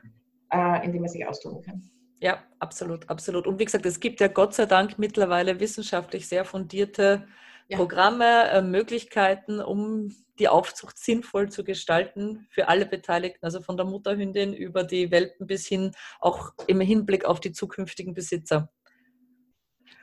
äh, 0.51 0.85
in 0.85 0.93
dem 0.93 1.03
er 1.03 1.09
sich 1.09 1.25
austoben 1.25 1.61
kann. 1.61 1.89
Ja, 2.21 2.39
absolut, 2.59 3.09
absolut. 3.09 3.47
Und 3.47 3.59
wie 3.59 3.65
gesagt, 3.65 3.85
es 3.85 3.99
gibt 3.99 4.19
ja 4.19 4.27
Gott 4.27 4.53
sei 4.53 4.65
Dank 4.65 4.99
mittlerweile 4.99 5.59
wissenschaftlich 5.59 6.27
sehr 6.27 6.43
fundierte 6.43 7.27
ja. 7.69 7.77
Programme, 7.77 8.49
äh, 8.49 8.61
Möglichkeiten, 8.61 9.61
um 9.61 10.13
die 10.39 10.47
Aufzucht 10.47 10.97
sinnvoll 10.97 11.49
zu 11.49 11.63
gestalten 11.63 12.47
für 12.49 12.67
alle 12.67 12.85
Beteiligten, 12.85 13.45
also 13.45 13.61
von 13.61 13.77
der 13.77 13.85
Mutterhündin 13.85 14.53
über 14.53 14.83
die 14.83 15.11
Welpen 15.11 15.45
bis 15.45 15.67
hin 15.67 15.91
auch 16.19 16.53
im 16.67 16.81
Hinblick 16.81 17.25
auf 17.25 17.39
die 17.39 17.51
zukünftigen 17.51 18.13
Besitzer. 18.13 18.69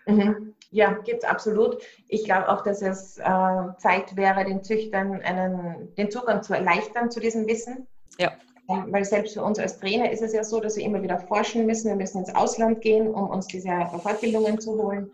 Mhm. 0.07 0.55
Ja, 0.71 0.93
gibt 0.93 1.23
es 1.23 1.29
absolut. 1.29 1.83
Ich 2.09 2.25
glaube 2.25 2.49
auch, 2.49 2.63
dass 2.63 2.83
es 2.83 3.19
äh, 3.19 3.23
Zeit 3.79 4.17
wäre, 4.17 4.45
den 4.45 4.63
Züchtern 4.63 5.21
einen, 5.23 5.95
den 5.95 6.11
Zugang 6.11 6.43
zu 6.43 6.55
erleichtern 6.55 7.11
zu 7.11 7.21
diesem 7.21 7.47
Wissen. 7.47 7.87
Ja. 8.19 8.33
Weil 8.69 9.05
selbst 9.05 9.35
für 9.35 9.43
uns 9.43 9.61
als 9.61 9.79
Trainer 9.79 10.11
ist 10.11 10.23
es 10.23 10.33
ja 10.33 10.43
so, 10.43 10.59
dass 10.61 10.77
wir 10.77 10.85
immer 10.85 11.01
wieder 11.01 11.19
forschen 11.19 11.67
müssen. 11.67 11.89
Wir 11.89 11.97
müssen 11.97 12.19
ins 12.19 12.35
Ausland 12.35 12.81
gehen, 12.81 13.09
um 13.09 13.31
uns 13.31 13.47
diese 13.47 13.71
Fortbildungen 14.03 14.59
zu 14.59 14.73
holen. 14.73 15.11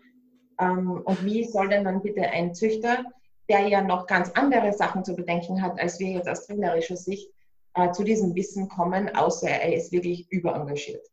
Ähm, 0.59 1.01
und 1.05 1.23
wie 1.23 1.43
soll 1.43 1.69
denn 1.69 1.83
dann 1.83 2.01
bitte 2.01 2.21
ein 2.21 2.55
Züchter, 2.55 3.03
der 3.49 3.67
ja 3.67 3.81
noch 3.81 4.07
ganz 4.07 4.31
andere 4.31 4.73
Sachen 4.73 5.03
zu 5.03 5.15
bedenken 5.15 5.61
hat, 5.61 5.79
als 5.79 5.99
wir 5.99 6.11
jetzt 6.11 6.29
aus 6.29 6.45
trainerischer 6.45 6.97
Sicht, 6.97 7.29
äh, 7.75 7.91
zu 7.91 8.03
diesem 8.03 8.35
Wissen 8.35 8.69
kommen, 8.69 9.13
außer 9.15 9.49
er 9.49 9.75
ist 9.75 9.91
wirklich 9.91 10.31
überengagiert. 10.31 11.05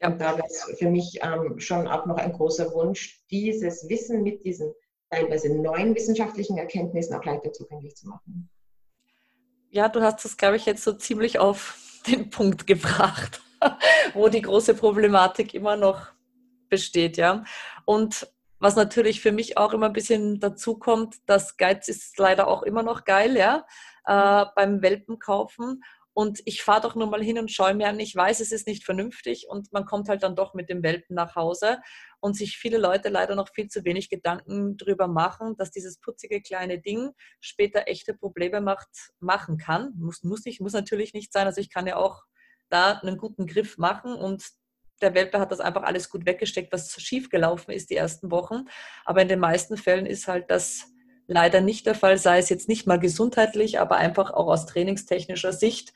Ja. 0.00 0.08
Und 0.08 0.20
da 0.20 0.36
wäre 0.36 0.46
es 0.46 0.62
für 0.78 0.90
mich 0.90 1.20
ähm, 1.22 1.58
schon 1.58 1.86
auch 1.88 2.06
noch 2.06 2.16
ein 2.16 2.32
großer 2.32 2.72
Wunsch, 2.72 3.24
dieses 3.30 3.88
Wissen 3.88 4.22
mit 4.22 4.44
diesen 4.44 4.72
teilweise 5.10 5.54
neuen 5.54 5.94
wissenschaftlichen 5.94 6.58
Erkenntnissen 6.58 7.14
auch 7.14 7.24
leichter 7.24 7.52
zugänglich 7.52 7.94
zu 7.96 8.08
machen 8.08 8.50
ja, 9.72 9.88
du 9.88 10.02
hast 10.02 10.24
das, 10.24 10.36
glaube 10.36 10.56
ich, 10.56 10.66
jetzt 10.66 10.84
so 10.84 10.92
ziemlich 10.92 11.38
auf 11.40 12.00
den 12.06 12.30
Punkt 12.30 12.66
gebracht, 12.66 13.42
wo 14.14 14.28
die 14.28 14.42
große 14.42 14.74
Problematik 14.74 15.54
immer 15.54 15.76
noch 15.76 16.12
besteht, 16.68 17.16
ja. 17.16 17.44
Und 17.84 18.28
was 18.62 18.76
natürlich 18.76 19.20
für 19.20 19.32
mich 19.32 19.58
auch 19.58 19.72
immer 19.72 19.86
ein 19.86 19.92
bisschen 19.92 20.38
dazu 20.38 20.78
kommt, 20.78 21.16
das 21.26 21.56
Geiz 21.56 21.88
ist 21.88 22.16
leider 22.16 22.46
auch 22.46 22.62
immer 22.62 22.84
noch 22.84 23.04
geil, 23.04 23.36
ja, 23.36 23.66
äh, 24.06 24.46
beim 24.54 24.82
Welpenkaufen. 24.82 25.82
Und 26.14 26.40
ich 26.44 26.62
fahre 26.62 26.82
doch 26.82 26.94
nur 26.94 27.08
mal 27.08 27.22
hin 27.24 27.38
und 27.38 27.50
schaue 27.50 27.74
mir 27.74 27.88
an, 27.88 27.98
ich 27.98 28.14
weiß, 28.14 28.38
es 28.38 28.52
ist 28.52 28.68
nicht 28.68 28.84
vernünftig 28.84 29.46
und 29.48 29.72
man 29.72 29.84
kommt 29.84 30.08
halt 30.08 30.22
dann 30.22 30.36
doch 30.36 30.54
mit 30.54 30.68
dem 30.68 30.84
Welpen 30.84 31.16
nach 31.16 31.34
Hause 31.34 31.78
und 32.20 32.36
sich 32.36 32.56
viele 32.56 32.78
Leute 32.78 33.08
leider 33.08 33.34
noch 33.34 33.48
viel 33.52 33.66
zu 33.66 33.84
wenig 33.84 34.10
Gedanken 34.10 34.76
darüber 34.76 35.08
machen, 35.08 35.56
dass 35.56 35.72
dieses 35.72 35.98
putzige 35.98 36.40
kleine 36.40 36.78
Ding 36.78 37.10
später 37.40 37.88
echte 37.88 38.14
Probleme 38.14 38.60
macht, 38.60 38.90
machen 39.18 39.56
kann. 39.56 39.92
Muss, 39.96 40.22
muss, 40.22 40.44
nicht, 40.44 40.60
muss 40.60 40.74
natürlich 40.74 41.14
nicht 41.14 41.32
sein. 41.32 41.46
Also 41.46 41.60
ich 41.60 41.70
kann 41.70 41.88
ja 41.88 41.96
auch 41.96 42.22
da 42.68 42.92
einen 42.98 43.16
guten 43.16 43.46
Griff 43.46 43.76
machen 43.76 44.14
und 44.14 44.44
der 45.02 45.14
Welpe 45.14 45.38
hat 45.38 45.52
das 45.52 45.60
einfach 45.60 45.82
alles 45.82 46.08
gut 46.08 46.26
weggesteckt, 46.26 46.72
was 46.72 46.92
schiefgelaufen 47.00 47.74
ist 47.74 47.90
die 47.90 47.96
ersten 47.96 48.30
Wochen. 48.30 48.64
Aber 49.04 49.22
in 49.22 49.28
den 49.28 49.40
meisten 49.40 49.76
Fällen 49.76 50.06
ist 50.06 50.28
halt 50.28 50.50
das 50.50 50.86
leider 51.26 51.60
nicht 51.60 51.86
der 51.86 51.94
Fall, 51.94 52.18
sei 52.18 52.38
es 52.38 52.48
jetzt 52.48 52.68
nicht 52.68 52.86
mal 52.86 52.98
gesundheitlich, 52.98 53.80
aber 53.80 53.96
einfach 53.96 54.30
auch 54.30 54.48
aus 54.48 54.66
trainingstechnischer 54.66 55.52
Sicht 55.52 55.92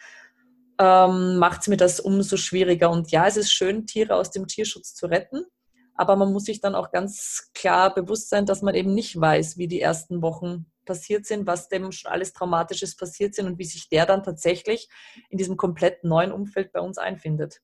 ähm, 0.78 1.36
macht 1.38 1.62
es 1.62 1.68
mir 1.68 1.76
das 1.76 2.00
umso 2.00 2.36
schwieriger. 2.36 2.90
Und 2.90 3.10
ja, 3.10 3.26
es 3.26 3.36
ist 3.36 3.52
schön, 3.52 3.86
Tiere 3.86 4.14
aus 4.14 4.30
dem 4.30 4.46
Tierschutz 4.46 4.94
zu 4.94 5.06
retten, 5.06 5.44
aber 5.94 6.16
man 6.16 6.32
muss 6.32 6.44
sich 6.44 6.60
dann 6.60 6.74
auch 6.74 6.90
ganz 6.90 7.50
klar 7.54 7.94
bewusst 7.94 8.28
sein, 8.28 8.46
dass 8.46 8.62
man 8.62 8.74
eben 8.74 8.94
nicht 8.94 9.18
weiß, 9.18 9.56
wie 9.56 9.68
die 9.68 9.80
ersten 9.80 10.22
Wochen 10.22 10.66
passiert 10.84 11.26
sind, 11.26 11.46
was 11.46 11.68
dem 11.68 11.90
schon 11.92 12.12
alles 12.12 12.32
Traumatisches 12.32 12.96
passiert 12.96 13.34
sind 13.34 13.46
und 13.46 13.58
wie 13.58 13.64
sich 13.64 13.88
der 13.88 14.06
dann 14.06 14.22
tatsächlich 14.22 14.88
in 15.30 15.38
diesem 15.38 15.56
komplett 15.56 16.04
neuen 16.04 16.32
Umfeld 16.32 16.72
bei 16.72 16.80
uns 16.80 16.98
einfindet. 16.98 17.60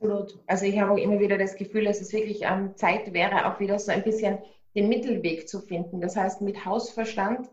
Absolut. 0.00 0.38
Also 0.46 0.64
ich 0.64 0.78
habe 0.78 0.92
auch 0.92 0.96
immer 0.96 1.18
wieder 1.18 1.38
das 1.38 1.56
Gefühl, 1.56 1.84
dass 1.84 2.00
es 2.00 2.12
wirklich 2.12 2.42
ähm, 2.42 2.76
Zeit 2.76 3.12
wäre, 3.12 3.46
auch 3.46 3.58
wieder 3.58 3.78
so 3.78 3.90
ein 3.90 4.04
bisschen 4.04 4.38
den 4.76 4.88
Mittelweg 4.88 5.48
zu 5.48 5.60
finden. 5.60 6.00
Das 6.00 6.14
heißt, 6.14 6.40
mit 6.40 6.64
Hausverstand 6.64 7.48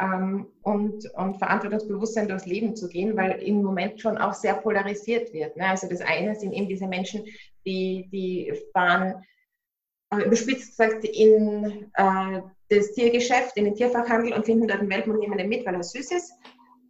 ähm, 0.00 0.46
und, 0.62 1.04
und 1.14 1.36
Verantwortungsbewusstsein 1.36 2.28
durchs 2.28 2.46
Leben 2.46 2.74
zu 2.74 2.88
gehen, 2.88 3.14
weil 3.16 3.42
im 3.42 3.62
Moment 3.62 4.00
schon 4.00 4.16
auch 4.16 4.32
sehr 4.32 4.54
polarisiert 4.54 5.34
wird. 5.34 5.56
Ne? 5.56 5.66
Also 5.68 5.86
das 5.86 6.00
eine 6.00 6.34
sind 6.34 6.52
eben 6.52 6.66
diese 6.66 6.86
Menschen, 6.86 7.24
die, 7.66 8.08
die 8.10 8.54
fahren, 8.72 9.22
äh, 10.12 10.24
überspitzt 10.24 10.78
gesagt, 10.78 11.04
in 11.04 11.90
äh, 11.94 12.40
das 12.70 12.92
Tiergeschäft, 12.92 13.54
in 13.58 13.66
den 13.66 13.74
Tierfachhandel 13.74 14.32
und 14.32 14.46
finden 14.46 14.66
dort 14.66 14.80
einen 14.80 14.90
Welpen 14.90 15.12
und 15.12 15.18
nehmen 15.18 15.36
den 15.36 15.50
mit, 15.50 15.66
weil 15.66 15.74
er 15.74 15.82
süß 15.82 16.10
ist. 16.10 16.32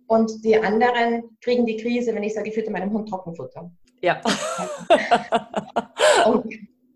Und 0.06 0.44
die 0.44 0.56
anderen 0.56 1.36
kriegen 1.40 1.66
die 1.66 1.76
Krise, 1.76 2.14
wenn 2.14 2.22
ich 2.22 2.34
sage, 2.34 2.50
ich 2.50 2.54
fütte 2.54 2.70
meinem 2.70 2.92
Hund 2.92 3.08
Trockenfutter. 3.08 3.72
Ja. 4.02 4.20
und 6.26 6.52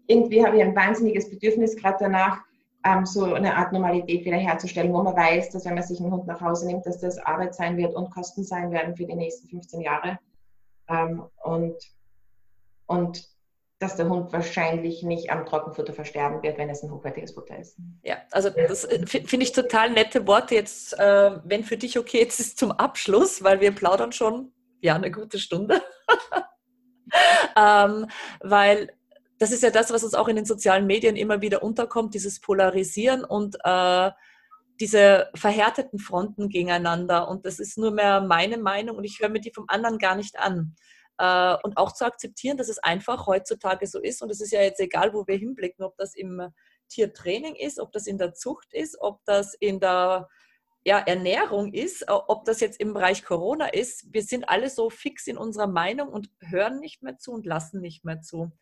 irgendwie 0.06 0.44
habe 0.44 0.56
ich 0.56 0.62
ein 0.62 0.76
wahnsinniges 0.76 1.30
Bedürfnis 1.30 1.76
gerade 1.76 1.98
danach, 2.00 2.38
ähm, 2.84 3.06
so 3.06 3.34
eine 3.34 3.56
Art 3.56 3.72
Normalität 3.72 4.24
wiederherzustellen, 4.24 4.92
wo 4.92 5.02
man 5.02 5.16
weiß, 5.16 5.50
dass 5.50 5.64
wenn 5.64 5.74
man 5.74 5.82
sich 5.82 6.00
einen 6.00 6.12
Hund 6.12 6.26
nach 6.26 6.40
Hause 6.40 6.66
nimmt, 6.66 6.86
dass 6.86 7.00
das 7.00 7.18
Arbeit 7.18 7.54
sein 7.54 7.76
wird 7.76 7.94
und 7.94 8.10
Kosten 8.10 8.44
sein 8.44 8.70
werden 8.70 8.96
für 8.96 9.06
die 9.06 9.14
nächsten 9.14 9.48
15 9.48 9.80
Jahre. 9.80 10.18
Ähm, 10.88 11.24
und, 11.42 11.76
und 12.86 13.28
dass 13.78 13.96
der 13.96 14.08
Hund 14.08 14.32
wahrscheinlich 14.32 15.02
nicht 15.02 15.30
am 15.30 15.44
Trockenfutter 15.44 15.92
versterben 15.92 16.42
wird, 16.42 16.58
wenn 16.58 16.70
es 16.70 16.82
ein 16.82 16.90
hochwertiges 16.90 17.32
Futter 17.32 17.58
ist. 17.58 17.76
Ja, 18.02 18.16
also 18.30 18.50
das 18.50 18.84
äh, 18.84 19.06
finde 19.06 19.44
ich 19.44 19.52
total 19.52 19.90
nette 19.90 20.26
Worte 20.26 20.54
jetzt, 20.54 20.98
äh, 20.98 21.38
wenn 21.44 21.64
für 21.64 21.76
dich 21.76 21.98
okay 21.98 22.20
jetzt 22.20 22.40
ist 22.40 22.58
zum 22.58 22.72
Abschluss, 22.72 23.42
weil 23.42 23.60
wir 23.60 23.72
plaudern 23.72 24.12
schon 24.12 24.52
ja 24.80 24.94
eine 24.94 25.10
gute 25.10 25.38
Stunde. 25.38 25.82
ähm, 27.56 28.06
weil 28.40 28.92
das 29.38 29.52
ist 29.52 29.62
ja 29.62 29.70
das, 29.70 29.92
was 29.92 30.04
uns 30.04 30.14
auch 30.14 30.28
in 30.28 30.36
den 30.36 30.46
sozialen 30.46 30.86
Medien 30.86 31.16
immer 31.16 31.42
wieder 31.42 31.62
unterkommt, 31.62 32.14
dieses 32.14 32.40
Polarisieren 32.40 33.24
und 33.24 33.56
äh, 33.64 34.10
diese 34.80 35.30
verhärteten 35.34 35.98
Fronten 35.98 36.48
gegeneinander. 36.48 37.28
Und 37.28 37.46
das 37.46 37.58
ist 37.58 37.78
nur 37.78 37.90
mehr 37.90 38.20
meine 38.20 38.58
Meinung 38.58 38.96
und 38.96 39.04
ich 39.04 39.18
höre 39.20 39.28
mir 39.28 39.40
die 39.40 39.52
vom 39.52 39.66
anderen 39.68 39.98
gar 39.98 40.14
nicht 40.16 40.38
an. 40.38 40.74
Äh, 41.18 41.56
und 41.62 41.76
auch 41.76 41.92
zu 41.92 42.04
akzeptieren, 42.04 42.56
dass 42.56 42.68
es 42.68 42.78
einfach 42.78 43.26
heutzutage 43.26 43.86
so 43.86 44.00
ist. 44.00 44.22
Und 44.22 44.30
es 44.30 44.40
ist 44.40 44.52
ja 44.52 44.62
jetzt 44.62 44.80
egal, 44.80 45.12
wo 45.12 45.26
wir 45.26 45.36
hinblicken, 45.36 45.84
ob 45.84 45.96
das 45.96 46.14
im 46.14 46.42
Tiertraining 46.88 47.56
ist, 47.56 47.80
ob 47.80 47.92
das 47.92 48.06
in 48.06 48.18
der 48.18 48.34
Zucht 48.34 48.72
ist, 48.72 48.98
ob 49.00 49.24
das 49.24 49.54
in 49.54 49.80
der 49.80 50.28
ja, 50.86 51.00
Ernährung 51.00 51.72
ist, 51.72 52.04
ob 52.08 52.44
das 52.44 52.60
jetzt 52.60 52.80
im 52.80 52.94
Bereich 52.94 53.24
Corona 53.24 53.66
ist. 53.66 54.06
Wir 54.12 54.22
sind 54.22 54.48
alle 54.48 54.70
so 54.70 54.88
fix 54.88 55.26
in 55.26 55.36
unserer 55.36 55.66
Meinung 55.66 56.10
und 56.10 56.30
hören 56.40 56.78
nicht 56.78 57.02
mehr 57.02 57.18
zu 57.18 57.32
und 57.32 57.44
lassen 57.44 57.80
nicht 57.80 58.04
mehr 58.04 58.20
zu. 58.20 58.52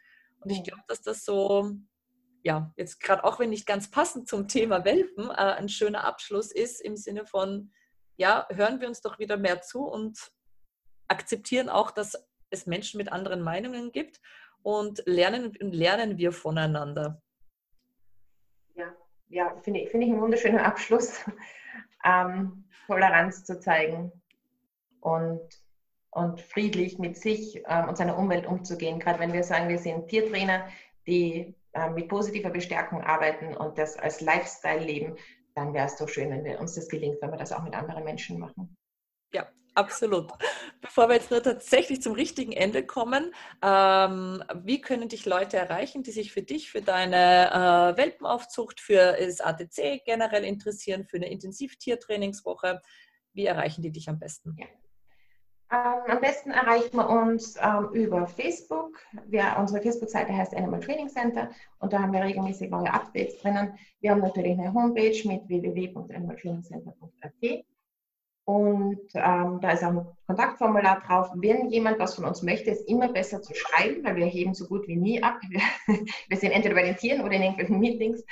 Und 0.40 0.50
ich 0.50 0.64
glaube, 0.64 0.82
dass 0.88 1.02
das 1.02 1.26
so, 1.26 1.70
ja, 2.42 2.72
jetzt 2.76 3.00
gerade 3.00 3.24
auch 3.24 3.40
wenn 3.40 3.50
nicht 3.50 3.66
ganz 3.66 3.90
passend 3.90 4.26
zum 4.26 4.48
Thema 4.48 4.86
Welpen, 4.86 5.28
äh, 5.28 5.34
ein 5.34 5.68
schöner 5.68 6.04
Abschluss 6.04 6.50
ist 6.50 6.80
im 6.80 6.96
Sinne 6.96 7.26
von, 7.26 7.74
ja, 8.16 8.46
hören 8.50 8.80
wir 8.80 8.88
uns 8.88 9.02
doch 9.02 9.18
wieder 9.18 9.36
mehr 9.36 9.60
zu 9.60 9.84
und 9.84 10.32
akzeptieren 11.08 11.68
auch, 11.68 11.90
dass 11.90 12.16
es 12.48 12.64
Menschen 12.64 12.96
mit 12.96 13.12
anderen 13.12 13.42
Meinungen 13.42 13.92
gibt 13.92 14.22
und 14.62 15.02
lernen, 15.04 15.52
lernen 15.60 16.16
wir 16.16 16.32
voneinander. 16.32 17.20
Ja, 18.76 18.96
ja 19.28 19.60
finde 19.60 19.80
ich, 19.80 19.90
find 19.90 20.04
ich 20.04 20.10
einen 20.10 20.22
wunderschönen 20.22 20.60
Abschluss, 20.60 21.22
ähm, 22.04 22.64
Toleranz 22.86 23.44
zu 23.44 23.60
zeigen 23.60 24.12
und 25.00 25.40
und 26.14 26.40
friedlich 26.40 26.98
mit 26.98 27.16
sich 27.16 27.62
ähm, 27.66 27.88
und 27.88 27.98
seiner 27.98 28.16
Umwelt 28.16 28.46
umzugehen. 28.46 29.00
Gerade 29.00 29.18
wenn 29.18 29.32
wir 29.32 29.42
sagen, 29.42 29.68
wir 29.68 29.78
sind 29.78 30.08
Tiertrainer, 30.08 30.68
die 31.06 31.54
äh, 31.72 31.90
mit 31.90 32.08
positiver 32.08 32.50
Bestärkung 32.50 33.02
arbeiten 33.02 33.56
und 33.56 33.76
das 33.78 33.98
als 33.98 34.20
Lifestyle 34.20 34.84
leben, 34.84 35.16
dann 35.56 35.74
wäre 35.74 35.86
es 35.86 35.96
doch 35.96 36.08
schön, 36.08 36.30
wenn 36.30 36.44
wir, 36.44 36.60
uns 36.60 36.74
das 36.74 36.88
gelingt, 36.88 37.20
wenn 37.20 37.30
wir 37.30 37.36
das 37.36 37.52
auch 37.52 37.62
mit 37.64 37.74
anderen 37.74 38.04
Menschen 38.04 38.38
machen. 38.38 38.76
Ja, 39.32 39.48
absolut. 39.74 40.30
Bevor 40.80 41.08
wir 41.08 41.16
jetzt 41.16 41.30
nur 41.30 41.42
tatsächlich 41.42 42.02
zum 42.02 42.12
richtigen 42.12 42.52
Ende 42.52 42.86
kommen, 42.86 43.34
ähm, 43.62 44.42
wie 44.62 44.80
können 44.80 45.08
dich 45.08 45.26
Leute 45.26 45.56
erreichen, 45.56 46.02
die 46.02 46.12
sich 46.12 46.32
für 46.32 46.42
dich, 46.42 46.70
für 46.70 46.82
deine 46.82 47.50
äh, 47.50 47.96
Welpenaufzucht, 47.96 48.80
für 48.80 49.16
das 49.18 49.40
ATC 49.40 50.04
generell 50.04 50.44
interessieren, 50.44 51.04
für 51.04 51.16
eine 51.16 51.30
Intensivtiertrainingswoche? 51.30 52.80
Wie 53.32 53.46
erreichen 53.46 53.82
die 53.82 53.90
dich 53.90 54.08
am 54.08 54.18
besten? 54.18 54.56
Ja. 54.58 54.66
Ähm, 55.72 56.02
am 56.08 56.20
besten 56.20 56.50
erreicht 56.50 56.92
man 56.94 57.06
uns 57.06 57.56
ähm, 57.60 57.88
über 57.92 58.26
Facebook. 58.26 58.98
Wir, 59.26 59.56
unsere 59.58 59.82
Facebook-Seite 59.82 60.36
heißt 60.36 60.54
Animal 60.54 60.80
Training 60.80 61.08
Center 61.08 61.50
und 61.78 61.92
da 61.92 62.00
haben 62.00 62.12
wir 62.12 62.22
regelmäßig 62.22 62.70
neue 62.70 62.92
Updates 62.92 63.40
drinnen. 63.40 63.76
Wir 64.00 64.12
haben 64.12 64.20
natürlich 64.20 64.52
eine 64.52 64.72
Homepage 64.72 65.20
mit 65.26 65.48
www.animaltrainingcenter.at 65.48 67.64
und 68.46 69.00
ähm, 69.14 69.58
da 69.62 69.70
ist 69.70 69.82
auch 69.82 69.90
ein 69.90 70.06
Kontaktformular 70.26 71.00
drauf. 71.00 71.30
Wenn 71.34 71.70
jemand 71.70 71.98
was 71.98 72.14
von 72.14 72.26
uns 72.26 72.42
möchte, 72.42 72.70
ist 72.70 72.86
immer 72.88 73.10
besser 73.10 73.40
zu 73.40 73.54
schreiben, 73.54 74.04
weil 74.04 74.16
wir 74.16 74.26
heben 74.26 74.54
so 74.54 74.66
gut 74.66 74.86
wie 74.86 74.96
nie 74.96 75.22
ab. 75.22 75.40
Wir, 76.28 76.36
sind 76.36 76.52
entweder 76.52 76.74
bei 76.74 76.82
den 76.82 76.96
Tieren 76.96 77.22
oder 77.22 77.32
in 77.32 77.42
irgendwelchen 77.42 77.80
Meetings. 77.80 78.22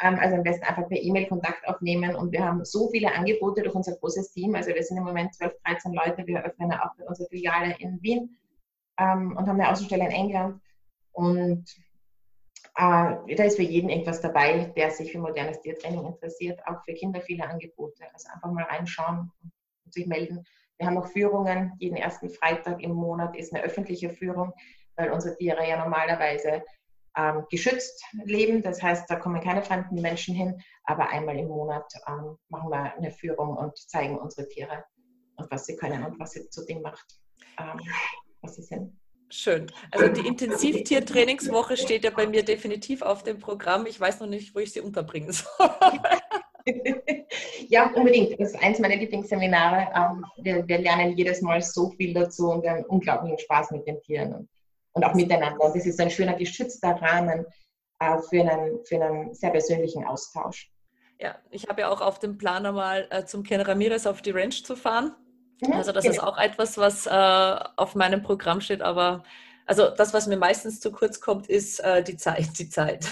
Ähm, 0.00 0.16
also 0.20 0.36
am 0.36 0.44
besten 0.44 0.64
einfach 0.64 0.88
per 0.88 1.02
E-Mail 1.02 1.26
Kontakt 1.26 1.66
aufnehmen. 1.66 2.14
Und 2.14 2.30
wir 2.30 2.44
haben 2.44 2.64
so 2.64 2.88
viele 2.90 3.12
Angebote 3.12 3.62
durch 3.62 3.74
unser 3.74 3.96
großes 3.96 4.30
Team. 4.30 4.54
Also 4.54 4.72
wir 4.72 4.82
sind 4.82 4.96
im 4.96 5.04
Moment 5.04 5.34
12, 5.34 5.52
13 5.64 5.92
Leute. 5.92 6.24
Wir 6.26 6.44
öffnen 6.44 6.72
auch 6.72 6.92
unsere 7.08 7.28
Filiale 7.28 7.74
in 7.80 8.00
Wien 8.00 8.36
ähm, 8.96 9.36
und 9.36 9.48
haben 9.48 9.60
eine 9.60 9.72
Außenstelle 9.72 10.04
in 10.04 10.12
England. 10.12 10.60
Und 11.10 11.64
äh, 12.78 13.34
da 13.34 13.44
ist 13.44 13.56
für 13.56 13.62
jeden 13.62 13.90
irgendwas 13.90 14.20
dabei, 14.20 14.72
der 14.76 14.92
sich 14.92 15.10
für 15.10 15.18
modernes 15.18 15.60
Tiertraining 15.60 16.06
interessiert. 16.06 16.60
Auch 16.64 16.84
für 16.84 16.94
Kinder 16.94 17.20
viele 17.20 17.44
Angebote. 17.44 18.04
Also 18.12 18.28
einfach 18.32 18.52
mal 18.52 18.64
reinschauen 18.64 19.32
und 19.42 19.92
sich 19.92 20.06
melden. 20.06 20.44
Wir 20.78 20.86
haben 20.86 20.96
auch 20.96 21.08
Führungen. 21.08 21.72
Jeden 21.78 21.96
ersten 21.96 22.30
Freitag 22.30 22.80
im 22.80 22.92
Monat 22.92 23.36
ist 23.36 23.52
eine 23.52 23.64
öffentliche 23.64 24.10
Führung, 24.10 24.52
weil 24.94 25.10
unsere 25.10 25.36
Tiere 25.36 25.68
ja 25.68 25.76
normalerweise 25.76 26.62
ähm, 27.16 27.44
geschützt 27.50 28.00
leben. 28.24 28.62
Das 28.62 28.80
heißt, 28.80 29.10
da 29.10 29.16
kommen 29.16 29.42
keine 29.42 29.62
fremden 29.62 30.00
Menschen 30.00 30.36
hin, 30.36 30.62
aber 30.84 31.08
einmal 31.08 31.36
im 31.36 31.48
Monat 31.48 31.92
ähm, 32.06 32.38
machen 32.48 32.70
wir 32.70 32.94
eine 32.94 33.10
Führung 33.10 33.56
und 33.56 33.76
zeigen 33.76 34.16
unsere 34.16 34.48
Tiere 34.48 34.84
und 35.36 35.50
was 35.50 35.66
sie 35.66 35.74
können 35.74 36.04
und 36.04 36.20
was 36.20 36.30
sie 36.30 36.48
zu 36.48 36.64
dem 36.64 36.82
macht, 36.82 37.18
ähm, 37.58 37.80
was 38.40 38.54
sie 38.54 38.62
sind. 38.62 38.96
Schön. 39.30 39.70
Also 39.90 40.08
die 40.08 40.26
Intensivtiertrainingswoche 40.26 41.76
steht 41.76 42.04
ja 42.04 42.10
bei 42.10 42.26
mir 42.26 42.42
definitiv 42.42 43.02
auf 43.02 43.22
dem 43.22 43.38
Programm. 43.38 43.86
Ich 43.86 44.00
weiß 44.00 44.20
noch 44.20 44.26
nicht, 44.26 44.54
wo 44.54 44.60
ich 44.60 44.72
sie 44.72 44.80
unterbringen 44.80 45.32
soll. 45.32 45.70
ja, 47.68 47.90
unbedingt. 47.94 48.40
Das 48.40 48.54
ist 48.54 48.62
eins 48.62 48.78
meiner 48.78 48.96
Lieblingsseminare. 48.96 49.88
Ähm, 49.94 50.24
wir, 50.38 50.66
wir, 50.66 50.78
lernen 50.78 51.16
jedes 51.16 51.42
Mal 51.42 51.60
so 51.60 51.90
viel 51.90 52.14
dazu 52.14 52.50
und 52.50 52.62
wir 52.62 52.70
haben 52.70 52.84
unglaublichen 52.84 53.38
Spaß 53.38 53.70
mit 53.72 53.86
den 53.86 54.00
Tieren 54.00 54.48
und 54.92 55.04
auch 55.04 55.14
miteinander. 55.14 55.60
Und 55.62 55.76
das 55.76 55.84
ist 55.84 56.00
ein 56.00 56.10
schöner 56.10 56.34
geschützter 56.34 56.92
Rahmen 57.00 57.44
äh, 58.00 58.18
für, 58.30 58.40
einen, 58.40 58.84
für 58.84 59.02
einen 59.02 59.34
sehr 59.34 59.50
persönlichen 59.50 60.04
Austausch. 60.04 60.70
Ja, 61.20 61.36
ich 61.50 61.68
habe 61.68 61.82
ja 61.82 61.90
auch 61.90 62.00
auf 62.00 62.18
dem 62.18 62.38
Plan 62.38 62.64
einmal 62.64 63.08
äh, 63.10 63.24
zum 63.24 63.42
Ken 63.42 63.60
Ramirez 63.60 64.06
auf 64.06 64.22
die 64.22 64.30
Ranch 64.30 64.64
zu 64.64 64.76
fahren. 64.76 65.14
Mhm, 65.60 65.72
also 65.72 65.92
das 65.92 66.04
genau. 66.04 66.14
ist 66.14 66.22
auch 66.22 66.38
etwas, 66.38 66.78
was 66.78 67.06
äh, 67.06 67.64
auf 67.76 67.94
meinem 67.94 68.22
Programm 68.22 68.60
steht, 68.60 68.82
aber 68.82 69.24
also 69.66 69.90
das, 69.90 70.14
was 70.14 70.26
mir 70.26 70.36
meistens 70.36 70.80
zu 70.80 70.90
kurz 70.92 71.20
kommt, 71.20 71.46
ist 71.46 71.80
äh, 71.80 72.02
die 72.02 72.16
Zeit, 72.16 72.58
die 72.58 72.68
Zeit. 72.68 73.06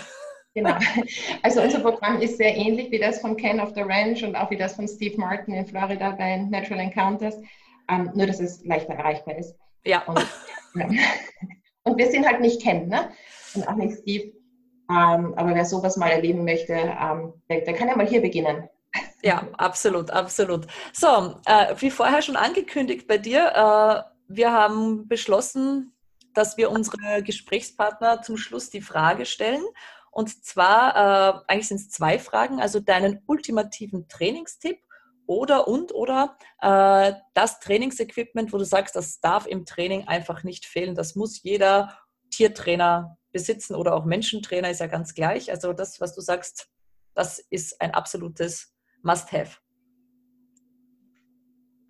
Genau. 0.54 0.74
Also 1.42 1.60
unser 1.60 1.80
Programm 1.80 2.20
ist 2.22 2.38
sehr 2.38 2.56
ähnlich 2.56 2.90
wie 2.90 2.98
das 2.98 3.20
von 3.20 3.36
Ken 3.36 3.60
of 3.60 3.74
the 3.74 3.82
Ranch 3.82 4.24
und 4.24 4.34
auch 4.34 4.50
wie 4.50 4.56
das 4.56 4.74
von 4.74 4.88
Steve 4.88 5.16
Martin 5.18 5.52
in 5.52 5.66
Florida 5.66 6.12
bei 6.12 6.38
Natural 6.38 6.80
Encounters, 6.80 7.36
ähm, 7.90 8.10
nur 8.14 8.26
dass 8.26 8.40
es 8.40 8.64
leichter 8.64 8.94
erreichbar 8.94 9.36
ist. 9.36 9.54
Ja. 9.84 10.02
Und, 10.06 10.26
ja. 10.74 10.88
Und 11.84 11.98
wir 11.98 12.10
sind 12.10 12.26
halt 12.26 12.40
nicht 12.40 12.62
kennen, 12.62 12.88
ne? 12.88 13.10
Und 13.54 13.68
auch 13.68 13.76
nicht 13.76 13.98
Steve. 13.98 14.32
Ähm, 14.88 15.34
aber 15.36 15.54
wer 15.54 15.64
sowas 15.64 15.96
mal 15.96 16.10
erleben 16.10 16.44
möchte, 16.44 16.72
ähm, 16.72 17.34
der, 17.50 17.60
der, 17.60 17.74
kann 17.74 17.88
ja 17.88 17.96
mal 17.96 18.06
hier 18.06 18.22
beginnen. 18.22 18.68
Ja, 19.22 19.48
absolut, 19.56 20.10
absolut. 20.10 20.66
So, 20.92 21.40
äh, 21.46 21.74
wie 21.78 21.90
vorher 21.90 22.22
schon 22.22 22.36
angekündigt 22.36 23.06
bei 23.06 23.18
dir, 23.18 23.48
äh, 23.48 24.16
wir 24.28 24.52
haben 24.52 25.08
beschlossen, 25.08 25.96
dass 26.34 26.56
wir 26.56 26.70
unsere 26.70 27.22
Gesprächspartner 27.22 28.22
zum 28.22 28.36
Schluss 28.36 28.70
die 28.70 28.82
Frage 28.82 29.24
stellen. 29.24 29.64
Und 30.10 30.44
zwar, 30.44 30.96
äh, 30.96 31.40
eigentlich 31.46 31.68
sind 31.68 31.80
es 31.80 31.90
zwei 31.90 32.18
Fragen, 32.18 32.60
also 32.60 32.80
deinen 32.80 33.22
ultimativen 33.26 34.08
Trainingstipp 34.08 34.78
oder 35.26 35.66
und 35.66 35.92
oder 35.92 36.36
äh, 36.60 37.14
das 37.34 37.58
Trainingsequipment, 37.60 38.52
wo 38.52 38.58
du 38.58 38.64
sagst, 38.64 38.96
das 38.96 39.20
darf 39.20 39.46
im 39.46 39.64
Training 39.66 40.06
einfach 40.06 40.42
nicht 40.44 40.66
fehlen. 40.66 40.94
Das 40.94 41.16
muss 41.16 41.42
jeder 41.42 41.98
Tiertrainer 42.30 43.16
besitzen 43.32 43.74
oder 43.74 43.94
auch 43.94 44.04
Menschentrainer, 44.04 44.70
ist 44.70 44.80
ja 44.80 44.86
ganz 44.86 45.14
gleich. 45.14 45.50
Also 45.50 45.72
das, 45.72 46.00
was 46.00 46.14
du 46.14 46.20
sagst, 46.20 46.68
das 47.14 47.38
ist 47.38 47.80
ein 47.80 47.92
absolutes 47.92 48.75
Must-Have. 49.06 49.58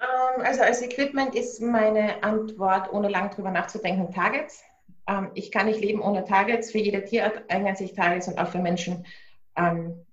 Ähm, 0.01 0.43
also 0.45 0.63
als 0.63 0.83
Equipment 0.83 1.35
ist 1.35 1.63
meine 1.63 2.23
Antwort, 2.23 2.93
ohne 2.93 3.09
lang 3.09 3.31
drüber 3.31 3.51
nachzudenken, 3.51 4.13
Targets. 4.13 4.63
Ähm, 5.09 5.31
ich 5.35 5.51
kann 5.51 5.67
nicht 5.67 5.81
leben 5.81 6.03
ohne 6.03 6.25
Targets. 6.25 6.71
Für 6.71 6.79
jede 6.79 7.03
Tierart 7.05 7.51
eignen 7.51 7.75
sich 7.75 7.95
Targets 7.95 8.29
und 8.29 8.39
auch 8.39 8.49
für 8.49 8.59
Menschen, 8.59 9.07
ähm, 9.57 10.05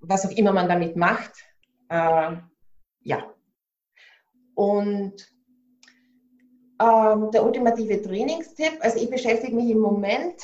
was 0.00 0.24
auch 0.24 0.30
immer 0.30 0.52
man 0.52 0.68
damit 0.68 0.96
macht. 0.96 1.32
Äh, 1.88 2.36
ja. 3.00 3.34
Und 4.54 5.34
der 6.80 7.42
ultimative 7.42 8.02
Trainingstipp, 8.02 8.78
also 8.80 8.98
ich 8.98 9.08
beschäftige 9.08 9.54
mich 9.54 9.70
im 9.70 9.78
Moment 9.78 10.42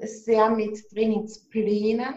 sehr 0.00 0.48
mit 0.48 0.88
Trainingsplänen 0.88 2.14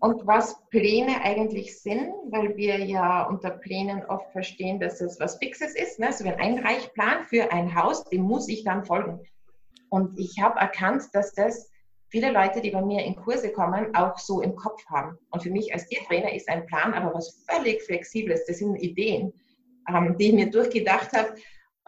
und 0.00 0.26
was 0.26 0.56
Pläne 0.70 1.20
eigentlich 1.22 1.78
sind, 1.78 2.10
weil 2.30 2.56
wir 2.56 2.78
ja 2.78 3.24
unter 3.24 3.50
Plänen 3.50 4.02
oft 4.06 4.32
verstehen, 4.32 4.80
dass 4.80 5.00
es 5.02 5.20
was 5.20 5.36
Fixes 5.36 5.74
ist. 5.76 5.98
Ne? 5.98 6.10
So 6.10 6.24
ein 6.24 6.40
Einreichplan 6.40 7.24
für 7.24 7.52
ein 7.52 7.74
Haus, 7.74 8.04
dem 8.04 8.22
muss 8.22 8.48
ich 8.48 8.64
dann 8.64 8.84
folgen. 8.86 9.20
Und 9.90 10.18
ich 10.18 10.40
habe 10.40 10.58
erkannt, 10.58 11.04
dass 11.12 11.34
das 11.34 11.70
viele 12.08 12.32
Leute, 12.32 12.62
die 12.62 12.70
bei 12.70 12.80
mir 12.80 13.04
in 13.04 13.14
Kurse 13.14 13.52
kommen, 13.52 13.94
auch 13.94 14.16
so 14.18 14.40
im 14.40 14.56
Kopf 14.56 14.82
haben. 14.86 15.18
Und 15.30 15.42
für 15.42 15.50
mich 15.50 15.72
als 15.74 15.86
Tiertrainer 15.86 16.32
ist 16.32 16.48
ein 16.48 16.64
Plan 16.66 16.94
aber 16.94 17.12
was 17.14 17.44
völlig 17.46 17.82
Flexibles. 17.82 18.46
Das 18.46 18.58
sind 18.58 18.76
Ideen, 18.76 19.34
ähm, 19.86 20.16
die 20.18 20.28
ich 20.28 20.32
mir 20.32 20.50
durchgedacht 20.50 21.12
habe, 21.12 21.34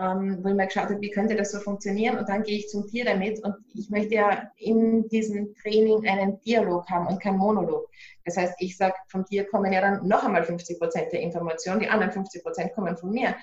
ähm, 0.02 0.42
wo 0.42 0.48
ich 0.48 0.54
mir 0.54 0.66
geschaut 0.66 0.84
habe, 0.84 1.00
wie 1.00 1.10
könnte 1.10 1.36
das 1.36 1.52
so 1.52 1.60
funktionieren. 1.60 2.18
Und 2.18 2.28
dann 2.28 2.42
gehe 2.42 2.58
ich 2.58 2.68
zum 2.68 2.88
Tier 2.88 3.04
damit. 3.04 3.42
Und 3.44 3.54
ich 3.72 3.88
möchte 3.88 4.14
ja 4.14 4.50
in 4.56 5.08
diesem 5.08 5.54
Training 5.54 6.06
einen 6.08 6.40
Dialog 6.40 6.88
haben 6.90 7.06
und 7.06 7.22
keinen 7.22 7.38
Monolog. 7.38 7.88
Das 8.24 8.36
heißt, 8.36 8.54
ich 8.58 8.76
sage, 8.76 8.94
vom 9.08 9.24
Tier 9.24 9.44
kommen 9.48 9.72
ja 9.72 9.80
dann 9.80 10.06
noch 10.08 10.24
einmal 10.24 10.42
50 10.42 10.80
Prozent 10.80 11.12
der 11.12 11.20
Informationen, 11.20 11.80
die 11.80 11.88
anderen 11.88 12.12
50 12.12 12.42
Prozent 12.42 12.74
kommen 12.74 12.96
von 12.96 13.10
mir. 13.10 13.36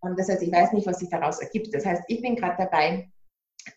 Und 0.00 0.18
das 0.18 0.28
heißt, 0.28 0.42
ich 0.42 0.50
weiß 0.50 0.72
nicht, 0.72 0.86
was 0.86 0.98
sich 0.98 1.10
daraus 1.10 1.40
ergibt. 1.40 1.72
Das 1.74 1.86
heißt, 1.86 2.02
ich 2.08 2.22
bin 2.22 2.34
gerade 2.34 2.56
dabei, 2.58 3.08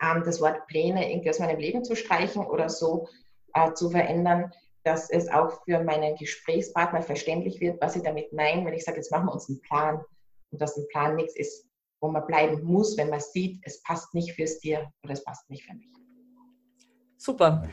ähm, 0.01 0.23
das 0.25 0.41
Wort 0.41 0.65
Pläne 0.67 1.11
irgendwie 1.11 1.29
aus 1.29 1.39
meinem 1.39 1.59
Leben 1.59 1.83
zu 1.83 1.95
streichen 1.95 2.45
oder 2.45 2.69
so 2.69 3.07
äh, 3.53 3.73
zu 3.73 3.91
verändern, 3.91 4.51
dass 4.83 5.09
es 5.09 5.29
auch 5.29 5.63
für 5.65 5.83
meinen 5.83 6.15
Gesprächspartner 6.15 7.03
verständlich 7.03 7.59
wird, 7.59 7.79
was 7.79 7.95
ich 7.95 8.01
damit 8.01 8.33
meine, 8.33 8.65
wenn 8.65 8.73
ich 8.73 8.83
sage, 8.83 8.97
jetzt 8.97 9.11
machen 9.11 9.27
wir 9.27 9.33
uns 9.33 9.49
einen 9.49 9.61
Plan 9.61 10.01
und 10.51 10.61
dass 10.61 10.77
ein 10.77 10.87
Plan 10.89 11.15
nichts 11.15 11.35
ist, 11.35 11.67
wo 12.03 12.11
man 12.11 12.27
bleiben 12.27 12.61
muss, 12.63 12.97
wenn 12.97 13.09
man 13.09 13.21
sieht, 13.21 13.61
es 13.63 13.81
passt 13.81 14.13
nicht 14.13 14.33
fürs 14.33 14.59
Tier 14.59 14.91
oder 15.03 15.13
es 15.13 15.23
passt 15.23 15.49
nicht 15.49 15.63
für 15.63 15.73
mich. 15.73 15.87
Super. 17.17 17.69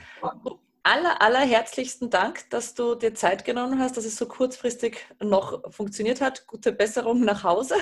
Aller, 0.84 1.20
allerherzlichsten 1.20 2.10
Dank, 2.10 2.48
dass 2.50 2.74
du 2.74 2.94
dir 2.94 3.12
Zeit 3.12 3.44
genommen 3.44 3.80
hast, 3.80 3.96
dass 3.96 4.04
es 4.04 4.16
so 4.16 4.26
kurzfristig 4.26 5.04
noch 5.20 5.60
funktioniert 5.72 6.20
hat. 6.20 6.46
Gute 6.46 6.72
Besserung 6.72 7.24
nach 7.24 7.42
Hause. 7.42 7.74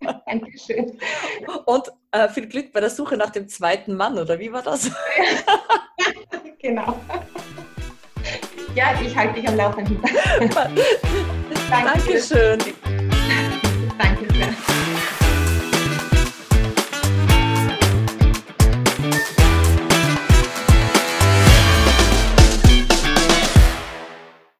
Dankeschön. 0.26 0.98
Und 1.64 1.92
äh, 2.10 2.28
viel 2.28 2.48
Glück 2.48 2.72
bei 2.72 2.80
der 2.80 2.90
Suche 2.90 3.16
nach 3.16 3.30
dem 3.30 3.48
zweiten 3.48 3.94
Mann, 3.94 4.18
oder 4.18 4.40
wie 4.40 4.52
war 4.52 4.62
das? 4.62 4.90
genau. 6.58 6.98
Ja, 8.74 9.00
ich 9.00 9.16
halte 9.16 9.40
dich 9.40 9.48
am 9.48 9.56
Laufenden. 9.56 10.02
Dankeschön. 11.70 12.58